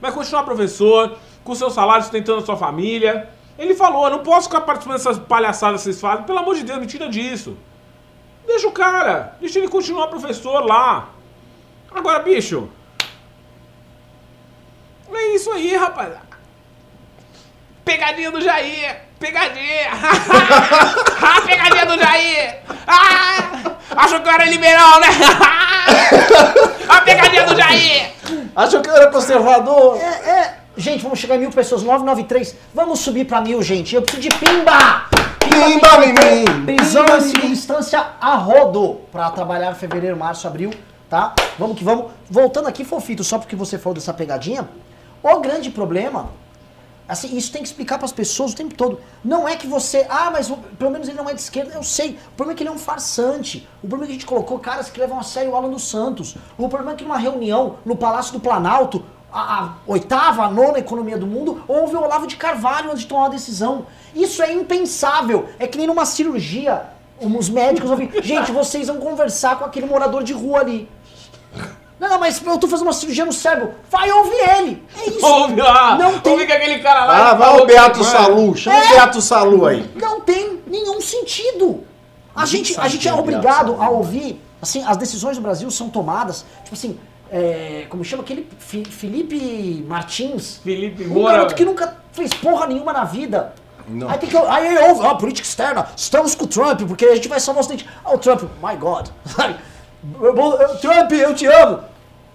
Vai 0.01 0.13
continuar 0.13 0.45
professor, 0.45 1.19
com 1.45 1.55
seu 1.55 1.71
salário 1.71 2.03
sustentando 2.03 2.39
a 2.39 2.47
sua 2.47 2.57
família. 2.57 3.29
Ele 3.59 3.75
falou, 3.75 4.05
eu 4.05 4.11
não 4.11 4.21
posso 4.21 4.49
ficar 4.49 4.61
participando 4.61 4.97
dessas 4.97 5.19
palhaçadas 5.19 5.81
que 5.81 5.85
vocês 5.85 6.01
fazem. 6.01 6.25
Pelo 6.25 6.39
amor 6.39 6.55
de 6.55 6.63
Deus, 6.63 6.79
me 6.79 6.87
tira 6.87 7.09
disso. 7.09 7.57
Deixa 8.49 8.67
o 8.67 8.73
cara. 8.73 9.37
Deixa 9.41 9.59
ele 9.59 9.69
continuar 9.69 10.09
professor 10.09 10.65
lá. 10.65 11.11
Agora, 11.95 12.21
bicho. 12.21 12.71
É 15.13 15.35
isso 15.35 15.51
aí, 15.53 15.77
rapaz. 15.77 16.15
Pegadinha 17.85 18.31
do 18.31 18.41
Jair. 18.41 19.01
Pegadinha. 19.21 19.91
ah, 19.93 21.41
pegadinha 21.43 21.87
do 21.87 21.99
Jair. 21.99 22.57
Ah, 22.87 23.77
achou 23.97 24.21
que 24.21 24.29
eu 24.29 24.33
era 24.33 24.45
liberal, 24.47 25.01
né? 25.01 25.09
a 26.89 27.01
pegadinha 27.05 27.45
do 27.45 27.55
Jair. 27.55 28.13
Achou 28.57 28.81
que 28.81 28.89
eu 28.89 28.97
era 28.97 29.11
conservador? 29.11 29.99
É, 29.99 30.31
é. 30.31 30.59
Gente, 30.77 31.03
vamos 31.03 31.19
chegar 31.19 31.37
em 31.37 31.41
mil 31.41 31.51
pessoas, 31.51 31.83
993. 31.83 32.57
Vamos 32.73 33.01
subir 33.01 33.27
pra 33.27 33.41
mil, 33.41 33.63
gente. 33.63 33.95
Eu 33.95 34.03
preciso 34.03 34.23
de 34.23 34.35
pimba! 34.37 35.09
Pimba, 35.49 35.99
mimim! 35.99 36.65
Prisão 36.67 37.05
Pimba, 37.05 37.19
em 37.19 37.21
segunda 37.21 37.47
instância 37.47 38.07
a 38.21 38.37
rodo 38.37 39.01
pra 39.11 39.31
trabalhar 39.31 39.73
em 39.73 39.75
fevereiro, 39.75 40.17
março, 40.17 40.47
abril, 40.47 40.71
tá? 41.09 41.35
Vamos 41.59 41.79
que 41.79 41.85
vamos. 41.85 42.13
Voltando 42.31 42.69
aqui, 42.69 42.85
Fofito, 42.85 43.25
só 43.25 43.39
porque 43.39 43.57
você 43.57 43.79
falou 43.79 43.95
dessa 43.95 44.13
pegadinha. 44.13 44.69
O 45.23 45.41
grande 45.41 45.71
problema, 45.71 46.31
assim, 47.09 47.37
isso 47.37 47.51
tem 47.51 47.63
que 47.63 47.69
explicar 47.69 47.99
pras 47.99 48.13
pessoas 48.13 48.53
o 48.53 48.57
tempo 48.57 48.75
todo. 48.75 49.01
Não 49.25 49.49
é 49.49 49.57
que 49.57 49.67
você, 49.67 50.07
ah, 50.09 50.31
mas 50.31 50.53
pelo 50.79 50.91
menos 50.91 51.09
ele 51.09 51.17
não 51.17 51.29
é 51.29 51.35
de 51.35 51.41
esquerda, 51.41 51.75
eu 51.75 51.83
sei. 51.83 52.19
O 52.33 52.37
problema 52.37 52.53
é 52.53 52.57
que 52.57 52.63
ele 52.63 52.71
é 52.71 52.73
um 52.73 52.79
farsante. 52.79 53.69
O 53.83 53.89
problema 53.89 54.05
é 54.05 54.07
que 54.07 54.13
a 54.13 54.15
gente 54.15 54.27
colocou 54.27 54.59
caras 54.59 54.91
que 54.91 55.01
levam 55.01 55.19
a 55.19 55.23
sério 55.23 55.53
o 55.53 55.57
Alan 55.57 55.71
dos 55.71 55.89
Santos. 55.89 56.37
O 56.57 56.69
problema 56.69 56.93
é 56.93 56.97
que 56.97 57.05
numa 57.05 57.19
reunião 57.19 57.77
no 57.85 57.97
Palácio 57.97 58.33
do 58.33 58.41
Planalto, 58.41 59.05
a, 59.33 59.41
a 59.65 59.69
oitava, 59.87 60.43
a 60.45 60.51
nona 60.51 60.79
economia 60.79 61.19
do 61.19 61.27
mundo, 61.27 61.63
houve 61.69 61.97
o 61.97 62.03
Olavo 62.03 62.27
de 62.27 62.37
Carvalho 62.37 62.91
antes 62.91 63.03
de 63.03 63.07
tomar 63.07 63.23
uma 63.23 63.31
decisão. 63.31 63.87
Isso 64.15 64.43
é 64.43 64.53
impensável. 64.53 65.49
É 65.59 65.67
que 65.67 65.77
nem 65.79 65.87
numa 65.87 66.07
cirurgia, 66.07 66.83
os 67.21 67.49
médicos 67.49 67.91
ouvem, 67.91 68.11
gente, 68.23 68.51
vocês 68.53 68.89
vão 68.89 68.97
conversar 68.99 69.59
com 69.59 69.65
aquele 69.65 69.87
morador 69.87 70.23
de 70.23 70.33
rua 70.33 70.61
ali. 70.61 70.89
Não, 72.01 72.09
não, 72.09 72.19
mas 72.21 72.41
eu 72.41 72.59
tô 72.59 72.69
fazendo 72.69 72.87
uma 72.87 72.93
cirurgia 72.93 73.25
no 73.25 73.33
cérebro. 73.33 73.75
Vai 73.91 74.09
ouvir 74.13 74.39
ele. 74.57 74.83
É 74.97 75.11
isso. 75.11 75.27
Ouve 75.27 75.61
lá. 75.61 75.97
Não 75.99 76.21
tem- 76.21 76.33
Ouve 76.33 76.47
que 76.47 76.53
aquele 76.53 76.79
cara 76.79 77.05
lá. 77.05 77.31
Ah, 77.31 77.35
vai 77.35 77.61
o 77.61 77.67
Beato 77.67 77.99
que- 77.99 78.05
Salu. 78.07 78.57
Chama 78.57 78.77
É. 78.77 78.85
o 78.87 78.89
Beato 78.91 79.21
Salu 79.21 79.67
aí. 79.67 79.91
Não 79.97 80.21
tem 80.21 80.61
nenhum 80.67 81.01
sentido. 81.01 81.83
A 82.37 82.47
gente, 82.47 82.79
a 82.79 82.87
gente 82.87 83.09
é 83.09 83.11
é 83.11 83.15
obrigado 83.15 83.77
a 83.83 83.89
ouvir, 83.91 84.41
assim, 84.63 84.85
as 84.87 84.97
decisões 84.97 85.37
do 85.37 85.43
Brasil 85.43 85.69
são 85.73 85.89
tomadas, 85.91 86.45
tipo 86.63 86.77
assim, 86.77 86.97
é, 87.31 87.87
como 87.89 88.05
chama 88.05 88.23
aquele 88.23 88.47
Fi- 88.59 88.85
Felipe 88.85 89.85
Martins, 89.87 90.59
Felipe 90.65 91.05
um 91.05 91.09
Moura. 91.15 91.33
garoto 91.35 91.55
que 91.55 91.65
nunca 91.65 91.97
fez 92.13 92.33
porra 92.35 92.67
nenhuma 92.67 92.93
na 92.93 93.05
vida. 93.05 93.55
Não. 93.89 94.09
Aí 94.09 94.19
tem 94.19 94.29
que 94.29 94.37
aí 94.37 94.79
ouve, 94.91 95.01
ó, 95.01 95.15
política 95.15 95.47
externa, 95.47 95.87
estamos 95.97 96.35
com 96.35 96.45
o 96.45 96.49
Trump, 96.49 96.83
porque 96.87 97.07
a 97.07 97.15
gente 97.15 97.29
vai 97.29 97.41
salvar 97.41 97.63
os 97.63 97.67
dentes. 97.69 97.87
Ah, 98.05 98.13
o 98.15 98.19
Trump, 98.19 98.43
my 98.63 98.77
God. 98.77 99.09
Trump, 100.81 101.13
eu 101.13 101.35
te 101.35 101.47
amo. 101.47 101.81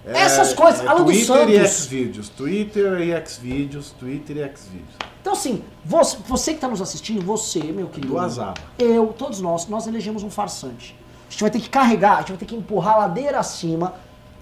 Essas 0.06 0.52
coisas, 0.52 0.84
é 0.84 0.88
Alan 0.88 1.04
dos 1.04 1.26
Twitter 1.26 1.48
e 1.48 1.56
Santos. 1.58 1.70
Xvideos. 1.86 2.28
Twitter 2.28 3.00
e 3.00 3.26
Xvideos. 3.26 3.90
Twitter 3.92 4.36
e 4.36 4.56
Xvideos. 4.56 4.94
Então, 5.22 5.32
assim, 5.32 5.64
você, 5.84 6.18
você 6.26 6.50
que 6.50 6.58
está 6.58 6.68
nos 6.68 6.82
assistindo, 6.82 7.24
você, 7.24 7.60
meu 7.62 7.86
querido. 7.86 8.08
Do 8.12 8.18
azar. 8.18 8.52
Eu, 8.78 9.14
todos 9.16 9.40
nós, 9.40 9.66
nós 9.66 9.86
elegemos 9.86 10.22
um 10.22 10.28
farsante. 10.30 10.94
A 11.26 11.30
gente 11.30 11.40
vai 11.40 11.50
ter 11.50 11.60
que 11.60 11.70
carregar, 11.70 12.16
a 12.16 12.20
gente 12.20 12.28
vai 12.28 12.36
ter 12.36 12.44
que 12.44 12.54
empurrar 12.54 12.94
a 12.96 12.98
ladeira 12.98 13.38
acima. 13.38 13.94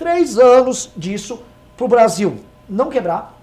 Três 0.03 0.37
anos 0.37 0.91
disso 0.97 1.41
pro 1.77 1.87
Brasil 1.87 2.41
não 2.69 2.91
quebrar, 2.91 3.39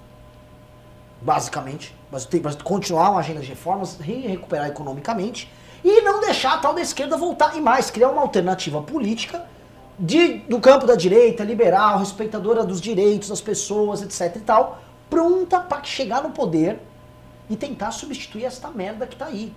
basicamente. 1.22 1.96
Mas 2.12 2.26
tem 2.26 2.42
mas 2.42 2.54
continuar 2.58 3.12
uma 3.12 3.22
agenda 3.22 3.40
de 3.40 3.48
reformas, 3.48 3.96
re- 3.98 4.28
recuperar 4.28 4.68
economicamente 4.68 5.50
e 5.82 6.02
não 6.02 6.20
deixar 6.20 6.56
a 6.56 6.58
tal 6.58 6.74
da 6.74 6.82
esquerda 6.82 7.16
voltar. 7.16 7.56
E 7.56 7.62
mais, 7.62 7.90
criar 7.90 8.10
uma 8.10 8.22
alternativa 8.22 8.82
política 8.82 9.46
de, 9.98 10.40
do 10.40 10.60
campo 10.60 10.86
da 10.86 10.96
direita, 10.96 11.46
liberal, 11.46 12.00
respeitadora 12.00 12.66
dos 12.66 12.82
direitos 12.82 13.30
das 13.30 13.40
pessoas, 13.40 14.02
etc 14.02 14.36
e 14.36 14.40
tal, 14.42 14.80
pronta 15.10 15.62
para 15.62 15.82
chegar 15.86 16.22
no 16.22 16.32
poder 16.32 16.78
e 17.50 17.56
tentar 17.56 17.92
substituir 17.92 18.44
esta 18.44 18.70
merda 18.70 19.08
que 19.08 19.16
tá 19.16 19.28
aí. 19.28 19.54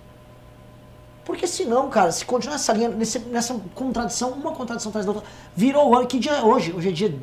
Porque 1.25 1.47
senão, 1.47 1.89
cara, 1.89 2.11
se 2.11 2.25
continuar 2.25 2.55
essa 2.55 2.73
linha, 2.73 2.89
nesse- 2.89 3.19
nessa 3.19 3.55
contradição, 3.73 4.31
uma 4.31 4.51
contradição 4.51 4.89
atrás 4.89 5.05
da 5.05 5.13
outra, 5.13 5.27
virou 5.55 5.89
o 5.89 5.95
ano. 5.95 6.05
Que 6.05 6.19
dia 6.19 6.33
é 6.33 6.41
hoje? 6.41 6.73
Hoje 6.73 6.89
é 6.89 6.91
dia 6.91 7.15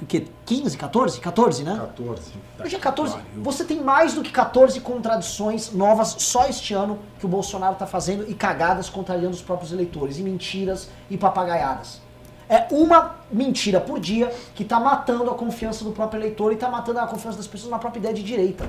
o 0.00 0.06
quê? 0.06 0.28
15, 0.46 0.76
14? 0.76 1.18
14, 1.20 1.64
né? 1.64 1.74
14. 1.76 2.22
Hoje 2.64 2.76
é 2.76 2.78
14. 2.78 3.16
Você 3.38 3.64
tem 3.64 3.80
mais 3.82 4.14
do 4.14 4.22
que 4.22 4.30
14 4.30 4.78
contradições 4.80 5.72
novas 5.72 6.14
só 6.18 6.46
este 6.46 6.72
ano 6.72 7.00
que 7.18 7.26
o 7.26 7.28
Bolsonaro 7.28 7.74
tá 7.74 7.84
fazendo 7.86 8.30
e 8.30 8.34
cagadas 8.34 8.88
contrariando 8.88 9.34
os 9.34 9.42
próprios 9.42 9.72
eleitores, 9.72 10.18
e 10.18 10.22
mentiras 10.22 10.88
e 11.10 11.16
papagaiadas. 11.18 12.00
É 12.48 12.66
uma 12.70 13.16
mentira 13.30 13.80
por 13.80 13.98
dia 13.98 14.32
que 14.54 14.64
tá 14.64 14.78
matando 14.78 15.28
a 15.30 15.34
confiança 15.34 15.82
do 15.84 15.90
próprio 15.90 16.20
eleitor 16.20 16.52
e 16.52 16.56
tá 16.56 16.70
matando 16.70 17.00
a 17.00 17.06
confiança 17.08 17.36
das 17.36 17.46
pessoas 17.48 17.70
na 17.70 17.78
própria 17.78 17.98
ideia 17.98 18.14
de 18.14 18.22
direita. 18.22 18.66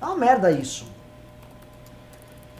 É 0.00 0.04
uma 0.06 0.16
merda 0.16 0.50
isso. 0.52 0.86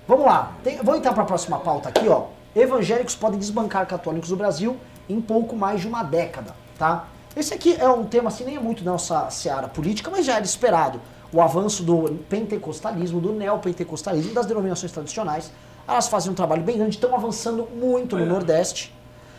Vamos 0.09 0.25
lá. 0.25 0.53
Tem, 0.65 0.79
vou 0.79 0.97
entrar 0.97 1.13
para 1.13 1.23
a 1.23 1.27
próxima 1.27 1.59
pauta 1.59 1.91
aqui, 1.91 2.09
ó. 2.09 2.29
Evangélicos 2.57 3.15
podem 3.15 3.39
desbancar 3.39 3.87
católicos 3.87 4.31
do 4.31 4.37
Brasil 4.37 4.79
em 5.07 5.21
pouco 5.21 5.55
mais 5.55 5.83
de 5.83 5.87
uma 5.87 6.03
década, 6.03 6.57
tá? 6.79 7.09
Esse 7.37 7.53
aqui 7.53 7.77
é 7.79 7.87
um 7.87 8.07
tema 8.07 8.29
assim 8.29 8.43
nem 8.43 8.57
é 8.57 8.59
muito 8.59 8.83
da 8.83 8.93
nossa 8.93 9.29
seara 9.29 9.69
política, 9.69 10.11
mas 10.11 10.25
já 10.25 10.37
era 10.37 10.45
esperado. 10.47 10.99
O 11.31 11.43
avanço 11.43 11.83
do 11.83 12.15
pentecostalismo, 12.27 13.21
do 13.21 13.35
neopentecostalismo, 13.35 14.33
das 14.33 14.47
denominações 14.47 14.91
tradicionais, 14.91 15.53
elas 15.87 16.09
fazem 16.09 16.33
um 16.33 16.35
trabalho 16.35 16.63
bem 16.63 16.79
grande, 16.79 16.95
estão 16.95 17.15
avançando 17.15 17.69
muito 17.77 18.17
no 18.17 18.25
Nordeste. 18.25 18.95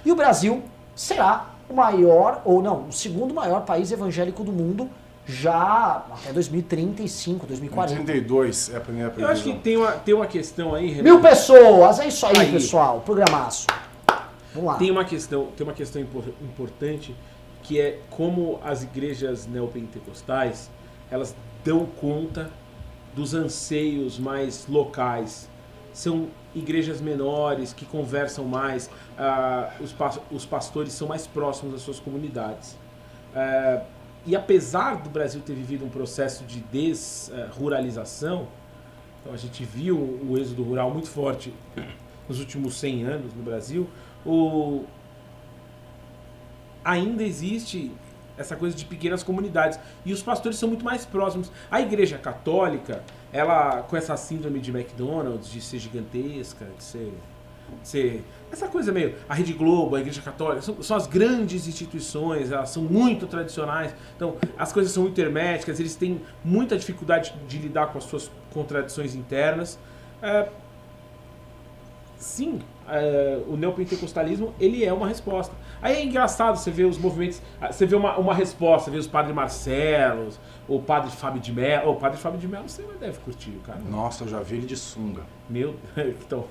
E 0.06 0.12
o 0.12 0.16
Brasil 0.16 0.62
será 0.96 1.48
o 1.68 1.74
maior, 1.74 2.44
ou 2.46 2.62
não, 2.62 2.90
o 2.90 2.94
segundo 2.94 3.34
maior 3.34 3.62
país 3.62 3.92
evangélico 3.92 4.44
do 4.44 4.52
mundo 4.52 4.88
já 5.30 6.06
até 6.12 6.34
2035, 6.34 7.46
2040. 7.46 8.04
32 8.04 8.72
é 8.74 8.78
a 8.78 8.82
primeira 8.82 9.10
Eu 9.10 9.14
previsão. 9.14 9.32
acho 9.34 9.44
que 9.44 9.54
tem 9.64 9.78
uma, 9.78 9.92
tem 9.92 10.14
uma 10.16 10.26
questão 10.28 10.74
aí, 10.74 10.90
Renan. 10.90 11.04
Mil 11.04 11.22
pessoas, 11.22 12.00
é 12.00 12.08
isso 12.08 12.26
aí, 12.26 12.38
Aí. 12.38 12.52
pessoal. 12.52 13.02
Programaço. 13.06 13.68
Vamos 14.54 14.72
lá. 14.72 14.78
Tem 14.78 14.90
uma 14.90 15.06
questão, 15.06 15.48
tem 15.56 15.66
uma 15.66 15.74
questão 15.74 16.02
impor- 16.02 16.24
importante 16.42 17.16
que 17.62 17.80
é 17.80 18.00
como 18.10 18.60
as 18.64 18.82
igrejas 18.82 19.46
neopentecostais 19.46 20.72
elas 21.12 21.36
dão 21.64 21.86
conta 21.86 22.50
dos 23.16 23.34
anseios 23.34 24.18
mais 24.18 24.66
locais, 24.68 25.48
são 25.94 26.28
igrejas 26.56 27.00
menores, 27.02 27.74
que 27.74 27.86
conversam 27.86 28.46
mais, 28.46 28.90
ah, 29.18 29.70
os, 29.80 29.92
pas- 29.92 30.20
os 30.32 30.46
pastores 30.46 30.94
são 30.94 31.08
mais 31.08 31.28
próximos 31.28 31.74
das 31.74 31.82
suas 31.84 32.00
comunidades. 32.00 32.76
É, 33.36 33.82
e 34.26 34.36
apesar 34.36 34.96
do 34.96 35.10
Brasil 35.10 35.42
ter 35.42 35.54
vivido 35.54 35.86
um 35.86 35.90
processo 35.90 36.44
de 36.44 36.60
desruralização, 36.60 38.48
então 39.22 39.34
a 39.34 39.38
gente 39.38 39.64
viu 39.64 39.98
o 39.98 40.38
êxodo 40.38 40.64
rural 40.64 40.92
muito 40.92 41.10
forte 41.10 41.54
nos 42.28 42.40
últimos 42.40 42.76
100 42.80 43.04
anos 43.04 43.34
no 43.34 43.44
Brasil, 43.44 43.90
o... 44.26 44.84
ainda 46.84 47.24
existe 47.24 47.92
essa 48.40 48.56
coisa 48.56 48.76
de 48.76 48.86
pequenas 48.86 49.22
comunidades. 49.22 49.78
E 50.06 50.14
os 50.14 50.24
pastores 50.24 50.58
são 50.58 50.70
muito 50.70 50.86
mais 50.86 51.06
próximos. 51.06 51.52
A 51.70 51.82
igreja 51.82 52.18
católica, 52.18 53.04
ela 53.34 53.82
com 53.84 53.98
essa 53.98 54.16
síndrome 54.16 54.60
de 54.60 54.72
McDonald's, 54.72 55.52
de 55.52 55.60
ser 55.60 55.80
gigantesca, 55.80 56.66
de 56.78 56.84
ser. 56.84 57.14
de 57.82 57.88
ser 57.88 58.24
essa 58.52 58.68
coisa 58.68 58.92
meio. 58.92 59.16
A 59.28 59.34
Rede 59.34 59.54
Globo, 59.54 59.96
a 59.96 60.00
Igreja 60.00 60.22
Católica, 60.22 60.62
são, 60.62 60.82
são 60.82 60.98
as 60.98 61.08
grandes 61.08 61.68
instituições, 61.68 62.52
elas 62.52 62.70
são 62.70 62.84
muito 62.84 63.28
tradicionais. 63.28 63.94
Então, 64.16 64.38
as 64.58 64.72
coisas 64.72 64.92
são 64.92 65.04
muito 65.04 65.20
herméticas, 65.20 65.80
eles 65.80 65.96
têm 65.96 66.22
muita 66.44 66.78
dificuldade 66.78 67.34
de 67.48 67.58
lidar 67.58 67.88
com 67.88 67.98
as 67.98 68.04
suas 68.04 68.32
contradições 68.52 69.16
internas. 69.16 69.80
É, 70.22 70.50
sim, 72.18 72.60
é, 72.88 73.42
o 73.48 73.56
neopentecostalismo 73.56 74.54
ele 74.60 74.84
é 74.84 74.92
uma 74.92 75.08
resposta. 75.08 75.56
Aí 75.82 75.96
é 75.96 76.04
engraçado 76.04 76.58
você 76.58 76.70
ver 76.70 76.86
os 76.86 76.98
movimentos, 76.98 77.42
ah, 77.62 77.72
você 77.72 77.86
vê 77.86 77.96
uma, 77.96 78.18
uma 78.18 78.34
resposta, 78.34 78.92
vê 78.92 78.98
os 78.98 79.08
padres 79.08 79.34
Marcelos, 79.34 80.40
o 80.68 80.82
padre 80.82 81.10
Fábio 81.12 81.42
de 81.42 81.54
Mello. 81.54 81.92
O 81.92 81.96
padre 81.96 82.18
Fábio 82.18 82.40
de 82.40 82.48
Mello 82.48 82.68
você 82.68 82.84
deve 83.00 83.20
curtir, 83.20 83.54
cara. 83.66 83.80
Nossa, 83.80 84.26
eu 84.26 84.28
já 84.28 84.42
vi 84.42 84.58
ele 84.58 84.66
de 84.66 84.76
sunga. 84.76 85.22
Meu, 85.50 85.76
então 85.98 86.46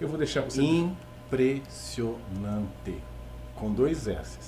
eu 0.00 0.08
vou 0.08 0.18
deixar 0.18 0.42
você. 0.42 0.60
Impressionante. 1.32 3.02
Com 3.54 3.72
dois 3.72 4.06
S. 4.06 4.38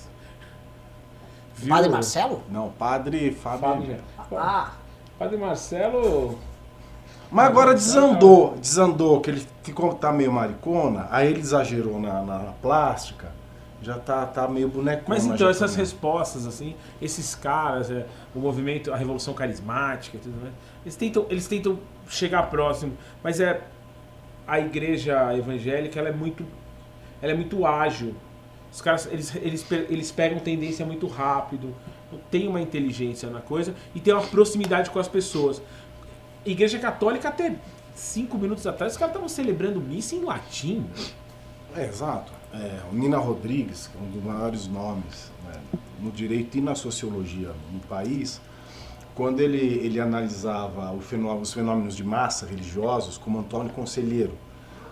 Viu? 1.57 1.69
Padre 1.69 1.89
Marcelo? 1.91 2.43
Não, 2.51 2.71
padre 2.71 3.31
Fábio. 3.33 3.61
Fábio 3.61 3.87
Mello. 3.87 4.03
Ah, 4.33 4.73
Padre 5.19 5.37
Marcelo. 5.37 6.39
Mas 7.31 7.47
agora 7.47 7.75
desandou, 7.75 8.57
desandou, 8.59 9.21
que 9.21 9.31
ele 9.31 9.47
ficou 9.63 9.95
tá 9.95 10.13
meio 10.13 10.31
maricona, 10.33 11.09
aí 11.11 11.29
ele 11.31 11.41
exagerou 11.41 11.99
na, 11.99 12.23
na- 12.23 12.39
na 12.39 12.53
plástica, 12.53 13.33
já 13.83 13.99
tá, 13.99 14.27
tá 14.27 14.47
meio 14.47 14.69
bonecona. 14.69 15.07
Mas 15.09 15.25
então, 15.25 15.49
essas 15.49 15.71
também. 15.73 15.85
respostas, 15.85 16.47
assim, 16.47 16.77
esses 17.01 17.35
caras, 17.35 17.91
é, 17.91 18.07
o 18.35 18.39
movimento, 18.39 18.93
a 18.93 18.97
revolução 18.97 19.33
carismática 19.35 20.17
e 20.17 20.21
tudo 20.21 20.41
mais, 20.41 20.55
eles 20.85 20.97
tentam, 20.97 21.27
eles 21.31 21.49
tentam 21.49 21.79
chegar 22.09 22.45
próximo, 22.51 22.93
mas 23.23 23.41
é 23.41 23.63
a 24.47 24.61
igreja 24.61 25.35
evangélica, 25.37 25.99
ela 25.99 26.11
é 26.11 26.13
muito, 26.13 26.45
ela 27.25 27.33
é 27.33 27.35
muito 27.35 27.65
ágil. 27.67 28.15
Os 28.71 28.83
caras, 28.83 29.07
eles, 29.11 29.35
eles, 29.37 29.65
eles 29.89 30.13
pegam 30.13 30.39
tendência 30.39 30.85
muito 30.85 31.07
rápido, 31.07 31.75
tem 32.31 32.47
uma 32.47 32.61
inteligência 32.61 33.31
na 33.31 33.41
coisa 33.41 33.75
e 33.95 34.01
tem 34.01 34.13
uma 34.13 34.23
proximidade 34.23 34.91
com 34.91 34.99
as 34.99 35.09
pessoas. 35.09 35.63
Igreja 36.45 36.79
católica 36.79 37.31
até 37.31 37.57
cinco 37.95 38.37
minutos 38.37 38.67
atrás, 38.67 38.93
os 38.93 38.99
caras 38.99 39.13
estavam 39.13 39.29
celebrando 39.29 39.81
missa 39.81 40.15
em 40.15 40.23
latim. 40.23 40.85
É, 41.75 41.87
exato. 41.87 42.31
É, 42.53 42.81
o 42.93 42.95
Nina 42.95 43.17
Rodrigues, 43.17 43.87
que 43.87 43.97
é 43.97 44.01
um 44.03 44.11
dos 44.11 44.23
maiores 44.23 44.69
nomes 44.69 45.33
né, 45.47 45.59
no 46.01 46.11
direito 46.11 46.59
e 46.59 46.61
na 46.61 46.75
sociologia 46.75 47.53
no 47.73 47.81
país, 47.81 48.39
quando 49.15 49.41
ele, 49.41 49.57
ele 49.57 49.99
analisava 49.99 50.93
o 50.93 51.01
fenô- 51.01 51.37
os 51.37 51.55
fenômenos 51.55 51.97
de 51.97 52.05
massa 52.05 52.45
religiosos, 52.45 53.17
como 53.17 53.39
Antônio 53.39 53.73
Conselheiro, 53.73 54.37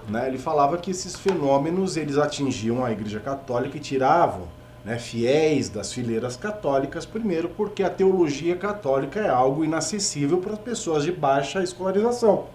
né, 0.08 0.28
ele 0.28 0.38
falava 0.38 0.76
que 0.78 0.90
esses 0.90 1.16
fenômenos 1.16 1.96
eles 1.96 2.18
atingiam 2.18 2.84
a 2.84 2.90
Igreja 2.90 3.20
Católica 3.20 3.76
e 3.76 3.80
tiravam 3.80 4.48
né, 4.84 4.98
fiéis 4.98 5.68
das 5.68 5.92
fileiras 5.92 6.36
católicas, 6.36 7.06
primeiro 7.06 7.48
porque 7.48 7.82
a 7.82 7.90
teologia 7.90 8.56
católica 8.56 9.20
é 9.20 9.28
algo 9.28 9.64
inacessível 9.64 10.38
para 10.38 10.54
as 10.54 10.58
pessoas 10.58 11.04
de 11.04 11.12
baixa 11.12 11.62
escolarização. 11.62 12.46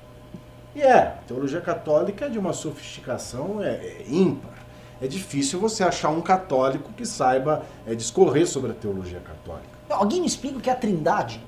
E 0.75 0.81
é, 0.81 0.99
a 0.99 1.23
teologia 1.27 1.61
católica 1.61 2.25
é 2.25 2.29
de 2.29 2.37
uma 2.37 2.53
sofisticação 2.53 3.63
é, 3.63 3.69
é 3.69 4.05
ímpar. 4.09 4.57
É 5.01 5.07
difícil 5.07 5.59
você 5.59 5.83
achar 5.83 6.09
um 6.09 6.21
católico 6.21 6.91
que 6.93 7.05
saiba 7.05 7.63
é, 7.85 7.95
discorrer 7.95 8.47
sobre 8.47 8.71
a 8.71 8.73
teologia 8.73 9.19
católica. 9.19 9.69
alguém 9.89 10.21
me 10.21 10.27
explica 10.27 10.57
o 10.57 10.61
que 10.61 10.69
é 10.69 10.73
a 10.73 10.75
trindade? 10.75 11.41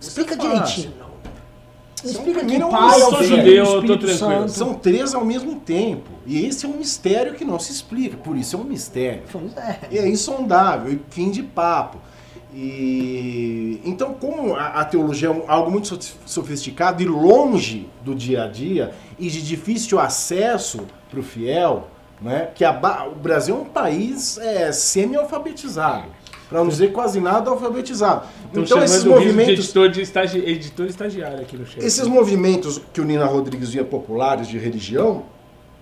Explica 0.00 0.36
fácil. 0.36 0.50
direitinho. 0.50 1.13
Explica 2.04 2.40
que 2.40 2.46
primeiro 2.46 2.66
o 2.66 2.68
um 2.68 2.70
Pai, 2.70 3.00
é 3.00 3.04
o 3.06 3.16
Filho 3.16 3.36
judeu, 3.36 3.64
eu 3.64 3.80
tô 3.82 3.96
tranquilo. 3.98 4.16
Santo. 4.16 4.50
São 4.50 4.74
três 4.74 5.14
ao 5.14 5.24
mesmo 5.24 5.56
tempo. 5.56 6.10
E 6.26 6.44
esse 6.46 6.66
é 6.66 6.68
um 6.68 6.76
mistério 6.76 7.34
que 7.34 7.44
não 7.44 7.58
se 7.58 7.72
explica. 7.72 8.16
Por 8.16 8.36
isso 8.36 8.56
é 8.56 8.58
um 8.58 8.64
mistério. 8.64 9.22
É. 9.90 9.98
É 9.98 10.08
insondável, 10.08 10.92
e 10.92 11.00
fim 11.10 11.30
de 11.30 11.42
papo. 11.42 11.98
E 12.56 13.80
então, 13.84 14.14
como 14.14 14.54
a, 14.54 14.66
a 14.80 14.84
teologia 14.84 15.28
é 15.28 15.44
algo 15.48 15.70
muito 15.70 15.88
so- 15.88 15.98
sofisticado 16.24 17.02
e 17.02 17.06
longe 17.06 17.88
do 18.04 18.14
dia 18.14 18.44
a 18.44 18.48
dia 18.48 18.92
e 19.18 19.28
de 19.28 19.42
difícil 19.42 19.98
acesso 19.98 20.86
para 21.10 21.18
o 21.18 21.22
fiel, 21.22 21.88
né? 22.22 22.48
Que 22.54 22.64
a 22.64 22.72
o 23.06 23.16
Brasil 23.16 23.56
é 23.56 23.58
um 23.58 23.64
país 23.64 24.38
é, 24.38 24.70
semi-alfabetizado, 24.70 26.06
para 26.48 26.60
não 26.60 26.68
dizer 26.68 26.92
quase 26.92 27.20
nada 27.20 27.50
alfabetizado. 27.50 28.26
Estão 28.46 28.62
então 28.62 28.84
esses 28.84 28.96
Riso 28.96 29.08
de 29.08 29.14
movimentos 29.14 29.64
editor, 29.64 29.88
de 29.88 30.02
estagi... 30.02 30.38
editor 30.38 30.86
estagiário 30.86 31.40
aqui 31.40 31.56
no 31.56 31.66
chat. 31.66 31.84
esses 31.84 32.06
movimentos 32.06 32.80
que 32.92 33.00
o 33.00 33.04
Nina 33.04 33.24
Rodrigues 33.24 33.70
via 33.70 33.84
populares 33.84 34.46
de 34.48 34.58
religião, 34.58 35.24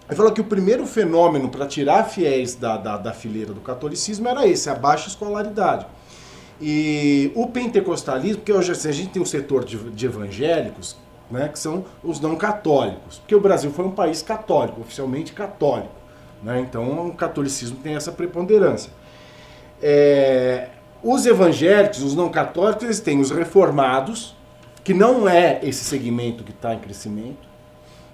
ele 0.08 0.16
falou 0.16 0.32
que 0.32 0.40
o 0.40 0.44
primeiro 0.44 0.86
fenômeno 0.86 1.48
para 1.48 1.66
tirar 1.66 2.04
fiéis 2.04 2.54
da, 2.54 2.76
da, 2.76 2.96
da 2.96 3.12
fileira 3.12 3.52
do 3.52 3.60
catolicismo 3.60 4.28
era 4.28 4.46
esse, 4.46 4.68
a 4.68 4.74
baixa 4.74 5.08
escolaridade. 5.08 5.86
E 6.60 7.32
o 7.34 7.48
pentecostalismo, 7.48 8.38
porque 8.38 8.52
hoje 8.52 8.72
assim, 8.72 8.88
a 8.88 8.92
gente 8.92 9.10
tem 9.10 9.22
um 9.22 9.26
setor 9.26 9.64
de, 9.64 9.76
de 9.76 10.06
evangélicos, 10.06 10.96
né, 11.30 11.48
que 11.48 11.58
são 11.58 11.84
os 12.04 12.20
não 12.20 12.36
católicos, 12.36 13.18
porque 13.18 13.34
o 13.34 13.40
Brasil 13.40 13.70
foi 13.70 13.84
um 13.86 13.90
país 13.90 14.22
católico, 14.22 14.80
oficialmente 14.80 15.32
católico. 15.32 15.94
Né, 16.42 16.60
então 16.60 17.08
o 17.08 17.14
catolicismo 17.14 17.78
tem 17.78 17.96
essa 17.96 18.12
preponderância. 18.12 18.92
É, 19.82 20.68
os 21.02 21.26
evangélicos, 21.26 22.02
os 22.02 22.14
não 22.14 22.28
católicos, 22.28 22.84
eles 22.84 23.00
têm 23.00 23.20
os 23.20 23.30
reformados, 23.30 24.36
que 24.84 24.94
não 24.94 25.28
é 25.28 25.60
esse 25.62 25.84
segmento 25.84 26.44
que 26.44 26.52
está 26.52 26.74
em 26.74 26.78
crescimento, 26.78 27.50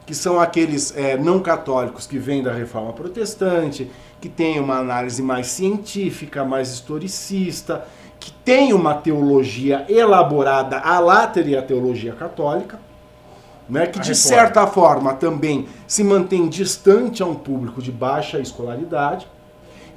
que 0.07 0.15
são 0.15 0.41
aqueles 0.41 0.97
é, 0.97 1.19
não 1.19 1.41
católicos 1.41 2.07
que 2.07 2.19
vêm 2.19 2.43
da 2.43 2.53
reforma 2.53 2.93
protestante, 2.95 3.91
que 4.21 4.29
têm 4.29 4.59
uma 4.59 4.79
análise 4.79 5.23
mais 5.23 5.49
científica, 5.49 6.45
mais 6.45 6.73
historicista, 6.73 7.87
que 8.19 8.33
tem 8.33 8.73
uma 8.73 8.95
teologia 8.95 9.85
elaborada 9.89 10.79
a 10.79 10.99
lá 10.99 11.27
teria 11.27 11.61
a 11.61 11.63
teologia 11.63 12.13
católica, 12.15 12.81
né, 13.69 13.87
que 13.87 13.99
A 13.99 14.03
de 14.03 14.09
reforma. 14.09 14.37
certa 14.37 14.67
forma 14.67 15.15
também 15.15 15.69
se 15.87 16.03
mantém 16.03 16.49
distante 16.49 17.23
a 17.23 17.27
um 17.27 17.35
público 17.35 17.83
de 17.83 17.93
baixa 17.93 18.39
escolaridade. 18.39 19.29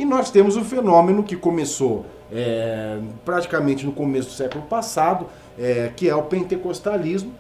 E 0.02 0.06
nós 0.06 0.32
temos 0.32 0.58
o 0.58 0.64
fenômeno 0.64 1.22
que 1.22 1.36
começou 1.36 2.08
é, 2.34 2.98
praticamente 3.24 3.86
no 3.86 3.92
começo 3.92 4.30
do 4.30 4.34
século 4.34 4.64
passado, 4.64 5.28
é, 5.60 5.92
que 5.96 6.10
é 6.10 6.16
o 6.16 6.24
pentecostalismo, 6.24 7.32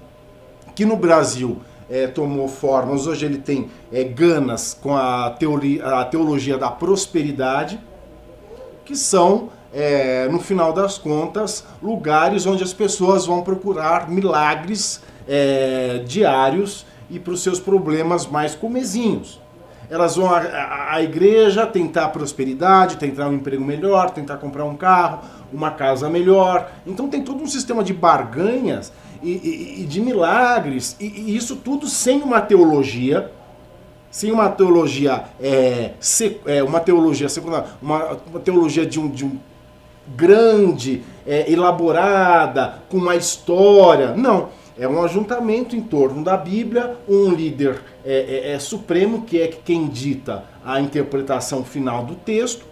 que 0.75 0.85
no 0.85 0.95
Brasil 0.95 1.57
é, 1.89 2.05
tomou 2.05 2.47
formas, 2.47 3.07
hoje 3.07 3.25
ele 3.25 3.39
tem 3.39 3.71
é, 3.91 4.03
ganas 4.03 4.77
com 4.79 4.95
a, 4.95 5.31
teori- 5.31 5.81
a 5.81 6.05
teologia 6.05 6.55
da 6.55 6.69
prosperidade, 6.69 7.79
que 8.85 8.95
são, 8.95 9.49
é, 9.73 10.27
no 10.27 10.39
final 10.39 10.71
das 10.71 10.99
contas, 10.99 11.65
lugares 11.81 12.45
onde 12.45 12.63
as 12.63 12.73
pessoas 12.73 13.25
vão 13.25 13.41
procurar 13.41 14.07
milagres 14.07 15.01
é, 15.27 16.03
diários 16.05 16.85
e 17.09 17.17
para 17.17 17.33
os 17.33 17.41
seus 17.41 17.59
problemas 17.59 18.27
mais 18.27 18.53
comezinhos. 18.53 19.40
Elas 19.91 20.15
vão 20.15 20.33
à, 20.33 21.01
igreja 21.01 21.67
tentar 21.67 22.07
prosperidade, 22.07 22.95
tentar 22.95 23.27
um 23.27 23.33
emprego 23.33 23.61
melhor, 23.61 24.09
tentar 24.11 24.37
comprar 24.37 24.63
um 24.63 24.77
carro, 24.77 25.19
uma 25.51 25.69
casa 25.69 26.09
melhor. 26.09 26.71
Então 26.87 27.09
tem 27.09 27.21
todo 27.21 27.43
um 27.43 27.47
sistema 27.47 27.83
de 27.83 27.93
barganhas 27.93 28.93
e, 29.21 29.31
e- 29.31 29.81
e 29.81 29.85
de 29.85 29.99
milagres, 29.99 30.95
e, 30.97 31.05
e 31.05 31.35
isso 31.35 31.57
tudo 31.57 31.87
sem 31.87 32.21
uma 32.21 32.39
teologia 32.39 33.29
sem 34.09 34.31
uma 34.31 34.49
teologia 34.49 35.23
é, 35.41 35.91
sec- 35.99 36.41
é, 36.45 36.61
uma 36.63 36.79
teologia 36.81 37.27
secundária, 37.29 37.67
uma, 37.81 38.17
uma 38.29 38.39
teologia 38.41 38.85
de 38.85 38.99
um, 38.99 39.09
de 39.09 39.23
um 39.25 39.37
grande, 40.15 41.01
é, 41.25 41.49
elaborada, 41.51 42.75
com 42.89 42.97
uma 42.97 43.15
história. 43.15 44.13
Não. 44.15 44.49
É 44.81 44.87
um 44.87 45.03
ajuntamento 45.03 45.75
em 45.75 45.81
torno 45.81 46.23
da 46.23 46.35
Bíblia, 46.35 46.95
um 47.07 47.29
líder 47.29 47.79
é, 48.03 48.49
é- 48.49 48.53
é 48.53 48.57
supremo, 48.57 49.21
que 49.27 49.39
é 49.39 49.45
quem 49.47 49.87
dita 49.87 50.43
a 50.65 50.81
interpretação 50.81 51.63
final 51.63 52.03
do 52.03 52.15
texto, 52.15 52.65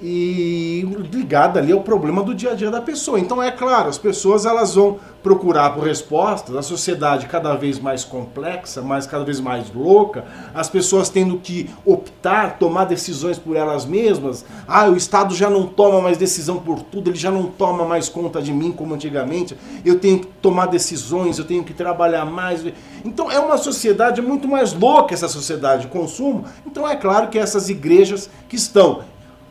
e 0.00 0.86
ligada 1.12 1.58
ali 1.58 1.72
ao 1.72 1.80
problema 1.80 2.22
do 2.22 2.34
dia 2.34 2.52
a 2.52 2.54
dia 2.54 2.70
da 2.70 2.80
pessoa. 2.80 3.18
Então 3.18 3.42
é 3.42 3.50
claro, 3.50 3.88
as 3.88 3.98
pessoas 3.98 4.44
elas 4.44 4.74
vão 4.74 4.98
procurar 5.22 5.70
por 5.70 5.84
respostas, 5.84 6.54
a 6.54 6.62
sociedade 6.62 7.26
cada 7.26 7.54
vez 7.54 7.80
mais 7.80 8.04
complexa, 8.04 8.80
mais 8.80 9.06
cada 9.06 9.24
vez 9.24 9.40
mais 9.40 9.72
louca, 9.74 10.24
as 10.54 10.68
pessoas 10.68 11.08
tendo 11.08 11.38
que 11.38 11.68
optar, 11.84 12.58
tomar 12.58 12.84
decisões 12.84 13.38
por 13.38 13.56
elas 13.56 13.84
mesmas. 13.84 14.44
Ah, 14.68 14.86
o 14.88 14.96
Estado 14.96 15.34
já 15.34 15.50
não 15.50 15.66
toma 15.66 16.00
mais 16.00 16.16
decisão 16.16 16.58
por 16.58 16.80
tudo, 16.82 17.10
ele 17.10 17.18
já 17.18 17.30
não 17.30 17.46
toma 17.46 17.84
mais 17.84 18.08
conta 18.08 18.40
de 18.40 18.52
mim 18.52 18.70
como 18.70 18.94
antigamente. 18.94 19.56
Eu 19.84 19.98
tenho 19.98 20.20
que 20.20 20.26
tomar 20.40 20.66
decisões, 20.66 21.38
eu 21.38 21.44
tenho 21.44 21.64
que 21.64 21.74
trabalhar 21.74 22.24
mais. 22.24 22.64
Então 23.04 23.30
é 23.30 23.40
uma 23.40 23.56
sociedade 23.56 24.22
muito 24.22 24.46
mais 24.46 24.72
louca 24.72 25.14
essa 25.14 25.28
sociedade 25.28 25.82
de 25.82 25.88
consumo. 25.88 26.44
Então 26.64 26.88
é 26.88 26.94
claro 26.94 27.28
que 27.28 27.38
essas 27.38 27.68
igrejas 27.68 28.30
que 28.48 28.56
estão 28.56 29.00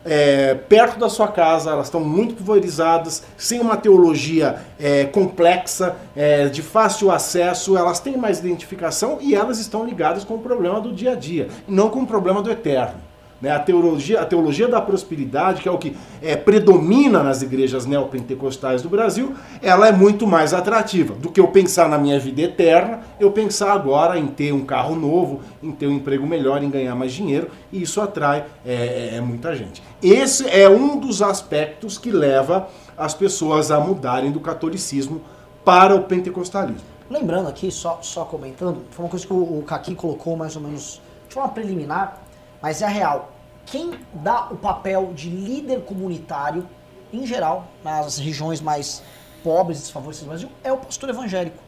é, 0.06 0.54
perto 0.54 0.98
da 0.98 1.08
sua 1.08 1.28
casa, 1.28 1.70
elas 1.70 1.88
estão 1.88 2.00
muito 2.00 2.34
pulverizadas, 2.34 3.24
sem 3.36 3.60
uma 3.60 3.76
teologia 3.76 4.60
é, 4.78 5.04
complexa, 5.04 5.96
é, 6.14 6.46
de 6.46 6.62
fácil 6.62 7.10
acesso, 7.10 7.76
elas 7.76 7.98
têm 7.98 8.16
mais 8.16 8.38
identificação 8.38 9.18
e 9.20 9.34
elas 9.34 9.58
estão 9.58 9.84
ligadas 9.84 10.24
com 10.24 10.34
o 10.34 10.38
problema 10.38 10.80
do 10.80 10.92
dia 10.92 11.12
a 11.12 11.14
dia, 11.16 11.48
não 11.66 11.90
com 11.90 12.00
o 12.00 12.06
problema 12.06 12.40
do 12.40 12.50
eterno. 12.50 13.05
Né? 13.40 13.50
A, 13.50 13.58
teologia, 13.58 14.20
a 14.20 14.24
teologia 14.24 14.68
da 14.68 14.80
prosperidade, 14.80 15.62
que 15.62 15.68
é 15.68 15.72
o 15.72 15.78
que 15.78 15.96
é, 16.22 16.36
predomina 16.36 17.22
nas 17.22 17.42
igrejas 17.42 17.86
neopentecostais 17.86 18.82
do 18.82 18.88
Brasil, 18.88 19.34
ela 19.62 19.88
é 19.88 19.92
muito 19.92 20.26
mais 20.26 20.54
atrativa 20.54 21.14
do 21.14 21.30
que 21.30 21.40
eu 21.40 21.48
pensar 21.48 21.88
na 21.88 21.98
minha 21.98 22.18
vida 22.18 22.42
eterna, 22.42 23.00
eu 23.20 23.30
pensar 23.30 23.72
agora 23.72 24.18
em 24.18 24.26
ter 24.26 24.52
um 24.52 24.64
carro 24.64 24.96
novo, 24.96 25.40
em 25.62 25.72
ter 25.72 25.86
um 25.86 25.92
emprego 25.92 26.26
melhor, 26.26 26.62
em 26.62 26.70
ganhar 26.70 26.94
mais 26.94 27.12
dinheiro, 27.12 27.48
e 27.70 27.82
isso 27.82 28.00
atrai 28.00 28.44
é, 28.64 28.74
é, 28.74 29.16
é 29.16 29.20
muita 29.20 29.54
gente. 29.54 29.82
Esse 30.02 30.48
é 30.48 30.68
um 30.68 30.98
dos 30.98 31.22
aspectos 31.22 31.98
que 31.98 32.10
leva 32.10 32.68
as 32.96 33.14
pessoas 33.14 33.70
a 33.70 33.78
mudarem 33.78 34.32
do 34.32 34.40
catolicismo 34.40 35.20
para 35.64 35.94
o 35.94 36.04
pentecostalismo. 36.04 36.96
Lembrando 37.08 37.48
aqui, 37.48 37.70
só, 37.70 37.98
só 38.02 38.24
comentando, 38.24 38.82
foi 38.90 39.04
uma 39.04 39.10
coisa 39.10 39.26
que 39.26 39.32
o, 39.32 39.62
Kaki 39.66 39.94
colocou 39.94 40.36
mais 40.36 40.56
ou 40.56 40.62
menos 40.62 41.00
de 41.28 41.34
forma 41.34 41.48
preliminar, 41.50 42.20
mas 42.66 42.82
é 42.82 42.88
real. 42.88 43.30
Quem 43.64 43.92
dá 44.12 44.48
o 44.50 44.56
papel 44.56 45.12
de 45.14 45.30
líder 45.30 45.82
comunitário, 45.82 46.68
em 47.12 47.24
geral, 47.24 47.68
nas 47.84 48.18
regiões 48.18 48.60
mais 48.60 49.04
pobres 49.44 49.78
e 49.78 49.82
desfavorecidas 49.82 50.26
do 50.26 50.30
Brasil, 50.30 50.48
é 50.64 50.72
o 50.72 50.76
pastor 50.76 51.10
evangélico. 51.10 51.58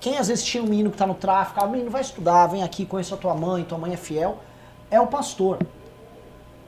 Quem 0.00 0.18
às 0.18 0.26
vezes 0.26 0.44
tira 0.44 0.64
um 0.64 0.66
menino 0.66 0.90
que 0.90 0.96
está 0.96 1.06
no 1.06 1.14
tráfico, 1.14 1.62
ah, 1.62 1.68
menino 1.68 1.88
vai 1.88 2.00
estudar, 2.00 2.48
vem 2.48 2.64
aqui, 2.64 2.84
conheça 2.84 3.14
a 3.14 3.18
tua 3.18 3.32
mãe, 3.32 3.62
tua 3.62 3.78
mãe 3.78 3.92
é 3.92 3.96
fiel, 3.96 4.38
é 4.90 5.00
o 5.00 5.06
pastor. 5.06 5.58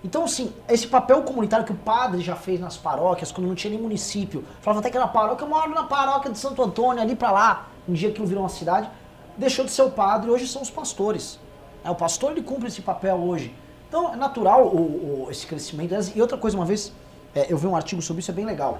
Então, 0.04 0.26
assim, 0.26 0.52
esse 0.68 0.86
papel 0.86 1.20
comunitário 1.24 1.66
que 1.66 1.72
o 1.72 1.76
padre 1.76 2.20
já 2.20 2.36
fez 2.36 2.60
nas 2.60 2.76
paróquias, 2.76 3.32
quando 3.32 3.48
não 3.48 3.56
tinha 3.56 3.72
nem 3.72 3.82
município, 3.82 4.44
falava 4.60 4.78
até 4.78 4.90
que 4.90 4.96
era 4.96 5.08
paróquia, 5.08 5.44
eu 5.44 5.48
moro 5.48 5.74
na 5.74 5.82
paróquia 5.82 6.30
de 6.30 6.38
Santo 6.38 6.62
Antônio, 6.62 7.02
ali 7.02 7.16
para 7.16 7.32
lá, 7.32 7.66
um 7.88 7.94
dia 7.94 8.10
aquilo 8.10 8.28
virou 8.28 8.44
uma 8.44 8.48
cidade, 8.48 8.88
deixou 9.36 9.64
de 9.64 9.72
ser 9.72 9.82
o 9.82 9.90
padre, 9.90 10.30
hoje 10.30 10.46
são 10.46 10.62
os 10.62 10.70
pastores. 10.70 11.40
É, 11.84 11.90
o 11.90 11.96
pastor 11.96 12.30
ele 12.30 12.42
cumpre 12.42 12.68
esse 12.68 12.80
papel 12.80 13.16
hoje. 13.16 13.52
Então 13.92 14.14
é 14.14 14.16
natural 14.16 14.68
o, 14.68 15.26
o, 15.26 15.30
esse 15.30 15.46
crescimento. 15.46 15.94
E 16.14 16.22
outra 16.22 16.38
coisa, 16.38 16.56
uma 16.56 16.64
vez 16.64 16.90
é, 17.34 17.52
eu 17.52 17.58
vi 17.58 17.66
um 17.66 17.76
artigo 17.76 18.00
sobre 18.00 18.20
isso, 18.20 18.30
é 18.30 18.34
bem 18.34 18.46
legal. 18.46 18.78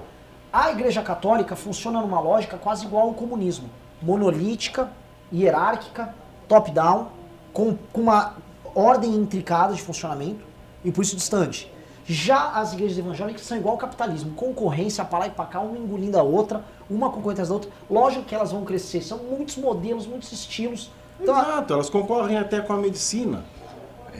A 0.51 0.71
Igreja 0.71 1.03
Católica 1.03 1.55
funciona 1.55 2.01
numa 2.01 2.19
lógica 2.19 2.57
quase 2.57 2.87
igual 2.87 3.09
ao 3.09 3.13
comunismo: 3.13 3.69
monolítica, 4.01 4.89
hierárquica, 5.31 6.15
top-down, 6.47 7.09
com, 7.53 7.77
com 7.93 8.01
uma 8.01 8.37
ordem 8.73 9.13
intricada 9.13 9.75
de 9.75 9.83
funcionamento 9.83 10.43
e 10.83 10.91
por 10.91 11.03
isso 11.03 11.15
distante. 11.15 11.71
Já 12.07 12.49
as 12.53 12.73
igrejas 12.73 12.97
evangélicas 12.97 13.43
são 13.43 13.55
igual 13.55 13.73
ao 13.75 13.77
capitalismo, 13.79 14.33
concorrência 14.33 15.05
para 15.05 15.19
lá 15.19 15.27
e 15.27 15.29
para 15.29 15.45
cá, 15.45 15.59
uma 15.59 15.77
engolindo 15.77 16.17
a 16.17 16.23
outra, 16.23 16.65
uma 16.89 17.11
concorrente 17.11 17.43
da 17.43 17.53
outra. 17.53 17.69
Lógico 17.87 18.25
que 18.25 18.33
elas 18.33 18.51
vão 18.51 18.65
crescer, 18.65 19.03
são 19.03 19.19
muitos 19.19 19.57
modelos, 19.57 20.07
muitos 20.07 20.31
estilos. 20.31 20.89
Então, 21.21 21.39
Exato, 21.39 21.71
elas 21.71 21.87
concorrem 21.87 22.35
até 22.39 22.59
com 22.61 22.73
a 22.73 22.77
medicina. 22.77 23.43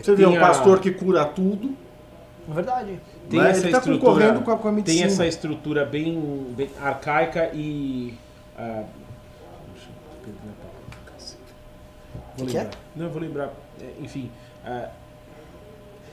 Você 0.02 0.16
vê 0.16 0.26
um 0.26 0.40
pastor 0.40 0.80
que 0.80 0.92
cura 0.92 1.26
tudo. 1.26 1.76
É 2.50 2.54
verdade. 2.54 3.00
Tem 3.30 3.40
essa 3.40 3.68
ele 3.68 3.76
está 3.76 3.82
concorrendo 3.82 4.42
com 4.42 4.52
a, 4.52 4.58
com 4.58 4.68
a 4.68 4.72
medicina. 4.72 5.04
Tem 5.04 5.12
essa 5.12 5.26
estrutura 5.26 5.86
bem, 5.86 6.48
bem 6.56 6.70
arcaica 6.82 7.52
e. 7.54 8.18
Uh, 8.58 8.86
o 12.40 12.46
que 12.46 12.58
é? 12.58 12.70
Não, 12.96 13.06
eu 13.06 13.12
vou 13.12 13.22
lembrar. 13.22 13.54
É, 13.80 13.86
enfim. 14.02 14.30
Uh, 14.66 14.90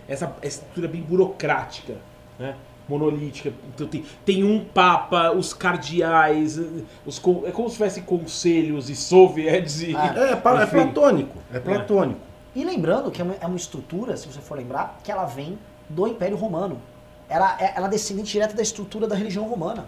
essa 0.08 0.34
estrutura 0.42 0.88
bem 0.88 1.00
burocrática, 1.02 1.96
né? 2.38 2.54
monolítica. 2.88 3.52
Então 3.72 3.86
tem, 3.86 4.04
tem 4.24 4.44
um 4.44 4.64
papa, 4.64 5.30
os 5.30 5.54
cardeais, 5.54 6.58
os, 7.06 7.18
é 7.46 7.52
como 7.52 7.68
se 7.68 7.76
tivesse 7.76 8.00
conselhos 8.02 8.90
e 8.90 8.96
soviets 8.96 9.82
e. 9.82 9.94
Ah, 9.94 10.14
é, 10.16 10.20
é, 10.30 10.32
é 10.32 10.66
platônico. 10.66 11.38
É 11.52 11.60
platônico. 11.60 12.29
E 12.54 12.64
lembrando 12.64 13.10
que 13.10 13.20
é 13.20 13.24
uma, 13.24 13.34
é 13.34 13.46
uma, 13.46 13.56
estrutura, 13.56 14.16
se 14.16 14.26
você 14.26 14.40
for 14.40 14.56
lembrar, 14.56 14.98
que 15.04 15.12
ela 15.12 15.24
vem 15.24 15.58
do 15.88 16.06
Império 16.06 16.36
Romano. 16.36 16.80
Ela, 17.28 17.56
é, 17.60 17.74
ela 17.76 17.86
é 17.86 17.90
descendente 17.90 18.32
direta 18.32 18.54
da 18.54 18.62
estrutura 18.62 19.06
da 19.06 19.14
religião 19.14 19.44
romana. 19.48 19.86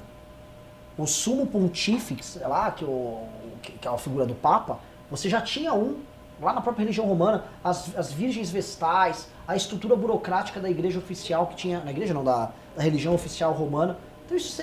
O 0.97 1.07
sumo 1.07 1.47
pontífice, 1.47 2.39
lá, 2.39 2.71
que, 2.71 2.85
o, 2.85 3.27
que 3.63 3.87
é 3.87 3.91
a 3.91 3.99
figura 3.99 4.25
do 4.25 4.35
Papa, 4.35 4.79
você 5.11 5.29
já 5.29 5.41
tinha 5.41 5.75
um 5.75 6.01
lá 6.41 6.53
na 6.53 6.61
própria 6.61 6.83
religião 6.83 7.07
romana, 7.07 7.45
as, 7.63 7.97
as 7.97 8.13
virgens 8.13 8.51
vestais, 8.51 9.29
a 9.47 9.55
estrutura 9.55 9.95
burocrática 9.95 10.61
da 10.61 10.69
igreja 10.69 10.99
oficial 10.99 11.47
que 11.47 11.57
tinha. 11.57 11.81
Na 11.81 11.91
igreja 11.91 12.13
não, 12.15 12.25
da, 12.25 12.51
da 12.77 12.83
religião 12.83 13.15
oficial 13.15 13.53
romana. 13.53 13.97
Então 14.25 14.37
isso 14.37 14.63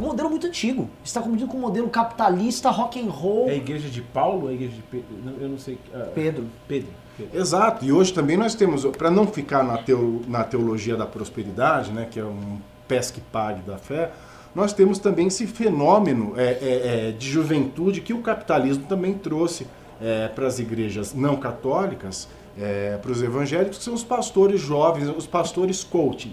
é 0.00 0.02
um 0.02 0.06
modelo 0.06 0.30
muito 0.30 0.46
antigo. 0.46 0.88
Está 1.04 1.20
confundido 1.20 1.48
com 1.48 1.58
um 1.58 1.60
modelo 1.60 1.88
capitalista, 1.88 2.70
rock 2.70 3.00
and 3.00 3.10
roll. 3.10 3.48
É 3.48 3.52
a 3.52 3.56
igreja 3.56 3.88
de 3.88 4.00
Paulo 4.00 4.44
ou 4.44 4.48
a 4.48 4.52
igreja 4.52 4.74
de 4.74 4.82
Pedro? 4.82 5.06
Eu 5.38 5.48
não 5.48 5.58
sei. 5.58 5.74
Uh, 5.74 6.10
Pedro. 6.14 6.46
Pedro. 6.66 6.88
Pedro. 7.16 7.38
Exato. 7.38 7.84
E 7.84 7.92
hoje 7.92 8.12
também 8.12 8.36
nós 8.36 8.54
temos, 8.54 8.84
para 8.96 9.10
não 9.10 9.26
ficar 9.26 9.62
na, 9.62 9.78
teo, 9.78 10.22
na 10.26 10.42
teologia 10.42 10.96
da 10.96 11.06
prosperidade, 11.06 11.92
né, 11.92 12.08
que 12.10 12.18
é 12.18 12.24
um 12.24 12.58
pesque 12.88 13.20
pague 13.20 13.60
da 13.60 13.76
fé, 13.76 14.10
nós 14.54 14.72
temos 14.72 14.98
também 14.98 15.28
esse 15.28 15.46
fenômeno 15.46 16.32
é, 16.36 16.44
é, 16.44 17.08
é, 17.08 17.12
de 17.12 17.28
juventude 17.28 18.00
que 18.00 18.12
o 18.12 18.20
capitalismo 18.20 18.84
também 18.88 19.14
trouxe 19.14 19.66
é, 20.00 20.28
para 20.28 20.46
as 20.46 20.58
igrejas 20.58 21.14
não 21.14 21.36
católicas, 21.36 22.26
é, 22.58 22.96
para 22.96 23.12
os 23.12 23.22
evangélicos, 23.22 23.78
que 23.78 23.84
são 23.84 23.94
os 23.94 24.02
pastores 24.02 24.60
jovens, 24.60 25.08
os 25.08 25.26
pastores 25.26 25.84
coaching. 25.84 26.32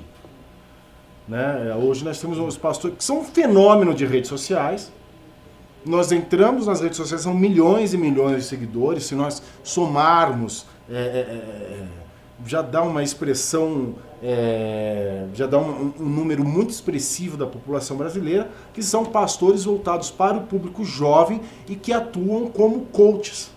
Né? 1.27 1.75
Hoje 1.75 2.05
nós 2.05 2.19
temos 2.19 2.37
uns 2.37 2.57
pastores 2.57 2.97
que 2.97 3.03
são 3.03 3.19
um 3.19 3.23
fenômeno 3.23 3.93
de 3.93 4.05
redes 4.05 4.29
sociais. 4.29 4.91
Nós 5.85 6.11
entramos 6.11 6.67
nas 6.67 6.81
redes 6.81 6.97
sociais, 6.97 7.21
são 7.21 7.33
milhões 7.33 7.93
e 7.93 7.97
milhões 7.97 8.43
de 8.43 8.43
seguidores. 8.43 9.05
Se 9.05 9.15
nós 9.15 9.41
somarmos, 9.63 10.65
é, 10.89 10.93
é, 10.93 10.97
é, 10.97 11.83
é 11.83 11.87
já 12.45 12.61
dá 12.61 12.83
uma 12.83 13.01
expressão, 13.01 13.95
é, 14.21 15.25
já 15.33 15.47
dá 15.47 15.57
um, 15.57 15.93
um, 15.99 16.05
número 16.05 16.43
muito 16.43 16.69
expressivo 16.69 17.35
da 17.35 17.47
população 17.47 17.97
brasileira, 17.97 18.49
que 18.73 18.83
são 18.83 19.05
pastores 19.05 19.63
voltados 19.63 20.11
para 20.11 20.37
o 20.37 20.41
público 20.41 20.83
jovem 20.83 21.41
e 21.67 21.75
que 21.75 21.91
atuam 21.91 22.47
como 22.47 22.81
coaches. 22.87 23.49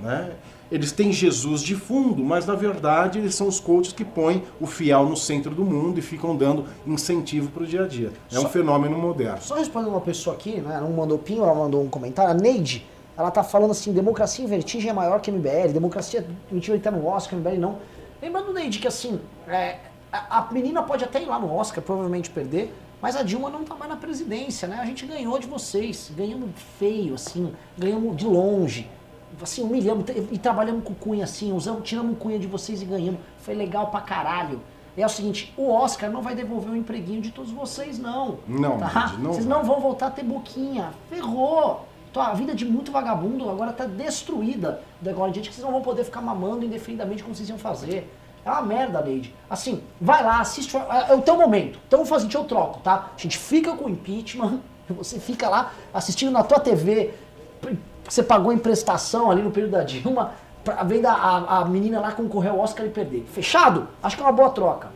Né? 0.00 0.32
Eles 0.74 0.90
têm 0.90 1.12
Jesus 1.12 1.62
de 1.62 1.76
fundo, 1.76 2.24
mas 2.24 2.46
na 2.46 2.56
verdade 2.56 3.20
eles 3.20 3.36
são 3.36 3.46
os 3.46 3.60
coaches 3.60 3.92
que 3.92 4.04
põem 4.04 4.42
o 4.60 4.66
fiel 4.66 5.08
no 5.08 5.16
centro 5.16 5.54
do 5.54 5.64
mundo 5.64 6.00
e 6.00 6.02
ficam 6.02 6.36
dando 6.36 6.64
incentivo 6.84 7.48
para 7.48 7.62
o 7.62 7.66
dia 7.66 7.84
a 7.84 7.86
dia. 7.86 8.10
É 8.28 8.34
só, 8.34 8.44
um 8.44 8.48
fenômeno 8.48 8.98
moderno. 8.98 9.40
Só 9.40 9.54
respondendo 9.54 9.90
uma 9.90 10.00
pessoa 10.00 10.34
aqui, 10.34 10.60
né? 10.60 10.80
Não 10.80 10.90
mandou 10.90 11.16
pin, 11.16 11.38
ela 11.38 11.54
mandou 11.54 11.80
um 11.80 11.88
comentário. 11.88 12.32
A 12.32 12.34
Neide, 12.34 12.84
ela 13.16 13.30
tá 13.30 13.44
falando 13.44 13.70
assim: 13.70 13.92
democracia 13.92 14.44
em 14.44 14.48
vertigem 14.48 14.90
é 14.90 14.92
maior 14.92 15.20
que 15.20 15.30
MBL, 15.30 15.72
democracia 15.72 16.26
em 16.50 16.54
vertigem 16.54 16.80
tá 16.80 16.90
no 16.90 17.06
Oscar, 17.06 17.38
MBL 17.38 17.56
não. 17.56 17.78
Lembrando, 18.20 18.52
Neide, 18.52 18.80
que 18.80 18.88
assim, 18.88 19.20
é, 19.46 19.76
a, 20.12 20.40
a 20.40 20.52
menina 20.52 20.82
pode 20.82 21.04
até 21.04 21.22
ir 21.22 21.26
lá 21.26 21.38
no 21.38 21.54
Oscar, 21.54 21.84
provavelmente 21.84 22.30
perder, 22.30 22.74
mas 23.00 23.14
a 23.14 23.22
Dilma 23.22 23.48
não 23.48 23.62
tá 23.62 23.76
mais 23.76 23.92
na 23.92 23.96
presidência, 23.96 24.66
né? 24.66 24.80
A 24.82 24.86
gente 24.86 25.06
ganhou 25.06 25.38
de 25.38 25.46
vocês, 25.46 26.10
ganhamos 26.16 26.50
feio, 26.80 27.14
assim, 27.14 27.52
ganhamos 27.78 28.16
de 28.16 28.26
longe 28.26 28.90
assim, 29.42 29.62
humilhamos 29.62 30.04
e 30.30 30.38
trabalhamos 30.38 30.84
com 30.84 30.94
Cunha 30.94 31.24
assim, 31.24 31.52
usamos, 31.52 31.82
tiramos 31.82 32.18
Cunha 32.18 32.38
de 32.38 32.46
vocês 32.46 32.82
e 32.82 32.84
ganhamos. 32.84 33.20
Foi 33.38 33.54
legal 33.54 33.88
pra 33.88 34.00
caralho. 34.00 34.60
É 34.96 35.04
o 35.04 35.08
seguinte, 35.08 35.52
o 35.56 35.70
Oscar 35.70 36.08
não 36.08 36.22
vai 36.22 36.36
devolver 36.36 36.70
o 36.70 36.76
empreguinho 36.76 37.20
de 37.20 37.32
todos 37.32 37.50
vocês, 37.50 37.98
não. 37.98 38.38
Não, 38.46 38.78
tá? 38.78 39.14
não 39.18 39.32
Vocês 39.32 39.44
vai. 39.44 39.58
não 39.58 39.64
vão 39.64 39.80
voltar 39.80 40.06
a 40.06 40.10
ter 40.10 40.22
boquinha. 40.22 40.92
Ferrou. 41.10 41.84
Então, 42.10 42.22
a 42.22 42.32
vida 42.32 42.54
de 42.54 42.64
muito 42.64 42.92
vagabundo 42.92 43.50
agora 43.50 43.72
tá 43.72 43.86
destruída 43.86 44.80
da 45.00 45.10
agora 45.10 45.30
em 45.30 45.32
diante, 45.32 45.48
que 45.48 45.54
vocês 45.56 45.64
não 45.64 45.72
vão 45.72 45.82
poder 45.82 46.04
ficar 46.04 46.20
mamando 46.20 46.64
indefinidamente 46.64 47.24
como 47.24 47.34
vocês 47.34 47.48
iam 47.48 47.58
fazer. 47.58 48.08
É 48.44 48.50
uma 48.50 48.62
merda, 48.62 49.00
Leide. 49.00 49.34
Assim, 49.50 49.82
vai 50.00 50.22
lá, 50.22 50.38
assiste. 50.38 50.76
É, 50.76 51.10
é 51.10 51.14
o 51.14 51.22
teu 51.22 51.36
momento. 51.36 51.80
Então 51.88 51.98
vamos 51.98 52.08
fazer, 52.08 52.32
eu 52.32 52.44
troco, 52.44 52.78
tá? 52.80 53.10
A 53.16 53.20
gente 53.20 53.36
fica 53.36 53.72
com 53.72 53.86
o 53.86 53.90
impeachment, 53.90 54.60
você 54.88 55.18
fica 55.18 55.48
lá 55.48 55.72
assistindo 55.92 56.30
na 56.30 56.44
tua 56.44 56.60
TV 56.60 57.14
você 58.08 58.22
pagou 58.22 58.52
em 58.52 58.58
prestação 58.58 59.30
ali 59.30 59.42
no 59.42 59.50
período 59.50 59.72
da 59.72 59.82
Dilma, 59.82 60.32
pra 60.64 60.82
venda 60.82 61.10
a, 61.10 61.60
a 61.60 61.64
menina 61.64 62.00
lá 62.00 62.12
concorrer 62.12 62.50
ao 62.50 62.58
Oscar 62.58 62.86
e 62.86 62.90
perder. 62.90 63.26
Fechado? 63.32 63.88
Acho 64.02 64.16
que 64.16 64.22
é 64.22 64.26
uma 64.26 64.32
boa 64.32 64.50
troca. 64.50 64.88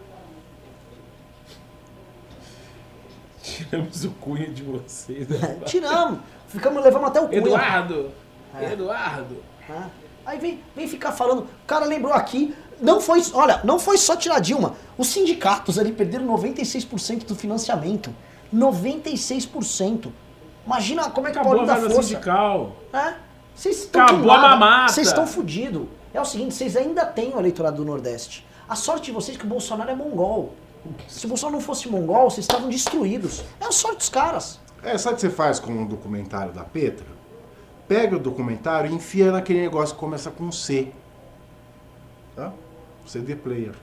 Tiramos 3.42 4.04
o 4.04 4.10
cunho 4.12 4.52
de 4.52 4.62
vocês. 4.62 5.28
né? 5.28 5.58
Tiramos. 5.64 6.20
Ficamos, 6.48 6.82
levamos 6.82 7.08
até 7.08 7.20
o 7.20 7.28
cunha. 7.28 7.38
Eduardo! 7.38 8.10
É. 8.54 8.72
Eduardo! 8.72 9.36
né? 9.68 9.90
Aí 10.24 10.38
vem, 10.38 10.60
vem 10.76 10.86
ficar 10.86 11.12
falando. 11.12 11.40
O 11.42 11.66
cara 11.66 11.86
lembrou 11.86 12.12
aqui. 12.12 12.54
Não 12.80 13.00
foi, 13.00 13.22
olha, 13.32 13.60
não 13.64 13.78
foi 13.78 13.98
só 13.98 14.14
tirar 14.14 14.36
a 14.36 14.40
Dilma. 14.40 14.74
Os 14.96 15.08
sindicatos 15.08 15.78
ali 15.78 15.92
perderam 15.92 16.26
96% 16.26 17.24
do 17.26 17.34
financiamento. 17.34 18.14
96%. 18.54 20.10
Imagina 20.68 21.08
como 21.08 21.26
é 21.26 21.30
que 21.30 21.38
Acabou 21.38 21.56
pode 21.56 21.70
a 21.70 21.72
dar 21.72 21.80
verba 21.80 21.94
força. 21.94 22.08
sindical. 22.10 22.76
É? 22.92 23.14
Vocês 23.54 23.78
estão 23.84 24.02
Acabou 24.04 24.30
a 24.30 24.38
mamata. 24.38 24.92
Vocês 24.92 25.06
estão 25.06 25.26
fodidos. 25.26 25.86
É 26.12 26.20
o 26.20 26.26
seguinte, 26.26 26.54
vocês 26.54 26.76
ainda 26.76 27.06
têm 27.06 27.34
o 27.34 27.38
eleitorado 27.38 27.78
do 27.78 27.86
Nordeste. 27.86 28.46
A 28.68 28.76
sorte 28.76 29.06
de 29.06 29.12
vocês 29.12 29.34
é 29.34 29.40
que 29.40 29.46
o 29.46 29.48
Bolsonaro 29.48 29.90
é 29.90 29.94
mongol. 29.94 30.52
Se 31.08 31.24
o 31.24 31.28
Bolsonaro 31.30 31.56
não 31.56 31.64
fosse 31.64 31.88
mongol, 31.88 32.30
vocês 32.30 32.44
estavam 32.44 32.68
destruídos. 32.68 33.42
É 33.58 33.64
a 33.64 33.72
sorte 33.72 33.96
dos 33.96 34.10
caras. 34.10 34.60
É, 34.82 34.98
sabe 34.98 35.14
o 35.14 35.16
que 35.16 35.22
você 35.22 35.30
faz 35.30 35.58
com 35.58 35.72
um 35.72 35.86
documentário 35.86 36.52
da 36.52 36.64
Petra? 36.64 37.06
Pega 37.88 38.16
o 38.16 38.18
documentário 38.18 38.90
e 38.90 38.94
enfia 38.94 39.32
naquele 39.32 39.62
negócio 39.62 39.94
que 39.94 40.00
começa 40.00 40.30
com 40.30 40.52
C. 40.52 40.92
Tá? 42.36 42.52
CD 43.06 43.34
player. 43.34 43.74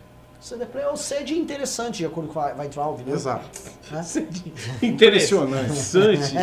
CD 0.46 0.66
é 0.76 0.90
o 0.90 0.96
C 0.96 1.24
de 1.24 1.38
interessante, 1.40 1.98
de 1.98 2.06
acordo 2.06 2.32
com 2.32 2.40
a 2.40 2.54
Weintraub, 2.54 3.00
né? 3.02 3.14
Exato. 3.14 3.46
Interessante. 4.82 6.36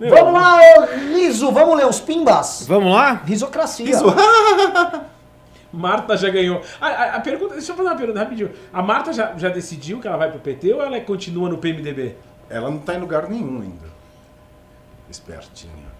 Meu, 0.00 0.10
Vamos 0.10 0.32
lá, 0.32 0.58
ô 0.78 0.84
Riso, 1.14 1.52
vamos 1.52 1.76
ler 1.76 1.86
os 1.86 2.00
pimbas? 2.00 2.64
Vamos 2.66 2.92
lá? 2.92 3.22
Risocracia. 3.24 3.94
Marta 5.70 6.16
já 6.16 6.30
ganhou. 6.30 6.62
A, 6.80 6.86
a- 6.86 7.16
a 7.16 7.20
pergunta, 7.20 7.54
deixa 7.54 7.72
eu 7.72 7.76
fazer 7.76 7.88
uma 7.90 7.96
pergunta 7.96 8.18
rapidinho. 8.20 8.50
A 8.72 8.82
Marta 8.82 9.12
já, 9.12 9.36
já 9.36 9.48
decidiu 9.50 10.00
que 10.00 10.08
ela 10.08 10.16
vai 10.16 10.30
pro 10.30 10.40
PT 10.40 10.72
ou 10.72 10.82
ela 10.82 10.98
continua 11.00 11.48
no 11.48 11.58
PMDB? 11.58 12.16
Ela 12.48 12.70
não 12.70 12.78
tá 12.78 12.94
em 12.94 13.00
lugar 13.00 13.28
nenhum 13.28 13.60
ainda. 13.60 13.86
Espertinha. 15.10 15.93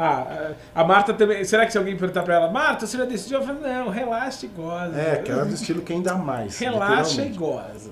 Ah, 0.00 0.52
a 0.72 0.84
Marta 0.84 1.12
também. 1.12 1.42
Será 1.44 1.66
que 1.66 1.72
se 1.72 1.78
alguém 1.78 1.96
perguntar 1.96 2.22
pra 2.22 2.36
ela, 2.36 2.50
Marta, 2.52 2.86
você 2.86 2.96
já 2.96 3.04
decidiu? 3.04 3.40
Eu 3.40 3.46
falo, 3.46 3.58
não, 3.60 3.88
relaxa 3.88 4.46
e 4.46 4.48
goza. 4.48 4.96
É, 4.96 5.14
aquela 5.14 5.44
do 5.44 5.52
estilo 5.52 5.82
quem 5.82 6.00
dá 6.00 6.14
mais. 6.14 6.56
Relaxa 6.56 7.22
e 7.22 7.30
goza. 7.30 7.90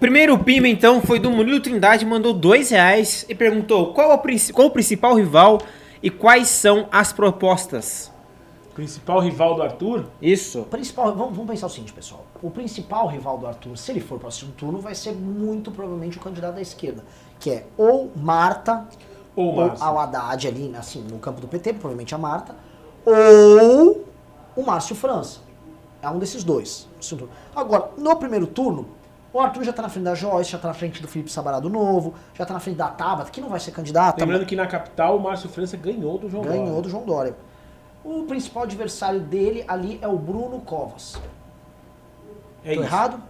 Primeiro 0.00 0.38
pimba, 0.38 0.66
então, 0.66 1.02
foi 1.02 1.18
do 1.18 1.30
Murilo 1.30 1.60
Trindade, 1.60 2.06
mandou 2.06 2.32
dois 2.32 2.70
reais 2.70 3.26
e 3.28 3.34
perguntou 3.34 3.92
qual, 3.92 4.12
a 4.12 4.18
qual 4.54 4.68
o 4.68 4.70
principal 4.70 5.14
rival 5.14 5.60
e 6.02 6.08
quais 6.08 6.48
são 6.48 6.88
as 6.90 7.12
propostas. 7.12 8.10
Principal 8.74 9.20
rival 9.20 9.56
do 9.56 9.62
Arthur? 9.62 10.06
Isso. 10.22 10.60
O 10.60 10.64
principal, 10.64 11.14
vamos, 11.14 11.36
vamos 11.36 11.50
pensar 11.50 11.66
o 11.66 11.68
seguinte, 11.68 11.92
pessoal. 11.92 12.24
O 12.42 12.50
principal 12.50 13.08
rival 13.08 13.36
do 13.36 13.46
Arthur, 13.46 13.76
se 13.76 13.92
ele 13.92 14.00
for 14.00 14.18
para 14.18 14.28
o 14.28 14.32
segundo 14.32 14.54
turno, 14.54 14.78
vai 14.78 14.94
ser 14.94 15.12
muito 15.12 15.70
provavelmente 15.70 16.16
o 16.16 16.20
candidato 16.20 16.54
da 16.54 16.62
esquerda, 16.62 17.04
que 17.38 17.50
é 17.50 17.66
ou 17.76 18.10
Marta, 18.16 18.88
Ou 19.36 19.54
ou 19.54 19.72
ao 19.80 19.98
Haddad 19.98 20.48
ali, 20.48 20.74
assim, 20.76 21.02
no 21.02 21.18
campo 21.18 21.40
do 21.40 21.48
PT, 21.48 21.74
provavelmente 21.74 22.14
a 22.14 22.18
Marta, 22.18 22.54
ou 23.04 24.04
o 24.56 24.62
Márcio 24.62 24.94
França. 24.96 25.40
É 26.02 26.08
um 26.08 26.18
desses 26.18 26.42
dois. 26.42 26.88
Agora, 27.54 27.90
no 27.96 28.16
primeiro 28.16 28.46
turno, 28.46 28.88
o 29.32 29.38
Arthur 29.38 29.62
já 29.64 29.72
tá 29.72 29.82
na 29.82 29.88
frente 29.88 30.04
da 30.04 30.14
Joyce, 30.14 30.50
já 30.50 30.58
tá 30.58 30.68
na 30.68 30.74
frente 30.74 31.00
do 31.00 31.06
Felipe 31.06 31.30
Sabarado 31.30 31.68
Novo, 31.70 32.14
já 32.34 32.44
tá 32.44 32.54
na 32.54 32.60
frente 32.60 32.76
da 32.76 32.88
Tabata, 32.88 33.30
que 33.30 33.40
não 33.40 33.48
vai 33.48 33.60
ser 33.60 33.70
candidata. 33.70 34.20
Lembrando 34.20 34.44
que 34.44 34.56
na 34.56 34.66
capital 34.66 35.16
o 35.16 35.20
Márcio 35.20 35.48
França 35.48 35.76
ganhou 35.76 36.18
do 36.18 36.28
João 36.28 36.42
Ganhou 36.42 36.66
Dória. 36.66 36.82
do 36.82 36.88
João 36.88 37.04
Dória. 37.04 37.36
O 38.02 38.24
principal 38.24 38.64
adversário 38.64 39.20
dele 39.20 39.64
ali 39.68 39.98
é 40.02 40.08
o 40.08 40.16
Bruno 40.16 40.60
Covas. 40.60 41.20
É 42.64 42.74
Tô 42.74 42.80
isso. 42.80 42.82
errado? 42.82 43.22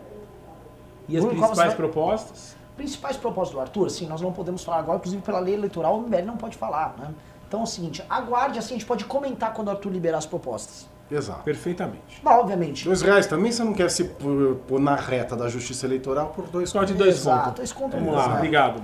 E 1.09 1.17
as 1.17 1.25
Bruno 1.25 1.39
principais 1.39 1.75
Covas 1.75 1.75
propostas? 1.75 2.57
Principais 2.81 3.15
propostas 3.15 3.55
do 3.55 3.61
Arthur, 3.61 3.89
assim, 3.89 4.07
nós 4.07 4.23
não 4.23 4.33
podemos 4.33 4.65
falar 4.65 4.79
agora, 4.79 4.97
inclusive 4.97 5.21
pela 5.21 5.39
lei 5.39 5.53
eleitoral, 5.53 5.99
o 5.99 6.01
MBL 6.01 6.25
não 6.25 6.39
pode 6.39 6.57
falar, 6.57 6.95
né? 6.99 7.11
Então 7.47 7.61
é 7.61 7.63
o 7.65 7.67
seguinte, 7.67 8.03
aguarde, 8.09 8.59
assim, 8.59 8.71
a 8.75 8.79
gente 8.79 8.87
pode 8.87 9.05
comentar 9.05 9.53
quando 9.53 9.69
o 9.69 9.71
Arthur 9.73 9.93
liberar 9.93 10.17
as 10.17 10.25
propostas. 10.25 10.89
Exato. 11.11 11.43
Perfeitamente. 11.43 12.19
Mas, 12.23 12.39
obviamente... 12.39 12.87
Dois 12.87 13.03
reais 13.03 13.27
também 13.27 13.53
você 13.53 13.63
não 13.63 13.75
quer 13.75 13.91
se 13.91 14.05
pôr, 14.05 14.81
na 14.81 14.95
reta 14.97 15.37
da 15.37 15.47
justiça 15.47 15.85
eleitoral 15.85 16.29
por 16.29 16.47
dois 16.47 16.71
Só 16.71 16.83
de 16.83 16.95
dois 16.95 17.17
Exato, 17.17 17.41
pontos. 17.41 17.57
dois 17.57 17.73
contos 17.75 17.99
Vamos 18.01 18.15
lá, 18.15 18.29
né? 18.29 18.37
obrigado. 18.37 18.83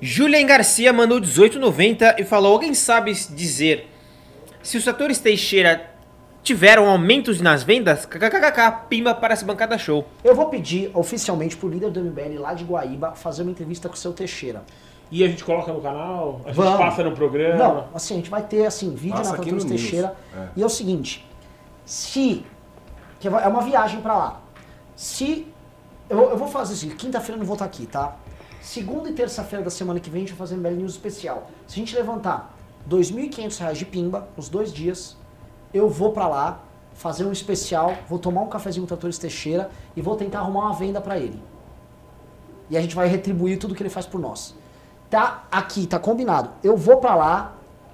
Julian 0.00 0.46
Garcia 0.46 0.94
mandou 0.94 1.20
18,90 1.20 2.20
e 2.20 2.24
falou: 2.24 2.54
Alguém 2.54 2.72
sabe 2.72 3.12
dizer 3.12 3.86
se 4.62 4.78
os 4.78 4.84
setores 4.84 5.18
Teixeira 5.18 5.91
tiveram 6.42 6.88
aumentos 6.88 7.40
nas 7.40 7.62
vendas? 7.62 8.04
KKKK, 8.04 8.86
pimba 8.88 9.14
para 9.14 9.32
essa 9.32 9.44
bancada 9.44 9.78
show. 9.78 10.06
Eu 10.24 10.34
vou 10.34 10.46
pedir 10.46 10.90
oficialmente 10.94 11.56
pro 11.56 11.68
líder 11.68 11.90
do 11.90 12.00
MBL 12.00 12.40
lá 12.40 12.52
de 12.54 12.64
Guaíba 12.64 13.12
fazer 13.12 13.42
uma 13.42 13.50
entrevista 13.50 13.88
com 13.88 13.94
o 13.94 13.98
seu 13.98 14.12
Teixeira. 14.12 14.62
E 15.10 15.22
a 15.22 15.28
gente 15.28 15.44
coloca 15.44 15.72
no 15.72 15.80
canal? 15.80 16.40
A 16.44 16.48
gente 16.48 16.56
Vamos. 16.56 16.78
passa 16.78 17.04
no 17.04 17.12
programa? 17.12 17.56
Não, 17.56 17.88
assim, 17.94 18.14
a 18.14 18.16
gente 18.16 18.30
vai 18.30 18.42
ter, 18.42 18.64
assim, 18.64 18.94
vídeo 18.94 19.16
Passa 19.16 19.30
na 19.30 19.36
aqui 19.36 19.44
Cantoros 19.50 19.64
no 19.64 19.70
News. 19.70 19.82
Teixeira. 19.82 20.16
É. 20.34 20.48
E 20.56 20.62
é 20.62 20.66
o 20.66 20.70
seguinte, 20.70 21.28
se... 21.84 22.44
que 23.20 23.28
é 23.28 23.30
uma 23.30 23.60
viagem 23.60 24.00
pra 24.00 24.16
lá. 24.16 24.40
Se... 24.96 25.46
Eu, 26.08 26.30
eu 26.30 26.36
vou 26.36 26.48
fazer 26.48 26.74
assim, 26.74 26.88
quinta-feira 26.90 27.34
eu 27.34 27.38
não 27.38 27.46
vou 27.46 27.54
estar 27.54 27.66
aqui, 27.66 27.86
tá? 27.86 28.16
Segunda 28.60 29.10
e 29.10 29.12
terça-feira 29.12 29.64
da 29.64 29.70
semana 29.70 30.00
que 30.00 30.08
vem 30.08 30.22
a 30.22 30.26
gente 30.26 30.36
vai 30.36 30.38
fazer 30.38 30.54
um 30.54 30.58
MBL 30.58 30.76
News 30.76 30.92
especial. 30.92 31.50
Se 31.66 31.74
a 31.74 31.78
gente 31.78 31.94
levantar 31.94 32.56
2.500 32.88 33.58
reais 33.58 33.78
de 33.78 33.84
pimba 33.84 34.28
nos 34.36 34.48
dois 34.48 34.72
dias, 34.72 35.16
eu 35.72 35.88
vou 35.88 36.12
pra 36.12 36.26
lá 36.26 36.60
fazer 36.94 37.24
um 37.24 37.32
especial, 37.32 37.94
vou 38.08 38.18
tomar 38.18 38.42
um 38.42 38.48
cafezinho 38.48 38.82
com 38.82 38.86
o 38.86 38.96
Tratores 38.96 39.18
Teixeira 39.18 39.70
e 39.96 40.02
vou 40.02 40.16
tentar 40.16 40.40
arrumar 40.40 40.66
uma 40.66 40.74
venda 40.74 41.00
pra 41.00 41.18
ele. 41.18 41.42
E 42.70 42.76
a 42.76 42.80
gente 42.80 42.94
vai 42.94 43.08
retribuir 43.08 43.58
tudo 43.58 43.74
que 43.74 43.82
ele 43.82 43.90
faz 43.90 44.06
por 44.06 44.20
nós. 44.20 44.54
Tá 45.10 45.44
aqui, 45.50 45.86
tá 45.86 45.98
combinado. 45.98 46.50
Eu 46.62 46.76
vou 46.76 46.96
pra 46.98 47.14
lá. 47.14 47.52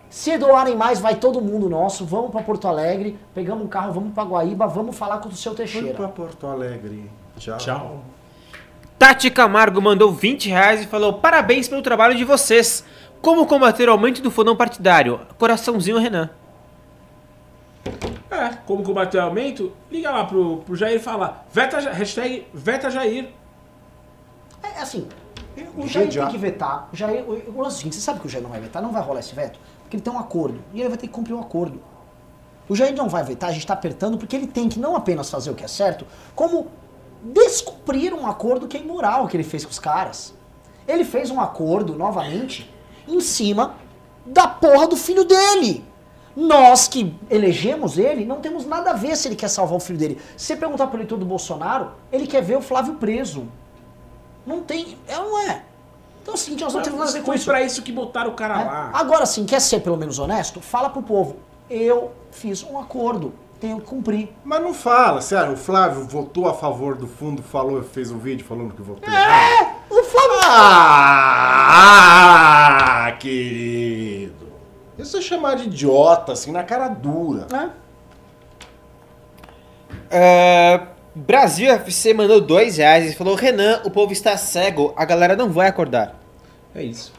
Se 0.08 0.38
doarem 0.38 0.76
mais, 0.76 1.00
vai 1.00 1.16
todo 1.16 1.40
mundo 1.40 1.68
nosso. 1.68 2.04
Vamos 2.04 2.30
pra 2.30 2.42
Porto 2.42 2.66
Alegre, 2.68 3.18
pegamos 3.34 3.64
um 3.64 3.68
carro, 3.68 3.92
vamos 3.92 4.14
pra 4.14 4.22
Guaíba, 4.24 4.66
vamos 4.66 4.96
falar 4.96 5.18
com 5.18 5.28
o 5.28 5.32
seu 5.34 5.54
Teixeira. 5.54 5.94
pra 5.94 6.08
Porto 6.08 6.46
Alegre. 6.46 7.10
Tchau. 7.36 7.58
Tchau. 7.58 8.00
Tati 8.98 9.30
Camargo 9.30 9.80
mandou 9.80 10.12
20 10.12 10.48
reais 10.48 10.82
e 10.82 10.86
falou: 10.86 11.14
Parabéns 11.14 11.68
pelo 11.68 11.82
trabalho 11.82 12.16
de 12.16 12.24
vocês. 12.24 12.84
Como 13.20 13.46
combater 13.46 13.88
o 13.88 13.92
aumento 13.92 14.22
do 14.22 14.30
fundão 14.30 14.56
partidário? 14.56 15.20
Coraçãozinho 15.38 15.98
Renan. 15.98 16.30
É, 18.30 18.56
como 18.66 18.82
combater 18.82 19.18
o 19.18 19.22
aumento, 19.22 19.72
liga 19.90 20.10
lá 20.10 20.24
pro, 20.24 20.58
pro 20.58 20.76
Jair 20.76 20.96
e 20.96 20.98
fala, 20.98 21.44
veta, 21.52 21.78
hashtag 21.90 22.46
veta 22.52 22.90
Jair. 22.90 23.30
É 24.62 24.80
assim, 24.80 25.06
o 25.76 25.86
Jair 25.86 26.10
tem 26.10 26.28
que 26.28 26.38
vetar. 26.38 26.88
O 26.92 26.96
Jair, 26.96 27.24
o, 27.24 27.58
o 27.58 27.62
lance 27.62 27.76
é 27.76 27.78
seguinte, 27.78 27.96
você 27.96 28.02
sabe 28.02 28.20
que 28.20 28.26
o 28.26 28.28
Jair 28.28 28.42
não 28.42 28.50
vai 28.50 28.60
vetar? 28.60 28.82
Não 28.82 28.92
vai 28.92 29.02
rolar 29.02 29.20
esse 29.20 29.34
veto? 29.34 29.58
Porque 29.82 29.96
ele 29.96 30.02
tem 30.02 30.12
um 30.12 30.18
acordo. 30.18 30.60
E 30.72 30.80
ele 30.80 30.88
vai 30.88 30.98
ter 30.98 31.06
que 31.06 31.12
cumprir 31.12 31.34
o 31.34 31.40
acordo. 31.40 31.80
O 32.68 32.76
Jair 32.76 32.94
não 32.94 33.08
vai 33.08 33.24
vetar, 33.24 33.48
a 33.48 33.52
gente 33.52 33.66
tá 33.66 33.74
apertando, 33.74 34.18
porque 34.18 34.36
ele 34.36 34.46
tem 34.46 34.68
que 34.68 34.78
não 34.78 34.94
apenas 34.94 35.30
fazer 35.30 35.50
o 35.50 35.54
que 35.54 35.64
é 35.64 35.68
certo, 35.68 36.06
como 36.34 36.68
descumprir 37.22 38.14
um 38.14 38.26
acordo 38.26 38.68
que 38.68 38.76
é 38.76 38.80
imoral 38.80 39.26
que 39.26 39.36
ele 39.36 39.44
fez 39.44 39.64
com 39.64 39.70
os 39.70 39.78
caras. 39.78 40.34
Ele 40.86 41.04
fez 41.04 41.30
um 41.30 41.40
acordo, 41.40 41.96
novamente, 41.96 42.70
em 43.06 43.20
cima 43.20 43.74
da 44.24 44.46
porra 44.46 44.86
do 44.86 44.96
filho 44.96 45.24
dele. 45.24 45.84
Nós 46.40 46.86
que 46.86 47.12
elegemos 47.28 47.98
ele, 47.98 48.24
não 48.24 48.36
temos 48.40 48.64
nada 48.64 48.90
a 48.90 48.94
ver 48.94 49.16
se 49.16 49.26
ele 49.26 49.34
quer 49.34 49.48
salvar 49.48 49.76
o 49.76 49.80
filho 49.80 49.98
dele. 49.98 50.20
Se 50.36 50.46
você 50.46 50.56
perguntar 50.56 50.86
pro 50.86 50.96
eleitor 50.98 51.18
do 51.18 51.26
Bolsonaro, 51.26 51.90
ele 52.12 52.28
quer 52.28 52.42
ver 52.42 52.56
o 52.56 52.60
Flávio 52.62 52.94
preso. 52.94 53.48
Não 54.46 54.60
tem. 54.62 54.96
É 55.08 55.18
ou 55.18 55.30
não 55.30 55.38
é? 55.40 55.62
Então 56.22 56.34
é 56.34 56.36
o 56.36 56.38
seguinte, 56.38 56.62
nós 56.62 56.72
não 56.72 56.80
temos 56.82 56.98
nada 57.00 57.10
a 57.10 57.14
ver 57.14 57.20
com 57.20 57.26
Foi 57.26 57.34
isso. 57.36 57.44
pra 57.44 57.60
isso 57.62 57.82
que 57.82 57.90
botaram 57.90 58.30
o 58.30 58.34
cara 58.34 58.60
É. 58.60 58.64
lá. 58.64 58.90
Agora 58.94 59.26
sim, 59.26 59.44
quer 59.44 59.60
ser 59.60 59.80
pelo 59.80 59.96
menos 59.96 60.20
honesto? 60.20 60.60
Fala 60.60 60.88
pro 60.90 61.02
povo. 61.02 61.36
Eu 61.68 62.12
fiz 62.30 62.62
um 62.62 62.78
acordo. 62.78 63.32
Tenho 63.60 63.80
que 63.80 63.86
cumprir. 63.86 64.28
Mas 64.44 64.62
não 64.62 64.72
fala, 64.72 65.20
sério, 65.20 65.54
o 65.54 65.56
Flávio 65.56 66.04
votou 66.04 66.46
a 66.46 66.54
favor 66.54 66.94
do 66.94 67.08
fundo, 67.08 67.42
falou, 67.42 67.82
fez 67.82 68.12
um 68.12 68.18
vídeo 68.18 68.46
falando 68.46 68.72
que 68.74 68.80
votou. 68.82 69.12
É! 69.12 69.74
O 69.90 70.04
Flávio. 70.04 70.38
Ah, 71.80 73.12
querido. 73.18 74.47
Isso 74.98 75.16
é 75.16 75.20
chamar 75.20 75.56
de 75.56 75.64
idiota, 75.64 76.32
assim, 76.32 76.50
na 76.50 76.64
cara 76.64 76.88
dura. 76.88 77.46
É, 80.10 80.80
Brasil 81.14 81.70
FC 81.70 82.14
mandou 82.14 82.40
2 82.40 82.76
reais 82.78 83.12
e 83.12 83.14
falou: 83.16 83.34
Renan, 83.34 83.80
o 83.84 83.90
povo 83.90 84.12
está 84.12 84.36
cego, 84.36 84.92
a 84.96 85.04
galera 85.04 85.36
não 85.36 85.50
vai 85.50 85.68
acordar. 85.68 86.18
É 86.74 86.82
isso. 86.82 87.12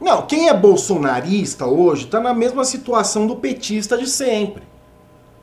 Não, 0.00 0.26
quem 0.26 0.48
é 0.48 0.54
bolsonarista 0.54 1.66
hoje 1.66 2.06
tá 2.06 2.20
na 2.20 2.34
mesma 2.34 2.64
situação 2.64 3.26
do 3.26 3.36
petista 3.36 3.96
de 3.96 4.06
sempre. 4.06 4.62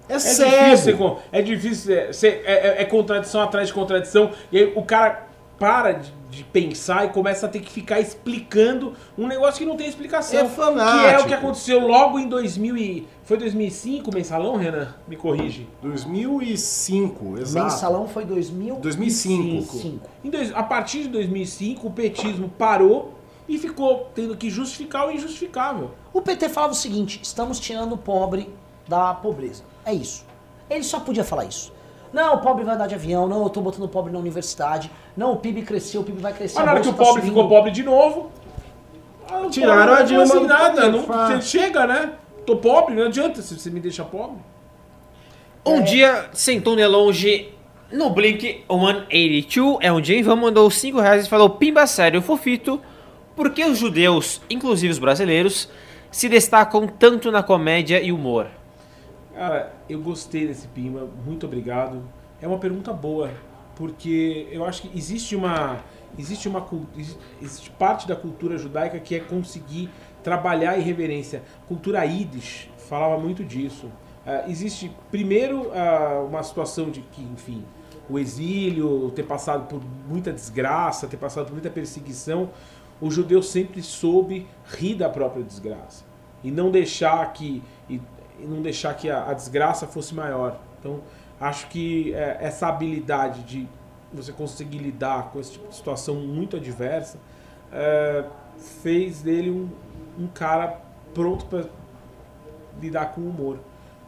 É, 0.08 0.16
É 0.16 0.20
cego. 0.20 0.50
difícil, 0.52 0.78
ser, 0.78 0.98
con- 0.98 1.18
é 1.32 1.42
difícil 1.42 1.86
ser, 1.86 2.14
ser- 2.14 2.42
é, 2.46 2.68
é- 2.80 2.82
é 2.82 2.86
contradição 2.86 3.42
atrás 3.42 3.68
de 3.68 3.74
contradição. 3.74 4.32
E 4.52 4.60
aí 4.60 4.74
o 4.76 4.84
cara 4.84 5.28
para 5.58 5.94
de, 5.94 6.14
de 6.34 6.44
pensar 6.44 7.06
e 7.06 7.10
começa 7.10 7.46
a 7.46 7.50
ter 7.50 7.60
que 7.60 7.72
ficar 7.72 8.00
explicando 8.00 8.94
um 9.18 9.28
negócio 9.28 9.60
que 9.60 9.66
não 9.66 9.76
tem 9.78 9.88
explicação. 9.88 10.40
É 10.40 10.46
fanático. 10.50 11.00
Que 11.00 11.14
é 11.16 11.20
o 11.20 11.26
que 11.28 11.34
aconteceu 11.34 11.80
logo 11.86 12.18
em 12.20 12.28
2000 12.28 12.78
e... 12.78 13.08
Foi 13.24 13.38
2005 13.38 14.10
o 14.12 14.14
mensalão, 14.14 14.56
Renan? 14.58 14.94
Me 15.08 15.16
corrige. 15.16 15.68
2005, 15.82 17.38
exato. 17.40 17.66
Mensalão 17.72 18.08
foi 18.08 18.26
2000 18.26 18.76
2005. 18.78 19.78
Cinco. 19.78 20.10
Em 20.24 20.30
dois- 20.30 20.54
a 20.54 20.64
partir 20.64 21.04
de 21.04 21.10
2005, 21.10 21.88
o 21.88 21.92
petismo 21.92 22.50
parou 22.50 23.14
e 23.48 23.58
ficou 23.58 24.10
tendo 24.16 24.36
que 24.38 24.50
justificar 24.50 25.08
o 25.08 25.12
injustificável. 25.12 25.92
O 26.14 26.22
PT 26.22 26.50
falava 26.50 26.74
o 26.74 26.76
seguinte: 26.76 27.20
estamos 27.24 27.60
tirando 27.60 27.94
o 27.94 27.98
pobre 27.98 28.50
da 28.88 29.14
pobreza. 29.14 29.64
É 29.86 29.94
isso. 29.94 30.26
Ele 30.70 30.84
só 30.84 31.00
podia 31.00 31.24
falar 31.24 31.46
isso. 31.46 31.73
Não, 32.14 32.36
o 32.36 32.38
pobre 32.38 32.64
vai 32.64 32.76
andar 32.76 32.86
de 32.86 32.94
avião, 32.94 33.28
não, 33.28 33.44
eu 33.44 33.50
tô 33.50 33.60
botando 33.60 33.86
o 33.86 33.90
pobre 33.90 34.14
na 34.14 34.20
universidade, 34.20 34.92
não, 35.18 35.34
o 35.34 35.38
PIB 35.38 35.64
cresceu, 35.64 36.02
o 36.02 36.04
PIB 36.04 36.22
vai 36.22 36.32
crescer. 36.32 36.58
Mas 36.58 36.66
na 36.66 36.72
hora 36.74 36.82
que 36.82 36.88
o 36.88 36.92
tá 36.92 36.98
pobre 36.98 37.22
subindo. 37.22 37.34
ficou 37.34 37.50
pobre 37.50 37.72
de 37.72 37.82
novo, 37.82 38.32
ah, 39.28 39.48
Tiraram 39.50 39.88
pobre 39.88 40.04
a 40.04 40.06
Dilma 40.06 40.26
não 40.26 40.36
assim 40.36 40.46
nada. 40.46 40.90
Não, 40.90 41.02
você 41.02 41.42
chega, 41.42 41.88
né? 41.88 42.14
Tô 42.46 42.58
pobre, 42.58 42.94
não 42.94 43.08
adianta 43.08 43.42
se 43.42 43.58
você 43.58 43.70
me 43.70 43.80
deixa 43.80 44.04
pobre. 44.04 44.38
Um 45.66 45.82
dia 45.82 46.30
sentou 46.34 46.76
de 46.76 46.86
longe 46.86 47.50
no 47.92 48.10
Blink 48.10 48.64
182, 48.70 49.78
é 49.82 49.92
um 49.92 50.02
dia 50.02 50.18
Ivan 50.18 50.36
mandou 50.36 50.70
5 50.70 51.00
reais 51.00 51.26
e 51.26 51.30
falou: 51.30 51.52
Pimba 51.52 51.88
sério, 51.88 52.22
fofito, 52.22 52.82
por 53.36 53.52
que 53.52 53.64
os 53.64 53.78
judeus, 53.78 54.42
inclusive 54.50 54.92
os 54.92 55.00
brasileiros, 55.00 55.70
se 56.12 56.28
destacam 56.28 56.86
tanto 56.86 57.32
na 57.32 57.42
comédia 57.42 58.02
e 58.02 58.12
humor? 58.12 58.48
Cara, 59.34 59.74
eu 59.90 60.00
gostei 60.00 60.46
desse 60.46 60.68
Pimba, 60.68 61.10
muito 61.26 61.48
obrigado. 61.48 62.04
É 62.40 62.48
uma 62.48 62.60
pergunta 62.60 62.94
boa, 62.94 63.32
porque 63.76 64.48
eu 64.52 64.64
acho 64.64 64.84
que 64.84 64.98
existe 64.98 65.36
uma 65.36 65.80
existe 66.18 66.48
uma 66.48 66.64
existe 67.42 67.72
parte 67.72 68.08
da 68.08 68.16
cultura 68.16 68.60
judaica 68.60 69.00
que 69.00 69.16
é 69.16 69.20
conseguir 69.20 69.90
trabalhar 70.22 70.72
a 70.72 70.78
irreverência. 70.78 71.42
Cultura 71.68 72.04
Yiddish 72.06 72.70
falava 72.78 73.20
muito 73.20 73.44
disso. 73.44 73.90
Ah, 74.26 74.44
existe 74.48 74.92
primeiro 75.10 75.72
ah, 75.74 76.24
uma 76.28 76.44
situação 76.44 76.92
de 76.92 77.02
que, 77.02 77.24
enfim, 77.24 77.66
o 78.08 78.20
exílio, 78.20 79.12
ter 79.16 79.24
passado 79.24 79.68
por 79.68 79.82
muita 80.08 80.32
desgraça, 80.32 81.08
ter 81.08 81.18
passado 81.18 81.46
por 81.46 81.54
muita 81.54 81.72
perseguição, 81.72 82.52
o 83.02 83.10
judeu 83.10 83.42
sempre 83.42 83.82
soube 83.82 84.46
rir 84.66 84.94
da 84.94 85.10
própria 85.10 85.44
desgraça 85.44 86.06
e 86.44 86.52
não 86.52 86.70
deixar 86.70 87.34
que 87.34 87.64
e, 88.44 88.48
não 88.48 88.62
deixar 88.62 88.94
que 88.96 89.10
a, 89.10 89.30
a 89.30 89.34
desgraça 89.34 89.88
fosse 89.88 90.14
maior. 90.14 90.60
Então, 90.80 91.00
acho 91.40 91.68
que 91.68 92.14
é, 92.14 92.38
essa 92.42 92.68
habilidade 92.68 93.42
de 93.44 93.68
você 94.14 94.32
conseguir 94.32 94.78
lidar 94.78 95.32
com 95.32 95.40
esse 95.40 95.54
tipo 95.54 95.68
de 95.68 95.76
situação 95.76 96.16
muito 96.16 96.56
adversa 96.56 97.18
é, 97.72 98.26
fez 98.82 99.22
dele 99.22 99.50
um, 99.50 99.70
um 100.24 100.28
cara 100.28 100.80
pronto 101.14 101.46
para 101.46 101.66
lidar 102.80 103.08
com 103.08 103.22
o 103.22 103.30
humor. 103.30 103.60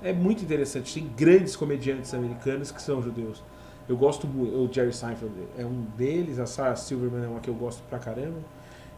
É 0.03 0.13
muito 0.13 0.43
interessante. 0.43 0.93
Tem 0.93 1.07
grandes 1.07 1.55
comediantes 1.55 2.13
americanos 2.13 2.71
que 2.71 2.81
são 2.81 3.01
judeus. 3.01 3.43
Eu 3.87 3.97
gosto 3.97 4.27
muito. 4.27 4.55
O 4.55 4.71
Jerry 4.71 4.93
Seinfeld 4.93 5.33
é 5.57 5.65
um 5.65 5.81
deles, 5.97 6.39
a 6.39 6.45
Sarah 6.45 6.75
Silverman 6.75 7.23
é 7.23 7.27
uma 7.27 7.39
que 7.39 7.49
eu 7.49 7.53
gosto 7.53 7.81
pra 7.89 7.99
caramba. 7.99 8.37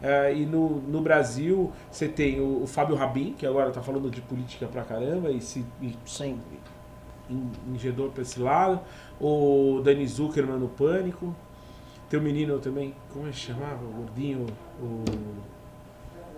É, 0.02 0.34
e 0.34 0.46
no, 0.46 0.80
no 0.82 1.02
Brasil, 1.02 1.72
você 1.92 2.08
tem 2.08 2.40
o, 2.40 2.64
o 2.64 2.68
Fábio 2.68 2.96
Rabin, 2.96 3.34
que 3.34 3.46
agora 3.48 3.72
tá 3.72 3.82
falando 3.82 4.10
de 4.12 4.22
política 4.22 4.68
pra 4.68 4.84
caramba 4.84 5.32
e 5.32 5.42
se 5.42 5.66
e 5.82 5.96
Sim. 6.06 6.40
engedou 7.68 8.10
pra 8.10 8.22
esse 8.22 8.40
lado. 8.40 8.80
O 9.20 9.82
Dani 9.84 10.08
Zuckerman 10.08 10.58
no 10.60 10.70
Pânico. 10.70 11.36
Tem 12.10 12.20
o 12.20 12.24
menino 12.24 12.58
também, 12.60 12.94
como 13.12 13.28
é 13.28 13.32
que 13.32 13.38
chamava? 13.38 13.84
O 13.84 13.90
gordinho, 13.92 14.46
o 14.82 15.04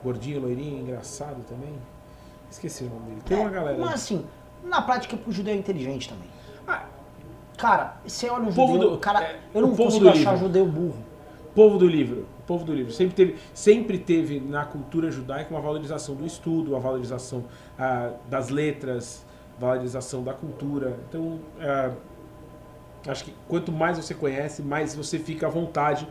gordinho 0.04 0.42
loirinho, 0.42 0.80
engraçado 0.82 1.44
também. 1.48 1.74
Esqueci 2.50 2.86
o 2.86 2.90
nome 2.90 3.06
dele. 3.10 3.22
Tem 3.26 3.38
uma 3.38 3.50
galera. 3.52 3.78
Mas 3.78 3.94
assim, 3.94 4.26
na 4.64 4.82
prática, 4.82 5.16
pro 5.16 5.32
judeu 5.32 5.54
é 5.54 5.58
inteligente 5.58 6.10
também. 6.10 6.28
Ah, 6.68 6.86
Cara, 7.58 7.98
você 8.08 8.30
olha 8.30 8.46
um 8.46 8.48
O 8.48 8.52
judeu, 8.52 8.92
do- 8.92 8.98
cara, 9.00 9.22
é, 9.22 9.40
eu 9.54 9.62
não 9.62 9.74
o 9.74 9.76
consigo 9.76 10.08
achar 10.10 10.38
judeu 10.38 10.66
burro. 10.66 10.96
Povo 11.56 11.78
do 11.78 11.88
livro. 11.88 12.26
Povo 12.46 12.64
do 12.64 12.74
livro. 12.74 12.92
Sempre 12.92 13.16
teve, 13.16 13.36
sempre 13.54 13.98
teve 13.98 14.40
na 14.40 14.66
cultura 14.66 15.12
judaica 15.12 15.50
uma 15.52 15.62
valorização 15.62 16.16
do 16.16 16.26
estudo, 16.26 16.72
uma 16.72 16.80
valorização 16.80 17.46
ah, 17.78 18.14
das 18.30 18.50
letras, 18.50 19.26
valorização 19.60 20.24
da 20.24 20.34
cultura. 20.34 20.98
Então, 21.08 21.40
ah, 21.60 21.92
acho 23.08 23.26
que 23.26 23.34
quanto 23.48 23.72
mais 23.72 23.98
você 23.98 24.14
conhece, 24.14 24.62
mais 24.62 24.96
você 24.96 25.20
fica 25.20 25.48
à 25.48 25.50
vontade 25.50 26.08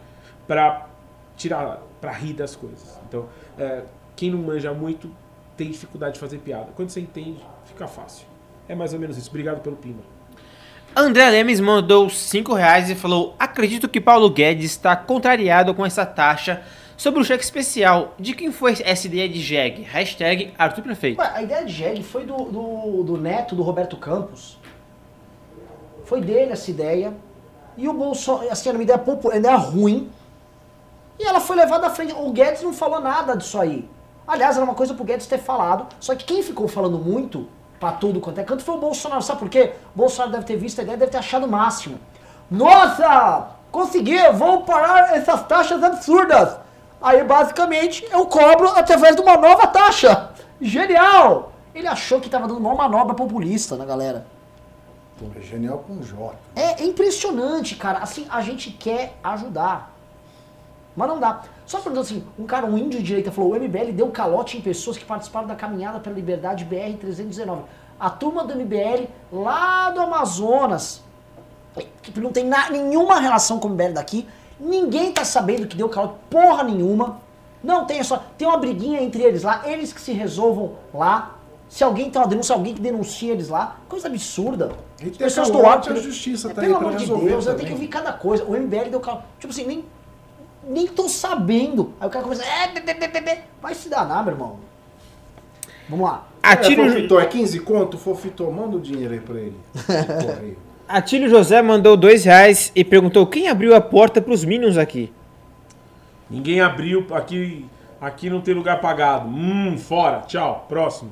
para 0.47 0.89
tirar, 1.37 1.83
para 2.01 2.13
rir 2.13 2.33
das 2.33 2.57
coisas. 2.57 2.99
Então, 3.09 3.27
eh, 3.59 3.85
quem 4.17 4.31
não 4.31 4.39
manja 4.39 4.73
muito 4.75 5.11
tem 5.57 5.71
dificuldade 5.71 6.15
de 6.15 6.21
fazer 6.21 6.39
piada. 6.39 6.73
Quando 6.75 6.91
você 6.91 7.01
entende, 7.01 7.45
fica 7.65 7.87
fácil. 7.87 8.27
É 8.69 8.75
mais 8.75 8.93
ou 8.93 9.01
menos 9.01 9.17
isso. 9.17 9.29
Obrigado 9.29 9.61
pelo 9.61 9.77
Pima. 9.77 10.18
André 10.97 11.29
Lemes 11.31 11.61
mandou 11.61 12.11
5 12.11 12.53
reais 12.55 12.91
e 12.91 12.95
falou: 12.95 13.35
Acredito 13.39 13.89
que 13.89 14.01
Paulo 14.01 14.29
Guedes 14.31 14.71
está 14.73 14.97
contrariado 14.97 15.75
com 15.75 15.87
essa 15.87 16.05
taxa 16.05 16.63
sobre 16.97 17.21
o 17.21 17.25
cheque 17.25 17.45
especial. 17.45 18.15
De 18.19 18.35
quem 18.35 18.51
foi 18.51 18.77
essa 18.85 19.07
ideia 19.07 19.29
de 19.29 19.41
jegue? 19.41 19.83
Hashtag 19.83 20.53
Arthur 20.59 20.83
Prefeito. 20.83 21.21
Ué, 21.21 21.31
a 21.35 21.43
ideia 21.43 21.65
de 21.65 21.73
jegue 21.73 22.03
foi 22.03 22.25
do, 22.25 22.37
do, 22.37 23.03
do 23.05 23.17
neto 23.17 23.55
do 23.55 23.63
Roberto 23.63 23.97
Campos. 23.97 24.59
Foi 26.05 26.21
dele 26.21 26.53
essa 26.53 26.71
ideia. 26.71 27.13
E 27.77 27.89
o 27.89 27.93
Bolsonaro, 27.93 28.51
assim, 28.51 28.69
era 28.71 28.77
uma 28.79 28.83
ideia, 28.83 28.99
popu- 28.99 29.29
uma 29.29 29.37
ideia 29.37 29.57
ruim. 29.57 30.11
E 31.19 31.25
ela 31.25 31.39
foi 31.39 31.55
levada 31.55 31.87
à 31.87 31.91
frente. 31.91 32.13
O 32.13 32.33
Guedes 32.33 32.63
não 32.63 32.73
falou 32.73 32.99
nada 33.01 33.37
disso 33.37 33.61
aí. 33.61 33.89
Aliás, 34.27 34.57
era 34.57 34.65
uma 34.65 34.75
coisa 34.75 34.95
pro 34.95 35.05
Guedes 35.05 35.27
ter 35.29 35.39
falado. 35.39 35.87
Só 36.01 36.15
que 36.17 36.25
quem 36.25 36.43
ficou 36.43 36.67
falando 36.67 36.99
muito, 36.99 37.47
pra 37.79 37.93
tudo 37.93 38.21
quanto 38.21 38.39
é 38.39 38.45
canto, 38.45 38.63
foi 38.63 38.77
o 38.77 38.81
Bolsonaro. 38.81 39.23
Sabe 39.23 39.41
por 39.41 39.49
quê? 39.49 39.75
O 39.95 39.99
Bolsonaro 39.99 40.33
deve 40.33 40.45
ter 40.45 40.57
visto 40.57 40.81
a 40.81 40.83
ideia, 40.83 40.99
deve 40.99 41.13
ter 41.13 41.19
achado 41.19 41.47
o 41.47 41.51
máximo. 41.51 41.99
Nossa! 42.51 43.49
Consegui! 43.71 44.19
Vou 44.33 44.63
parar 44.63 45.17
essas 45.17 45.47
taxas 45.47 45.83
absurdas! 45.83 46.57
Aí, 47.01 47.23
basicamente, 47.23 48.07
eu 48.11 48.27
cobro 48.27 48.69
através 48.71 49.15
de 49.15 49.23
uma 49.23 49.37
nova 49.37 49.67
taxa. 49.67 50.31
Genial! 50.61 51.53
Ele 51.75 51.87
achou 51.87 52.21
que 52.21 52.29
tava 52.29 52.49
dando 52.49 52.59
uma 52.59 52.75
manobra 52.75 53.15
populista 53.15 53.77
na 53.77 53.85
galera. 53.85 54.27
É 55.37 55.41
genial 55.41 55.79
com 55.87 56.01
J. 56.01 56.35
É 56.55 56.85
impressionante, 56.85 57.75
cara. 57.75 57.99
Assim, 57.99 58.27
a 58.31 58.41
gente 58.41 58.71
quer 58.71 59.15
ajudar. 59.23 59.93
Mas 60.97 61.09
não 61.09 61.19
dá. 61.19 61.43
Só 61.69 61.77
perguntando 61.81 62.01
assim, 62.07 62.25
um 62.39 62.47
cara, 62.47 62.65
um 62.65 62.79
índio 62.79 62.99
de 62.99 63.05
direita, 63.07 63.31
falou: 63.31 63.53
o 63.53 63.55
MBL 63.55 63.93
deu 63.93 64.09
calote 64.09 64.57
em 64.57 64.61
pessoas 64.63 64.97
que 64.97 65.05
participaram 65.05 65.47
da 65.47 65.55
caminhada 65.55 66.01
pela 66.01 66.17
liberdade 66.17 66.65
BR-319. 66.65 67.59
A 68.01 68.09
turma 68.09 68.43
do 68.43 68.55
MBL 68.57 69.05
lá 69.31 69.91
do 69.91 70.01
Amazonas, 70.01 71.03
que 72.03 72.19
não 72.19 72.33
tem 72.33 72.45
na- 72.45 72.71
nenhuma 72.71 73.21
relação 73.21 73.59
com 73.59 73.69
o 73.69 73.71
MBL 73.71 73.93
daqui, 73.93 74.27
ninguém 74.59 75.13
tá 75.13 75.25
sabendo 75.25 75.67
que 75.67 75.77
deu 75.77 75.89
calote 75.91 76.15
porra 76.31 76.63
nenhuma. 76.65 77.21
Não 77.63 77.85
tem 77.85 78.03
só. 78.03 78.23
Tem 78.39 78.49
uma 78.49 78.57
briguinha 78.57 79.03
entre 79.03 79.23
eles 79.23 79.43
lá, 79.43 79.63
eles 79.67 79.93
que 79.93 80.01
se 80.01 80.13
resolvam 80.13 80.73
lá. 80.95 81.35
Se 81.69 81.85
alguém 81.85 82.09
tem 82.11 82.19
uma 82.23 82.27
denúncia, 82.27 82.55
alguém 82.55 82.73
que 82.73 82.81
denuncia 82.81 83.31
eles 83.31 83.51
lá. 83.51 83.77
Coisa 83.91 84.09
absurda. 84.09 84.73
E 85.03 85.09
As 85.11 85.17
pessoas 85.19 85.49
calote, 85.51 85.63
doaram 85.63 85.81
a 85.81 85.85
pelo- 85.85 86.01
justiça 86.01 86.51
É, 86.51 86.55
tá 86.55 86.63
Pelo 86.63 86.77
amor 86.77 86.97
de 86.97 87.05
Deus, 87.05 87.21
eu 87.21 87.29
tenho 87.29 87.45
também. 87.45 87.67
que 87.67 87.73
ouvir 87.73 87.89
cada 87.89 88.11
coisa. 88.13 88.43
O 88.45 88.57
MBL 88.57 88.89
deu 88.89 89.01
calote. 89.01 89.25
Tipo 89.39 89.53
assim, 89.53 89.67
nem, 89.67 89.85
nem 90.67 90.87
tô 90.87 91.09
sabendo. 91.09 91.93
Aí 92.01 92.09
o 92.09 92.11
cara 92.11 92.23
começa. 92.25 92.45
É, 92.45 92.69
be, 92.69 92.81
be, 92.81 93.21
be. 93.21 93.39
Vai 93.61 93.75
se 93.75 93.89
danar, 93.89 94.25
meu 94.25 94.33
irmão. 94.35 94.59
Vamos 95.89 96.07
lá. 96.07 96.27
Atílio, 96.43 96.85
É, 96.85 96.91
Fofitó, 96.91 97.21
é 97.21 97.27
15 97.27 97.61
conto? 97.61 97.99
Fofitó, 97.99 98.51
manda 98.51 98.77
o 98.77 98.81
dinheiro 98.81 99.15
aí 99.15 99.21
pra 99.21 99.37
ele. 99.37 99.57
Atílio 100.89 101.29
José 101.29 101.61
mandou 101.61 101.97
2 101.97 102.25
reais 102.25 102.73
e 102.75 102.85
perguntou: 102.85 103.27
Quem 103.27 103.49
abriu 103.49 103.75
a 103.75 103.81
porta 103.81 104.21
pros 104.21 104.45
Minions 104.45 104.77
aqui? 104.77 105.13
Ninguém 106.31 106.61
abriu, 106.61 107.07
aqui, 107.13 107.65
aqui 108.01 108.29
não 108.29 108.41
tem 108.41 108.55
lugar 108.55 108.81
pagado. 108.81 109.29
Hum, 109.29 109.77
fora. 109.79 110.21
Tchau. 110.27 110.67
Próximo. 110.69 111.11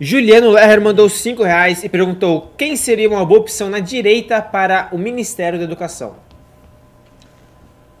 Juliano 0.00 0.50
Lerner 0.50 0.80
mandou 0.80 1.08
5 1.08 1.42
reais 1.42 1.82
e 1.84 1.88
perguntou: 1.88 2.52
Quem 2.56 2.76
seria 2.76 3.08
uma 3.08 3.24
boa 3.24 3.40
opção 3.40 3.68
na 3.68 3.80
direita 3.80 4.40
para 4.40 4.88
o 4.92 4.98
Ministério 4.98 5.58
da 5.58 5.64
Educação? 5.64 6.14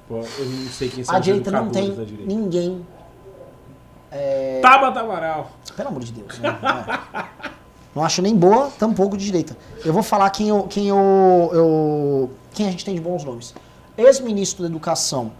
Pô, 0.08 0.16
eu 0.38 0.44
não 0.46 0.68
sei 0.70 0.88
quem 0.88 1.04
são 1.04 1.14
A 1.14 1.18
direita 1.18 1.50
não 1.50 1.68
tem 1.68 1.90
direita. 1.92 2.24
ninguém. 2.26 2.84
É, 4.10 4.60
Tabata 4.62 5.00
Amaral. 5.00 5.50
Pelo 5.76 5.88
amor 5.90 6.02
de 6.02 6.12
Deus. 6.12 6.38
né? 6.38 6.58
Não, 6.62 7.20
é. 7.20 7.28
Não 7.94 8.04
acho 8.04 8.22
nem 8.22 8.34
boa, 8.34 8.70
tampouco 8.78 9.16
de 9.16 9.24
direita. 9.24 9.56
Eu 9.84 9.92
vou 9.92 10.02
falar 10.02 10.30
quem, 10.30 10.48
eu, 10.48 10.62
quem, 10.64 10.88
eu, 10.88 11.50
eu- 11.52 12.30
quem 12.54 12.66
a 12.66 12.70
gente 12.70 12.84
tem 12.84 12.94
de 12.94 13.00
bons 13.00 13.24
nomes. 13.24 13.54
Ex-ministro 13.96 14.62
da 14.62 14.68
Educação, 14.68 15.32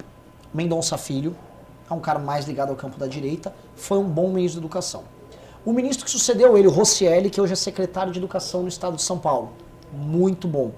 Mendonça 0.52 0.98
Filho, 0.98 1.34
é 1.90 1.94
um 1.94 2.00
cara 2.00 2.18
mais 2.18 2.46
ligado 2.46 2.70
ao 2.70 2.76
campo 2.76 2.98
da 2.98 3.06
direita, 3.06 3.54
foi 3.76 3.96
um 3.98 4.04
bom 4.04 4.28
ministro 4.32 4.60
da 4.60 4.66
Educação. 4.66 5.04
O 5.64 5.72
ministro 5.72 6.04
que 6.04 6.10
sucedeu 6.10 6.56
ele, 6.58 6.66
o 6.66 6.70
Rossielli, 6.70 7.30
que 7.30 7.40
hoje 7.40 7.52
é 7.52 7.56
secretário 7.56 8.12
de 8.12 8.18
Educação 8.18 8.62
no 8.62 8.68
estado 8.68 8.96
de 8.96 9.02
São 9.02 9.18
Paulo, 9.18 9.52
muito 9.92 10.46
bom. 10.48 10.72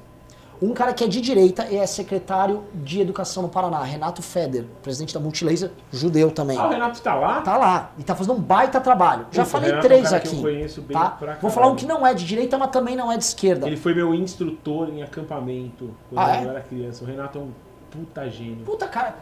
Um 0.62 0.74
cara 0.74 0.92
que 0.92 1.02
é 1.02 1.06
de 1.08 1.22
direita 1.22 1.66
e 1.70 1.76
é 1.78 1.86
secretário 1.86 2.64
de 2.74 3.00
educação 3.00 3.42
no 3.42 3.48
Paraná, 3.48 3.82
Renato 3.82 4.20
Feder, 4.20 4.66
presidente 4.82 5.14
da 5.14 5.18
Multilaser, 5.20 5.70
judeu 5.90 6.30
também. 6.30 6.58
Ah, 6.58 6.66
o 6.66 6.70
Renato 6.70 7.00
tá 7.00 7.14
lá? 7.14 7.40
Tá 7.40 7.56
lá 7.56 7.90
e 7.98 8.02
tá 8.04 8.14
fazendo 8.14 8.34
um 8.36 8.40
baita 8.42 8.78
trabalho. 8.78 9.26
Já 9.30 9.42
Puta, 9.44 9.52
falei 9.52 9.70
Renato 9.70 9.86
é 9.86 9.88
um 9.88 9.90
três 9.90 10.12
aqui. 10.12 10.36
eu 10.36 10.42
conheço 10.42 10.82
bem 10.82 10.96
tá? 10.98 11.16
Vou 11.40 11.50
falar 11.50 11.68
um 11.68 11.76
que 11.76 11.86
não 11.86 12.06
é 12.06 12.12
de 12.12 12.26
direita, 12.26 12.58
mas 12.58 12.70
também 12.70 12.94
não 12.94 13.10
é 13.10 13.16
de 13.16 13.24
esquerda. 13.24 13.66
Ele 13.66 13.76
foi 13.78 13.94
meu 13.94 14.14
instrutor 14.14 14.90
em 14.90 15.02
acampamento 15.02 15.90
quando 16.10 16.18
Ah, 16.26 16.36
é? 16.36 16.44
eu 16.44 16.50
era 16.50 16.60
criança. 16.60 17.04
O 17.04 17.06
Renato 17.06 17.38
é 17.38 17.40
um 17.40 17.50
puta 17.90 18.28
gênio. 18.28 18.64
Puta 18.64 18.86
cara. 18.86 19.14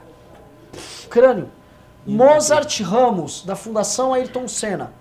Crânio. 1.09 1.49
Mozart 2.05 2.81
Ramos, 2.81 3.45
da 3.45 3.55
Fundação 3.55 4.13
Ayrton 4.13 4.49
Senna. 4.49 4.93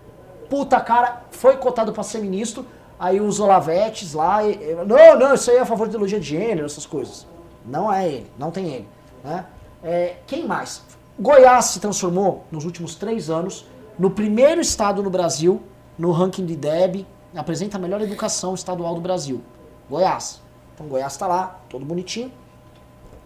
Puta 0.49 0.79
cara, 0.79 1.23
foi 1.31 1.57
cotado 1.57 1.91
pra 1.91 2.03
ser 2.03 2.19
ministro. 2.19 2.65
Aí 2.99 3.21
os 3.21 3.39
Olavetes 3.39 4.13
lá. 4.13 4.43
e- 4.43 4.53
e- 4.55 4.75
não, 4.85 5.17
não, 5.19 5.33
isso 5.33 5.51
aí 5.51 5.57
é 5.57 5.61
a 5.61 5.65
favor 5.65 5.85
de 5.87 5.91
ideologia 5.91 6.19
de 6.19 6.25
gênero, 6.27 6.65
essas 6.65 6.85
coisas. 6.85 7.27
Não 7.65 7.91
é 7.91 8.07
ele, 8.07 8.31
não 8.37 8.49
tem 8.51 8.65
ele. 8.67 8.87
Né? 9.23 9.45
É, 9.83 10.15
quem 10.25 10.45
mais? 10.47 10.81
Goiás 11.19 11.65
se 11.65 11.79
transformou, 11.79 12.45
nos 12.51 12.65
últimos 12.65 12.95
três 12.95 13.29
anos, 13.29 13.65
no 13.97 14.09
primeiro 14.11 14.61
estado 14.61 15.01
no 15.03 15.09
Brasil, 15.09 15.61
no 15.97 16.11
ranking 16.11 16.45
de 16.45 16.55
DEB, 16.55 17.05
apresenta 17.35 17.77
a 17.77 17.79
melhor 17.79 18.01
educação 18.01 18.53
estadual 18.53 18.95
do 18.95 19.01
Brasil. 19.01 19.41
Goiás. 19.89 20.41
Então 20.73 20.87
Goiás 20.87 21.15
tá 21.17 21.27
lá, 21.27 21.59
todo 21.69 21.83
bonitinho. 21.85 22.31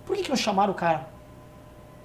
Por 0.06 0.16
que, 0.16 0.24
que 0.24 0.30
não 0.30 0.36
chamaram 0.38 0.72
o 0.72 0.76
cara? 0.76 1.08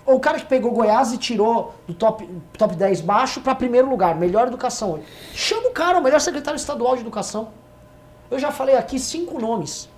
O 0.06 0.20
cara 0.20 0.38
que 0.38 0.46
pegou 0.46 0.70
Goiás 0.70 1.12
e 1.12 1.18
tirou 1.18 1.74
do 1.84 1.92
top, 1.92 2.24
top 2.56 2.76
10 2.76 3.00
baixo 3.00 3.40
para 3.40 3.56
primeiro 3.56 3.90
lugar, 3.90 4.14
melhor 4.14 4.46
educação. 4.46 5.00
Chama 5.34 5.68
o 5.68 5.72
cara, 5.72 5.98
o 5.98 6.02
melhor 6.02 6.20
secretário 6.20 6.56
estadual 6.56 6.94
de 6.94 7.00
educação. 7.00 7.48
Eu 8.30 8.38
já 8.38 8.52
falei 8.52 8.76
aqui 8.76 9.00
cinco 9.00 9.40
nomes. 9.40 9.88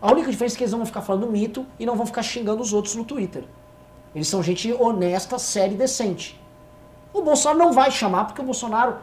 A 0.00 0.12
única 0.12 0.30
diferença 0.30 0.54
é 0.54 0.58
que 0.58 0.62
eles 0.62 0.72
não 0.72 0.78
vão 0.78 0.86
ficar 0.86 1.02
falando 1.02 1.26
mito 1.26 1.66
e 1.80 1.84
não 1.84 1.96
vão 1.96 2.06
ficar 2.06 2.22
xingando 2.22 2.62
os 2.62 2.72
outros 2.72 2.94
no 2.94 3.04
Twitter. 3.04 3.44
Eles 4.14 4.28
são 4.28 4.40
gente 4.40 4.72
honesta, 4.72 5.36
séria 5.36 5.74
e 5.74 5.76
decente. 5.76 6.40
O 7.12 7.20
Bolsonaro 7.20 7.58
não 7.58 7.72
vai 7.72 7.90
chamar, 7.90 8.26
porque 8.26 8.40
o 8.40 8.44
Bolsonaro, 8.44 8.98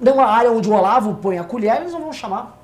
numa 0.00 0.26
área 0.26 0.50
onde 0.50 0.68
o 0.68 0.72
Olavo 0.72 1.14
põe 1.14 1.38
a 1.38 1.44
colher, 1.44 1.80
eles 1.80 1.92
não 1.92 2.00
vão 2.00 2.12
chamar. 2.12 2.58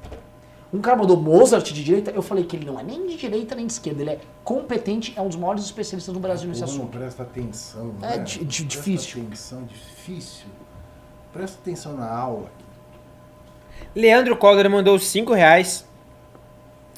Um 0.73 0.81
cara 0.81 0.97
mandou 0.97 1.17
Mozart 1.19 1.71
de 1.71 1.85
direita, 1.85 2.11
eu 2.13 2.23
falei 2.23 2.45
que 2.45 2.57
ele 2.57 2.65
não 2.65 2.81
é 2.81 2.83
nem 2.83 3.07
de 3.07 3.17
direita 3.19 3.55
nem 3.55 3.67
de 3.67 3.73
esquerda, 3.75 4.01
ele 4.01 4.11
é 4.11 4.21
competente, 4.43 5.13
é 5.15 5.21
um 5.21 5.29
dos 5.29 5.37
maiores 5.37 5.65
especialistas 5.65 6.15
do 6.15 6.19
Brasil 6.19 6.49
nesse 6.49 6.65
assunto. 6.65 6.97
presta 6.97 7.23
atenção, 7.25 7.95
É 8.01 8.17
né? 8.17 8.25
di- 8.25 8.39
di- 8.39 8.65
Presta 8.65 8.65
difícil. 8.65 9.23
atenção, 9.23 9.65
difícil. 9.65 10.47
Presta 11.33 11.59
atenção 11.61 11.95
na 11.95 12.11
aula. 12.11 12.51
Leandro 13.95 14.35
Collar 14.37 14.69
mandou 14.71 14.99
5 14.99 15.35
reais 15.35 15.85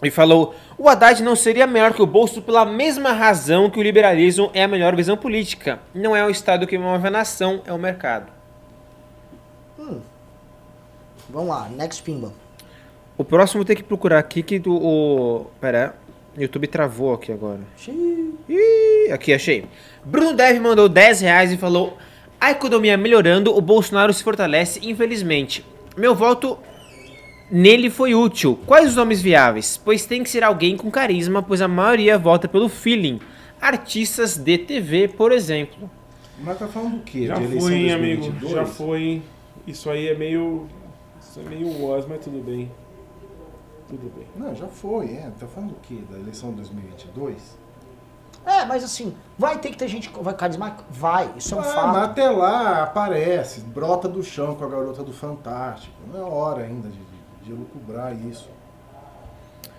e 0.03 0.11
falou: 0.11 0.55
O 0.79 0.89
Haddad 0.89 1.21
não 1.23 1.35
seria 1.35 1.67
melhor 1.67 1.93
que 1.95 2.03
o 2.03 2.07
Bolso 2.07 2.43
pela 2.43 2.65
mesma 2.65 3.13
razão 3.13 3.69
que 3.71 3.79
o 3.79 3.83
liberalismo 3.83 4.51
é 4.55 4.63
a 4.65 4.69
melhor 4.69 4.95
visão 4.95 5.17
política. 5.17 5.81
Não 5.93 6.15
é 6.15 6.25
o 6.25 6.31
Estado 6.31 6.67
que 6.67 6.79
move 6.79 7.09
a 7.09 7.11
nação, 7.11 7.61
é 7.67 7.73
o 7.73 7.79
mercado. 7.79 8.27
Vamos 11.29 11.49
lá, 11.49 11.69
next 11.71 12.03
pimba. 12.03 12.33
O 13.17 13.25
próximo 13.25 13.65
tem 13.65 13.77
que 13.77 13.83
procurar 13.83 14.19
aqui 14.19 14.43
que 14.43 14.59
do. 14.59 14.75
O... 14.75 15.47
Pera, 15.61 15.95
o 16.37 16.41
YouTube 16.41 16.67
travou 16.67 17.15
aqui 17.15 17.31
agora. 17.33 17.61
Xiii. 17.77 19.11
Aqui, 19.13 19.33
achei. 19.33 19.67
Bruno 20.05 20.33
Dev 20.33 20.59
mandou 20.61 20.89
10 20.89 21.21
reais 21.21 21.53
e 21.53 21.57
falou: 21.57 21.97
A 22.41 22.51
economia 22.51 22.97
melhorando, 22.97 23.57
o 23.57 23.61
Bolsonaro 23.61 24.13
se 24.13 24.23
fortalece, 24.25 24.81
infelizmente. 24.83 25.65
Meu 25.97 26.15
voto 26.15 26.59
nele 27.51 27.89
foi 27.89 28.15
útil. 28.15 28.59
Quais 28.67 28.89
os 28.89 28.97
nomes 28.97 29.23
viáveis? 29.23 29.77
Pois 29.77 30.05
tem 30.07 30.25
que 30.25 30.31
ser 30.31 30.43
alguém 30.43 30.77
com 30.77 30.91
carisma, 30.91 31.41
pois 31.43 31.63
a 31.63 31.69
maioria 31.69 32.19
vota 32.19 32.49
pelo 32.49 32.69
feeling. 32.69 33.21
Artistas 33.61 34.37
de 34.37 34.59
TV, 34.59 35.07
por 35.09 35.31
exemplo. 35.31 35.89
Mas 36.43 36.59
tá 36.59 36.67
falando 36.67 36.97
do 36.97 37.03
quê? 37.05 37.27
Já 37.29 37.37
foi, 37.37 37.75
hein, 37.75 37.93
amigo. 37.93 38.23
2022? 38.23 38.53
Já 38.53 38.67
foi. 38.67 39.03
hein? 39.03 39.23
Isso 39.67 39.89
aí 39.89 40.09
é 40.09 40.15
meio. 40.15 40.67
Isso 41.23 41.41
é 41.41 41.49
meio 41.49 41.69
was, 41.81 42.05
mas 42.07 42.23
tudo 42.25 42.43
bem. 42.45 42.71
Tudo 43.95 44.13
bem. 44.13 44.27
Não, 44.35 44.53
já 44.55 44.67
foi, 44.67 45.07
é. 45.13 45.31
Tá 45.39 45.47
falando 45.47 45.71
do 45.71 45.81
quê? 45.81 46.03
Da 46.11 46.19
eleição 46.19 46.51
de 46.51 46.57
2022? 46.57 47.57
É, 48.45 48.65
mas 48.65 48.83
assim, 48.83 49.15
vai 49.39 49.59
ter 49.59 49.71
que 49.71 49.77
ter 49.77 49.87
gente 49.87 50.11
vai 50.21 50.35
carismática? 50.35 50.85
Vai, 50.91 51.33
isso 51.37 51.55
é 51.55 51.59
um 51.59 51.61
ah, 51.61 51.65
fato. 51.65 51.87
mas 51.87 52.11
até 52.11 52.29
lá 52.29 52.83
aparece, 52.83 53.61
brota 53.61 54.09
do 54.09 54.23
chão 54.23 54.57
com 54.57 54.65
a 54.65 54.69
garota 54.69 55.03
do 55.03 55.13
Fantástico. 55.13 55.95
Não 56.13 56.21
é 56.21 56.23
hora 56.25 56.63
ainda 56.65 56.89
de, 56.89 56.99
de, 56.99 57.45
de 57.45 57.53
elucubrar 57.53 58.13
isso. 58.15 58.51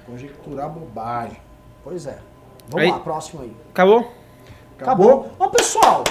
Conjecturar 0.06 0.70
bobagem. 0.70 1.38
Pois 1.84 2.08
é. 2.08 2.18
Vamos 2.70 2.86
Aí- 2.86 2.92
lá, 2.92 3.00
próximo 3.00 3.42
aí. 3.44 3.56
Acabou? 3.70 4.12
Acabou. 4.80 5.32
Ô, 5.38 5.50
pessoal, 5.50 6.04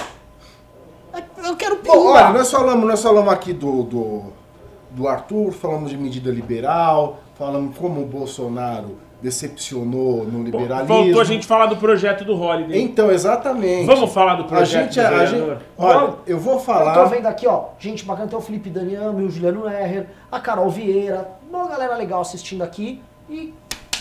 é- 1.11 1.49
eu 1.49 1.57
quero. 1.57 1.81
Bom, 1.81 2.07
olha, 2.07 2.29
nós 2.29 2.51
falamos, 2.51 2.87
nós 2.87 3.01
falamos 3.01 3.33
aqui 3.33 3.51
do, 3.51 3.83
do, 3.83 4.33
do 4.91 5.07
Arthur, 5.07 5.51
falamos 5.51 5.89
de 5.89 5.97
medida 5.97 6.29
liberal, 6.31 7.19
falamos 7.35 7.77
como 7.77 8.01
o 8.01 8.05
Bolsonaro 8.05 8.97
decepcionou 9.21 10.23
no 10.25 10.43
liberalismo. 10.43 10.87
Faltou 10.87 11.21
a 11.21 11.23
gente 11.23 11.47
falar 11.47 11.65
do 11.67 11.77
projeto 11.77 12.23
do 12.23 12.39
Holiday. 12.39 12.81
Então, 12.81 13.11
exatamente. 13.11 13.85
Vamos 13.85 14.11
falar 14.13 14.35
do 14.35 14.43
a 14.43 14.47
projeto 14.47 14.93
gente, 14.93 15.07
do 15.07 15.15
a 15.15 15.25
gente, 15.25 15.57
olha, 15.77 16.13
eu 16.27 16.39
vou 16.39 16.53
Eu 16.53 16.59
tô 16.59 16.65
falar. 16.65 17.05
vendo 17.05 17.25
aqui, 17.25 17.47
ó, 17.47 17.65
gente 17.79 18.05
bacana, 18.05 18.27
tem 18.27 18.37
o 18.37 18.41
Felipe 18.41 18.69
Daniami, 18.69 19.23
o 19.23 19.29
Juliano 19.29 19.67
Herrer, 19.67 20.07
a 20.31 20.39
Carol 20.39 20.69
Vieira, 20.69 21.29
uma 21.49 21.67
galera 21.67 21.95
legal 21.95 22.21
assistindo 22.21 22.61
aqui. 22.61 23.01
E 23.29 23.53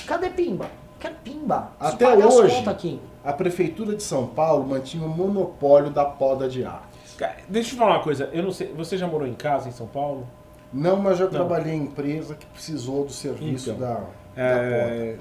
cadê 0.07 0.29
Pimba? 0.31 0.67
Quero 1.01 1.15
Pimba. 1.23 1.69
Preciso 1.79 1.95
Até 1.95 2.27
hoje, 2.27 3.01
a 3.25 3.33
prefeitura 3.33 3.97
de 3.97 4.03
São 4.03 4.27
Paulo 4.27 4.67
mantinha 4.67 5.07
o 5.07 5.09
monopólio 5.09 5.91
da 5.91 6.05
poda 6.05 6.49
de 6.49 6.65
ar. 6.65 6.89
Cara, 7.17 7.37
Deixa 7.49 7.71
eu 7.71 7.73
te 7.75 7.79
falar 7.79 7.93
uma 7.97 8.03
coisa. 8.03 8.29
Eu 8.33 8.43
não 8.43 8.51
sei. 8.51 8.73
Você 8.77 8.99
já 8.99 9.07
morou 9.07 9.27
em 9.27 9.35
casa 9.35 9.69
em 9.69 9.73
São 9.73 9.87
Paulo? 9.87 10.27
Não, 10.75 10.97
mas 10.97 11.19
já 11.19 11.27
trabalhei 11.29 11.73
em 11.75 11.85
empresa 11.85 12.35
que 12.35 12.45
precisou 12.47 13.05
do 13.05 13.13
serviço 13.13 13.71
Então, 13.71 13.81
da, 13.81 13.95
da 13.95 14.07
É, 14.37 15.17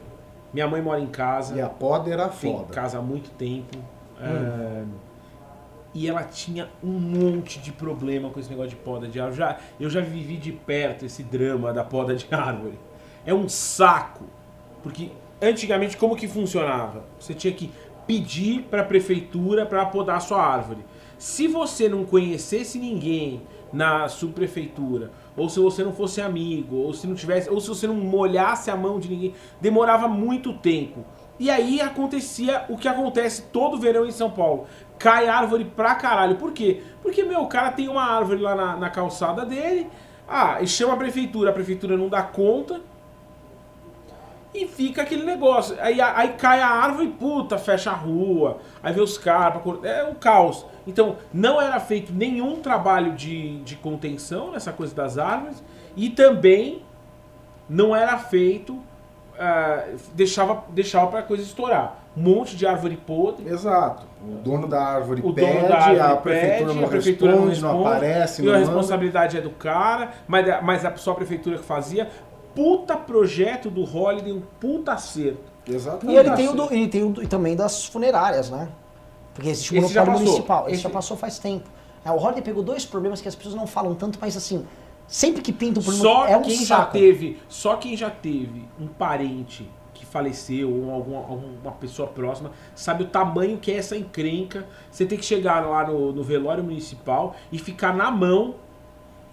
Minha 0.53 0.67
mãe 0.67 0.81
mora 0.81 0.99
em 0.99 1.07
casa. 1.07 1.49
poda. 1.49 1.59
E 1.59 1.61
a 1.61 1.69
poda 1.69 2.11
era 2.11 2.29
foda. 2.29 2.73
casa 2.73 2.97
há 2.97 3.01
muito 3.01 3.29
tempo. 3.31 3.77
é, 4.19 4.83
e 5.95 6.07
ela 6.09 6.23
tinha 6.23 6.67
um 6.83 6.87
monte 6.91 7.59
de 7.59 7.71
problema 7.71 8.31
com 8.31 8.39
esse 8.39 8.49
negócio 8.49 8.71
de 8.71 8.77
poda 8.77 9.07
de 9.07 9.19
árvore. 9.19 9.37
Já, 9.37 9.57
eu 9.79 9.89
já 9.91 10.01
vivi 10.01 10.37
de 10.37 10.51
perto 10.51 11.05
esse 11.05 11.21
drama 11.21 11.71
da 11.71 11.83
poda 11.83 12.15
de 12.15 12.25
árvore. 12.33 12.79
É 13.23 13.31
um 13.33 13.47
saco. 13.47 14.25
Porque 14.81 15.11
antigamente 15.39 15.95
como 15.95 16.15
que 16.15 16.27
funcionava? 16.27 17.03
Você 17.19 17.35
tinha 17.35 17.53
que 17.53 17.71
pedir 18.07 18.63
para 18.63 18.81
a 18.81 18.85
prefeitura 18.85 19.65
para 19.67 19.85
podar 19.85 20.17
a 20.17 20.19
sua 20.19 20.43
árvore. 20.43 20.83
Se 21.19 21.47
você 21.47 21.87
não 21.87 22.03
conhecesse 22.05 22.79
ninguém 22.79 23.43
na 23.71 24.07
subprefeitura, 24.09 25.11
ou 25.35 25.49
se 25.49 25.59
você 25.59 25.83
não 25.83 25.93
fosse 25.93 26.21
amigo, 26.21 26.75
ou 26.75 26.93
se 26.93 27.07
não 27.07 27.15
tivesse, 27.15 27.49
ou 27.49 27.59
se 27.59 27.67
você 27.67 27.87
não 27.87 27.95
molhasse 27.95 28.69
a 28.69 28.75
mão 28.75 28.99
de 28.99 29.09
ninguém, 29.09 29.33
demorava 29.59 30.07
muito 30.07 30.53
tempo. 30.53 31.05
E 31.39 31.49
aí 31.49 31.81
acontecia 31.81 32.65
o 32.69 32.77
que 32.77 32.87
acontece 32.87 33.43
todo 33.51 33.79
verão 33.79 34.05
em 34.05 34.11
São 34.11 34.29
Paulo. 34.29 34.65
Cai 34.99 35.27
árvore 35.27 35.65
pra 35.65 35.95
caralho. 35.95 36.35
Por 36.35 36.51
quê? 36.51 36.83
Porque, 37.01 37.23
meu, 37.23 37.41
o 37.41 37.47
cara 37.47 37.71
tem 37.71 37.89
uma 37.89 38.03
árvore 38.03 38.39
lá 38.39 38.55
na, 38.55 38.77
na 38.77 38.89
calçada 38.89 39.45
dele. 39.45 39.89
Ah, 40.27 40.61
e 40.61 40.67
chama 40.67 40.93
a 40.93 40.97
prefeitura, 40.97 41.49
a 41.49 41.53
prefeitura 41.53 41.97
não 41.97 42.07
dá 42.07 42.21
conta. 42.21 42.81
E 44.53 44.67
fica 44.67 45.01
aquele 45.01 45.23
negócio. 45.25 45.75
Aí, 45.79 45.99
aí 45.99 46.29
cai 46.33 46.61
a 46.61 46.67
árvore, 46.67 47.07
puta, 47.07 47.57
fecha 47.57 47.89
a 47.89 47.93
rua. 47.95 48.59
Aí 48.83 48.93
vê 48.93 49.01
os 49.01 49.17
caras. 49.17 49.61
É 49.83 50.03
um 50.03 50.13
caos. 50.13 50.65
Então, 50.85 51.15
não 51.33 51.59
era 51.61 51.79
feito 51.79 52.13
nenhum 52.13 52.57
trabalho 52.61 53.13
de, 53.13 53.59
de 53.61 53.75
contenção 53.75 54.51
nessa 54.51 54.71
coisa 54.71 54.93
das 54.93 55.17
árvores. 55.17 55.63
E 55.95 56.09
também 56.09 56.83
não 57.67 57.95
era 57.95 58.17
feito. 58.17 58.79
ah, 59.39 59.85
deixava, 60.13 60.63
deixava 60.69 61.07
pra 61.07 61.23
coisa 61.23 61.41
estourar. 61.43 61.99
Um 62.15 62.21
monte 62.21 62.55
de 62.55 62.67
árvore 62.67 62.95
podre. 62.95 63.49
Exato. 63.49 64.05
O 64.23 64.35
dono 64.35 64.67
da 64.67 64.79
árvore 64.83 65.21
O 65.25 65.33
pede, 65.33 65.51
dono 65.51 65.67
da 65.67 65.75
árvore 65.77 65.99
a, 65.99 66.15
pede, 66.15 66.21
prefeitura 66.21 66.73
não 66.75 66.83
a 66.83 66.87
prefeitura 66.87 67.31
responde, 67.31 67.61
não 67.61 67.87
aparece, 67.87 68.41
e 68.41 68.45
não 68.45 68.51
a 68.51 68.55
manda. 68.55 68.65
responsabilidade 68.67 69.37
é 69.37 69.41
do 69.41 69.49
cara, 69.49 70.11
mas, 70.27 70.47
a- 70.47 70.61
mas 70.61 70.85
a, 70.85 70.95
só 70.95 71.11
a 71.11 71.15
prefeitura 71.15 71.57
que 71.57 71.63
fazia. 71.63 72.07
Puta 72.55 72.95
projeto 72.95 73.69
do 73.69 73.81
Holiday, 73.83 74.31
um 74.31 74.41
puta 74.59 74.93
acerto. 74.93 75.51
Exatamente. 75.67 76.15
E 76.15 76.19
ele 76.19 76.31
tem, 76.35 76.47
o 76.49 76.53
do, 76.53 76.73
ele 76.73 76.87
tem 76.87 77.03
o 77.03 77.09
do- 77.09 77.23
e 77.23 77.27
também 77.27 77.55
das 77.55 77.85
funerárias, 77.85 78.49
né? 78.49 78.69
Porque 79.33 79.49
existe 79.49 79.73
o 79.73 79.77
Esse 79.77 79.93
já 79.93 80.01
monopólio 80.01 80.25
municipal. 80.27 80.63
Esse, 80.65 80.73
Esse- 80.73 80.83
já 80.83 80.89
passou 80.89 81.17
faz 81.17 81.39
tempo. 81.39 81.69
É, 82.05 82.11
o 82.11 82.15
Holiday 82.17 82.43
pegou 82.43 82.61
dois 82.63 82.85
problemas 82.85 83.21
que 83.21 83.27
as 83.27 83.33
pessoas 83.35 83.55
não 83.55 83.65
falam 83.65 83.95
tanto, 83.95 84.19
mas 84.21 84.35
assim, 84.37 84.65
sempre 85.07 85.41
que 85.41 85.51
pinta 85.53 85.79
um 85.79 85.83
problema 85.83 86.03
Só 86.05 86.27
é 86.27 86.37
um 86.37 86.41
quem 86.41 86.57
já 86.65 86.77
saco. 86.79 86.91
teve, 86.91 87.39
só 87.47 87.75
quem 87.77 87.95
já 87.95 88.09
teve 88.09 88.67
um 88.79 88.87
parente 88.87 89.67
que 89.93 90.05
faleceu 90.05 90.69
ou 90.69 90.91
alguma, 90.91 91.19
alguma 91.19 91.71
pessoa 91.79 92.07
próxima 92.09 92.51
sabe 92.75 93.03
o 93.03 93.07
tamanho 93.07 93.57
que 93.57 93.71
é 93.71 93.77
essa 93.77 93.95
encrenca. 93.97 94.67
Você 94.91 95.05
tem 95.05 95.17
que 95.17 95.23
chegar 95.25 95.61
lá 95.65 95.87
no, 95.87 96.11
no 96.11 96.21
velório 96.23 96.63
municipal 96.63 97.35
e 97.51 97.57
ficar 97.57 97.95
na 97.95 98.11
mão 98.11 98.55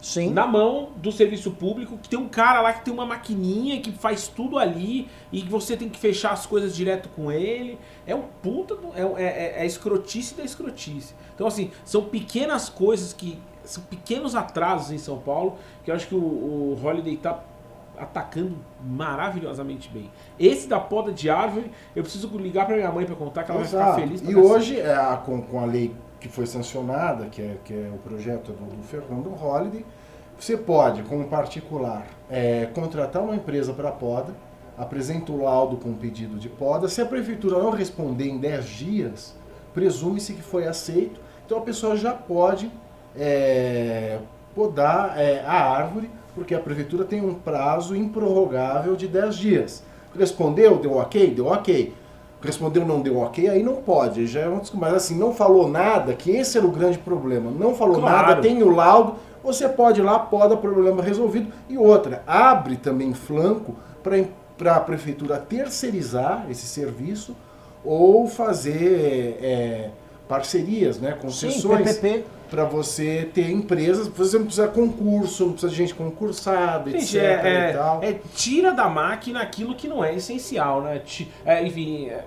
Sim. 0.00 0.30
na 0.30 0.46
mão 0.46 0.90
do 0.96 1.12
serviço 1.12 1.50
público, 1.50 1.98
que 1.98 2.08
tem 2.08 2.18
um 2.18 2.28
cara 2.28 2.60
lá 2.60 2.72
que 2.72 2.84
tem 2.84 2.92
uma 2.94 3.04
maquininha 3.04 3.80
que 3.80 3.92
faz 3.92 4.28
tudo 4.28 4.58
ali 4.58 5.08
e 5.30 5.42
que 5.42 5.48
você 5.50 5.76
tem 5.76 5.88
que 5.88 5.98
fechar 5.98 6.30
as 6.32 6.46
coisas 6.46 6.74
direto 6.74 7.08
com 7.10 7.30
ele. 7.30 7.78
É 8.06 8.14
um 8.14 8.22
puta, 8.42 8.74
do- 8.76 8.92
é, 8.94 9.22
é, 9.22 9.26
é, 9.26 9.62
é 9.62 9.66
escrotice 9.66 10.34
da 10.34 10.42
escrotice. 10.42 11.14
Então, 11.34 11.46
assim, 11.46 11.70
são 11.84 12.02
pequenas 12.04 12.68
coisas 12.68 13.12
que. 13.12 13.38
São 13.62 13.82
pequenos 13.84 14.34
atrasos 14.34 14.90
em 14.90 14.98
São 14.98 15.18
Paulo 15.18 15.56
que 15.84 15.90
eu 15.90 15.94
acho 15.94 16.08
que 16.08 16.14
o, 16.14 16.18
o 16.18 16.80
Holiday 16.82 17.16
tá 17.18 17.38
atacando 17.96 18.56
maravilhosamente 18.82 19.88
bem. 19.90 20.10
Esse 20.38 20.66
da 20.66 20.80
poda 20.80 21.12
de 21.12 21.28
árvore, 21.28 21.70
eu 21.94 22.02
preciso 22.02 22.26
ligar 22.38 22.66
pra 22.66 22.74
minha 22.76 22.90
mãe 22.90 23.04
pra 23.04 23.14
contar 23.14 23.44
que 23.44 23.50
ela 23.50 23.60
vai 23.60 23.68
ficar 23.68 23.82
Exato. 23.82 24.00
feliz. 24.00 24.22
E 24.22 24.34
hoje, 24.34 24.80
é, 24.80 24.94
a- 24.94 25.16
com, 25.18 25.42
com 25.42 25.60
a 25.60 25.66
lei 25.66 25.94
que 26.20 26.28
foi 26.28 26.46
sancionada, 26.46 27.26
que 27.26 27.40
é, 27.40 27.56
que 27.64 27.72
é 27.72 27.90
o 27.92 27.98
projeto 27.98 28.52
do, 28.52 28.76
do 28.76 28.82
Fernando 28.82 29.30
Holliday, 29.30 29.84
você 30.38 30.56
pode, 30.56 31.02
como 31.02 31.26
particular, 31.26 32.06
é, 32.30 32.66
contratar 32.74 33.22
uma 33.22 33.34
empresa 33.34 33.72
para 33.72 33.90
poda, 33.90 34.34
apresenta 34.78 35.32
o 35.32 35.42
laudo 35.42 35.76
com 35.76 35.92
pedido 35.92 36.38
de 36.38 36.48
poda. 36.48 36.88
Se 36.88 37.02
a 37.02 37.06
prefeitura 37.06 37.58
não 37.58 37.70
responder 37.70 38.28
em 38.28 38.38
10 38.38 38.64
dias, 38.66 39.34
presume-se 39.74 40.32
que 40.32 40.42
foi 40.42 40.66
aceito. 40.66 41.20
Então 41.44 41.58
a 41.58 41.60
pessoa 41.60 41.96
já 41.96 42.12
pode 42.12 42.70
é, 43.14 44.18
podar 44.54 45.18
é, 45.18 45.44
a 45.44 45.52
árvore, 45.52 46.10
porque 46.34 46.54
a 46.54 46.58
prefeitura 46.58 47.04
tem 47.04 47.20
um 47.20 47.34
prazo 47.34 47.94
improrrogável 47.94 48.96
de 48.96 49.08
10 49.08 49.36
dias. 49.36 49.82
Respondeu, 50.18 50.78
deu 50.78 50.96
ok? 50.96 51.34
Deu 51.34 51.46
ok. 51.46 51.92
Respondeu, 52.42 52.86
não 52.86 53.00
deu 53.00 53.18
ok, 53.18 53.48
aí 53.48 53.62
não 53.62 53.76
pode. 53.76 54.26
Já 54.26 54.40
é 54.40 54.48
desculpa. 54.48 54.86
Mas 54.86 54.94
assim, 54.94 55.16
não 55.18 55.34
falou 55.34 55.68
nada, 55.68 56.14
que 56.14 56.30
esse 56.30 56.56
era 56.56 56.66
o 56.66 56.70
grande 56.70 56.98
problema. 56.98 57.50
Não 57.50 57.74
falou 57.74 58.00
Claro. 58.00 58.28
nada, 58.28 58.40
tem 58.42 58.62
o 58.62 58.70
laudo, 58.70 59.14
você 59.44 59.68
pode 59.68 60.00
ir 60.00 60.04
lá, 60.04 60.18
poda, 60.18 60.56
problema 60.56 61.02
resolvido. 61.02 61.52
E 61.68 61.76
outra, 61.76 62.22
abre 62.26 62.76
também 62.76 63.12
flanco 63.12 63.74
para 64.02 64.76
a 64.76 64.80
prefeitura 64.80 65.36
terceirizar 65.38 66.46
esse 66.50 66.66
serviço 66.66 67.36
ou 67.84 68.26
fazer 68.26 69.38
é, 69.42 69.90
parcerias, 70.30 71.00
né, 71.00 71.10
concessões 71.20 71.96
PPP. 71.98 72.24
para 72.48 72.64
você 72.64 73.28
ter 73.34 73.50
empresas, 73.50 74.06
você 74.06 74.38
não 74.38 74.44
precisa 74.46 74.68
concurso, 74.68 75.44
não 75.46 75.52
precisa 75.54 75.70
de 75.72 75.76
gente 75.76 75.94
concursada, 75.94 76.88
etc. 76.88 77.14
é, 77.16 77.70
e 77.70 77.74
tal. 77.74 78.00
é- 78.02 78.10
é 78.10 78.20
tira 78.36 78.72
da 78.72 78.88
máquina 78.88 79.42
aquilo 79.42 79.74
que 79.74 79.88
não 79.88 80.04
é 80.04 80.14
essencial, 80.14 80.82
né? 80.82 81.02
É, 81.44 81.66
enfim, 81.66 82.06
é, 82.06 82.24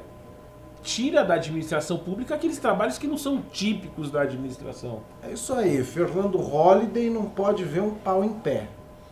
tira 0.81 1.23
da 1.23 1.35
administração 1.35 1.97
pública 1.97 2.35
aqueles 2.35 2.57
trabalhos 2.59 2.97
que 2.97 3.07
não 3.07 3.17
são 3.17 3.41
típicos 3.53 4.11
da 4.11 4.21
administração. 4.23 4.99
É 5.25 5.31
isso 5.31 5.53
aí, 5.53 5.81
Fernando 5.81 6.37
Holliday 6.37 7.09
não 7.09 7.23
pode 7.23 7.63
ver 7.63 7.81
um 7.81 7.91
pau 7.91 8.21
em 8.21 8.33
pé. 8.33 8.67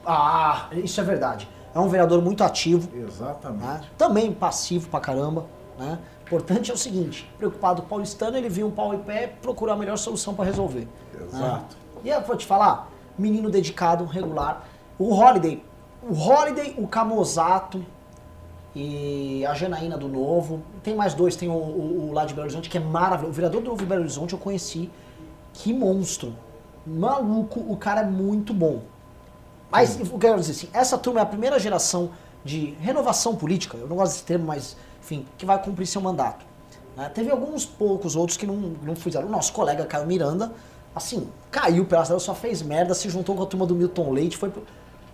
Ah, 0.06 0.68
isso 0.74 1.00
é 1.00 1.04
verdade. 1.04 1.48
É 1.74 1.80
um 1.80 1.88
vereador 1.88 2.22
muito 2.22 2.44
ativo, 2.44 2.90
Exatamente. 2.94 3.64
né? 3.64 3.82
também 3.98 4.34
passivo 4.34 4.90
pra 4.90 5.00
caramba. 5.00 5.46
Né? 5.80 5.98
Importante 6.32 6.72
é 6.72 6.74
o 6.74 6.78
seguinte: 6.78 7.30
preocupado 7.38 7.82
o 7.82 7.86
paulistano, 7.86 8.38
ele 8.38 8.48
viu 8.48 8.68
um 8.68 8.72
pau 8.72 8.94
em 8.94 9.00
pé 9.00 9.28
procurar 9.42 9.74
a 9.74 9.76
melhor 9.76 9.98
solução 9.98 10.34
pra 10.34 10.46
resolver. 10.46 10.88
Exato. 11.14 11.76
E 12.06 12.10
eu 12.10 12.22
vou 12.22 12.38
te 12.38 12.46
falar, 12.46 12.90
menino 13.18 13.50
dedicado, 13.50 14.06
regular. 14.06 14.66
O 14.98 15.14
Holiday, 15.14 15.62
o 16.02 16.14
Holiday, 16.14 16.74
o 16.78 16.88
Camozato 16.88 17.86
e 18.74 19.46
a 19.46 19.54
Janaína 19.54 19.98
do 19.98 20.08
Novo. 20.08 20.62
Tem 20.82 20.96
mais 20.96 21.14
dois, 21.14 21.36
tem 21.36 21.50
o, 21.50 21.52
o, 21.52 22.10
o 22.10 22.14
lá 22.14 22.24
de 22.24 22.34
Belo 22.34 22.46
Horizonte, 22.46 22.70
que 22.70 22.78
é 22.78 22.82
maravilhoso. 22.82 23.30
O 23.30 23.34
vereador 23.34 23.62
do 23.62 23.70
Novo 23.70 23.82
de 23.82 23.86
Belo 23.86 24.00
Horizonte 24.00 24.32
eu 24.32 24.40
conheci. 24.40 24.90
Que 25.54 25.74
monstro. 25.74 26.34
Maluco, 26.88 27.60
o 27.60 27.76
cara 27.76 28.02
é 28.02 28.06
muito 28.06 28.54
bom. 28.54 28.80
Mas 29.70 30.00
eu 30.00 30.18
quero 30.18 30.40
dizer 30.40 30.54
assim, 30.54 30.70
essa 30.72 30.98
turma 30.98 31.20
é 31.20 31.24
a 31.24 31.26
primeira 31.26 31.60
geração 31.60 32.12
de 32.44 32.72
renovação 32.80 33.36
política, 33.36 33.78
eu 33.78 33.88
não 33.88 33.96
gosto 33.98 34.14
desse 34.14 34.24
termo, 34.24 34.46
mas 34.48 34.76
enfim, 35.02 35.26
que 35.38 35.46
vai 35.46 35.62
cumprir 35.62 35.86
seu 35.88 36.00
mandato. 36.02 36.46
né? 36.96 37.10
Teve 37.14 37.32
alguns 37.32 37.66
poucos 37.66 38.16
outros 38.16 38.38
que 38.38 38.46
não, 38.46 38.56
não 38.56 38.96
fizeram. 38.96 39.28
O 39.28 39.32
nosso 39.32 39.52
colega 39.52 39.86
Caio 39.86 40.06
Miranda, 40.06 40.52
assim, 40.96 41.28
caiu 41.50 41.86
pela 41.86 42.04
estrada, 42.04 42.20
só 42.20 42.36
fez 42.36 42.62
merda, 42.62 42.94
se 42.94 43.10
juntou 43.10 43.36
com 43.36 43.44
a 43.44 43.46
turma 43.46 43.66
do 43.66 43.76
Milton 43.76 44.12
Leite, 44.12 44.38
foi 44.38 44.50
pro... 44.50 44.64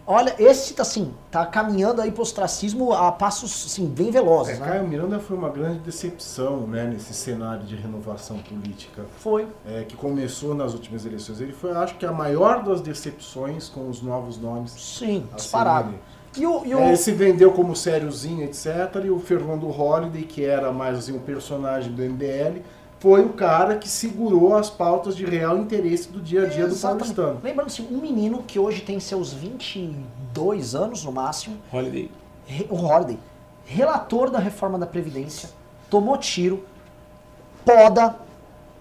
Olha, 0.09 0.33
esse 0.39 0.73
tá 0.73 0.83
assim, 0.83 1.13
tá 1.29 1.45
caminhando 1.45 2.01
aí 2.01 2.11
pro 2.13 2.21
ostracismo 2.21 2.93
a 2.93 3.11
passos 3.11 3.65
assim, 3.65 3.85
bem 3.85 4.07
É, 4.07 4.11
velozes, 4.11 4.57
né? 4.57 4.65
Caio 4.65 4.87
Miranda 4.87 5.19
foi 5.19 5.35
uma 5.35 5.49
grande 5.49 5.79
decepção 5.79 6.61
né, 6.61 6.85
nesse 6.85 7.13
cenário 7.13 7.63
de 7.65 7.75
renovação 7.75 8.37
política 8.39 9.05
Foi. 9.19 9.45
é, 9.65 9.83
que 9.83 9.97
começou 9.97 10.55
nas 10.55 10.73
últimas 10.73 11.05
eleições. 11.05 11.41
Ele 11.41 11.51
foi, 11.51 11.71
acho 11.71 11.95
que, 11.95 12.05
a 12.05 12.11
maior 12.13 12.63
das 12.63 12.79
decepções 12.79 13.67
com 13.67 13.89
os 13.89 14.01
novos 14.01 14.37
nomes. 14.37 14.71
Sim, 14.71 15.27
disparado. 15.35 15.89
serem 15.89 16.16
E 16.37 16.45
o, 16.45 16.65
e 16.65 16.75
o... 16.75 16.79
É, 16.79 16.87
ele 16.89 16.97
se 16.97 17.11
vendeu 17.11 17.51
como 17.51 17.75
sériozinho, 17.75 18.43
etc. 18.43 18.67
E 19.03 19.09
o 19.09 19.19
Fernando 19.19 19.67
Holliday, 19.67 20.23
que 20.23 20.43
era 20.45 20.71
mais 20.71 20.97
assim, 20.97 21.15
um 21.15 21.19
personagem 21.19 21.91
do 21.91 22.01
MBL, 22.01 22.61
foi 22.99 23.23
o 23.23 23.29
cara 23.29 23.75
que 23.77 23.87
segurou 23.87 24.55
as 24.55 24.69
pautas 24.69 25.15
de 25.15 25.25
real 25.25 25.57
interesse 25.57 26.09
do 26.09 26.19
dia 26.19 26.43
a 26.43 26.45
dia 26.47 26.67
do 26.67 26.75
paulistano. 26.75 27.39
Lembrando 27.43 27.67
assim, 27.67 27.87
um 27.91 27.97
menino 27.97 28.43
que 28.43 28.57
hoje 28.57 28.81
tem 28.81 28.99
seus 28.99 29.33
22 29.33 30.75
anos 30.75 31.03
no 31.03 31.11
máximo, 31.11 31.57
Holiday. 31.71 32.09
O 32.69 32.75
Holiday, 32.75 33.19
relator 33.65 34.29
da 34.31 34.39
reforma 34.39 34.79
da 34.79 34.87
Previdência, 34.87 35.49
tomou 35.89 36.17
tiro, 36.17 36.63
poda, 37.63 38.15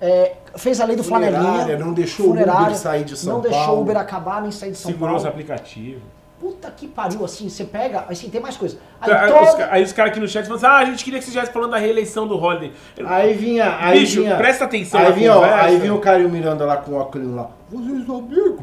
é, 0.01 0.37
fez 0.57 0.81
a 0.81 0.85
lei 0.85 0.97
do 0.97 1.05
Funerária, 1.05 1.41
flanelinha. 1.41 1.79
não 1.79 1.93
deixou 1.93 2.29
o 2.29 2.31
Uber 2.31 2.77
sair 2.77 3.05
de 3.05 3.17
São 3.17 3.35
Não 3.35 3.41
deixou 3.41 3.59
Paulo. 3.61 3.79
o 3.79 3.83
Uber 3.83 3.97
acabar 3.97 4.43
nem 4.43 4.51
sair 4.51 4.71
de 4.71 4.79
São 4.79 4.91
Segurou 4.91 5.17
os 5.17 5.23
Paulo. 5.23 5.35
aplicativos. 5.35 6.16
Puta 6.39 6.71
que 6.71 6.87
pariu, 6.87 7.25
assim, 7.25 7.49
você 7.49 7.65
pega, 7.65 8.05
assim, 8.11 8.29
tem 8.29 8.41
mais 8.43 8.59
coisa. 8.59 8.77
Aí, 9.01 9.11
Aí, 9.11 9.33
todo- 9.33 9.43
os, 9.43 9.55
aí 9.55 9.83
os 9.83 9.93
caras 9.95 10.11
aqui 10.13 10.21
no 10.21 10.29
chat 10.29 10.43
falam 10.45 10.57
assim, 10.57 10.67
ah, 10.67 10.77
a 10.77 10.85
gente 10.85 11.03
queria 11.03 11.19
que 11.19 11.25
você 11.25 11.31
estivesse 11.31 11.51
falando 11.51 11.71
da 11.71 11.79
reeleição 11.79 12.29
do 12.29 12.37
Holiday. 12.37 12.73
Aí 13.07 13.33
vinha. 13.33 13.75
Aí 13.81 14.01
Bicho, 14.01 14.21
vinha, 14.21 14.37
presta 14.37 14.67
atenção 14.67 15.01
Aí 15.01 15.13
vinha, 15.13 15.33
conversa. 15.33 15.57
aí 15.65 15.79
vinha 15.79 15.95
o 15.95 15.99
Caio 15.99 16.29
Miranda 16.29 16.67
lá 16.67 16.77
com 16.77 16.93
o 16.93 16.95
óculos 16.97 17.35
lá. 17.35 17.49
Vocês 17.71 18.09
amigos, 18.11 18.61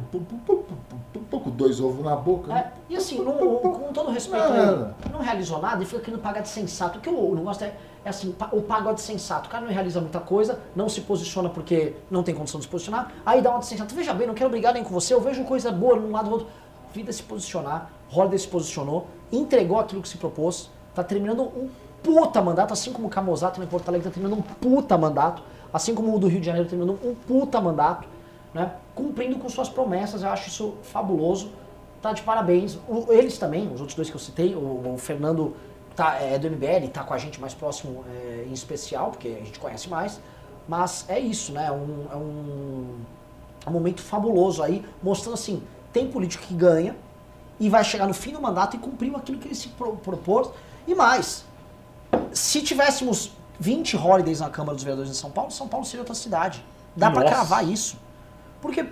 com 1.31 1.49
dois 1.49 1.79
ovos 1.81 2.05
na 2.05 2.15
boca. 2.15 2.53
É, 2.53 2.67
e 2.89 2.95
assim, 2.95 3.19
não- 3.23 3.33
com 3.33 3.91
todo 3.91 4.11
respeito, 4.11 4.45
ele 4.45 5.13
não 5.13 5.19
realizou 5.21 5.59
nada 5.59 5.81
e 5.81 5.85
fica 5.85 6.01
querendo 6.01 6.21
pagar 6.21 6.41
de 6.41 6.49
sensato. 6.49 6.99
O 6.99 7.01
que 7.01 7.09
eu 7.09 7.13
não 7.13 7.43
gosto 7.43 7.63
é, 7.63 7.73
é 8.05 8.09
assim, 8.09 8.35
o 8.51 8.61
pagode 8.61 9.01
sensato. 9.01 9.47
O 9.47 9.51
cara 9.51 9.65
não 9.65 9.71
realiza 9.73 9.99
muita 9.99 10.19
coisa, 10.19 10.59
não 10.75 10.87
se 10.87 11.01
posiciona 11.01 11.49
porque 11.49 11.93
não 12.09 12.23
tem 12.23 12.35
condição 12.35 12.59
de 12.59 12.65
se 12.65 12.71
posicionar, 12.71 13.11
aí 13.25 13.41
dá 13.41 13.49
uma 13.49 13.59
de 13.59 13.65
sensato. 13.65 13.93
Veja 13.95 14.13
bem, 14.13 14.27
não 14.27 14.33
quero 14.33 14.49
brigar 14.49 14.73
nem 14.73 14.83
com 14.83 14.91
você, 14.91 15.13
eu 15.13 15.21
vejo 15.21 15.43
coisa 15.43 15.71
boa 15.71 15.95
num 15.95 16.11
lado 16.11 16.25
do 16.29 16.31
outro. 16.33 16.47
Vida 16.93 17.11
se 17.11 17.23
posicionar, 17.23 17.89
Holiday 18.13 18.37
se 18.39 18.47
posicionou, 18.47 19.07
entregou 19.31 19.79
aquilo 19.79 20.01
que 20.01 20.07
se 20.07 20.17
propôs, 20.17 20.69
tá 20.93 21.03
terminando 21.03 21.41
um 21.43 21.69
puta 22.03 22.41
mandato, 22.41 22.71
assim 22.73 22.91
como 22.93 23.07
o 23.07 23.09
Camozato 23.09 23.61
em 23.61 23.65
Porto 23.65 23.87
Alegre 23.89 24.07
tá 24.09 24.13
terminando 24.13 24.37
um 24.37 24.41
puta 24.41 24.97
mandato, 24.97 25.41
assim 25.73 25.95
como 25.95 26.15
o 26.15 26.19
do 26.19 26.27
Rio 26.27 26.39
de 26.39 26.45
Janeiro 26.45 26.67
terminando 26.69 26.99
um 27.03 27.15
puta 27.15 27.59
mandato, 27.59 28.07
né? 28.53 28.73
Cumprindo 28.93 29.37
com 29.37 29.49
suas 29.49 29.69
promessas, 29.69 30.21
eu 30.21 30.29
acho 30.29 30.49
isso 30.49 30.75
fabuloso 30.83 31.51
tá 32.01 32.11
de 32.11 32.21
parabéns. 32.21 32.77
O- 32.87 33.05
eles 33.11 33.37
também, 33.37 33.65
os 33.73 33.79
outros 33.79 33.95
dois 33.95 34.09
que 34.09 34.15
eu 34.15 34.19
citei, 34.19 34.53
o, 34.53 34.93
o 34.93 34.97
Fernando 34.97 35.55
tá, 35.95 36.15
é 36.19 36.37
do 36.37 36.47
MBL, 36.47 36.89
tá 36.91 37.01
com 37.03 37.13
a 37.13 37.17
gente 37.17 37.39
mais 37.39 37.53
próximo 37.53 38.03
é, 38.13 38.45
em 38.47 38.51
especial, 38.53 39.09
porque 39.11 39.29
a 39.29 39.45
gente 39.45 39.57
conhece 39.57 39.89
mais. 39.89 40.19
Mas 40.67 41.05
é 41.07 41.17
isso, 41.19 41.53
né? 41.53 41.71
Um- 41.71 42.05
é 42.11 42.15
um, 42.17 42.85
é 43.65 43.69
um 43.69 43.73
momento 43.73 44.01
fabuloso 44.01 44.61
aí, 44.61 44.85
mostrando 45.01 45.35
assim, 45.35 45.63
tem 45.93 46.07
político 46.07 46.43
que 46.45 46.53
ganha 46.53 46.95
e 47.59 47.69
vai 47.69 47.83
chegar 47.83 48.07
no 48.07 48.13
fim 48.13 48.33
do 48.33 48.41
mandato 48.41 48.75
e 48.75 48.79
cumpriu 48.79 49.15
aquilo 49.15 49.37
que 49.37 49.47
ele 49.47 49.55
se 49.55 49.69
pro, 49.69 49.95
propôs. 49.97 50.49
E 50.87 50.95
mais, 50.95 51.45
se 52.33 52.61
tivéssemos 52.61 53.31
20 53.59 53.95
holidays 53.95 54.39
na 54.39 54.49
Câmara 54.49 54.73
dos 54.73 54.83
Vereadores 54.83 55.11
em 55.11 55.13
São 55.13 55.31
Paulo, 55.31 55.51
São 55.51 55.67
Paulo 55.67 55.85
seria 55.85 56.01
outra 56.01 56.15
cidade. 56.15 56.65
Dá 56.95 57.09
Nossa. 57.09 57.25
cravar 57.25 57.67
isso. 57.67 57.97
Porque 58.61 58.85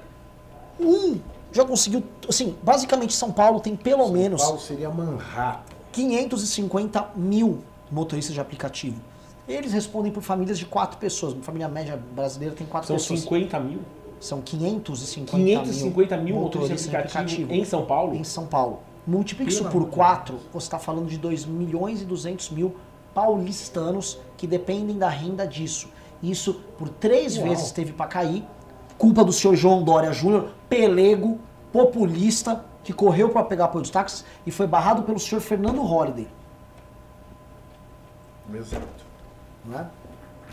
um 0.80 1.20
já 1.52 1.66
conseguiu, 1.66 2.04
assim, 2.30 2.56
basicamente 2.64 3.14
São 3.14 3.32
Paulo 3.32 3.60
tem 3.60 3.76
pelo 3.76 4.10
menos 4.10 4.42
Paulo 4.42 4.60
seria 4.60 4.90
Manhattan. 4.90 5.64
550 5.92 7.10
mil 7.16 7.62
motoristas 7.92 8.34
de 8.34 8.40
aplicativo. 8.40 9.02
Eles 9.48 9.74
respondem 9.74 10.12
por 10.12 10.24
famílias 10.24 10.58
de 10.58 10.66
quatro 10.66 10.98
pessoas. 10.98 11.34
Uma 11.34 11.44
família 11.44 11.68
média 11.68 12.02
brasileira 12.16 12.56
tem 12.56 12.66
quatro 12.66 12.88
São 12.88 12.96
pessoas. 12.96 13.20
50 13.22 13.60
mil. 13.60 13.82
São 14.22 14.40
550, 14.40 15.36
550 15.36 16.18
mil 16.18 16.36
motoristas 16.36 16.88
de 16.88 16.96
aplicativo 16.96 17.52
em 17.52 17.66
São 17.66 17.86
Paulo. 17.86 18.16
Em 18.16 18.24
São 18.24 18.46
Paulo. 18.46 18.80
Multiplique 19.06 19.52
isso 19.52 19.64
por 19.64 19.78
amor 19.78 19.90
de 19.90 19.96
4, 19.96 20.40
você 20.54 20.68
está 20.68 20.78
falando 20.78 21.08
de 21.08 21.18
2 21.18 21.46
milhões 21.48 22.04
e 22.04 22.06
200 22.06 22.52
mil 22.52 22.76
paulistanos 23.16 24.20
que 24.38 24.46
dependem 24.46 24.98
da 24.98 25.10
renda 25.10 25.46
disso. 25.46 25.90
Isso 26.22 26.62
por 26.78 26.88
três 26.88 27.36
Uau. 27.36 27.48
vezes 27.48 27.72
teve 27.72 27.92
para 27.92 28.06
cair. 28.06 28.46
Culpa 28.96 29.24
do 29.26 29.34
senhor 29.34 29.56
João 29.56 29.84
Dória 29.84 30.14
Júnior, 30.14 30.52
pelego, 30.70 31.40
populista, 31.74 32.64
que 32.84 32.94
correu 32.94 33.30
para 33.30 33.44
pegar 33.44 33.66
apoio 33.66 33.82
dos 33.82 33.90
táxis 33.90 34.24
e 34.46 34.52
foi 34.52 34.68
barrado 34.68 35.02
pelo 35.02 35.20
senhor 35.20 35.42
Fernando 35.42 35.82
Holliday. 35.82 36.28
Exato. 38.54 38.86
Né? 39.66 39.88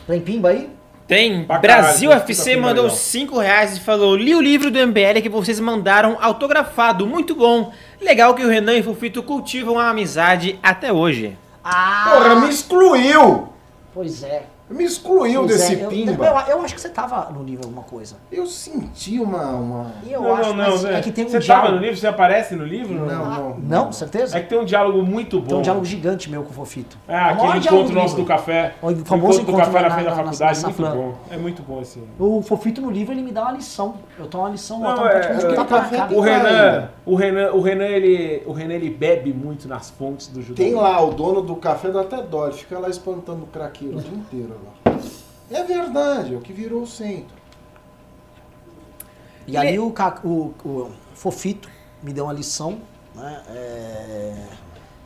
Tem 0.06 0.20
pimba 0.22 0.48
aí? 0.48 0.77
Tem. 1.08 1.44
Pra 1.44 1.58
Brasil 1.58 2.10
caralho, 2.10 2.30
FC 2.30 2.56
mandou 2.56 2.84
legal. 2.84 2.96
5 2.96 3.38
reais 3.38 3.76
e 3.78 3.80
falou: 3.80 4.14
Li 4.14 4.34
o 4.34 4.40
livro 4.42 4.70
do 4.70 4.78
MBL 4.86 5.22
que 5.22 5.28
vocês 5.30 5.58
mandaram 5.58 6.18
autografado. 6.20 7.06
Muito 7.06 7.34
bom. 7.34 7.72
Legal 8.00 8.34
que 8.34 8.44
o 8.44 8.48
Renan 8.48 8.74
e 8.74 8.80
o 8.80 8.84
Fofito 8.84 9.22
cultivam 9.22 9.78
a 9.78 9.88
amizade 9.88 10.58
até 10.62 10.92
hoje. 10.92 11.36
Ah, 11.64 12.10
Porra, 12.12 12.34
me 12.36 12.48
excluiu! 12.50 13.48
pois 13.92 14.22
é. 14.22 14.44
Me 14.70 14.84
excluiu 14.84 15.40
Pois 15.44 15.52
desse 15.56 15.76
é, 15.76 15.84
eu, 15.84 15.88
pimba. 15.88 16.26
Eu, 16.26 16.56
eu 16.56 16.62
acho 16.62 16.74
que 16.74 16.80
você 16.80 16.88
tava 16.90 17.30
no 17.30 17.42
livro 17.42 17.64
alguma 17.66 17.82
coisa. 17.84 18.16
Eu 18.30 18.46
senti 18.46 19.18
uma. 19.18 19.44
uma... 19.52 19.92
E 20.06 20.12
eu 20.12 20.22
não, 20.22 20.34
acho 20.34 20.48
não, 20.50 20.56
não, 20.56 20.70
mas 20.72 20.82
né? 20.84 20.98
é 20.98 21.00
que 21.00 21.10
tem 21.10 21.24
um 21.24 21.28
Você 21.28 21.38
diálogo. 21.38 21.66
tava 21.68 21.76
no 21.78 21.82
livro? 21.82 21.96
Você 22.00 22.06
aparece 22.06 22.54
no 22.54 22.64
livro? 22.64 22.94
Não, 23.06 23.24
Ah, 23.24 23.38
não. 23.38 23.56
não, 23.84 23.92
certeza? 23.92 24.36
É 24.36 24.42
que 24.42 24.48
tem 24.48 24.58
um 24.58 24.64
diálogo 24.64 25.02
muito 25.02 25.40
bom. 25.40 25.46
Tem 25.48 25.56
um 25.58 25.62
diálogo 25.62 25.84
gigante 25.86 26.30
meu 26.30 26.42
com 26.42 26.50
o 26.50 26.52
Fofito. 26.52 26.98
É, 27.08 27.12
o 27.12 27.16
maior 27.16 27.30
aquele 27.32 27.60
diálogo 27.60 27.84
encontro 27.84 27.94
nosso 28.02 28.16
livro. 28.16 28.22
do 28.24 28.28
café. 28.28 28.74
O 28.82 28.94
famoso 29.06 29.38
do 29.38 29.42
encontro 29.42 29.64
café 29.66 29.80
na 29.80 29.88
na- 29.88 29.94
frente 29.94 30.04
da 30.04 30.10
na- 30.10 30.16
na- 30.16 30.24
faculdade, 30.24 30.60
na 30.62 30.68
muito 30.68 30.82
Safran. 30.82 30.96
bom. 30.96 31.14
É 31.30 31.36
muito 31.38 31.62
bom 31.62 31.80
esse. 31.80 32.02
O 32.18 32.42
Fofito 32.42 32.80
no 32.82 32.90
livro 32.90 33.14
ele 33.14 33.22
me 33.22 33.32
dá 33.32 33.42
uma 33.42 33.52
lição. 33.52 33.94
Eu 34.18 34.26
tomo 34.26 34.44
uma 34.44 34.50
lição, 34.50 34.80
Não, 34.80 34.90
eu 34.90 34.96
tomo 34.96 35.06
é, 35.08 35.10
praticamente 35.12 35.46
é, 35.46 35.48
um 35.48 35.54
tapa 35.54 35.74
na 35.76 35.80
café 35.82 35.96
cara. 35.96 36.14
O 36.14 36.20
Renan, 36.20 36.48
ainda. 36.48 36.92
o 37.06 37.14
Renan, 37.14 37.50
o 37.52 37.60
Renan, 37.62 37.84
ele, 37.86 38.42
o 38.46 38.52
Renan 38.52 38.74
ele 38.74 38.90
bebe 38.90 39.32
muito 39.32 39.66
nas 39.66 39.88
fontes 39.90 40.26
do 40.28 40.42
judaísmo. 40.42 40.56
Tem 40.56 40.74
lá, 40.74 41.00
o 41.02 41.10
dono 41.12 41.40
do 41.40 41.56
café 41.56 41.90
dá 41.90 42.02
até 42.02 42.20
dó, 42.22 42.46
ele 42.46 42.54
fica 42.56 42.78
lá 42.78 42.88
espantando 42.90 43.44
o 43.44 43.46
craqueiro 43.46 43.96
o 43.96 44.00
dia 44.00 44.14
inteiro 44.14 44.57
agora. 44.58 45.00
É 45.50 45.62
verdade, 45.64 46.34
é 46.34 46.36
o 46.36 46.40
que 46.40 46.52
virou 46.52 46.82
o 46.82 46.86
centro. 46.86 47.36
E 49.46 49.56
ali 49.56 49.78
o, 49.78 49.90
ca- 49.90 50.20
o- 50.22 50.52
o 50.64 50.90
Fofito 51.14 51.70
me 52.02 52.12
deu 52.12 52.24
uma 52.24 52.32
lição. 52.34 52.78
Né? 53.14 53.42
É... 53.48 54.34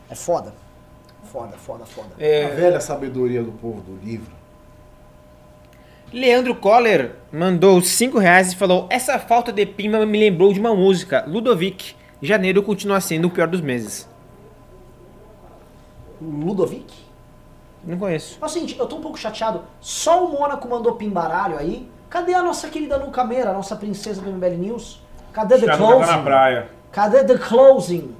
é 0.09 0.15
foda. 0.15 0.53
Foda, 1.31 1.57
foda, 1.57 1.85
foda. 1.85 2.09
A 2.19 2.21
É, 2.23 2.47
velha 2.49 2.79
sabedoria 2.81 3.41
do 3.41 3.51
povo 3.53 3.81
do 3.81 3.95
livro. 4.05 4.31
Leandro 6.11 6.53
Coller 6.53 7.15
mandou 7.31 7.81
5 7.81 8.19
reais 8.19 8.51
e 8.51 8.55
falou: 8.55 8.85
Essa 8.89 9.17
falta 9.17 9.51
de 9.51 9.65
pimba 9.65 10.05
me 10.05 10.19
lembrou 10.19 10.53
de 10.53 10.59
uma 10.59 10.75
música, 10.75 11.23
Ludovic. 11.27 11.95
Janeiro 12.21 12.61
continua 12.61 13.01
sendo 13.01 13.27
o 13.27 13.31
pior 13.31 13.47
dos 13.47 13.61
meses. 13.61 14.07
Ludovic? 16.21 16.93
Não 17.83 17.97
conheço. 17.97 18.37
É 18.41 18.45
o 18.45 18.49
seguinte, 18.49 18.75
eu 18.79 18.87
tô 18.87 18.95
um 18.97 19.01
pouco 19.01 19.17
chateado. 19.17 19.61
Só 19.81 20.25
o 20.25 20.31
Mônaco 20.31 20.67
mandou 20.67 20.93
pimbaralho 20.95 21.57
aí. 21.57 21.89
Cadê 22.09 22.33
a 22.33 22.41
nossa 22.43 22.69
querida 22.69 22.95
Luca 22.97 23.23
Meira, 23.23 23.49
a 23.49 23.53
nossa 23.53 23.75
princesa 23.75 24.21
do 24.21 24.29
MBL 24.31 24.55
News? 24.57 25.01
Cadê 25.33 25.57
The 25.57 25.65
tá 25.65 25.71
na 25.71 25.77
Closing? 25.77 26.23
praia. 26.23 26.69
Cadê 26.91 27.23
The 27.23 27.37
Closing? 27.39 28.15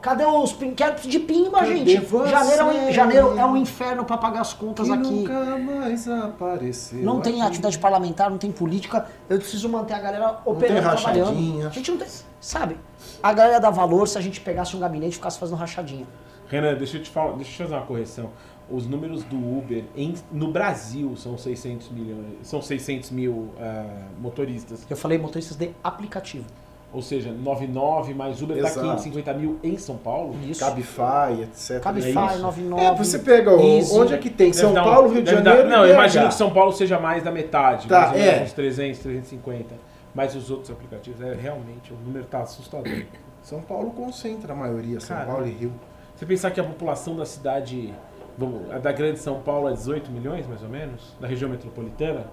Cadê 0.00 0.24
os 0.24 0.52
pim... 0.52 0.72
Quero 0.74 0.96
de 1.00 1.18
pimba, 1.20 1.60
Cadê 1.60 1.76
gente? 1.76 1.94
Janeiro 2.28 2.60
é, 2.60 2.64
um, 2.64 2.92
janeiro 2.92 3.38
é 3.38 3.44
um 3.44 3.56
inferno 3.56 4.04
pra 4.04 4.16
pagar 4.18 4.40
as 4.40 4.52
contas 4.52 4.88
Que 4.88 4.92
aqui. 4.92 5.02
nunca 5.02 5.58
mais 5.58 6.08
apareceu. 6.08 6.98
Não 7.04 7.20
tem 7.20 7.34
aqui. 7.34 7.42
atividade 7.48 7.78
parlamentar, 7.78 8.28
não 8.28 8.38
tem 8.38 8.50
política. 8.50 9.06
Eu 9.28 9.38
preciso 9.38 9.68
manter 9.68 9.94
a 9.94 10.00
galera 10.00 10.40
operando, 10.44 10.80
tem 10.80 10.82
trabalhando. 10.82 11.24
rachadinha. 11.26 11.66
A 11.68 11.70
gente 11.70 11.90
não 11.92 11.98
tem. 11.98 12.08
Sabe? 12.40 12.76
A 13.22 13.32
galera 13.32 13.60
dá 13.60 13.70
valor 13.70 14.08
se 14.08 14.18
a 14.18 14.20
gente 14.20 14.40
pegasse 14.40 14.74
um 14.76 14.80
gabinete 14.80 15.12
e 15.12 15.16
ficasse 15.16 15.38
fazendo 15.38 15.56
rachadinha. 15.58 16.06
Renan, 16.48 16.74
deixa 16.74 16.96
eu 16.98 17.02
te 17.02 17.08
falar, 17.08 17.32
deixa 17.36 17.50
eu 17.50 17.52
te 17.54 17.62
fazer 17.62 17.74
uma 17.76 17.86
correção. 17.86 18.30
Os 18.72 18.86
números 18.86 19.22
do 19.24 19.36
Uber 19.36 19.84
em- 19.94 20.14
no 20.32 20.50
Brasil 20.50 21.14
são 21.16 21.36
600 21.36 21.90
milhões, 21.90 22.24
são 22.42 22.62
600 22.62 23.10
mil 23.10 23.50
ah, 23.60 23.84
motoristas. 24.18 24.86
Eu 24.88 24.96
falei 24.96 25.18
motoristas 25.18 25.56
de 25.56 25.70
aplicativo. 25.84 26.46
Ou 26.92 27.00
seja, 27.00 27.30
99 27.32 28.12
mais 28.14 28.40
Uber 28.42 28.56
dá 28.60 28.68
Exato. 28.68 28.80
550 28.86 29.32
mil 29.34 29.58
em 29.62 29.78
São 29.78 29.96
Paulo. 29.96 30.34
Isso. 30.46 30.60
Cabify, 30.60 31.42
etc. 31.42 31.80
Cabify, 31.82 32.06
é 32.18 32.26
isso? 32.32 32.42
99. 32.42 32.82
É, 32.84 32.94
você 32.94 33.18
pega 33.18 33.54
o, 33.54 33.60
Easy. 33.60 33.94
onde 33.98 34.14
é 34.14 34.18
que 34.18 34.28
tem? 34.30 34.52
São 34.52 34.74
dar 34.74 34.82
Paulo, 34.84 35.08
Rio 35.08 35.22
de 35.22 35.30
deve 35.30 35.42
dar- 35.42 35.50
Janeiro 35.56 35.70
não, 35.70 35.86
eu 35.86 35.94
imagino 35.94 36.28
que 36.28 36.34
São 36.34 36.50
Paulo 36.50 36.72
seja 36.72 36.98
mais 36.98 37.22
da 37.22 37.30
metade, 37.30 37.88
Tá, 37.88 38.00
mais 38.00 38.12
ou 38.12 38.18
menos 38.18 38.34
é. 38.40 38.42
uns 38.44 38.52
300, 38.52 38.98
350. 39.00 39.74
Mas 40.14 40.34
os 40.36 40.50
outros 40.50 40.70
aplicativos, 40.70 41.20
é, 41.22 41.32
realmente, 41.34 41.92
o 41.92 41.96
número 41.96 42.26
tá 42.26 42.40
assustador. 42.42 43.04
São 43.42 43.62
Paulo 43.62 43.90
concentra 43.92 44.52
a 44.52 44.56
maioria, 44.56 45.00
São. 45.00 45.16
Paulo 45.24 45.46
e 45.46 45.50
Rio. 45.50 45.72
Você 46.14 46.26
pensar 46.26 46.50
que 46.50 46.60
a 46.60 46.64
população 46.64 47.16
da 47.16 47.24
cidade, 47.24 47.92
vamos, 48.42 48.70
a 48.70 48.78
da 48.78 48.92
grande 48.92 49.18
São 49.18 49.40
Paulo 49.40 49.68
é 49.68 49.72
18 49.72 50.10
milhões, 50.10 50.46
mais 50.46 50.62
ou 50.62 50.68
menos, 50.68 51.14
da 51.20 51.26
região 51.26 51.48
metropolitana, 51.50 52.26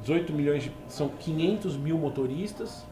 18 0.00 0.32
milhões, 0.32 0.64
de, 0.64 0.72
são 0.88 1.08
500 1.08 1.76
mil 1.76 1.98
motoristas 1.98 2.84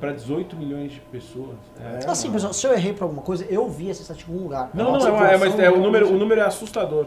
para 0.00 0.12
18 0.12 0.56
milhões 0.56 0.92
de 0.92 1.00
pessoas. 1.00 1.56
É. 1.78 2.08
Assim, 2.08 2.30
pessoal, 2.32 2.52
se 2.52 2.66
eu 2.66 2.72
errei 2.72 2.92
por 2.92 3.04
alguma 3.04 3.22
coisa, 3.22 3.44
eu 3.50 3.68
vi 3.68 3.90
essa 3.90 4.02
estatística 4.02 4.30
em 4.30 4.34
algum 4.34 4.48
lugar. 4.48 4.70
Não, 4.72 4.84
não, 4.84 4.92
Nossa, 4.92 5.08
é, 5.08 5.12
uma- 5.12 5.30
é, 5.30 5.36
mas 5.36 5.58
é, 5.58 5.70
o, 5.70 5.78
número, 5.78 6.08
o 6.08 6.18
número 6.18 6.40
é 6.40 6.44
assustador. 6.44 7.06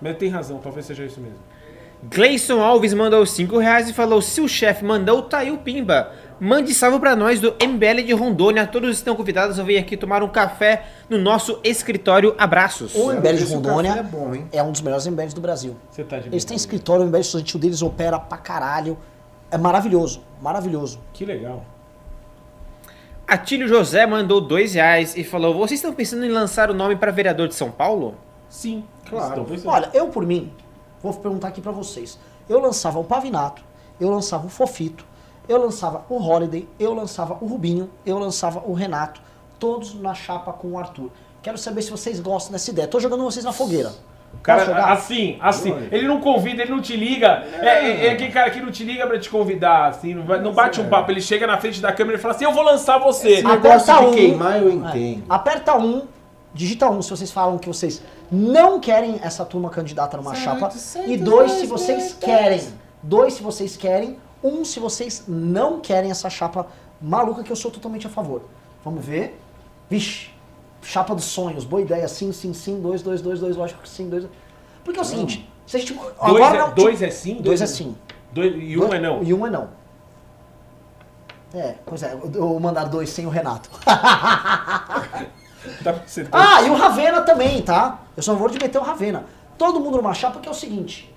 Mas 0.00 0.16
tem 0.16 0.28
razão, 0.28 0.58
talvez 0.58 0.86
seja 0.86 1.04
isso 1.04 1.20
mesmo. 1.20 1.38
Gleison 2.10 2.60
Alves 2.60 2.92
mandou 2.92 3.24
5 3.24 3.58
reais 3.58 3.88
e 3.88 3.94
falou: 3.94 4.20
Se 4.20 4.40
o 4.40 4.48
chefe 4.48 4.84
mandou, 4.84 5.22
tá 5.22 5.38
aí 5.38 5.50
o 5.50 5.58
Pimba. 5.58 6.12
Mande 6.44 6.74
salve 6.74 6.98
pra 6.98 7.16
nós 7.16 7.40
do 7.40 7.52
MBL 7.52 8.02
de 8.04 8.12
Rondônia. 8.12 8.66
Todos 8.66 8.98
estão 8.98 9.16
convidados 9.16 9.58
a 9.58 9.62
vir 9.62 9.78
aqui 9.78 9.96
tomar 9.96 10.22
um 10.22 10.28
café 10.28 10.84
no 11.08 11.16
nosso 11.16 11.58
escritório. 11.64 12.34
Abraços. 12.36 12.94
O 12.94 13.10
MBL 13.14 13.32
de 13.32 13.44
Rondônia 13.44 13.92
é 13.92 14.02
bom, 14.02 14.34
hein? 14.34 14.46
é 14.52 14.62
um 14.62 14.70
dos 14.70 14.82
melhores 14.82 15.06
MBLs 15.06 15.34
do 15.34 15.40
Brasil. 15.40 15.74
Você 15.90 16.04
tá 16.04 16.18
de 16.18 16.28
Eles 16.28 16.44
têm 16.44 16.54
escritório, 16.54 17.02
o 17.02 17.08
MBL 17.08 17.20
estudantil 17.20 17.58
deles 17.58 17.80
opera 17.80 18.20
pra 18.20 18.36
caralho. 18.36 18.98
É 19.50 19.56
maravilhoso, 19.56 20.22
maravilhoso. 20.38 21.00
Que 21.14 21.24
legal. 21.24 21.64
Atílio 23.26 23.66
José 23.66 24.04
mandou 24.04 24.38
2 24.38 24.74
reais 24.74 25.16
e 25.16 25.24
falou: 25.24 25.54
Vocês 25.54 25.80
estão 25.80 25.94
pensando 25.94 26.26
em 26.26 26.30
lançar 26.30 26.70
o 26.70 26.74
nome 26.74 26.94
para 26.94 27.10
vereador 27.10 27.48
de 27.48 27.54
São 27.54 27.70
Paulo? 27.70 28.16
Sim, 28.50 28.84
Claro. 29.08 29.46
Olha, 29.64 29.88
eu 29.94 30.08
por 30.08 30.26
mim, 30.26 30.52
vou 31.02 31.14
perguntar 31.14 31.48
aqui 31.48 31.62
pra 31.62 31.72
vocês. 31.72 32.18
Eu 32.46 32.60
lançava 32.60 32.98
o 32.98 33.04
Pavinato, 33.04 33.62
eu 33.98 34.10
lançava 34.10 34.46
o 34.46 34.50
Fofito, 34.50 35.06
eu 35.48 35.58
lançava 35.58 36.04
o 36.08 36.16
Holiday, 36.16 36.68
eu 36.78 36.94
lançava 36.94 37.36
o 37.40 37.46
Rubinho, 37.46 37.90
eu 38.04 38.18
lançava 38.18 38.62
o 38.66 38.72
Renato, 38.72 39.20
todos 39.58 39.94
na 40.00 40.14
chapa 40.14 40.52
com 40.52 40.72
o 40.72 40.78
Arthur. 40.78 41.10
Quero 41.42 41.58
saber 41.58 41.82
se 41.82 41.90
vocês 41.90 42.20
gostam 42.20 42.52
dessa 42.52 42.70
ideia. 42.70 42.88
Tô 42.88 42.98
jogando 42.98 43.22
vocês 43.24 43.44
na 43.44 43.52
fogueira. 43.52 43.92
Cara, 44.42 44.92
assim, 44.92 45.38
assim, 45.40 45.72
ele 45.92 46.08
não 46.08 46.20
convida, 46.20 46.62
ele 46.62 46.72
não 46.72 46.80
te 46.80 46.96
liga. 46.96 47.44
É, 47.60 47.66
é, 47.68 48.06
é 48.06 48.10
aquele 48.12 48.32
cara 48.32 48.50
que 48.50 48.60
não 48.60 48.70
te 48.72 48.82
liga 48.82 49.06
pra 49.06 49.16
te 49.18 49.30
convidar, 49.30 49.86
assim, 49.90 50.12
não, 50.12 50.24
vai- 50.24 50.40
não 50.40 50.52
bate 50.52 50.80
um 50.80 50.88
papo. 50.88 51.10
Ele 51.12 51.20
chega 51.20 51.46
na 51.46 51.56
frente 51.56 51.80
da 51.80 51.92
câmera 51.92 52.18
e 52.18 52.20
fala 52.20 52.34
assim: 52.34 52.44
Eu 52.44 52.52
vou 52.52 52.64
lançar 52.64 52.98
você. 52.98 53.28
Esse 53.34 53.46
Aperta 53.46 53.92
de 54.00 54.04
um. 54.06 54.10
queimar 54.12 54.60
eu 54.60 54.68
É. 54.70 54.72
entendo. 54.72 55.24
Aperta 55.28 55.76
um, 55.78 56.02
digita 56.52 56.90
um 56.90 57.00
se 57.00 57.10
vocês 57.10 57.30
falam 57.30 57.58
que 57.58 57.68
vocês 57.68 58.02
não 58.30 58.80
querem 58.80 59.20
essa 59.22 59.44
turma 59.44 59.70
candidata 59.70 60.16
numa 60.16 60.34
chapa. 60.34 60.68
E 61.06 61.16
dois 61.16 61.52
se 61.52 61.66
vocês 61.66 62.16
querem. 62.20 62.60
Dois 63.02 63.34
se 63.34 63.42
vocês 63.42 63.76
querem. 63.76 64.18
Um 64.44 64.62
se 64.64 64.78
vocês 64.78 65.24
não 65.26 65.80
querem 65.80 66.10
essa 66.10 66.28
chapa 66.28 66.66
maluca 67.00 67.42
que 67.42 67.50
eu 67.50 67.56
sou 67.56 67.70
totalmente 67.70 68.06
a 68.06 68.10
favor. 68.10 68.42
Vamos 68.84 69.02
ver. 69.04 69.40
Vixe, 69.88 70.30
chapa 70.82 71.14
dos 71.14 71.24
sonhos. 71.24 71.64
Boa 71.64 71.80
ideia. 71.80 72.06
Sim, 72.06 72.30
sim, 72.30 72.52
sim. 72.52 72.78
Dois, 72.80 73.00
dois, 73.02 73.22
dois, 73.22 73.40
dois. 73.40 73.56
Lógico 73.56 73.80
que 73.82 73.88
sim. 73.88 74.10
Dois. 74.10 74.26
Porque 74.84 74.98
é 74.98 75.02
o 75.02 75.04
seguinte. 75.04 75.50
Se 75.66 75.78
a 75.78 75.80
gente, 75.80 75.94
Dois, 75.94 76.12
agora 76.20 76.56
é, 76.56 76.58
não, 76.60 76.74
dois 76.74 77.00
é 77.00 77.10
sim? 77.10 77.40
Dois 77.40 77.62
é 77.62 77.66
sim. 77.66 77.96
Dois- 78.32 78.54
e 78.54 78.76
um 78.76 78.80
Dois- 78.80 78.92
é 78.92 79.00
não. 79.00 79.22
E 79.22 79.32
um 79.32 79.46
é 79.46 79.50
não. 79.50 79.68
É, 81.54 81.76
pois 81.86 82.02
é. 82.02 82.12
Eu 82.34 82.60
mandar 82.60 82.84
dois 82.84 83.08
sem 83.08 83.24
o 83.26 83.30
Renato. 83.30 83.70
Dois. 85.82 86.28
Ah, 86.30 86.60
e 86.62 86.68
o 86.68 86.74
Ravena 86.74 87.22
também, 87.22 87.62
tá? 87.62 88.00
Eu 88.14 88.22
só 88.22 88.34
vou 88.34 88.50
de 88.50 88.58
meter 88.62 88.76
o 88.78 88.82
Ravena. 88.82 89.24
Todo 89.56 89.80
mundo 89.80 89.96
numa 89.96 90.12
chapa 90.12 90.38
que 90.40 90.48
é 90.48 90.50
o 90.50 90.54
seguinte. 90.54 91.10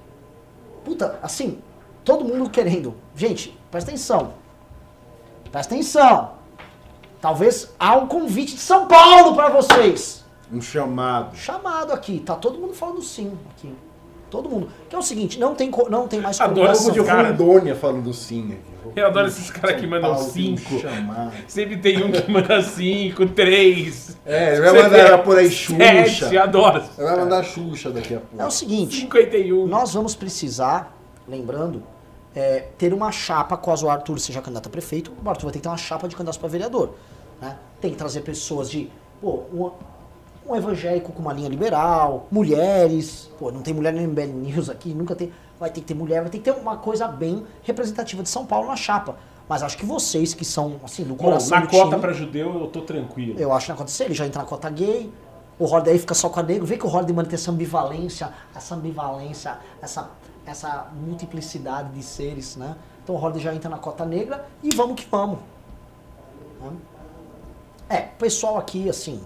Puta, 0.85 1.19
assim, 1.21 1.59
todo 2.07 2.23
mundo 2.23 2.49
querendo. 2.49 2.95
Gente, 3.13 3.55
presta 3.69 3.91
atenção. 3.91 4.33
Presta 5.51 5.73
atenção. 5.75 6.31
Talvez 7.19 7.73
há 7.77 7.97
um 7.97 8.07
convite 8.07 8.55
de 8.55 8.61
São 8.61 8.87
Paulo 8.87 9.35
pra 9.35 9.49
vocês. 9.49 10.23
Um 10.51 10.61
chamado. 10.61 11.35
Chamado 11.35 11.91
aqui. 11.91 12.19
Tá 12.21 12.35
todo 12.35 12.57
mundo 12.57 12.73
falando 12.73 13.01
sim 13.01 13.37
aqui. 13.51 13.73
Todo 14.29 14.47
mundo. 14.49 14.69
Que 14.89 14.95
é 14.95 14.99
o 14.99 15.01
seguinte, 15.01 15.37
não 15.37 15.53
tem, 15.53 15.69
não 15.89 16.07
tem 16.07 16.21
mais 16.21 16.39
Adoro 16.39 16.55
colocação. 16.67 16.93
Povo 16.93 17.03
de. 17.05 17.11
Rondônia 17.11 17.75
falando 17.75 18.13
sim 18.13 18.53
aqui. 18.53 18.77
Eu 18.99 19.07
adoro 19.07 19.27
esses 19.27 19.51
caras 19.51 19.79
que 19.79 19.85
mandam 19.85 20.13
Paulo 20.13 20.29
cinco. 20.29 20.79
chamado. 20.79 21.33
Sempre 21.45 21.77
tem 21.77 22.01
um 22.03 22.11
que 22.11 22.31
manda 22.31 22.61
cinco, 22.61 23.25
três, 23.25 24.17
É, 24.25 24.53
ele 24.55 24.61
vai 24.61 24.81
mandar 24.83 25.23
por 25.23 25.37
aí 25.37 25.51
Xuxa. 25.51 25.77
sete, 25.77 26.37
adoro. 26.37 26.83
Ele 26.97 27.05
vai 27.07 27.17
mandar 27.17 27.43
Xuxa 27.43 27.89
daqui 27.91 28.15
a 28.15 28.19
pouco. 28.21 28.41
É 28.41 28.45
o 28.45 28.51
seguinte. 28.51 28.95
51. 29.01 29.67
Nós 29.67 29.93
vamos 29.93 30.15
precisar, 30.15 30.95
lembrando, 31.27 31.83
é, 32.37 32.69
ter 32.77 32.93
uma 32.93 33.11
chapa, 33.11 33.57
caso 33.57 33.87
o 33.87 33.89
Arthur 33.89 34.19
seja 34.19 34.41
candidato 34.41 34.67
a 34.67 34.69
prefeito, 34.69 35.11
o 35.11 35.27
Arthur 35.27 35.45
vai 35.45 35.53
ter 35.53 35.59
que 35.59 35.63
ter 35.63 35.69
uma 35.69 35.77
chapa 35.77 36.07
de 36.07 36.15
candidato 36.15 36.39
para 36.39 36.47
vereador. 36.47 36.93
Né? 37.41 37.57
Tem 37.81 37.89
que 37.89 37.97
trazer 37.97 38.21
pessoas 38.21 38.69
de, 38.69 38.91
pô, 39.19 39.41
um, 39.51 39.71
um 40.47 40.55
evangélico 40.55 41.11
com 41.11 41.19
uma 41.19 41.33
linha 41.33 41.49
liberal, 41.49 42.27
mulheres, 42.29 43.31
pô, 43.39 43.51
não 43.51 43.61
tem 43.61 43.73
mulher 43.73 43.91
no 43.91 44.01
MBL 44.01 44.27
News 44.27 44.69
aqui, 44.69 44.93
nunca 44.93 45.15
tem, 45.15 45.31
vai 45.59 45.71
ter 45.71 45.81
que 45.81 45.87
ter 45.87 45.95
mulher, 45.95 46.21
vai 46.21 46.29
ter 46.29 46.37
que 46.37 46.43
ter 46.43 46.51
uma 46.51 46.77
coisa 46.77 47.07
bem 47.07 47.43
representativa 47.63 48.21
de 48.21 48.29
São 48.29 48.45
Paulo 48.45 48.67
na 48.67 48.75
chapa. 48.75 49.17
Mas 49.49 49.63
acho 49.63 49.77
que 49.77 49.85
vocês 49.85 50.35
que 50.35 50.45
são, 50.45 50.75
assim, 50.83 51.03
do 51.03 51.15
Bom, 51.15 51.23
coração 51.23 51.57
na 51.57 51.65
do 51.65 51.71
cota 51.71 51.97
pra 51.97 52.13
judeu 52.13 52.61
eu 52.61 52.67
tô 52.67 52.81
tranquilo. 52.81 53.39
eu 53.39 53.51
acho 53.51 53.65
que 53.65 53.71
não 53.71 53.75
acontecer, 53.77 54.03
ele 54.03 54.13
já 54.13 54.27
entra 54.27 54.41
na 54.41 54.47
cota 54.47 54.69
gay. 54.69 55.11
O 55.57 55.65
Holiday 55.65 55.93
aí 55.93 55.99
fica 55.99 56.13
só 56.13 56.29
com 56.29 56.39
a 56.39 56.43
negro. 56.43 56.67
Vê 56.67 56.77
que 56.77 56.85
o 56.85 56.89
Holiday 56.89 57.15
mantém 57.15 57.33
essa 57.33 57.49
ambivalência, 57.49 58.29
essa 58.55 58.75
ambivalência, 58.75 59.57
essa, 59.81 60.11
essa 60.51 60.87
multiplicidade 60.93 61.89
de 61.93 62.03
seres, 62.03 62.55
né? 62.55 62.75
Então 63.03 63.15
o 63.15 63.21
Holiday 63.21 63.41
já 63.41 63.55
entra 63.55 63.69
na 63.69 63.77
cota 63.77 64.05
negra 64.05 64.45
e 64.63 64.73
vamos 64.75 64.95
que 65.01 65.07
vamos. 65.09 65.39
né? 66.61 66.71
É, 67.89 67.97
pessoal 68.01 68.57
aqui, 68.57 68.89
assim, 68.89 69.21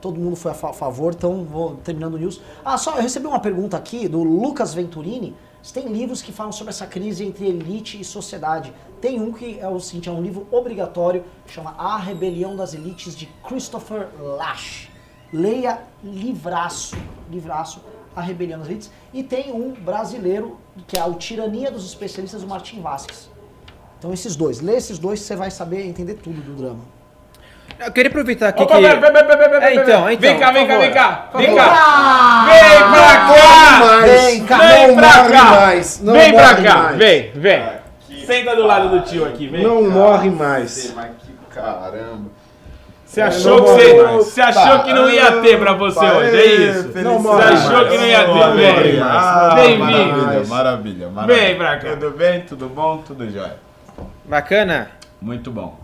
todo 0.00 0.18
mundo 0.18 0.36
foi 0.36 0.52
a 0.52 0.54
fa- 0.54 0.72
favor, 0.72 1.12
então 1.14 1.44
vou 1.44 1.76
terminando 1.76 2.14
o 2.14 2.18
news. 2.18 2.40
Ah, 2.64 2.78
só 2.78 2.96
eu 2.96 3.02
recebi 3.02 3.26
uma 3.26 3.40
pergunta 3.40 3.76
aqui 3.76 4.08
do 4.08 4.22
Lucas 4.22 4.72
Venturini. 4.72 5.34
Se 5.62 5.74
tem 5.74 5.86
livros 5.88 6.22
que 6.22 6.32
falam 6.32 6.52
sobre 6.52 6.70
essa 6.70 6.86
crise 6.86 7.22
entre 7.22 7.46
elite 7.46 8.00
e 8.00 8.04
sociedade. 8.04 8.72
Tem 8.98 9.20
um 9.20 9.30
que 9.30 9.58
é 9.60 9.68
o 9.68 9.78
seguinte, 9.78 10.08
é 10.08 10.12
um 10.12 10.22
livro 10.22 10.46
obrigatório, 10.50 11.22
chama 11.46 11.74
A 11.76 11.98
Rebelião 11.98 12.56
das 12.56 12.72
Elites, 12.72 13.14
de 13.14 13.26
Christopher 13.46 14.08
Lash. 14.18 14.88
Leia 15.30 15.82
livraço, 16.02 16.96
livraço, 17.30 17.80
A 18.14 18.20
Rebelião 18.20 18.58
das 18.58 18.68
Elites. 18.68 18.90
E 19.12 19.22
tem 19.22 19.52
um 19.52 19.72
brasileiro, 19.72 20.58
que 20.86 20.98
é 20.98 21.04
o 21.04 21.14
Tirania 21.14 21.70
dos 21.70 21.86
Especialistas, 21.86 22.42
do 22.42 22.48
Martim 22.48 22.80
Vasquez. 22.80 23.30
Então 23.98 24.12
esses 24.12 24.34
dois, 24.34 24.60
lê 24.60 24.76
esses 24.76 24.98
dois, 24.98 25.20
você 25.20 25.36
vai 25.36 25.50
saber 25.50 25.86
entender 25.86 26.14
tudo 26.14 26.40
do 26.40 26.54
drama. 26.54 26.80
Eu 27.78 27.92
queria 27.92 28.10
aproveitar 28.10 28.48
aqui 28.48 28.62
Opa, 28.62 28.76
que... 28.76 28.82
pera, 28.82 29.00
pera, 29.00 29.12
pera, 29.12 29.26
pera, 29.38 29.48
pera, 29.50 29.64
É, 29.70 29.74
então, 29.74 30.10
então, 30.10 30.30
Vem 30.30 30.38
cá, 30.38 30.52
vem 30.52 30.66
cá, 30.66 30.78
vem 30.78 30.92
cá. 30.92 31.30
Vem 31.34 31.54
cá. 31.56 32.46
Vem 32.46 32.76
pra 32.90 33.16
cá. 33.16 34.00
Vem 34.04 34.44
cá, 34.44 34.58
não 34.58 34.66
Vem 34.68 34.96
pra 34.96 35.16
morre 35.16 35.32
cá. 35.32 35.44
mais. 35.44 36.00
Não 36.02 36.12
Vem 36.12 36.32
pra 36.34 36.54
cá. 36.56 36.76
mais. 36.82 36.98
Vem, 36.98 37.32
vem. 37.32 37.62
Senta 38.26 38.54
do 38.56 38.66
lado 38.66 38.88
do 38.90 39.00
tio 39.00 39.24
aqui, 39.24 39.46
vem. 39.48 39.62
Não 39.62 39.88
morre 39.90 40.28
mais. 40.30 40.92
Mas 40.94 41.10
que 41.22 41.32
caramba. 41.54 42.30
Você 43.10 43.20
achou, 43.22 43.56
não 43.56 43.64
que, 43.64 43.70
você, 43.82 44.02
mais. 44.02 44.24
você 44.24 44.40
achou 44.40 44.84
que 44.84 44.92
não 44.92 45.10
ia 45.10 45.32
ter 45.42 45.58
pra 45.58 45.72
você 45.72 45.98
Opa, 45.98 46.14
hoje, 46.18 46.36
é 46.36 46.46
isso? 46.46 46.88
Não 47.02 47.18
Você 47.18 47.42
achou 47.42 47.72
mais. 47.72 47.88
que 47.90 47.98
não 47.98 48.06
ia 48.06 48.18
ter? 48.20 48.28
Não 48.28 49.00
mais. 49.00 49.02
Ah, 49.02 49.52
Bem-vindo. 49.56 49.88
Maravilha, 49.88 50.44
maravilha, 50.46 51.08
maravilha. 51.10 51.46
Vem 51.48 51.56
pra 51.56 51.76
cá. 51.78 51.90
Tudo 51.90 52.10
bem? 52.12 52.40
Tudo 52.42 52.68
bom? 52.68 52.98
Tudo 52.98 53.28
jóia. 53.28 53.56
Bacana. 54.24 54.92
Muito 55.20 55.50
bom. 55.50 55.76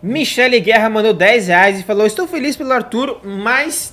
Michele 0.00 0.60
Guerra 0.60 0.88
mandou 0.88 1.12
10 1.12 1.48
reais 1.48 1.80
e 1.80 1.82
falou: 1.82 2.06
Estou 2.06 2.28
feliz 2.28 2.56
pelo 2.56 2.72
Arthur, 2.72 3.18
mas 3.24 3.90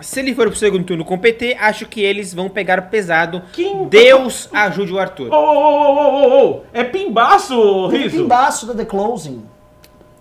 se 0.00 0.20
ele 0.20 0.34
for 0.34 0.46
pro 0.48 0.56
segundo 0.56 0.84
turno 0.84 1.04
com 1.04 1.14
o 1.14 1.18
PT, 1.18 1.58
acho 1.60 1.84
que 1.84 2.00
eles 2.00 2.32
vão 2.32 2.48
pegar 2.48 2.80
pesado. 2.82 3.42
Quem- 3.52 3.86
Deus 3.86 4.48
ajude 4.50 4.94
o 4.94 4.98
Arthur. 4.98 5.30
Ô, 5.30 5.36
ô, 5.36 5.94
ô, 5.94 6.50
ô. 6.52 6.60
É 6.72 6.84
pimbaço, 6.84 7.88
Riso? 7.88 8.16
Pimbaço 8.16 8.66
da 8.66 8.72
The 8.74 8.86
Closing. 8.86 9.44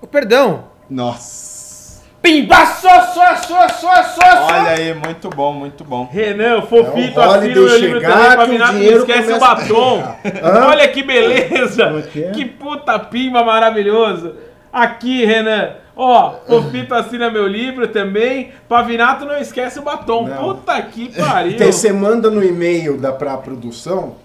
Oh, 0.02 0.08
perdão. 0.08 0.66
Nossa. 0.90 1.56
Pimbaço, 2.28 2.82
só, 2.82 3.06
só, 3.38 3.70
só, 3.70 4.04
só, 4.04 4.46
Olha 4.48 4.72
aí, 4.72 4.94
muito 4.94 5.30
bom, 5.30 5.54
muito 5.54 5.86
bom. 5.86 6.10
Renan, 6.12 6.62
fofito, 6.64 7.22
É 7.22 7.26
o 7.26 7.32
assina 7.32 7.54
o 7.54 7.64
meu 7.64 7.78
livro 7.78 8.02
também 8.02 8.26
pra 8.26 8.36
que 8.36 8.44
o 8.44 8.52
virar, 8.52 8.74
não 8.74 8.82
esquece 8.82 9.32
o 9.32 9.40
batom. 9.40 10.04
Olha 10.68 10.88
que 10.90 11.04
beleza. 11.04 11.84
É 11.84 12.02
que 12.02 12.24
é? 12.26 12.32
Que 12.32 12.44
puta 12.44 13.00
pimba 13.00 13.46
maravilhoso. 13.46 14.36
Aqui, 14.74 15.24
Renan. 15.24 15.76
Ó, 15.96 16.34
Fofito 16.46 16.94
assina 16.94 17.32
meu 17.32 17.48
livro 17.48 17.88
também. 17.88 18.52
Pavinato 18.68 19.24
não 19.24 19.38
esquece 19.38 19.80
o 19.80 19.84
batom. 19.84 20.28
Não. 20.28 20.54
Puta 20.54 20.82
que 20.82 21.08
pariu. 21.18 21.54
Então 21.54 21.72
você 21.72 21.94
manda 21.94 22.30
no 22.30 22.44
e-mail 22.44 22.98
da 22.98 23.14
pra 23.14 23.38
produção, 23.38 24.16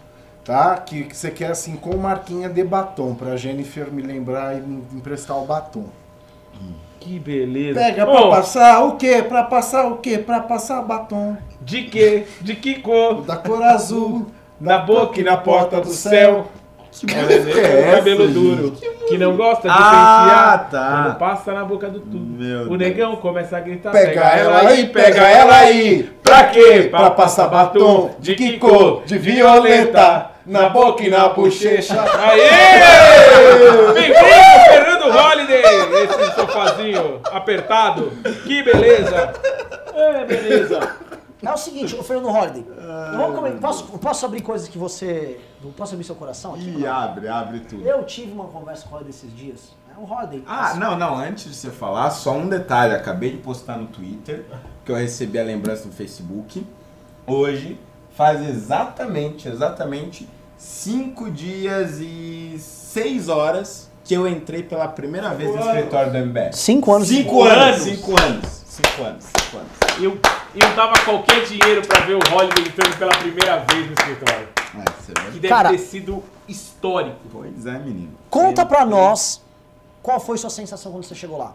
tá? 0.45 0.77
Que, 0.77 1.05
que 1.05 1.17
você 1.17 1.31
quer 1.31 1.53
assim 1.53 1.77
com 1.77 1.97
marquinha 1.97 2.49
de 2.49 2.65
batom 2.65 3.15
pra 3.15 3.37
Jennifer 3.37 3.93
me 3.93 4.03
lembrar 4.03 4.57
e 4.57 4.61
me 4.61 4.83
emprestar 4.93 5.39
o 5.39 5.47
batom. 5.47 6.02
Que 7.03 7.19
beleza. 7.19 7.81
Pega 7.81 8.07
pra 8.07 8.21
Ô, 8.21 8.31
passar 8.31 8.85
o 8.85 8.93
quê? 8.97 9.25
Pra 9.27 9.43
passar 9.43 9.87
o 9.87 9.97
quê? 9.97 10.19
Pra 10.19 10.41
passar 10.41 10.81
batom. 10.83 11.37
De 11.61 11.83
quê? 11.83 12.25
De 12.41 12.55
que 12.55 12.77
cor? 12.77 13.23
Da 13.23 13.37
cor 13.37 13.63
azul. 13.63 14.27
Na 14.61 14.79
boca 14.79 15.21
e 15.21 15.25
na 15.25 15.37
porta 15.37 15.81
do 15.81 15.89
céu. 15.89 16.47
Ele 17.03 17.15
é 17.15 17.25
o 17.25 17.79
essa, 17.89 17.97
cabelo 17.97 18.29
duro. 18.29 18.73
Que 19.09 19.17
não 19.17 19.35
gosta 19.35 19.63
de 19.67 19.75
Ah, 19.77 20.59
pentear. 20.59 20.71
tá. 20.71 21.03
Quando 21.05 21.19
passa 21.19 21.53
na 21.55 21.65
boca 21.65 21.89
do 21.89 22.01
tudo. 22.01 22.71
O 22.71 22.77
negão 22.77 23.17
começa 23.17 23.57
a 23.57 23.61
gritar. 23.61 23.91
Pega 23.91 24.21
ela 24.21 24.69
aí, 24.69 24.87
pega 24.89 25.23
ela 25.27 25.57
aí. 25.57 26.11
Pra 26.23 26.45
quê? 26.45 26.89
Pra 26.91 27.11
passar 27.11 27.49
batom. 27.49 28.15
De 28.21 28.35
que 28.35 28.59
cor? 28.59 29.03
De 29.07 29.17
violeta. 29.19 30.32
Na 30.45 30.69
boca 30.71 31.03
e 31.05 31.09
na 31.11 31.29
bochecha. 31.29 32.01
Aê! 32.03 32.51
Bem-vindo, 33.95 34.65
Fernando 34.69 35.17
Holiday! 35.17 35.63
Esse 36.03 36.35
sofazinho 36.35 37.21
apertado. 37.31 38.11
Que 38.45 38.63
beleza! 38.63 39.33
É, 39.95 40.25
beleza. 40.25 40.97
É 41.45 41.53
o 41.53 41.57
seguinte, 41.57 41.95
o 41.95 42.03
Fernando 42.03 42.29
Holiday. 42.29 42.65
vamos 43.17 43.37
comer- 43.37 43.53
posso, 43.61 43.85
posso 43.99 44.27
abrir 44.27 44.43
coisas 44.43 44.69
que 44.69 44.79
você. 44.79 45.41
Posso 45.77 45.95
abrir 45.95 46.05
seu 46.05 46.15
coração 46.17 46.55
aqui? 46.55 46.77
Ih, 46.79 46.87
abre, 46.87 47.29
abre 47.29 47.61
tudo. 47.61 47.87
Eu 47.87 48.03
tive 48.05 48.33
uma 48.33 48.47
conversa 48.47 48.87
com 48.89 48.95
o 48.95 48.99
Holiday 48.99 49.11
esses 49.17 49.37
dias. 49.37 49.73
É 49.95 50.01
um 50.01 50.11
Holiday. 50.11 50.43
Ah, 50.47 50.71
assim, 50.71 50.79
não, 50.81 50.97
não, 50.99 51.17
antes 51.19 51.45
de 51.45 51.55
você 51.55 51.71
falar, 51.71 52.11
só 52.11 52.33
um 52.33 52.49
detalhe. 52.49 52.95
Acabei 52.95 53.31
de 53.31 53.37
postar 53.39 53.77
no 53.77 53.87
Twitter, 53.87 54.45
que 54.85 54.91
eu 54.91 54.97
recebi 54.97 55.39
a 55.39 55.45
lembrança 55.45 55.87
no 55.87 55.93
Facebook. 55.93 56.67
Hoje 57.27 57.79
faz 58.17 58.47
exatamente, 58.49 59.49
exatamente 59.49 60.29
cinco 60.59 61.31
dias 61.31 61.99
e 62.01 62.57
seis 62.59 63.29
horas 63.29 63.91
que 64.05 64.15
eu 64.15 64.27
entrei 64.29 64.63
pela 64.63 64.89
primeira 64.89 65.31
vez 65.35 65.51
no 65.55 65.61
escritório 65.61 66.11
do 66.13 66.19
MBS. 66.19 66.57
Cinco 66.59 66.93
anos 66.95 67.09
de- 67.09 67.17
Cinco 67.17 67.31
Cinco 67.31 67.43
anos, 67.45 67.65
anos. 67.67 67.83
cinco 67.83 68.21
anos, 68.21 68.63
cinco 68.67 69.03
anos, 69.05 69.25
cinco 69.25 69.57
anos. 69.59 69.73
Eu, 70.01 70.19
eu 70.55 70.77
dava 70.77 70.95
qualquer 71.05 71.45
dinheiro 71.45 71.87
pra 71.87 72.01
ver 72.01 72.15
o 72.15 72.19
Holiday 72.35 72.65
entrando 72.67 72.97
pela 72.99 73.13
primeira 73.17 73.59
vez 73.59 73.87
no 73.87 73.93
escritório. 73.93 74.49
É, 74.75 74.85
você 75.01 75.13
Que 75.13 75.39
deve 75.39 75.49
Cara- 75.49 75.71
ter 75.71 75.79
sido 75.79 76.23
histórico. 76.49 77.17
Pois 77.31 77.67
é, 77.67 77.79
menino. 77.79 78.11
Conta 78.31 78.65
pra 78.67 78.85
nós 78.85 79.41
qual 80.03 80.19
foi 80.19 80.37
sua 80.39 80.51
sensação 80.51 80.91
quando 80.93 81.05
você 81.05 81.15
chegou 81.15 81.39
lá. 81.39 81.55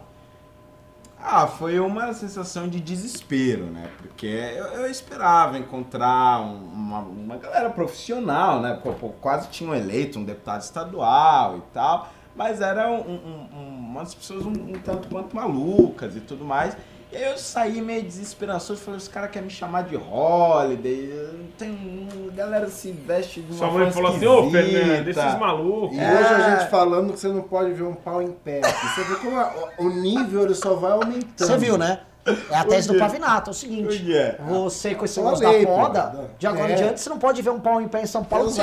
Ah, 1.30 1.46
foi 1.46 1.78
uma 1.78 2.14
sensação 2.14 2.66
de 2.68 2.80
desespero, 2.80 3.64
né? 3.66 3.90
Porque 3.98 4.26
eu, 4.26 4.64
eu 4.64 4.90
esperava 4.90 5.58
encontrar 5.58 6.40
um- 6.40 6.72
uma, 6.72 7.00
uma 7.00 7.36
galera 7.36 7.68
profissional, 7.68 8.62
né? 8.62 8.80
Pô, 8.82 8.94
pô, 8.94 9.10
quase 9.10 9.48
tinham 9.50 9.74
eleito 9.74 10.18
um 10.18 10.24
deputado 10.24 10.62
estadual 10.62 11.58
e 11.58 11.62
tal, 11.74 12.08
mas 12.34 12.62
eram 12.62 13.00
um, 13.02 13.12
um- 13.12 13.48
um- 13.58 13.78
umas 13.90 14.14
pessoas 14.14 14.46
um 14.46 14.72
tanto 14.82 15.08
quanto 15.08 15.36
malucas 15.36 16.16
e 16.16 16.20
tudo 16.20 16.46
mais. 16.46 16.74
E 17.10 17.16
aí 17.16 17.24
eu 17.32 17.38
saí 17.38 17.80
meio 17.80 18.02
desesperançoso, 18.02 18.80
falei, 18.82 18.98
os 18.98 19.08
caras 19.08 19.30
querem 19.30 19.48
me 19.48 19.54
chamar 19.54 19.84
de 19.84 19.96
holiday, 19.96 21.10
tem 21.56 22.06
a 22.30 22.34
galera 22.36 22.68
se 22.68 22.92
veste 22.92 23.40
de 23.40 23.50
uma 23.52 23.58
Sua 23.58 23.70
mãe 23.70 23.90
falou 23.90 24.14
assim, 24.14 24.26
ô 24.26 24.44
esquisita." 24.46 24.62
Fernando, 24.78 25.08
esses 25.08 25.38
malucos. 25.38 25.96
E 25.96 26.00
É. 26.00 26.14
hoje 26.14 26.34
a 26.34 26.50
gente 26.50 26.68
falando 26.70 27.12
que 27.14 27.18
você 27.20 27.28
não 27.28 27.40
pode 27.40 27.72
ver 27.72 27.84
um 27.84 27.94
pau 27.94 28.20
em 28.20 28.30
pé. 28.32 28.60
Você 28.60 29.04
vê 29.04 29.14
como 29.16 29.38
a- 29.38 29.52
o 29.78 29.88
nível 29.88 30.42
ele 30.44 30.54
só 30.54 30.74
vai 30.74 30.92
aumentando. 30.92 31.48
Você 31.48 31.56
viu, 31.56 31.78
né? 31.78 32.00
É 32.50 32.56
a 32.58 32.64
tese 32.64 32.88
do? 32.88 32.98
Pavinato, 32.98 33.48
é 33.48 33.52
o 33.52 33.54
seguinte. 33.54 34.04
Você 34.46 34.94
com 34.94 35.06
esse 35.06 35.18
negócio 35.18 35.42
da 35.42 35.50
pô. 35.50 35.64
poda, 35.64 36.30
de 36.38 36.46
agora 36.46 36.68
É. 36.68 36.74
em 36.74 36.76
diante 36.76 37.00
você 37.00 37.08
não 37.08 37.18
pode 37.18 37.40
ver 37.40 37.48
um 37.48 37.58
pau 37.58 37.80
em 37.80 37.88
pé 37.88 38.02
em 38.02 38.06
São 38.06 38.22
Paulo. 38.22 38.50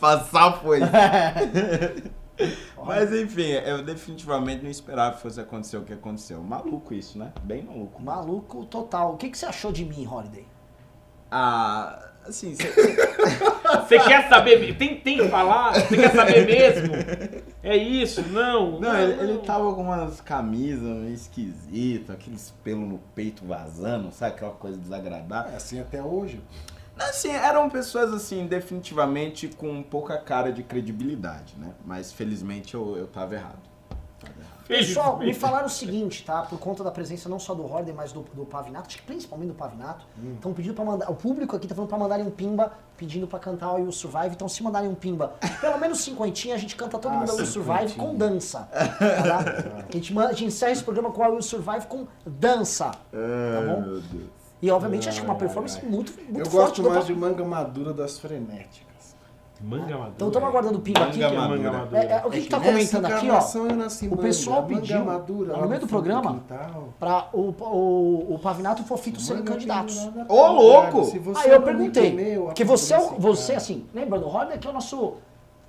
Passar 0.00 0.52
foi. 0.60 0.80
Mas 2.84 3.12
enfim, 3.12 3.50
eu 3.50 3.82
definitivamente 3.82 4.62
não 4.62 4.70
esperava 4.70 5.16
que 5.16 5.22
fosse 5.22 5.40
acontecer 5.40 5.76
o 5.76 5.82
que 5.82 5.92
aconteceu. 5.92 6.42
Maluco 6.42 6.94
isso, 6.94 7.18
né? 7.18 7.32
Bem 7.42 7.62
maluco. 7.62 8.00
Maluco 8.02 8.64
total. 8.66 9.14
O 9.14 9.16
que, 9.16 9.28
que 9.30 9.36
você 9.38 9.46
achou 9.46 9.72
de 9.72 9.84
mim, 9.84 10.06
Holiday? 10.06 10.46
Ah, 11.30 12.10
assim, 12.26 12.54
cê- 12.54 12.72
Você 13.86 13.98
quer 14.00 14.28
saber? 14.28 14.76
Tem, 14.76 14.98
tem 15.00 15.18
que 15.18 15.28
falar? 15.28 15.74
Você 15.74 15.96
quer 15.96 16.12
saber 16.14 16.46
mesmo? 16.46 16.94
É 17.62 17.76
isso? 17.76 18.22
Não. 18.28 18.80
não, 18.80 18.98
ele, 18.98 19.12
ele 19.22 19.38
tava 19.40 19.74
com 19.74 19.82
umas 19.82 20.20
camisas 20.22 20.80
meio 20.80 21.12
esquisitas, 21.14 22.14
aqueles 22.14 22.54
pelos 22.64 22.88
no 22.88 22.98
peito 23.14 23.44
vazando, 23.44 24.10
sabe? 24.12 24.34
Aquela 24.36 24.52
coisa 24.52 24.78
desagradável. 24.78 25.52
É 25.52 25.56
assim 25.56 25.80
até 25.80 26.02
hoje. 26.02 26.40
Assim, 26.98 27.30
eram 27.30 27.68
pessoas, 27.70 28.12
assim, 28.12 28.46
definitivamente 28.46 29.48
com 29.48 29.82
pouca 29.82 30.18
cara 30.18 30.52
de 30.52 30.62
credibilidade, 30.62 31.54
né? 31.58 31.72
Mas 31.84 32.12
felizmente 32.12 32.74
eu, 32.74 32.96
eu 32.96 33.06
tava 33.06 33.34
errado. 33.34 33.58
Tava 34.20 34.32
errado. 34.38 34.58
Pessoal, 34.68 35.16
me 35.18 35.32
falaram 35.32 35.64
o 35.66 35.70
seguinte, 35.70 36.22
tá? 36.24 36.42
Por 36.42 36.58
conta 36.58 36.84
da 36.84 36.90
presença 36.90 37.26
não 37.26 37.38
só 37.38 37.54
do 37.54 37.64
Holiday, 37.64 37.94
mas 37.94 38.12
do, 38.12 38.20
do 38.34 38.44
Pavinato, 38.44 38.88
acho 38.88 38.98
que 38.98 39.02
principalmente 39.04 39.48
do 39.48 39.54
Pavinato. 39.54 40.04
Estão 40.34 40.52
pedindo 40.52 40.74
pra 40.74 40.84
mandar. 40.84 41.10
O 41.10 41.14
público 41.14 41.56
aqui 41.56 41.66
tá 41.66 41.74
falando 41.74 41.88
pra 41.88 41.96
mandarem 41.98 42.26
um 42.26 42.30
pimba, 42.30 42.72
pedindo 42.96 43.26
pra 43.26 43.38
cantar 43.38 43.72
o 43.74 43.78
You 43.78 43.90
Survive. 43.92 44.28
Então, 44.32 44.46
se 44.46 44.62
mandarem 44.62 44.90
um 44.90 44.94
pimba, 44.94 45.34
pelo 45.60 45.78
menos 45.78 46.00
cinquentinha, 46.00 46.54
a 46.54 46.58
gente 46.58 46.76
canta 46.76 46.98
todo 46.98 47.12
Ah, 47.12 47.20
mundo 47.20 47.32
o 47.32 47.46
Survive 47.46 47.94
com 47.94 48.14
dança. 48.14 48.68
Tá? 48.70 49.84
A, 49.88 49.92
gente 49.92 50.12
manda, 50.12 50.28
a 50.28 50.32
gente 50.32 50.44
encerra 50.44 50.72
esse 50.72 50.84
programa 50.84 51.10
com 51.12 51.22
o 51.22 51.34
You 51.36 51.42
Survive 51.42 51.86
com 51.86 52.06
dança. 52.26 52.90
Tá 52.90 53.60
bom? 53.66 53.80
meu 53.80 54.00
Deus. 54.02 54.37
E 54.60 54.70
obviamente 54.70 55.08
acho 55.08 55.20
que 55.20 55.26
é 55.26 55.30
uma 55.30 55.38
performance 55.38 55.84
muito, 55.84 56.12
muito 56.12 56.38
Eu 56.38 56.46
forte 56.46 56.80
gosto 56.80 56.82
do 56.82 56.90
mais 56.90 57.06
de 57.06 57.14
manga 57.14 57.44
madura 57.44 57.92
das 57.92 58.18
frenéticas. 58.18 58.88
Manga 59.60 59.96
madura. 59.96 60.12
Então 60.14 60.28
estamos 60.28 60.48
aguardando 60.48 60.78
o 60.78 60.80
pingo 60.80 61.02
aqui. 61.02 61.18
Manga 61.18 61.30
que- 61.30 61.36
madura. 61.36 61.58
Manga 61.58 61.78
madura. 61.78 61.98
É, 61.98 62.12
é, 62.12 62.22
o 62.24 62.30
que, 62.30 62.40
que 62.42 62.48
tá 62.48 62.58
nessa 62.58 62.72
comentando 62.72 63.04
aqui, 63.06 63.30
ó? 63.30 63.40
eu 64.04 64.12
o 64.12 64.16
pessoal 64.16 64.62
manga 64.62 64.74
pediu, 64.74 65.04
madura, 65.04 65.56
no 65.56 65.68
meio 65.68 65.80
do 65.80 65.86
programa. 65.86 66.40
Para 66.98 67.28
o, 67.32 67.50
o, 67.50 68.34
o 68.34 68.38
Pavinato 68.38 68.82
e 68.82 68.84
o 68.84 68.86
Fofito 68.86 69.20
serem 69.20 69.42
candidatos. 69.42 69.98
Ô, 70.06 70.10
pro 70.10 70.52
louco! 70.52 70.98
lugar. 70.98 71.10
Se 71.10 71.18
você 71.18 71.40
Aí 71.40 71.50
eu 71.50 71.58
me 71.58 71.64
perguntei, 71.64 72.38
porque 72.44 72.64
você, 72.64 72.94
é 72.94 72.98
você 73.18 73.54
assim, 73.54 73.86
lembrando, 73.92 74.26
o 74.26 74.28
Roller 74.28 74.54
aqui 74.54 74.66
é 74.66 74.70
o 74.70 74.74
nosso, 74.74 75.14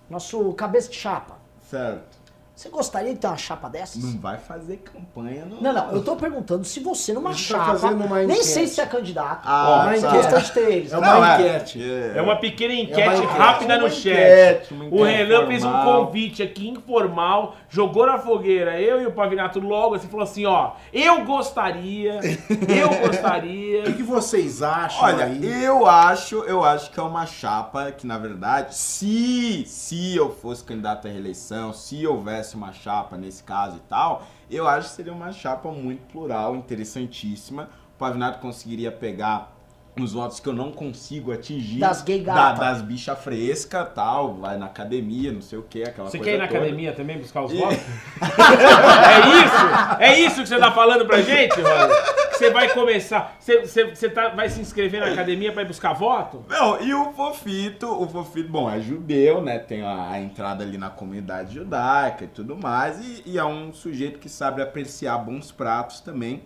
nosso 0.07 0.53
cabeça 0.53 0.89
de 0.89 0.95
chapa. 0.95 1.37
Certo. 1.63 2.18
Você 2.59 2.67
gostaria 2.67 3.13
de 3.13 3.19
ter 3.21 3.27
uma 3.27 3.37
chapa 3.37 3.69
dessas? 3.69 4.03
Não 4.03 4.19
vai 4.19 4.37
fazer 4.37 4.75
campanha 4.83 5.45
no. 5.45 5.61
Não, 5.61 5.71
não, 5.71 5.91
eu 5.93 6.03
tô 6.03 6.17
perguntando 6.17 6.65
se 6.65 6.81
você 6.81 7.13
numa 7.13 7.29
tá 7.29 7.35
chapa, 7.37 7.65
fazendo 7.67 8.03
uma 8.03 8.17
nem 8.17 8.25
enquete. 8.31 8.43
sei 8.47 8.67
se 8.67 8.81
é 8.81 8.85
candidato, 8.85 9.43
Ah, 9.45 9.83
mas 9.85 10.01
tá. 10.01 10.11
questão 10.11 10.41
de 10.41 10.69
eles. 10.69 10.91
É 10.91 10.97
uma 10.97 11.07
Não, 11.07 11.25
é. 11.25 11.35
enquete. 11.39 11.81
É 12.13 12.21
uma 12.21 12.35
pequena 12.35 12.73
enquete, 12.73 12.99
É 12.99 13.05
uma 13.11 13.15
enquete. 13.23 13.37
rápida 13.37 13.77
no 13.77 13.83
Uma 13.85 13.89
chat. 13.89 14.07
enquete, 14.09 14.73
uma 14.73 14.83
o 14.83 14.87
enquete 14.87 15.15
Renan 15.23 15.47
fez 15.47 15.63
um 15.63 15.71
convite 15.71 16.43
aqui 16.43 16.67
informal, 16.67 17.55
jogou 17.69 18.05
na 18.05 18.19
fogueira, 18.19 18.77
eu 18.81 19.01
e 19.01 19.05
o 19.05 19.13
Pavinato 19.13 19.61
logo 19.61 19.95
assim, 19.95 20.09
falou 20.09 20.25
assim, 20.25 20.45
ó, 20.45 20.71
eu 20.91 21.23
gostaria, 21.23 22.19
eu 22.67 22.89
gostaria. 23.07 23.79
O 23.79 23.83
que 23.83 23.93
que 23.93 24.03
vocês 24.03 24.61
acham 24.61 25.01
Olha, 25.01 25.23
aí? 25.27 25.63
eu 25.63 25.85
acho, 25.87 26.39
eu 26.43 26.61
acho 26.61 26.91
que 26.91 26.99
é 26.99 27.03
uma 27.03 27.25
chapa 27.25 27.89
que, 27.93 28.05
na 28.05 28.17
verdade, 28.17 28.75
se, 28.75 29.63
se 29.65 30.13
eu 30.17 30.29
fosse 30.29 30.61
candidato 30.61 31.07
à 31.07 31.11
reeleição, 31.11 31.71
se 31.71 32.05
houvesse 32.05 32.48
uma 32.55 32.71
chapa 32.71 33.17
nesse 33.17 33.43
caso 33.43 33.77
e 33.77 33.81
tal, 33.81 34.23
eu 34.49 34.67
acho 34.67 34.89
que 34.89 34.95
seria 34.95 35.13
uma 35.13 35.31
chapa 35.31 35.71
muito 35.71 36.01
plural, 36.11 36.55
interessantíssima. 36.55 37.69
O 37.95 37.99
Pavinato 37.99 38.39
conseguiria 38.39 38.91
pegar 38.91 39.58
os 39.99 40.13
votos 40.13 40.39
que 40.39 40.47
eu 40.47 40.53
não 40.53 40.71
consigo 40.71 41.31
atingir. 41.31 41.79
Das 41.79 42.01
gay 42.01 42.21
da- 42.21 42.53
das 42.53 42.81
bichas 42.81 43.17
frescas 43.19 43.87
tal, 43.93 44.35
vai 44.35 44.57
na 44.57 44.67
academia, 44.67 45.31
não 45.31 45.41
sei 45.41 45.59
o 45.59 45.63
que, 45.63 45.83
aquela 45.83 46.09
Você 46.09 46.17
coisa 46.17 46.31
quer 46.31 46.35
ir 46.37 46.39
na 46.39 46.47
toda. 46.47 46.59
academia 46.59 46.93
também 46.93 47.17
buscar 47.17 47.43
os 47.43 47.51
votos? 47.53 47.77
é 48.39 49.29
isso? 49.45 50.01
É 50.01 50.19
isso 50.19 50.41
que 50.43 50.47
você 50.49 50.57
tá 50.57 50.71
falando 50.71 51.05
pra 51.05 51.21
gente, 51.21 51.59
mano? 51.61 51.93
Que 52.31 52.37
você 52.37 52.51
vai 52.51 52.69
começar, 52.73 53.35
você, 53.39 53.59
você, 53.65 53.83
você 53.93 54.09
tá, 54.09 54.29
vai 54.29 54.49
se 54.49 54.61
inscrever 54.61 55.01
na 55.01 55.07
academia 55.11 55.51
pra 55.51 55.63
ir 55.63 55.65
buscar 55.67 55.91
voto? 55.93 56.45
Não, 56.47 56.81
e 56.81 56.93
o 56.93 57.11
Fofito, 57.11 57.85
o 57.87 58.07
Fofito, 58.07 58.49
bom, 58.49 58.69
é 58.69 58.79
judeu, 58.79 59.41
né? 59.41 59.59
Tem 59.59 59.81
a, 59.81 60.11
a 60.11 60.19
entrada 60.21 60.63
ali 60.63 60.77
na 60.77 60.89
comunidade 60.89 61.55
judaica 61.55 62.23
e 62.23 62.27
tudo 62.27 62.55
mais. 62.55 62.97
E, 62.99 63.23
e 63.25 63.37
é 63.37 63.43
um 63.43 63.73
sujeito 63.73 64.19
que 64.19 64.29
sabe 64.29 64.61
apreciar 64.61 65.17
bons 65.17 65.51
pratos 65.51 65.99
também. 65.99 66.41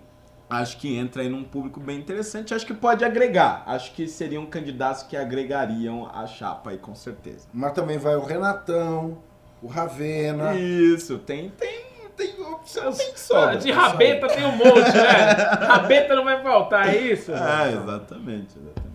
Acho 0.62 0.78
que 0.78 0.96
entra 0.96 1.22
aí 1.22 1.30
num 1.30 1.44
público 1.44 1.80
bem 1.80 1.98
interessante. 2.00 2.54
Acho 2.54 2.66
que 2.66 2.74
pode 2.74 3.04
agregar. 3.04 3.64
Acho 3.66 3.92
que 3.94 4.08
seriam 4.08 4.46
candidatos 4.46 5.04
que 5.04 5.18
agregariam 5.18 6.10
a 6.14 6.28
chapa 6.28 6.70
aí, 6.72 6.78
com 6.78 6.94
certeza. 6.94 7.48
Mas 7.54 7.72
também 7.74 7.98
vai 7.98 8.16
o 8.16 8.22
Renatão, 8.24 9.18
o 9.62 9.68
Ravena. 9.68 10.54
Isso, 10.56 11.18
tem, 11.18 11.50
tem, 11.50 11.86
tem 12.16 12.40
opção, 12.42 12.92
tem 12.94 13.08
que 13.08 13.14
Ah, 13.14 13.18
sobra. 13.18 13.58
de 13.58 13.72
rabeta 13.72 14.28
tem 14.28 14.46
um 14.46 14.52
monte, 14.56 14.92
né? 14.96 15.32
Rabeta 15.66 16.16
não 16.16 16.24
vai 16.24 16.42
faltar, 16.44 16.88
é 16.90 16.98
isso? 16.98 17.32
É, 17.32 17.72
exatamente, 17.74 18.58
exatamente. 18.58 18.94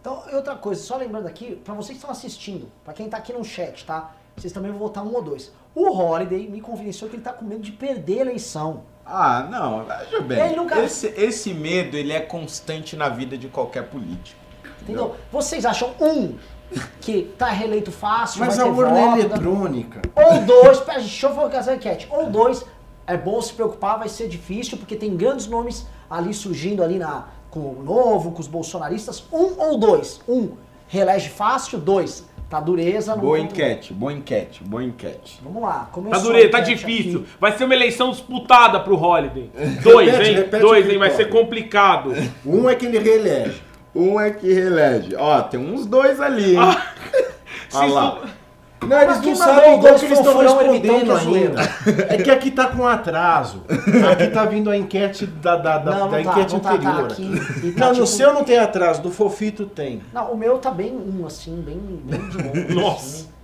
Então, 0.00 0.22
outra 0.32 0.54
coisa, 0.54 0.82
só 0.82 0.96
lembrando 0.96 1.26
aqui, 1.26 1.56
pra 1.56 1.72
vocês 1.74 1.88
que 1.88 1.94
estão 1.96 2.10
assistindo, 2.10 2.70
pra 2.84 2.92
quem 2.92 3.08
tá 3.08 3.16
aqui 3.16 3.32
no 3.32 3.42
chat, 3.42 3.84
tá? 3.86 4.12
Vocês 4.36 4.52
também 4.52 4.70
vão 4.70 4.78
votar 4.78 5.02
um 5.04 5.14
ou 5.14 5.22
dois. 5.22 5.50
O 5.74 5.88
Holiday 5.90 6.48
me 6.48 6.60
convenceu 6.60 7.08
que 7.08 7.16
ele 7.16 7.22
tá 7.22 7.32
com 7.32 7.44
medo 7.44 7.62
de 7.62 7.72
perder 7.72 8.18
a 8.18 8.20
eleição. 8.22 8.82
Ah, 9.06 9.46
não, 9.50 9.84
veja 9.84 10.20
bem. 10.20 10.40
Ele 10.46 10.56
nunca- 10.56 10.80
esse, 10.80 11.06
esse 11.08 11.52
medo, 11.52 11.96
ele 11.96 12.12
é 12.12 12.20
constante 12.20 12.96
na 12.96 13.08
vida 13.08 13.36
de 13.36 13.48
qualquer 13.48 13.84
político. 13.88 14.40
Entendeu? 14.82 15.14
Vocês 15.30 15.64
acham, 15.64 15.94
um, 16.00 16.36
que 17.00 17.22
tá 17.38 17.46
reeleito 17.48 17.92
fácil, 17.92 18.40
Mas 18.40 18.56
vai 18.56 18.66
a 18.66 18.70
urna 18.70 18.98
é 18.98 19.04
voto, 19.06 19.18
eletrônica. 19.20 20.02
Ou 20.14 20.40
dois, 20.42 20.80
pera, 20.80 20.98
deixa 21.00 21.26
eu 21.26 21.34
fazer 21.34 21.70
a 21.70 21.74
enquete. 21.74 22.08
Ou 22.10 22.26
dois, 22.30 22.64
é 23.06 23.16
bom 23.16 23.40
se 23.40 23.52
preocupar, 23.52 23.98
vai 23.98 24.08
ser 24.08 24.28
difícil, 24.28 24.76
porque 24.78 24.96
tem 24.96 25.16
grandes 25.16 25.46
nomes 25.46 25.86
ali 26.08 26.32
surgindo 26.34 26.82
ali 26.82 26.98
na, 26.98 27.26
com 27.50 27.60
o 27.60 27.82
Novo, 27.82 28.32
com 28.32 28.40
os 28.40 28.48
bolsonaristas. 28.48 29.24
Um 29.32 29.58
ou 29.58 29.78
dois. 29.78 30.20
Um, 30.28 30.50
reelege 30.88 31.28
fácil. 31.28 31.78
Dois, 31.78 32.24
tá 32.58 32.60
dureza. 32.60 33.14
não 33.16 33.22
Boa 33.22 33.38
enquete, 33.38 33.92
boa 33.92 34.12
enquete, 34.12 34.62
boa 34.64 34.82
enquete. 34.84 35.40
Vamos 35.42 35.62
lá, 35.62 35.72
Tá 35.80 35.88
começou. 35.92 36.22
dureza, 36.24 36.48
a 36.48 36.50
tá 36.50 36.60
difícil. 36.60 37.20
aqui. 37.20 37.28
Vai 37.40 37.52
ser 37.56 37.64
uma 37.64 37.74
eleição 37.74 38.10
disputada 38.10 38.78
pro 38.80 38.96
Holiday. 39.00 39.50
Dois, 39.82 40.10
Repete, 40.10 40.30
hein? 40.30 40.36
repete 40.36 40.62
Dois, 40.62 40.88
hein? 40.88 40.98
Vai 40.98 41.10
ser 41.10 41.28
complicado. 41.28 42.12
Um 42.44 42.68
é 42.68 42.74
que 42.74 42.86
ele 42.86 42.98
reelege. 42.98 43.62
Um 43.94 44.20
é 44.20 44.30
que 44.30 44.52
reelege. 44.52 45.14
Ó, 45.16 45.40
tem 45.42 45.60
uns 45.60 45.86
dois 45.86 46.20
ali, 46.20 46.56
hein? 46.56 46.60
Se 47.68 47.76
Olha 47.76 47.92
lá. 47.92 48.18
isso- 48.24 48.34
Não, 48.88 49.00
eles 49.02 49.20
não 49.20 49.36
sabem 49.36 49.78
igual 49.78 49.94
que 49.94 50.04
eles 50.04 50.18
estão 50.18 50.38
respondendo 50.38 51.12
é 51.12 51.18
ainda. 51.20 51.62
É 52.14 52.22
que 52.22 52.30
aqui 52.30 52.50
tá 52.50 52.66
com 52.66 52.86
atraso. 52.86 53.62
Aqui 54.12 54.28
tá 54.28 54.44
vindo 54.44 54.70
a 54.70 54.76
enquete 54.76 55.26
da, 55.26 55.56
da, 55.56 55.78
da, 55.78 55.90
Não, 55.90 55.98
não 56.00 56.10
da 56.10 56.16
tá, 56.16 56.20
enquete 56.20 56.52
não 56.54 56.60
tá, 56.60 56.68
tá 56.70 56.74
anterior. 56.76 57.04
aqui. 57.10 57.72
tá 57.72 57.80
Não, 57.86 57.88
tipo- 57.92 58.00
no 58.00 58.06
seu 58.06 58.32
não 58.32 58.44
tem 58.44 58.58
atraso, 58.58 59.02
do 59.02 59.10
Fofito 59.10 59.66
tem. 59.66 60.02
Não, 60.12 60.32
o 60.32 60.36
meu 60.36 60.58
tá 60.58 60.70
bem 60.70 60.92
um, 60.94 61.26
assim, 61.26 61.60
bem, 61.60 61.78
bem 62.04 62.28
de 62.28 62.36
longe. 62.38 62.74
Nossa. 62.74 63.06
assim. 63.06 63.34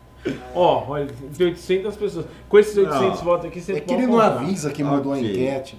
Ó, 0.54 0.84
olha, 0.88 1.08
tem 1.36 1.46
800 1.46 1.96
pessoas. 1.96 2.26
Com 2.48 2.58
esses 2.58 2.76
800 2.76 3.00
Não. 3.00 3.24
votos 3.24 3.46
aqui, 3.46 3.60
você 3.60 3.72
É 3.72 3.80
que 3.80 3.94
ele 3.94 4.06
não 4.06 4.20
avisa 4.20 4.70
que 4.70 4.84
mudou 4.84 5.12
a 5.12 5.18
enquete. 5.18 5.78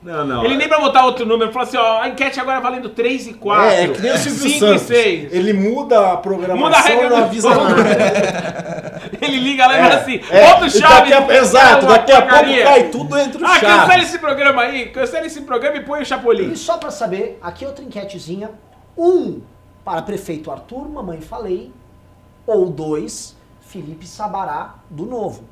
Não, 0.00 0.24
não. 0.24 0.44
Ele 0.44 0.56
nem 0.56 0.68
pra 0.68 0.78
botar 0.78 1.04
outro 1.04 1.26
número, 1.26 1.52
falou 1.52 1.66
assim, 1.66 1.76
ó, 1.76 2.00
a 2.02 2.08
enquete 2.08 2.38
agora 2.38 2.60
valendo 2.60 2.88
3 2.90 3.26
e 3.28 3.34
4. 3.34 3.64
É, 3.66 3.82
é 3.84 3.88
que 3.88 4.00
nem 4.00 4.12
o 4.12 4.16
Silvio 4.18 4.40
5 4.42 4.54
e 4.54 4.58
Santos. 4.60 4.82
6. 4.82 5.32
Ele 5.34 5.52
muda 5.52 6.12
a 6.12 6.16
programação 6.16 6.66
Muda 6.66 6.76
a 6.76 6.80
regra 6.80 7.06
e 7.06 7.10
não 7.10 7.16
do 7.18 7.24
avisa 7.24 7.52
jogo. 7.52 7.64
nada. 7.68 9.10
Ele 9.20 9.38
liga 9.38 9.66
lá 9.66 9.74
e 9.76 9.82
fala 9.82 9.94
assim, 9.96 10.20
É, 10.30 10.46
bota 10.46 10.62
o 10.64 10.66
e 10.66 10.70
chave. 10.70 11.10
daqui 11.10 11.32
a- 11.32 11.36
Exato, 11.38 11.86
daqui 11.86 12.12
a 12.12 12.22
pouco 12.22 12.44
cai 12.62 12.88
tudo 12.90 13.18
entre 13.18 13.42
os 13.42 13.50
Ah, 13.50 13.54
cancela 13.58 13.86
chaves. 13.88 14.08
esse 14.08 14.18
programa 14.20 14.62
aí, 14.62 14.86
cancela 14.90 15.26
esse 15.26 15.40
programa 15.42 15.76
e 15.76 15.80
põe 15.84 16.02
o 16.02 16.06
Chapolin. 16.06 16.52
E 16.52 16.56
só 16.56 16.78
pra 16.78 16.90
saber, 16.92 17.38
aqui 17.42 17.66
outra 17.66 17.84
enquetezinha. 17.84 18.50
Um, 18.96 19.40
para 19.84 20.02
prefeito 20.02 20.50
Arthur, 20.50 20.88
mamãe 20.88 21.20
falei. 21.20 21.72
Ou 22.46 22.66
dois, 22.70 23.36
Felipe 23.60 24.06
Sabará, 24.06 24.74
do 24.88 25.04
Novo. 25.04 25.42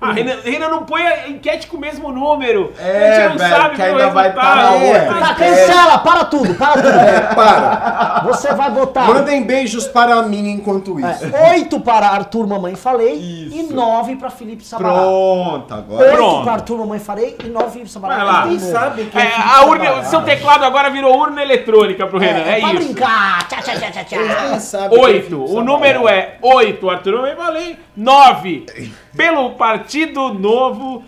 Ah, 0.00 0.12
Renan, 0.12 0.36
Renan 0.44 0.68
não 0.68 0.84
põe 0.84 1.02
a 1.06 1.28
enquete 1.28 1.66
com 1.66 1.76
o 1.76 1.80
mesmo 1.80 2.12
número. 2.12 2.72
É, 2.78 3.08
a 3.08 3.14
gente 3.20 3.28
não 3.30 3.38
velho, 3.38 3.56
sabe 3.56 3.70
que 3.70 3.76
qual 3.76 3.88
é 3.88 3.90
ainda 3.90 4.08
vai 4.10 4.24
resultado. 4.28 4.56
tá 4.56 4.72
outra. 4.72 5.20
Tá, 5.20 5.32
enquete. 5.32 5.38
cancela, 5.66 5.98
para 5.98 6.24
tudo, 6.24 6.54
para 6.54 6.72
tudo. 6.74 6.88
É, 6.88 7.20
para. 7.34 8.20
Você 8.26 8.54
vai 8.54 8.70
botar 8.70 9.02
Mandem 9.08 9.42
beijos 9.44 9.86
para 9.88 10.22
mim 10.22 10.50
enquanto 10.50 10.98
isso. 11.00 11.24
é, 11.34 11.50
oito 11.52 11.80
para 11.80 12.08
Arthur, 12.08 12.46
mamãe 12.46 12.74
falei. 12.76 13.14
E 13.16 13.60
Isso. 13.60 13.74
nove 13.74 14.16
para 14.16 14.30
Felipe 14.30 14.64
Sabará. 14.64 14.94
Pronto, 14.94 15.74
agora. 15.74 16.04
Oito 16.04 16.16
Pronto. 16.16 16.44
para 16.44 16.52
Arthur, 16.52 16.78
mamãe 16.78 16.98
falei. 16.98 17.36
E 17.44 17.48
nove 17.48 17.70
Felipe 17.70 17.90
Sabará. 17.90 18.16
Vai 18.16 18.24
lá. 18.24 18.40
do 18.42 18.48
Quem 18.48 18.58
sabe 18.58 19.04
quem 19.06 19.20
É, 19.20 19.24
é 19.26 19.34
a 19.36 19.64
urna, 19.64 20.04
seu 20.04 20.22
teclado 20.22 20.64
agora 20.64 20.90
virou 20.90 21.16
urna 21.18 21.42
eletrônica 21.42 22.06
pro 22.06 22.18
Renan, 22.18 22.40
é, 22.40 22.58
É, 22.58 22.60
pra 22.60 22.68
isso. 22.74 22.84
brincar. 22.84 23.48
Tchá, 23.48 23.62
tchá, 23.62 23.72
tchá, 23.90 24.04
tchá, 24.04 24.16
é 24.16 25.00
Oito. 25.00 25.44
O 25.44 25.62
número 25.62 26.08
é 26.08 26.36
oito, 26.42 26.88
Arthur 26.88 27.12
não 27.12 27.26
falei. 27.36 27.78
Nove. 27.96 28.66
Pelo 29.18 29.50
Partido 29.56 30.32
Novo, 30.32 31.02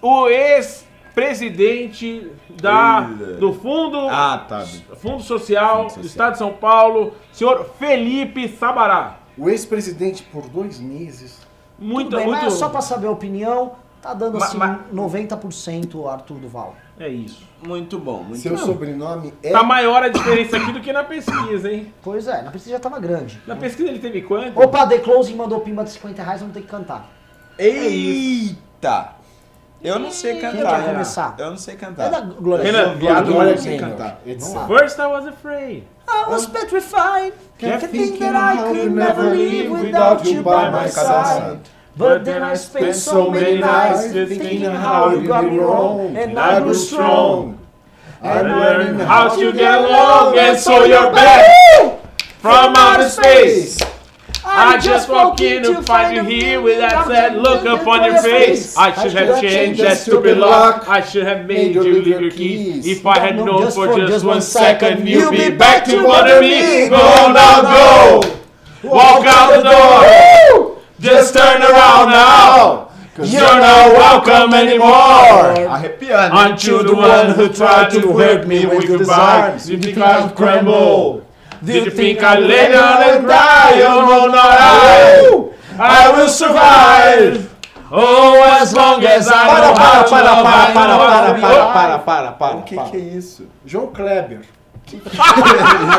o 0.00 0.28
ex-presidente 0.28 2.30
da 2.62 3.00
do 3.00 3.52
Fundo 3.52 3.98
Ah, 4.08 4.44
tá. 4.48 4.64
Fundo 4.96 5.20
Social 5.22 5.76
Fundo 5.88 5.88
do 5.88 5.94
Social. 5.94 6.04
Estado 6.04 6.32
de 6.32 6.38
São 6.38 6.52
Paulo, 6.52 7.12
senhor 7.32 7.68
Felipe 7.78 8.48
Sabará. 8.48 9.18
O 9.36 9.50
ex-presidente 9.50 10.22
por 10.22 10.46
dois 10.48 10.78
meses. 10.78 11.40
Muito, 11.76 12.10
Tudo 12.10 12.18
bem, 12.18 12.26
muito. 12.28 12.44
mas 12.44 12.54
só 12.54 12.68
pra 12.68 12.80
saber 12.82 13.08
a 13.08 13.10
opinião, 13.10 13.72
tá 14.00 14.14
dando 14.14 14.36
assim 14.36 14.56
ma- 14.56 14.80
90% 14.92 16.06
Arthur 16.08 16.36
Duval. 16.36 16.76
É 17.00 17.08
isso. 17.08 17.42
Muito 17.66 17.98
bom, 17.98 18.22
muito 18.22 18.40
Seu 18.42 18.52
bom. 18.56 18.64
sobrenome 18.64 19.34
é. 19.42 19.50
Tá 19.50 19.62
maior 19.64 20.02
a 20.04 20.08
diferença 20.08 20.56
aqui 20.56 20.70
do 20.72 20.80
que 20.80 20.92
na 20.92 21.02
pesquisa, 21.02 21.72
hein? 21.72 21.92
Pois 22.02 22.28
é, 22.28 22.42
na 22.42 22.50
pesquisa 22.52 22.76
já 22.76 22.80
tava 22.80 23.00
grande. 23.00 23.40
Na 23.46 23.56
pesquisa 23.56 23.88
ele 23.88 23.98
teve 23.98 24.20
quanto? 24.22 24.60
Opa, 24.60 24.86
The 24.86 24.98
Closing 24.98 25.34
mandou 25.34 25.60
pimba 25.60 25.82
de 25.82 25.90
50 25.90 26.22
reais, 26.22 26.40
vamos 26.40 26.54
ter 26.54 26.60
que 26.60 26.68
cantar. 26.68 27.08
Eita! 27.60 29.08
Eu 29.82 29.98
não 29.98 30.10
sei 30.10 30.32
Quem 30.32 30.42
cantar. 30.42 30.62
quer 30.62 30.80
Renan. 30.80 30.92
começar? 30.92 31.34
Eu 31.38 31.50
não 31.50 31.56
sei 31.56 31.74
cantar. 31.76 32.06
É 32.06 32.10
da 32.10 32.20
Glória. 32.20 32.64
Renan, 32.64 32.94
viado, 32.96 33.32
Glória 33.32 33.50
eu 33.50 33.54
não 33.56 33.62
sei 33.62 33.78
Gaynor, 33.78 33.96
cantar. 33.96 34.20
First 34.66 34.98
I 34.98 35.06
was 35.06 35.26
afraid. 35.26 35.84
I 36.08 36.30
was 36.30 36.46
petrified. 36.46 37.32
Can't 37.58 37.80
Kept 37.80 37.92
think 37.92 38.12
thinking 38.12 38.32
that 38.32 38.58
I 38.58 38.62
could 38.72 38.90
never 38.92 39.22
live 39.34 39.70
without 39.70 40.24
you 40.26 40.42
by 40.42 40.70
my 40.70 40.88
side. 40.88 41.04
side. 41.06 41.58
But 41.96 42.24
then 42.24 42.42
I 42.42 42.56
spent 42.56 42.94
so 42.94 43.30
many 43.30 43.58
nights 43.58 44.12
thinking 44.12 44.64
how 44.64 45.10
you 45.10 45.26
got 45.28 45.44
me 45.44 45.58
wrong. 45.58 46.16
And 46.16 46.38
I 46.38 46.60
grew 46.60 46.74
strong. 46.74 47.58
I'm 48.22 48.46
Learn 48.46 49.00
how 49.00 49.34
to 49.34 49.52
get 49.52 49.74
along 49.80 50.38
and 50.38 50.58
so 50.58 50.84
you're 50.84 51.10
back 51.12 51.46
from 52.40 52.74
outer 52.76 53.08
space. 53.08 53.78
I 54.52 54.78
just 54.80 55.08
walk 55.08 55.40
in 55.40 55.62
to 55.62 55.80
find 55.82 56.16
you 56.16 56.24
here 56.24 56.60
with 56.60 56.78
that 56.78 57.06
sad 57.06 57.36
look 57.36 57.64
upon 57.64 58.04
your 58.04 58.20
face. 58.20 58.76
I 58.76 58.90
should 59.00 59.12
have 59.12 59.40
changed 59.40 59.80
that 59.80 59.98
stupid 59.98 60.38
lock. 60.38 60.88
I 60.88 61.00
should 61.02 61.24
have 61.24 61.46
made 61.46 61.74
you 61.74 61.82
leave 61.82 62.20
your 62.20 62.30
keys. 62.30 62.86
If 62.86 63.06
I 63.06 63.18
had 63.18 63.36
known 63.36 63.70
for 63.70 63.96
just 63.96 64.24
one 64.24 64.42
second 64.42 65.06
you'd 65.06 65.30
be 65.30 65.50
back 65.56 65.84
to 65.84 66.04
wonder 66.04 66.40
me. 66.40 66.88
Go 66.88 67.32
now, 67.32 67.62
go. 67.62 68.40
Walk 68.82 69.26
out 69.26 69.62
now, 69.62 70.78
now. 72.08 72.90
Cause 73.14 73.32
you're 73.32 73.42
not 73.42 73.92
welcome 73.92 74.54
anymore. 74.54 75.68
Aren't 76.32 76.64
you 76.64 76.82
the 76.82 76.94
one 76.94 77.30
who 77.30 77.48
tried 77.52 77.90
to 77.90 78.12
hurt 78.16 78.46
me 78.46 78.66
with 78.66 78.86
goodbyes? 78.86 79.68
You 79.70 79.78
think 79.78 79.98
I'll 79.98 80.30
crumble? 80.30 81.26
Did 81.62 81.84
you 81.84 81.90
think 81.90 82.22
I'd 82.22 82.40
lay 82.40 82.68
down 82.72 83.02
and 83.02 83.26
die? 83.28 83.82
Oh 83.86 84.06
no, 84.06 84.26
not 84.28 84.46
I. 84.46 85.50
I 85.78 86.08
will 86.16 86.28
survive. 86.28 87.48
Oh, 87.92 88.42
as 88.60 88.72
long 88.72 89.04
as 89.04 89.28
I 89.28 89.46
Para, 89.46 89.66
know 89.66 89.74
para, 89.74 89.84
how 89.84 90.02
to 90.04 90.10
para, 90.10 90.22
love, 90.32 90.42
para, 90.44 90.72
para, 90.72 90.98
para, 90.98 91.34
para, 91.34 91.68
para, 91.72 91.98
para, 91.98 92.32
para. 92.32 92.56
O 92.58 92.62
que, 92.62 92.76
que 92.76 92.96
é 92.96 93.00
isso? 93.00 93.46
João 93.66 93.88
Kleber. 93.88 94.40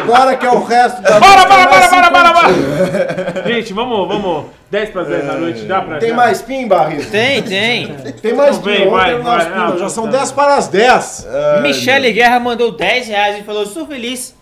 Agora 0.03 0.35
que 0.35 0.45
é 0.45 0.49
o 0.51 0.63
resto 0.63 1.01
da 1.01 1.19
Para, 1.19 1.19
música, 1.19 1.47
para, 1.47 1.69
mais 1.69 1.87
para, 1.87 2.11
para, 2.11 2.33
para, 2.33 2.49
cinquentinha. 2.49 3.33
para. 3.33 3.53
Gente, 3.53 3.73
vamos, 3.73 4.07
vamos. 4.07 4.45
10 4.69 4.89
para 4.89 5.03
10 5.03 5.25
da 5.27 5.33
noite, 5.33 5.61
dá 5.65 5.81
pra 5.81 5.97
Tem 5.97 6.09
já? 6.09 6.15
mais 6.15 6.41
pin, 6.41 6.67
Barrito? 6.67 7.09
Tem, 7.11 7.41
tem. 7.43 7.87
Tem 8.21 8.33
mais 8.33 8.57
pin. 8.57 8.89
Vai, 8.89 9.15
vai. 9.19 9.47
Ah, 9.53 9.73
Já 9.77 9.89
são 9.89 10.05
tá. 10.05 10.17
10 10.17 10.31
para 10.31 10.55
as 10.55 10.67
10. 10.67 11.27
Michele 11.61 12.11
Guerra 12.13 12.39
mandou 12.39 12.71
10 12.71 13.07
reais 13.07 13.37
e 13.39 13.43
falou: 13.43 13.63
Estou 13.63 13.85
feliz 13.85 14.33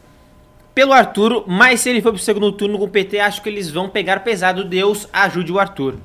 pelo 0.73 0.93
Arthur, 0.93 1.43
mas 1.47 1.81
se 1.81 1.89
ele 1.89 2.01
for 2.01 2.13
pro 2.13 2.21
segundo 2.21 2.51
turno 2.51 2.77
com 2.77 2.85
o 2.85 2.89
PT, 2.89 3.19
acho 3.19 3.41
que 3.41 3.49
eles 3.49 3.69
vão 3.69 3.89
pegar 3.89 4.21
pesado. 4.21 4.63
Deus 4.63 5.07
ajude 5.11 5.51
o 5.51 5.59
Arthur. 5.59 5.95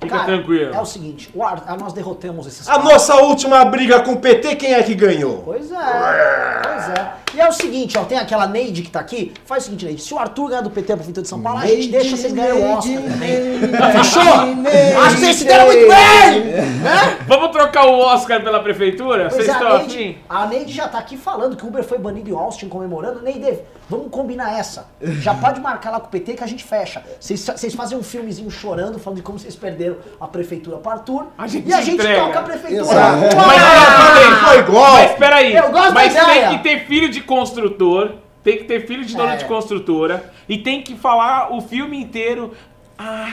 Fica 0.00 0.24
tranquilo. 0.24 0.74
É 0.74 0.80
o 0.80 0.84
seguinte, 0.84 1.30
o 1.34 1.42
Ar- 1.42 1.64
nós 1.78 1.92
derrotamos 1.92 2.46
esses 2.46 2.68
A 2.68 2.72
caras. 2.72 2.84
nossa 2.92 3.14
última 3.16 3.64
briga 3.64 4.00
com 4.00 4.12
o 4.12 4.16
PT, 4.18 4.56
quem 4.56 4.74
é 4.74 4.82
que 4.82 4.94
ganhou? 4.94 5.42
Pois 5.44 5.70
é, 5.72 5.74
pois 5.74 6.88
é. 6.98 7.12
E 7.34 7.40
é 7.40 7.48
o 7.48 7.52
seguinte, 7.52 7.98
ó, 7.98 8.04
tem 8.04 8.16
aquela 8.18 8.46
Neide 8.46 8.82
que 8.82 8.90
tá 8.90 9.00
aqui, 9.00 9.32
faz 9.44 9.62
o 9.62 9.66
seguinte, 9.66 9.84
Neide, 9.84 10.02
se 10.02 10.12
o 10.14 10.18
Arthur 10.18 10.48
ganhar 10.48 10.60
do 10.62 10.70
PT 10.70 10.92
a 10.92 10.96
Prefeitura 10.96 11.22
de 11.22 11.28
São 11.28 11.40
Paulo, 11.40 11.58
a 11.60 11.66
gente 11.66 11.88
deixa 11.88 12.16
vocês 12.16 12.32
ganharem 12.32 12.62
o 12.62 12.72
Oscar 12.76 13.02
também. 13.02 13.58
Fechou? 13.92 15.02
Acho 15.02 15.14
que 15.16 15.20
vocês 15.20 15.36
se 15.36 15.44
deram 15.44 15.66
muito 15.66 15.88
bem! 15.88 16.44
Né? 16.44 17.18
Vamos 17.26 17.50
trocar 17.50 17.86
o 17.86 17.98
Oscar 17.98 18.42
pela 18.42 18.60
prefeitura? 18.62 19.28
Pois 19.30 19.34
Vocês 19.34 19.48
é, 19.48 19.52
estão 19.52 19.68
a? 19.68 19.78
Neide, 19.78 20.18
a 20.28 20.46
Neide 20.46 20.72
já 20.72 20.88
tá 20.88 20.98
aqui 20.98 21.16
falando 21.16 21.56
que 21.56 21.64
o 21.64 21.68
Uber 21.68 21.82
foi 21.82 21.98
banido 21.98 22.30
em 22.30 22.34
Austin 22.34 22.68
comemorando. 22.68 23.20
Neide, 23.22 23.58
vamos 23.88 24.08
combinar 24.10 24.58
essa. 24.58 24.86
Já 25.02 25.34
pode 25.34 25.60
marcar 25.60 25.90
lá 25.90 26.00
com 26.00 26.06
o 26.06 26.10
PT 26.10 26.34
que 26.34 26.44
a 26.44 26.46
gente 26.46 26.64
fecha. 26.64 27.02
Vocês 27.20 27.44
vocês 27.44 27.74
fazem 27.74 27.98
um 27.98 28.02
filmezinho 28.02 28.50
chorando, 28.50 28.98
falando 28.98 29.16
de 29.18 29.22
como 29.22 29.38
vocês 29.38 29.54
perderam 29.56 29.85
a 30.20 30.26
prefeitura 30.28 30.76
para 30.78 30.92
Arthur. 30.92 31.26
A 31.36 31.46
gente 31.46 31.68
e 31.68 31.72
a 31.74 31.80
gente 31.80 31.94
entrega. 31.94 32.20
toca 32.22 32.38
a 32.38 32.42
prefeitura. 32.42 32.80
Exato. 32.82 33.36
Mas 33.36 33.62
falei, 33.62 34.30
Foi 34.44 34.58
igual. 34.58 34.92
Mas 34.92 35.12
peraí, 35.12 35.54
Eu 35.54 35.70
gosto 35.70 35.92
mas 35.94 36.14
da 36.14 36.22
ideia. 36.22 36.48
tem 36.48 36.58
que 36.58 36.62
ter 36.64 36.86
filho 36.86 37.08
de 37.08 37.20
construtor, 37.20 38.12
tem 38.44 38.56
que 38.58 38.64
ter 38.64 38.86
filho 38.86 39.04
de 39.04 39.16
dono 39.16 39.30
É. 39.32 39.36
de 39.36 39.44
construtora, 39.44 40.32
e 40.48 40.58
tem 40.58 40.82
que 40.82 40.94
falar 40.96 41.52
o 41.52 41.60
filme 41.60 42.00
inteiro. 42.00 42.52
Ah, 42.98 43.32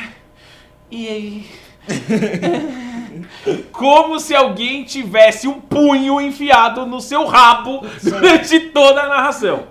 e 0.91 1.07
aí? 1.07 1.45
Como 3.71 4.19
se 4.19 4.33
alguém 4.35 4.83
tivesse 4.83 5.47
um 5.47 5.59
punho 5.59 6.19
enfiado 6.21 6.85
no 6.85 6.99
seu 7.01 7.25
rabo 7.25 7.85
durante 8.01 8.59
toda 8.71 9.01
a 9.03 9.07
narração. 9.09 9.63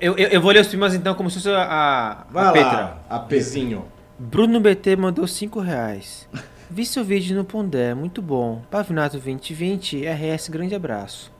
Eu, 0.00 0.16
eu, 0.18 0.28
eu 0.28 0.40
vou 0.40 0.50
ler 0.50 0.60
os 0.60 0.66
primas 0.68 0.94
então, 0.94 1.14
como 1.14 1.30
se 1.30 1.36
fosse 1.36 1.50
a, 1.50 1.62
a, 1.62 2.24
Vai 2.30 2.46
a 2.46 2.52
Petra. 2.52 2.72
lá, 2.72 2.96
a 3.08 3.18
Pezinho. 3.20 3.84
Bruno 4.18 4.60
BT 4.60 4.96
mandou 4.96 5.26
5 5.26 5.60
reais. 5.60 6.28
Vi 6.70 6.84
seu 6.84 7.04
vídeo 7.04 7.36
no 7.36 7.44
Pondé, 7.44 7.94
muito 7.94 8.20
bom. 8.22 8.62
Pavinato 8.70 9.12
2020, 9.18 10.04
RS, 10.06 10.48
grande 10.48 10.74
abraço. 10.74 11.30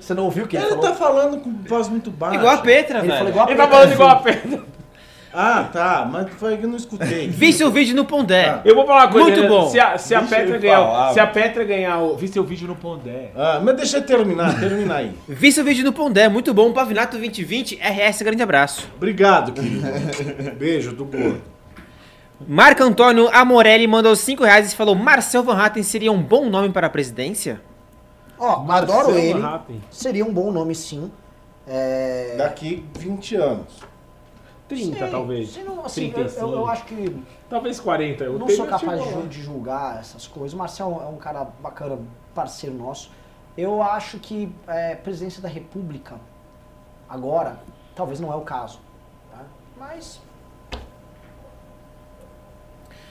Você 0.00 0.12
não 0.14 0.24
ouviu 0.24 0.44
o 0.44 0.48
que 0.48 0.56
ele 0.56 0.64
Ele 0.66 0.74
falou? 0.74 0.84
tá 0.90 0.94
falando 0.94 1.40
com 1.40 1.52
voz 1.66 1.88
muito 1.88 2.10
baixa. 2.10 2.36
Igual 2.36 2.54
a 2.54 2.58
Petra, 2.58 2.98
Ele 2.98 3.08
velho. 3.08 3.18
falou 3.18 3.30
igual 3.32 3.46
a 3.46 3.50
Ele 3.50 3.56
tá 3.58 3.64
Petra. 3.66 3.78
falando 3.78 3.92
igual 3.94 4.10
a 4.10 4.16
Pedro. 4.16 4.66
Ah, 5.32 5.68
tá, 5.72 6.08
mas 6.10 6.28
foi 6.32 6.56
que 6.56 6.64
eu 6.64 6.68
não 6.68 6.76
escutei. 6.76 7.28
Vi 7.30 7.52
seu 7.52 7.70
vídeo 7.70 7.94
no 7.94 8.04
Pondé. 8.04 8.60
Eu 8.64 8.74
vou 8.74 8.84
falar 8.84 9.04
uma 9.04 9.12
coisa. 9.12 9.28
Muito 9.28 9.42
né? 9.42 9.48
bom. 9.48 9.68
Se 9.68 9.78
a, 9.78 9.96
se 9.96 10.14
a 10.14 10.22
Petra 10.22 10.58
ganhar, 10.58 10.76
falar, 10.78 11.12
se 11.12 11.20
a 11.20 11.26
Petra 11.26 11.64
ganhar, 11.64 11.98
o- 11.98 12.16
vi 12.16 12.26
seu 12.28 12.42
vídeo 12.42 12.66
no 12.66 12.74
Pondé. 12.74 13.30
Ah, 13.36 13.60
mas 13.62 13.76
deixa 13.76 13.98
eu 13.98 14.02
terminar, 14.02 14.58
termina 14.58 14.96
aí. 14.96 15.12
Vi 15.28 15.52
seu 15.52 15.64
vídeo 15.64 15.84
no 15.84 15.92
Pondé, 15.92 16.28
muito 16.28 16.52
bom. 16.52 16.72
Pavinato 16.72 17.16
2020, 17.16 17.76
RS, 17.76 18.22
grande 18.22 18.42
abraço. 18.42 18.88
Obrigado, 18.96 19.52
querido. 19.52 19.86
Beijo 20.58 20.92
do 20.92 21.04
gordo. 21.04 21.40
Marco 22.48 22.82
Antônio 22.82 23.28
Amorelli 23.32 23.86
mandou 23.86 24.16
5 24.16 24.42
reais 24.42 24.72
e 24.72 24.76
falou: 24.76 24.94
Marcel 24.94 25.42
Van 25.42 25.56
Hatten 25.56 25.82
seria 25.82 26.10
um 26.10 26.22
bom 26.22 26.48
nome 26.48 26.70
para 26.70 26.86
a 26.86 26.90
presidência? 26.90 27.60
Ó, 28.38 28.64
adoro 28.70 29.12
Marcelo 29.12 29.18
ele. 29.18 29.80
Seria 29.90 30.24
um 30.24 30.32
bom 30.32 30.50
nome, 30.50 30.74
sim. 30.74 31.10
É... 31.68 32.34
Daqui 32.38 32.84
20 32.98 33.36
anos. 33.36 33.89
30, 34.70 34.98
Sei, 34.98 35.10
talvez. 35.10 35.50
sei 35.50 35.64
não, 35.64 35.84
assim, 35.84 36.06
eu, 36.08 36.14
35. 36.14 36.46
eu, 36.46 36.52
eu 36.52 36.66
acho 36.68 36.84
que 36.84 37.16
Talvez 37.48 37.78
40. 37.80 38.24
Eu 38.24 38.38
não 38.38 38.46
tenho- 38.46 38.56
sou 38.56 38.66
capaz 38.66 39.02
de, 39.02 39.28
de 39.28 39.42
julgar 39.42 39.98
essas 40.00 40.26
coisas. 40.26 40.54
O 40.54 40.56
Marcel 40.56 41.02
é 41.04 41.08
um 41.08 41.16
cara 41.16 41.44
bacana, 41.60 41.98
parceiro 42.34 42.74
nosso. 42.76 43.10
Eu 43.58 43.82
acho 43.82 44.18
que 44.18 44.50
é, 44.68 44.94
presidência 44.94 45.42
da 45.42 45.48
República, 45.48 46.14
agora, 47.08 47.58
talvez 47.94 48.20
não 48.20 48.32
é 48.32 48.36
o 48.36 48.42
caso. 48.42 48.78
tá? 49.32 49.40
Mas 49.78 50.20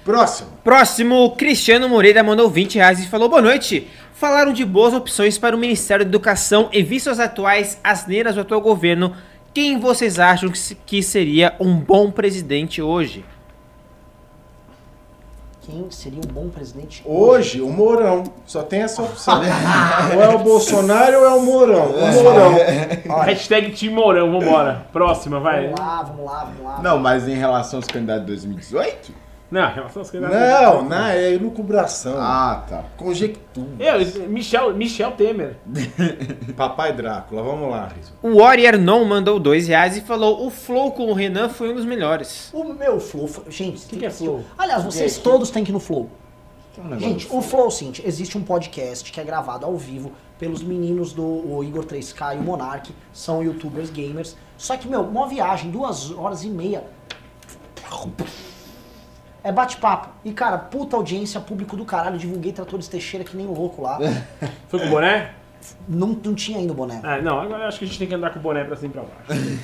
Próximo. 0.04 0.50
Próximo, 0.64 1.36
Cristiano 1.36 1.88
Moreira 1.90 2.24
mandou 2.24 2.50
20 2.50 2.76
reais 2.76 3.00
e 3.00 3.08
falou: 3.08 3.30
Boa 3.30 3.42
noite. 3.42 3.88
Falaram 4.14 4.52
de 4.52 4.66
boas 4.66 4.94
opções 4.94 5.38
para 5.38 5.56
o 5.56 5.60
Ministério 5.60 6.04
da 6.04 6.10
Educação 6.10 6.70
e 6.74 6.82
visto 6.84 7.10
as 7.10 7.20
atuais 7.20 7.80
asneiras 7.84 8.36
do 8.36 8.42
atual 8.42 8.60
governo, 8.60 9.16
quem 9.54 9.80
vocês 9.80 10.20
acham 10.20 10.50
que 10.50 10.58
se- 10.58 10.76
que 10.76 11.02
seria 11.04 11.56
um 11.60 11.76
bom 11.76 12.12
presidente 12.12 12.82
hoje? 12.82 13.24
quem 15.62 15.86
seria 15.92 16.20
um 16.20 16.34
bom 16.34 16.50
presidente 16.50 17.04
Hoje, 17.06 17.62
o 17.62 17.70
Mourão. 17.70 18.24
Só 18.44 18.64
tem 18.64 18.82
essa 18.82 19.04
opção. 19.04 19.40
ou 20.16 20.24
é 20.24 20.30
o 20.30 20.40
Bolsonaro 20.40 21.20
ou 21.20 21.26
é 21.26 21.30
o 21.36 21.42
Mourão. 21.44 21.92
O 21.92 22.12
Mourão. 22.24 22.56
Hashtag 23.24 23.72
Tim 23.74 23.90
Mourão, 23.90 24.32
vambora. 24.32 24.88
Próxima, 24.92 25.40
vai. 25.40 25.66
Vamos 25.66 25.80
lá, 25.80 26.02
vamos 26.04 26.26
lá, 26.26 26.44
vamos 26.46 26.64
lá. 26.64 26.82
Não, 26.82 26.98
mas 26.98 27.28
em 27.28 27.36
relação 27.36 27.78
aos 27.78 27.86
candidatos 27.88 28.22
de 28.22 28.28
2018? 28.28 29.14
Não, 29.52 29.68
em 29.68 29.74
relação 29.74 30.02
às 30.04 30.12
coisas. 30.12 30.30
Não, 30.30 30.84
não, 30.84 31.06
é 31.08 31.34
elucubração. 31.34 32.16
Ah, 32.18 32.64
tá. 32.70 32.84
Conjectura. 32.98 33.68
Eu, 33.80 34.30
Michel, 34.30 34.76
Michel 34.76 35.12
Temer. 35.14 35.58
Papai 36.56 36.94
Drácula, 36.94 37.42
vamos 37.42 37.70
lá, 37.72 37.88
Riso. 37.88 38.14
O 38.22 38.42
Warrior 38.42 38.78
Non 38.78 39.06
mandou 39.06 39.40
2 39.40 39.68
reais 39.68 39.98
e 39.98 40.02
falou: 40.02 40.46
O 40.46 40.52
Flow 40.52 40.92
com 40.92 41.08
o 41.08 41.14
Renan 41.14 41.50
foi 41.50 41.72
um 41.72 41.76
dos 41.76 41.86
melhores. 41.86 42.52
O 42.54 42.64
meu 42.64 43.00
Flow, 43.00 43.28
foi- 43.28 43.50
gente, 43.52 43.86
que 43.88 44.06
é 44.06 44.10
Flow? 44.10 44.44
Aliás, 44.58 44.84
vocês 44.84 45.18
todos 45.18 45.50
têm 45.50 45.64
que 45.64 45.72
ir 45.72 45.74
no 45.74 45.80
Flow. 45.80 46.10
Tem 46.76 46.86
um 46.86 47.00
Gente, 47.00 47.28
o 47.32 47.42
Flow, 47.42 47.64
é 47.64 47.68
o 47.68 47.72
seguinte, 47.72 48.04
existe 48.06 48.38
um 48.38 48.44
podcast 48.44 49.12
que 49.12 49.20
é 49.20 49.24
gravado 49.24 49.66
ao 49.66 49.76
vivo 49.76 50.12
pelos 50.38 50.62
meninos 50.64 51.12
do 51.12 51.24
o 51.26 51.64
Igor 51.64 51.84
3K 51.86 52.36
e 52.36 52.40
o 52.40 52.44
Monark, 52.44 52.94
são 53.12 53.44
youtubers 53.44 53.90
gamers. 53.90 54.38
Só 54.58 54.78
que, 54.78 54.88
meu, 54.88 55.02
uma 55.02 55.28
viagem, 55.28 55.72
duas 55.72 56.12
horas 56.12 56.44
e 56.44 56.50
meia. 56.50 56.84
É 59.44 59.52
bate-papo. 59.52 60.10
E, 60.24 60.34
cara, 60.34 60.58
puta 60.58 60.96
audiência, 60.96 61.40
público 61.40 61.78
do 61.78 61.86
caralho. 61.86 62.18
Divulguei 62.18 62.52
Tratores 62.52 62.88
Teixeira 62.88 63.24
que 63.24 63.36
nem 63.38 63.48
um 63.48 63.54
louco 63.54 63.82
lá. 63.82 63.98
Foi 64.68 64.80
com 64.80 64.88
o 64.88 64.90
boné? 64.90 65.32
não, 65.88 66.10
não 66.24 66.36
tinha 66.36 66.58
ainda 66.58 66.72
o 66.72 66.76
boné. 66.76 67.00
Ah, 67.04 67.22
não, 67.22 67.40
agora 67.40 67.64
eu 67.64 67.68
acho 67.68 67.80
que 67.80 67.86
a 67.86 67.88
gente 67.88 68.00
tem 68.00 68.08
que 68.08 68.16
andar 68.16 68.32
com 68.32 68.40
o 68.40 68.42
boné 68.42 68.64
pra 68.64 68.76
cima 68.76 68.90
e 68.90 68.92
pra 68.94 69.04
baixo. 69.04 69.60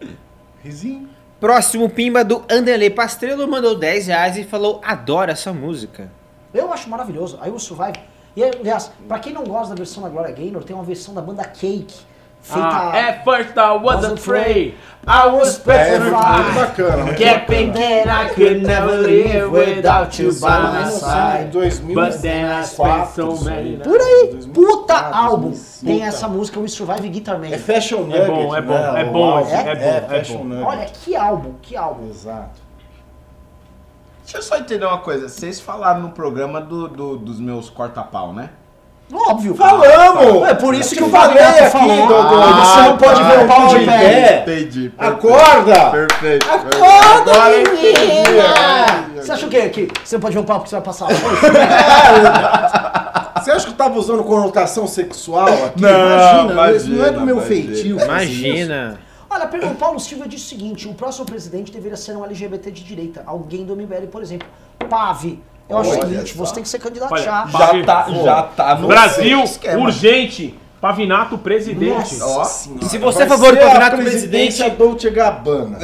Risinho. 0.62 1.08
Próximo 1.40 1.90
Pimba 1.90 2.24
do 2.24 2.42
Anderley 2.50 2.88
Pastrello 2.88 3.46
mandou 3.46 3.78
10 3.78 4.06
reais 4.06 4.36
e 4.36 4.44
falou: 4.44 4.80
Adoro 4.82 5.30
essa 5.30 5.52
música. 5.52 6.10
Eu 6.52 6.72
acho 6.72 6.88
maravilhoso. 6.88 7.38
Aí 7.40 7.50
o 7.50 7.58
Survive. 7.58 7.98
E, 8.36 8.42
aliás, 8.42 8.90
pra 9.06 9.18
quem 9.18 9.32
não 9.32 9.44
gosta 9.44 9.70
da 9.70 9.74
versão 9.74 10.02
da 10.02 10.08
Gloria 10.08 10.34
Gaynor, 10.34 10.64
tem 10.64 10.74
uma 10.74 10.84
versão 10.84 11.12
da 11.14 11.20
banda 11.20 11.44
Cake. 11.44 11.94
Ah, 12.50 12.92
at 12.92 13.24
first 13.24 13.56
I 13.56 13.72
was 13.72 13.82
Wasn't 13.82 14.18
afraid. 14.18 14.74
I 15.06 15.26
was 15.28 15.58
É, 15.58 15.62
petrified. 15.64 16.54
bacana. 16.54 17.04
muito 17.04 17.18
Kept 17.18 17.46
thinking 17.46 18.08
I 18.08 18.28
could 18.34 18.62
never 18.66 18.96
live 18.96 19.50
without 19.50 20.18
you 20.22 20.32
by 20.32 20.60
my 20.72 20.90
side. 20.90 21.50
2000 21.52 21.94
But 21.94 22.20
then 22.22 22.46
I 22.50 22.64
spent 22.64 23.08
so 23.14 23.36
many 23.44 23.76
Por 23.78 23.98
aí, 24.00 24.30
2004, 24.32 24.52
puta 24.52 24.94
álbum. 24.94 25.50
2005. 25.50 25.86
Tem 25.86 26.02
essa 26.06 26.26
música, 26.28 26.58
We 26.60 26.68
Survive 26.68 27.08
Guitar 27.10 27.38
Man. 27.38 27.48
É 27.50 27.58
Fashion 27.58 28.00
Nugget. 28.00 28.22
É 28.22 28.26
bom, 28.26 28.56
é 28.56 28.62
bom, 28.62 28.72
né? 28.72 29.00
é 29.00 29.04
O 29.04 29.12
bom, 29.12 29.38
é 29.40 29.42
bom, 29.42 29.50
é 29.50 30.00
Fashion 30.00 30.38
bom. 30.38 30.44
Nugget. 30.44 30.66
Olha, 30.66 30.84
que 30.86 31.16
álbum, 31.16 31.54
que 31.60 31.76
álbum. 31.76 32.08
Exato. 32.08 32.62
Deixa 34.22 34.38
eu 34.38 34.42
só 34.42 34.56
entender 34.56 34.86
uma 34.86 34.98
coisa. 34.98 35.28
Vocês 35.28 35.60
falaram 35.60 36.00
no 36.00 36.10
programa 36.10 36.60
do, 36.60 36.88
do- 36.88 37.16
dos 37.18 37.38
meus 37.38 37.68
corta-pau, 37.68 38.32
né? 38.32 38.50
Óbvio. 39.16 39.54
Falamos! 39.54 40.48
É 40.48 40.54
por 40.54 40.74
isso 40.74 40.94
Eu 40.94 40.98
que 40.98 41.04
o 41.04 41.08
falei 41.08 41.38
aqui, 41.42 41.70
falou. 41.70 42.06
Dodô. 42.08 42.42
Ah, 42.42 42.64
você 42.64 42.80
não 42.88 42.96
pode 42.96 43.22
ver 43.22 43.44
o 43.44 43.46
pau 43.46 43.68
de 43.68 43.84
pé. 43.86 44.42
Entendi. 44.42 44.92
Acorda! 44.98 45.90
Perfeito. 45.90 46.46
Acorda, 46.50 47.32
Agora 47.32 47.50
eu 47.52 47.62
entendi. 47.62 47.98
menina! 47.98 49.22
Você 49.22 49.32
acha 49.32 49.46
o 49.46 49.48
quê? 49.48 49.68
Que 49.68 49.88
você 50.04 50.16
não 50.16 50.20
pode 50.20 50.34
ver 50.34 50.40
um 50.40 50.44
pau 50.44 50.56
porque 50.58 50.70
você 50.70 50.76
vai 50.76 50.84
passar 50.84 51.04
arroz? 51.10 51.20
Você 53.44 53.50
acha 53.52 53.66
que 53.66 53.72
eu 53.72 53.76
tava 53.76 53.98
usando 53.98 54.24
conotação 54.24 54.86
sexual 54.86 55.46
aqui? 55.48 55.80
Não, 55.80 56.50
imagina, 56.50 56.72
isso 56.76 56.90
não 56.90 57.04
é 57.04 57.10
do 57.12 57.20
imagina, 57.20 57.24
meu 57.24 57.36
imagina. 57.36 57.46
feitio. 57.46 58.00
Imagina. 58.00 58.98
Olha, 59.30 59.44
o 59.70 59.74
Paulo 59.74 60.00
Silva 60.00 60.26
disse 60.28 60.46
o 60.46 60.48
seguinte: 60.48 60.88
o 60.88 60.94
próximo 60.94 61.24
presidente 61.26 61.70
deveria 61.72 61.96
ser 61.96 62.16
um 62.16 62.24
LGBT 62.24 62.70
de 62.70 62.82
direita. 62.84 63.22
Alguém 63.26 63.64
do 63.64 63.74
MBL, 63.76 64.06
por 64.10 64.22
exemplo. 64.22 64.46
Pave. 64.88 65.40
Eu 65.68 65.78
acho 65.78 65.90
o 65.90 65.92
Olha 65.94 66.02
seguinte: 66.08 66.34
só. 66.36 66.44
você 66.44 66.54
tem 66.54 66.62
que 66.62 66.68
se 66.68 66.78
candidatar. 66.78 67.12
Olha, 67.14 67.22
Já 67.22 67.46
Pave- 67.46 67.84
tá, 67.84 68.06
já 68.24 68.42
tá 68.42 68.74
no 68.76 68.86
Brasil, 68.88 69.42
esquema. 69.44 69.80
urgente. 69.82 70.58
Pavinato 70.80 71.38
presidente. 71.38 72.16
Nossa. 72.16 72.68
Ó, 72.78 72.84
Se 72.86 72.98
você 72.98 73.22
é 73.22 73.26
favor 73.26 73.52
do 73.52 73.58
ser 73.58 73.64
campeonato 73.64 73.96
a 73.96 73.98
presidente, 73.98 74.70
Dolce 74.70 75.08
Gabbana. 75.10 75.78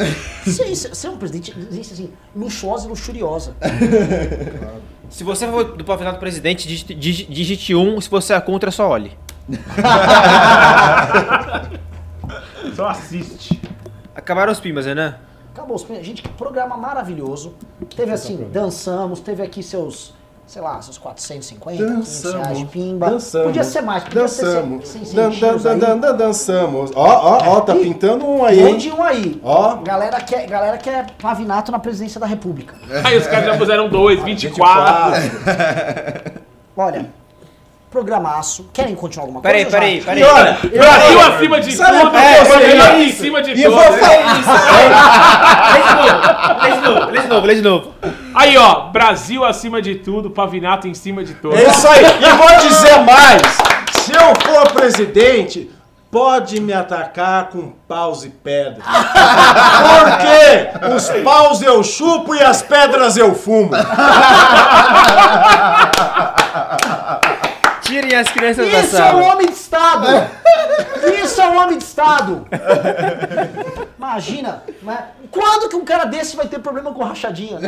Você, 0.44 0.74
você 0.74 1.06
é 1.06 1.10
um 1.10 1.16
presidente 1.16 1.54
assim, 1.80 2.12
luxuosa 2.36 2.84
e 2.84 2.90
luxuriosa. 2.90 3.54
se 5.08 5.24
você 5.24 5.46
é 5.46 5.48
a 5.48 5.50
favor 5.50 5.64
do 5.74 5.82
campeonato 5.84 6.18
presidente, 6.20 6.68
digite, 6.68 6.94
digi- 6.94 7.24
digite 7.24 7.74
1, 7.74 7.98
se 8.02 8.10
você 8.10 8.34
é 8.34 8.40
contra, 8.42 8.70
só 8.70 8.90
olhe. 8.90 9.12
Só 12.76 12.88
assiste. 12.88 13.60
Acabaram 14.14 14.52
os 14.52 14.60
pimbas, 14.60 14.86
Renan? 14.86 15.16
Acabou. 15.54 15.76
os 15.76 15.82
prêmios. 15.84 16.06
Gente, 16.06 16.22
que 16.22 16.28
programa 16.30 16.76
maravilhoso. 16.76 17.54
Teve 17.96 18.12
assim, 18.12 18.48
dançamos, 18.52 19.20
teve 19.20 19.42
aqui 19.42 19.62
seus, 19.62 20.14
sei 20.46 20.62
lá, 20.62 20.80
seus 20.80 20.96
450, 20.98 21.76
500 21.76 22.22
reais 22.24 22.58
de 22.58 22.64
Dançamos. 22.64 22.70
pimba. 22.70 23.10
Dançamos. 23.10 23.46
Podia 23.46 23.64
ser 23.64 23.80
mais, 23.82 24.04
podia 24.04 24.22
Dançamos. 24.22 24.88
ser 24.88 25.04
100 25.06 25.14
Dan, 25.14 25.30
dan, 25.30 25.56
dan, 25.56 25.70
aí. 25.72 25.78
dan, 25.80 25.98
dan, 25.98 26.14
dançamos. 26.16 26.90
Ó, 26.94 27.04
ó, 27.04 27.56
ó, 27.56 27.60
tá 27.60 27.74
pintando 27.74 28.26
um 28.26 28.44
aí, 28.44 28.62
Mande 28.62 28.90
um 28.90 29.02
aí. 29.02 29.40
Ó. 29.42 29.76
Galera 29.76 30.20
quer, 30.20 30.46
galera 30.46 30.78
quer 30.78 31.10
pavinato 31.20 31.70
na 31.72 31.78
presidência 31.78 32.20
da 32.20 32.26
república. 32.26 32.74
Aí 33.04 33.16
os 33.18 33.26
caras 33.26 33.46
já 33.46 33.58
puseram 33.58 33.88
dois, 33.88 34.22
24. 34.22 35.20
24. 35.20 36.40
Olha, 36.76 37.10
programaço. 37.90 38.68
Querem 38.72 38.94
continuar 38.94 39.24
alguma 39.24 39.40
Peraí, 39.40 39.62
coisa? 39.64 39.78
peraí, 39.78 40.00
peraí. 40.00 40.20
E 40.20 40.24
olha, 40.24 40.58
Brasil 40.62 41.20
acima 41.20 41.60
de 41.60 41.72
Sabe 41.76 41.98
tudo, 41.98 42.10
por 42.10 42.20
que 42.20 42.26
eu 42.38 42.46
falei 42.46 42.76
Brasil 42.76 43.00
em 43.02 43.12
cima 43.12 43.42
de 43.42 43.50
E 43.52 43.62
eu 43.62 43.72
tudo. 43.72 43.82
vou 43.82 43.92
falar 43.98 44.36
Lê 46.62 46.70
de 46.72 46.80
novo, 46.88 47.10
lê 47.10 47.20
de 47.20 47.28
novo, 47.28 47.46
lê 47.46 47.54
de 47.56 47.62
novo. 47.62 47.90
Aí, 48.34 48.56
ó, 48.56 48.82
Brasil 48.90 49.44
acima 49.44 49.82
de 49.82 49.96
tudo, 49.96 50.30
Pavinato 50.30 50.86
em 50.86 50.94
cima 50.94 51.24
de 51.24 51.34
todos. 51.34 51.58
É 51.58 51.68
isso 51.68 51.88
aí. 51.88 52.04
E 52.04 52.32
vou 52.36 52.68
dizer 52.68 52.98
mais. 53.00 53.42
Se 54.04 54.12
eu 54.12 54.34
for 54.40 54.70
presidente, 54.72 55.70
pode 56.10 56.60
me 56.60 56.72
atacar 56.72 57.48
com 57.48 57.72
paus 57.88 58.24
e 58.24 58.30
pedras. 58.30 58.84
Porque 58.84 60.94
os 60.94 61.08
paus 61.24 61.62
eu 61.62 61.82
chupo 61.82 62.34
e 62.34 62.42
as 62.42 62.62
pedras 62.62 63.16
eu 63.16 63.34
fumo. 63.34 63.70
Tirem 67.90 68.14
as 68.14 68.28
crianças 68.28 68.70
da 68.70 68.80
Isso 68.82 68.94
é 68.94 68.98
sala. 69.00 69.20
um 69.20 69.24
homem 69.32 69.46
de 69.48 69.52
Estado! 69.52 70.06
Isso 71.24 71.40
é 71.40 71.48
um 71.48 71.56
homem 71.60 71.76
de 71.76 71.82
Estado! 71.82 72.46
Imagina, 73.98 74.62
né? 74.82 75.06
quando 75.28 75.68
que 75.68 75.74
um 75.74 75.84
cara 75.84 76.04
desse 76.04 76.36
vai 76.36 76.46
ter 76.46 76.60
problema 76.60 76.92
com 76.92 77.02
rachadinha? 77.02 77.58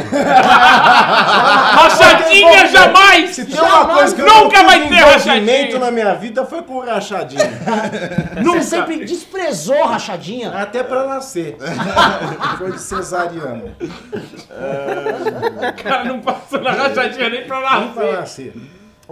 Rachadinha 1.73 2.69
jamais! 2.69 3.35
Se 3.35 3.45
tem 3.47 3.61
uma 3.61 3.87
coisa 3.89 4.15
que 4.15 4.21
eu 4.21 4.27
Nunca 4.27 4.59
não 4.59 4.67
vai 4.67 4.89
ter 4.89 4.95
rachadinha. 4.95 5.79
na 5.81 5.91
minha 5.91 6.15
vida 6.15 6.47
foi 6.47 6.63
com 6.63 6.79
rachadinha. 6.79 7.51
Você 8.45 8.63
sempre 8.63 9.05
desprezou 9.05 9.85
rachadinha. 9.87 10.51
Até 10.51 10.85
pra 10.85 11.05
nascer. 11.05 11.57
Foi 12.59 12.71
de 12.71 12.81
cesariana. 12.81 13.77
O 15.79 15.83
cara 15.83 16.05
não 16.05 16.21
passou 16.21 16.61
na 16.61 16.71
rachadinha 16.71 17.29
nem 17.29 17.45
pra 17.45 17.81
Nem 17.81 17.89
pra 17.91 18.13
nascer. 18.13 18.53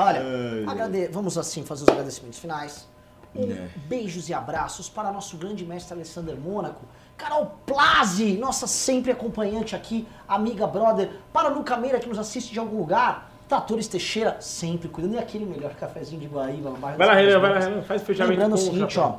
Olha, 0.04 0.70
agrade- 0.70 1.08
vamos 1.08 1.36
assim 1.38 1.64
fazer 1.64 1.84
os 1.84 1.88
agradecimentos 1.88 2.38
finais. 2.38 2.88
Um 3.34 3.68
beijos 3.86 4.28
e 4.28 4.34
abraços 4.34 4.88
para 4.88 5.12
nosso 5.12 5.36
grande 5.36 5.64
mestre 5.64 5.94
Alessandro 5.94 6.36
Mônaco, 6.36 6.80
Carol 7.16 7.54
Plazi, 7.64 8.32
nossa 8.36 8.66
sempre 8.66 9.12
acompanhante 9.12 9.76
aqui, 9.76 10.06
amiga 10.26 10.66
brother, 10.66 11.10
para 11.32 11.48
Luca 11.48 11.76
Meira 11.76 12.00
que 12.00 12.08
nos 12.08 12.18
assiste 12.18 12.52
de 12.52 12.58
algum 12.58 12.78
lugar, 12.78 13.30
Tratores 13.48 13.86
Teixeira, 13.86 14.36
sempre 14.40 14.88
cuidando, 14.88 15.14
e 15.14 15.18
aquele 15.18 15.44
melhor 15.44 15.74
cafezinho 15.74 16.20
de 16.20 16.26
Guaíba 16.26 16.70
no 16.70 16.76
bairro 16.76 16.98
Vai 16.98 17.06
lá, 17.06 17.14
Renan, 17.14 17.38
vai 17.38 17.50
lá. 17.52 17.58
Renan. 17.60 17.82
Faz 17.82 18.02
fechamento 18.02 18.30
Lembrando 18.32 18.54
o 18.54 18.58
seguinte, 18.58 18.98
ó, 18.98 19.18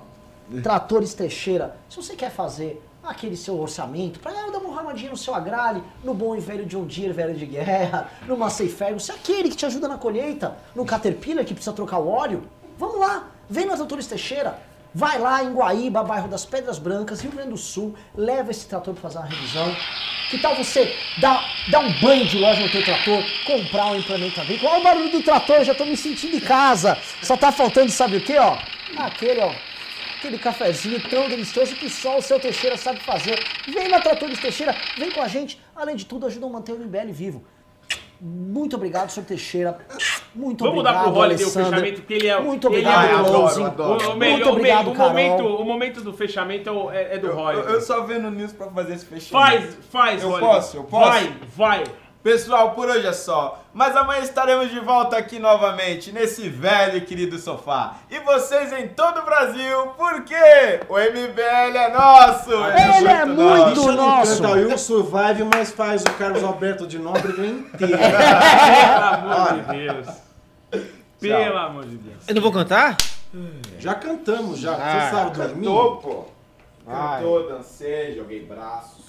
Tratores 0.61 1.13
Teixeira, 1.13 1.77
se 1.89 1.95
você 1.95 2.13
quer 2.15 2.31
fazer 2.31 2.81
aquele 3.03 3.35
seu 3.35 3.59
orçamento 3.59 4.19
para 4.19 4.49
dar 4.51 4.59
uma 4.59 4.75
ramadinha 4.75 5.09
no 5.09 5.17
seu 5.17 5.33
agrale, 5.33 5.83
no 6.03 6.13
bom 6.13 6.35
e 6.35 6.39
velho 6.39 6.65
John 6.65 6.85
Deere, 6.85 7.13
velho 7.13 7.33
de 7.33 7.45
guerra, 7.45 8.09
no 8.27 8.37
Massey 8.37 8.69
Ferguson, 8.69 9.13
aquele 9.13 9.49
que 9.49 9.55
te 9.55 9.65
ajuda 9.65 9.87
na 9.87 9.97
colheita, 9.97 10.57
no 10.75 10.85
Caterpillar 10.85 11.43
que 11.43 11.53
precisa 11.53 11.75
trocar 11.75 11.99
o 11.99 12.07
óleo, 12.07 12.43
vamos 12.77 12.99
lá, 12.99 13.27
vem 13.49 13.65
no 13.65 13.75
Tratores 13.75 14.07
Teixeira, 14.07 14.59
vai 14.93 15.17
lá 15.17 15.43
em 15.43 15.53
Guaíba, 15.53 16.03
bairro 16.03 16.27
das 16.27 16.45
Pedras 16.45 16.77
Brancas, 16.77 17.21
Rio 17.21 17.31
Grande 17.31 17.49
do 17.49 17.57
Sul, 17.57 17.95
leva 18.15 18.51
esse 18.51 18.67
trator 18.67 18.93
para 18.93 19.01
fazer 19.01 19.17
uma 19.17 19.27
revisão. 19.27 19.75
Que 20.29 20.37
tal 20.37 20.55
você 20.55 20.95
dar, 21.19 21.43
dar 21.69 21.79
um 21.79 21.91
banho 21.99 22.25
de 22.25 22.37
loja 22.37 22.61
no 22.61 22.69
teu 22.69 22.83
trator, 22.85 23.21
comprar 23.45 23.87
um 23.87 23.97
implemento 23.97 24.39
agrícola? 24.39 24.71
Olha 24.71 24.79
o 24.79 24.83
barulho 24.83 25.11
do 25.11 25.21
trator, 25.21 25.57
eu 25.57 25.65
já 25.65 25.75
tô 25.75 25.83
me 25.83 25.97
sentindo 25.97 26.37
em 26.37 26.39
casa. 26.39 26.97
Só 27.21 27.35
tá 27.35 27.51
faltando, 27.51 27.91
sabe 27.91 28.17
o 28.17 28.21
que, 28.21 28.37
ó? 28.37 28.57
Aquele, 28.97 29.41
ó, 29.41 29.51
aquele 30.21 30.37
cafezinho 30.37 31.01
tão 31.09 31.27
delicioso 31.27 31.75
que 31.75 31.89
só 31.89 32.19
o 32.19 32.21
seu 32.21 32.39
Teixeira 32.39 32.77
sabe 32.77 32.99
fazer. 32.99 33.43
Vem 33.67 33.87
na 33.89 33.99
Tratores 33.99 34.39
Teixeira, 34.39 34.75
vem 34.95 35.09
com 35.11 35.19
a 35.21 35.27
gente. 35.27 35.59
Além 35.75 35.95
de 35.95 36.05
tudo, 36.05 36.27
ajuda 36.27 36.45
a 36.45 36.49
manter 36.49 36.73
o 36.73 36.77
MBL 36.79 37.11
vivo. 37.11 37.43
Muito 38.23 38.75
obrigado, 38.75 39.09
seu 39.09 39.23
Teixeira. 39.23 39.79
Muito 40.35 40.63
Vamos 40.63 40.79
obrigado, 40.81 41.05
dar 41.05 41.11
pro 41.11 41.19
Holiday 41.21 41.43
o 41.45 41.49
fechamento, 41.49 42.01
porque 42.01 42.13
ele 42.13 42.27
é 42.27 42.39
Muito 42.39 42.67
ele 42.67 42.75
obrigado, 42.77 43.09
é 43.09 43.15
o- 43.15 43.17
adoro, 43.17 43.65
adoro. 43.65 44.09
O, 44.09 44.13
o 44.13 44.15
melhor- 44.17 44.35
Muito 44.37 44.49
obrigado, 44.51 44.81
o, 44.81 44.89
me- 44.89 44.91
o 44.91 44.95
Carol. 44.95 45.09
momento, 45.09 45.43
o 45.43 45.65
momento 45.65 46.01
do 46.01 46.13
fechamento 46.13 46.69
é, 46.69 46.71
o- 46.71 46.91
é- 46.91 47.15
é 47.15 47.17
do 47.17 47.27
Eu, 47.27 47.37
Holiday. 47.37 47.73
eu 47.73 47.81
só 47.81 48.01
vendo 48.03 48.29
nisso 48.29 48.53
pra 48.53 48.67
fazer 48.69 48.93
esse 48.93 49.05
fechamento. 49.05 49.61
Faz, 49.63 49.77
faz, 49.91 50.21
Eu 50.21 50.29
Holiday. 50.29 50.49
posso, 50.49 50.77
eu 50.77 50.83
posso? 50.83 51.09
Vai, 51.09 51.33
vai. 51.55 51.83
Pessoal, 52.23 52.71
por 52.75 52.87
hoje 52.87 53.07
é 53.07 53.13
só. 53.13 53.63
Mas 53.73 53.95
amanhã 53.95 54.21
estaremos 54.21 54.69
de 54.69 54.79
volta 54.79 55.17
aqui 55.17 55.39
novamente, 55.39 56.11
nesse 56.11 56.47
velho 56.49 56.97
e 56.97 57.01
querido 57.01 57.39
sofá. 57.39 57.95
E 58.11 58.19
vocês 58.19 58.71
em 58.73 58.89
todo 58.89 59.21
o 59.21 59.25
Brasil, 59.25 59.87
porque 59.97 60.35
o 60.87 60.97
MBL 60.99 61.75
é 61.77 61.91
nosso! 61.91 62.51
Ele 62.53 63.07
é 63.07 63.25
muito 63.25 63.69
Bicho 63.69 63.91
não 63.93 64.17
nosso. 64.17 64.41
canta 64.43 64.75
o 64.75 64.77
Survive, 64.77 65.43
mas 65.51 65.71
faz 65.71 66.03
o 66.03 66.13
Carlos 66.13 66.43
Alberto 66.43 66.85
de 66.85 66.99
Nóbrega 66.99 67.43
inteiro. 67.45 67.97
Pelo 67.97 69.03
amor 69.07 69.53
de 69.53 69.77
Deus. 69.77 70.07
Pelo 71.19 71.57
amor 71.57 71.85
de 71.85 71.97
Deus. 71.97 72.23
Eu 72.27 72.35
não 72.35 72.41
vou 72.41 72.51
cantar? 72.51 72.97
Já 73.79 73.95
cantamos, 73.95 74.59
já. 74.59 74.73
Ah, 74.75 75.09
Você 75.09 75.15
sabe 75.15 75.31
dormir? 75.37 75.65
Cantou, 75.65 75.97
pô. 75.97 76.25
Cantou, 76.85 77.49
dancei, 77.49 78.13
joguei 78.15 78.45
braços. 78.45 79.00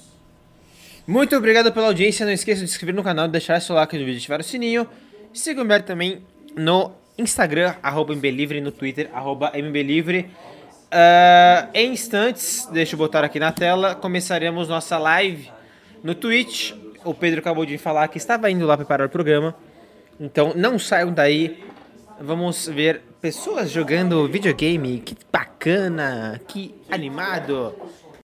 Muito 1.07 1.37
obrigado 1.37 1.73
pela 1.73 1.87
audiência. 1.87 2.25
Não 2.25 2.33
esqueça 2.33 2.61
de 2.61 2.69
se 2.69 2.75
inscrever 2.75 2.95
no 2.95 3.03
canal, 3.03 3.27
deixar 3.27 3.61
seu 3.61 3.75
like 3.75 3.99
no 3.99 4.05
vídeo 4.05 4.19
ativar 4.19 4.41
o 4.41 4.45
sininho. 4.45 4.87
Siga 5.33 5.61
o 5.61 5.65
Humberto 5.65 5.87
também 5.87 6.23
no 6.57 6.93
Instagram, 7.19 7.75
arroba 7.83 8.13
MBLivre, 8.13 8.61
no 8.61 8.71
Twitter, 8.71 9.11
arroba 9.13 9.51
MBLivre. 9.55 10.31
Ah, 10.91 11.69
em 11.73 11.93
instantes, 11.93 12.69
deixa 12.71 12.95
eu 12.95 12.99
botar 12.99 13.25
aqui 13.25 13.41
na 13.41 13.51
tela, 13.51 13.95
começaremos 13.95 14.69
nossa 14.69 14.99
live 14.99 15.51
no 16.05 16.15
Twitch. 16.15 16.73
O 17.05 17.15
Pedro 17.15 17.41
acabou 17.41 17.65
de 17.65 17.79
falar 17.79 18.07
que 18.09 18.19
estava 18.19 18.51
indo 18.51 18.67
lá 18.67 18.77
preparar 18.77 19.07
o 19.07 19.11
programa. 19.11 19.55
Então 20.21 20.53
não 20.55 20.79
saiam 20.79 21.13
daí. 21.13 21.65
Vamos 22.21 22.69
ver 22.69 23.01
pessoas 23.21 23.71
jogando 23.71 24.29
videogame. 24.29 25.01
Que 25.01 25.17
bacana, 25.33 26.41
que 26.47 26.75
animado. 26.91 27.75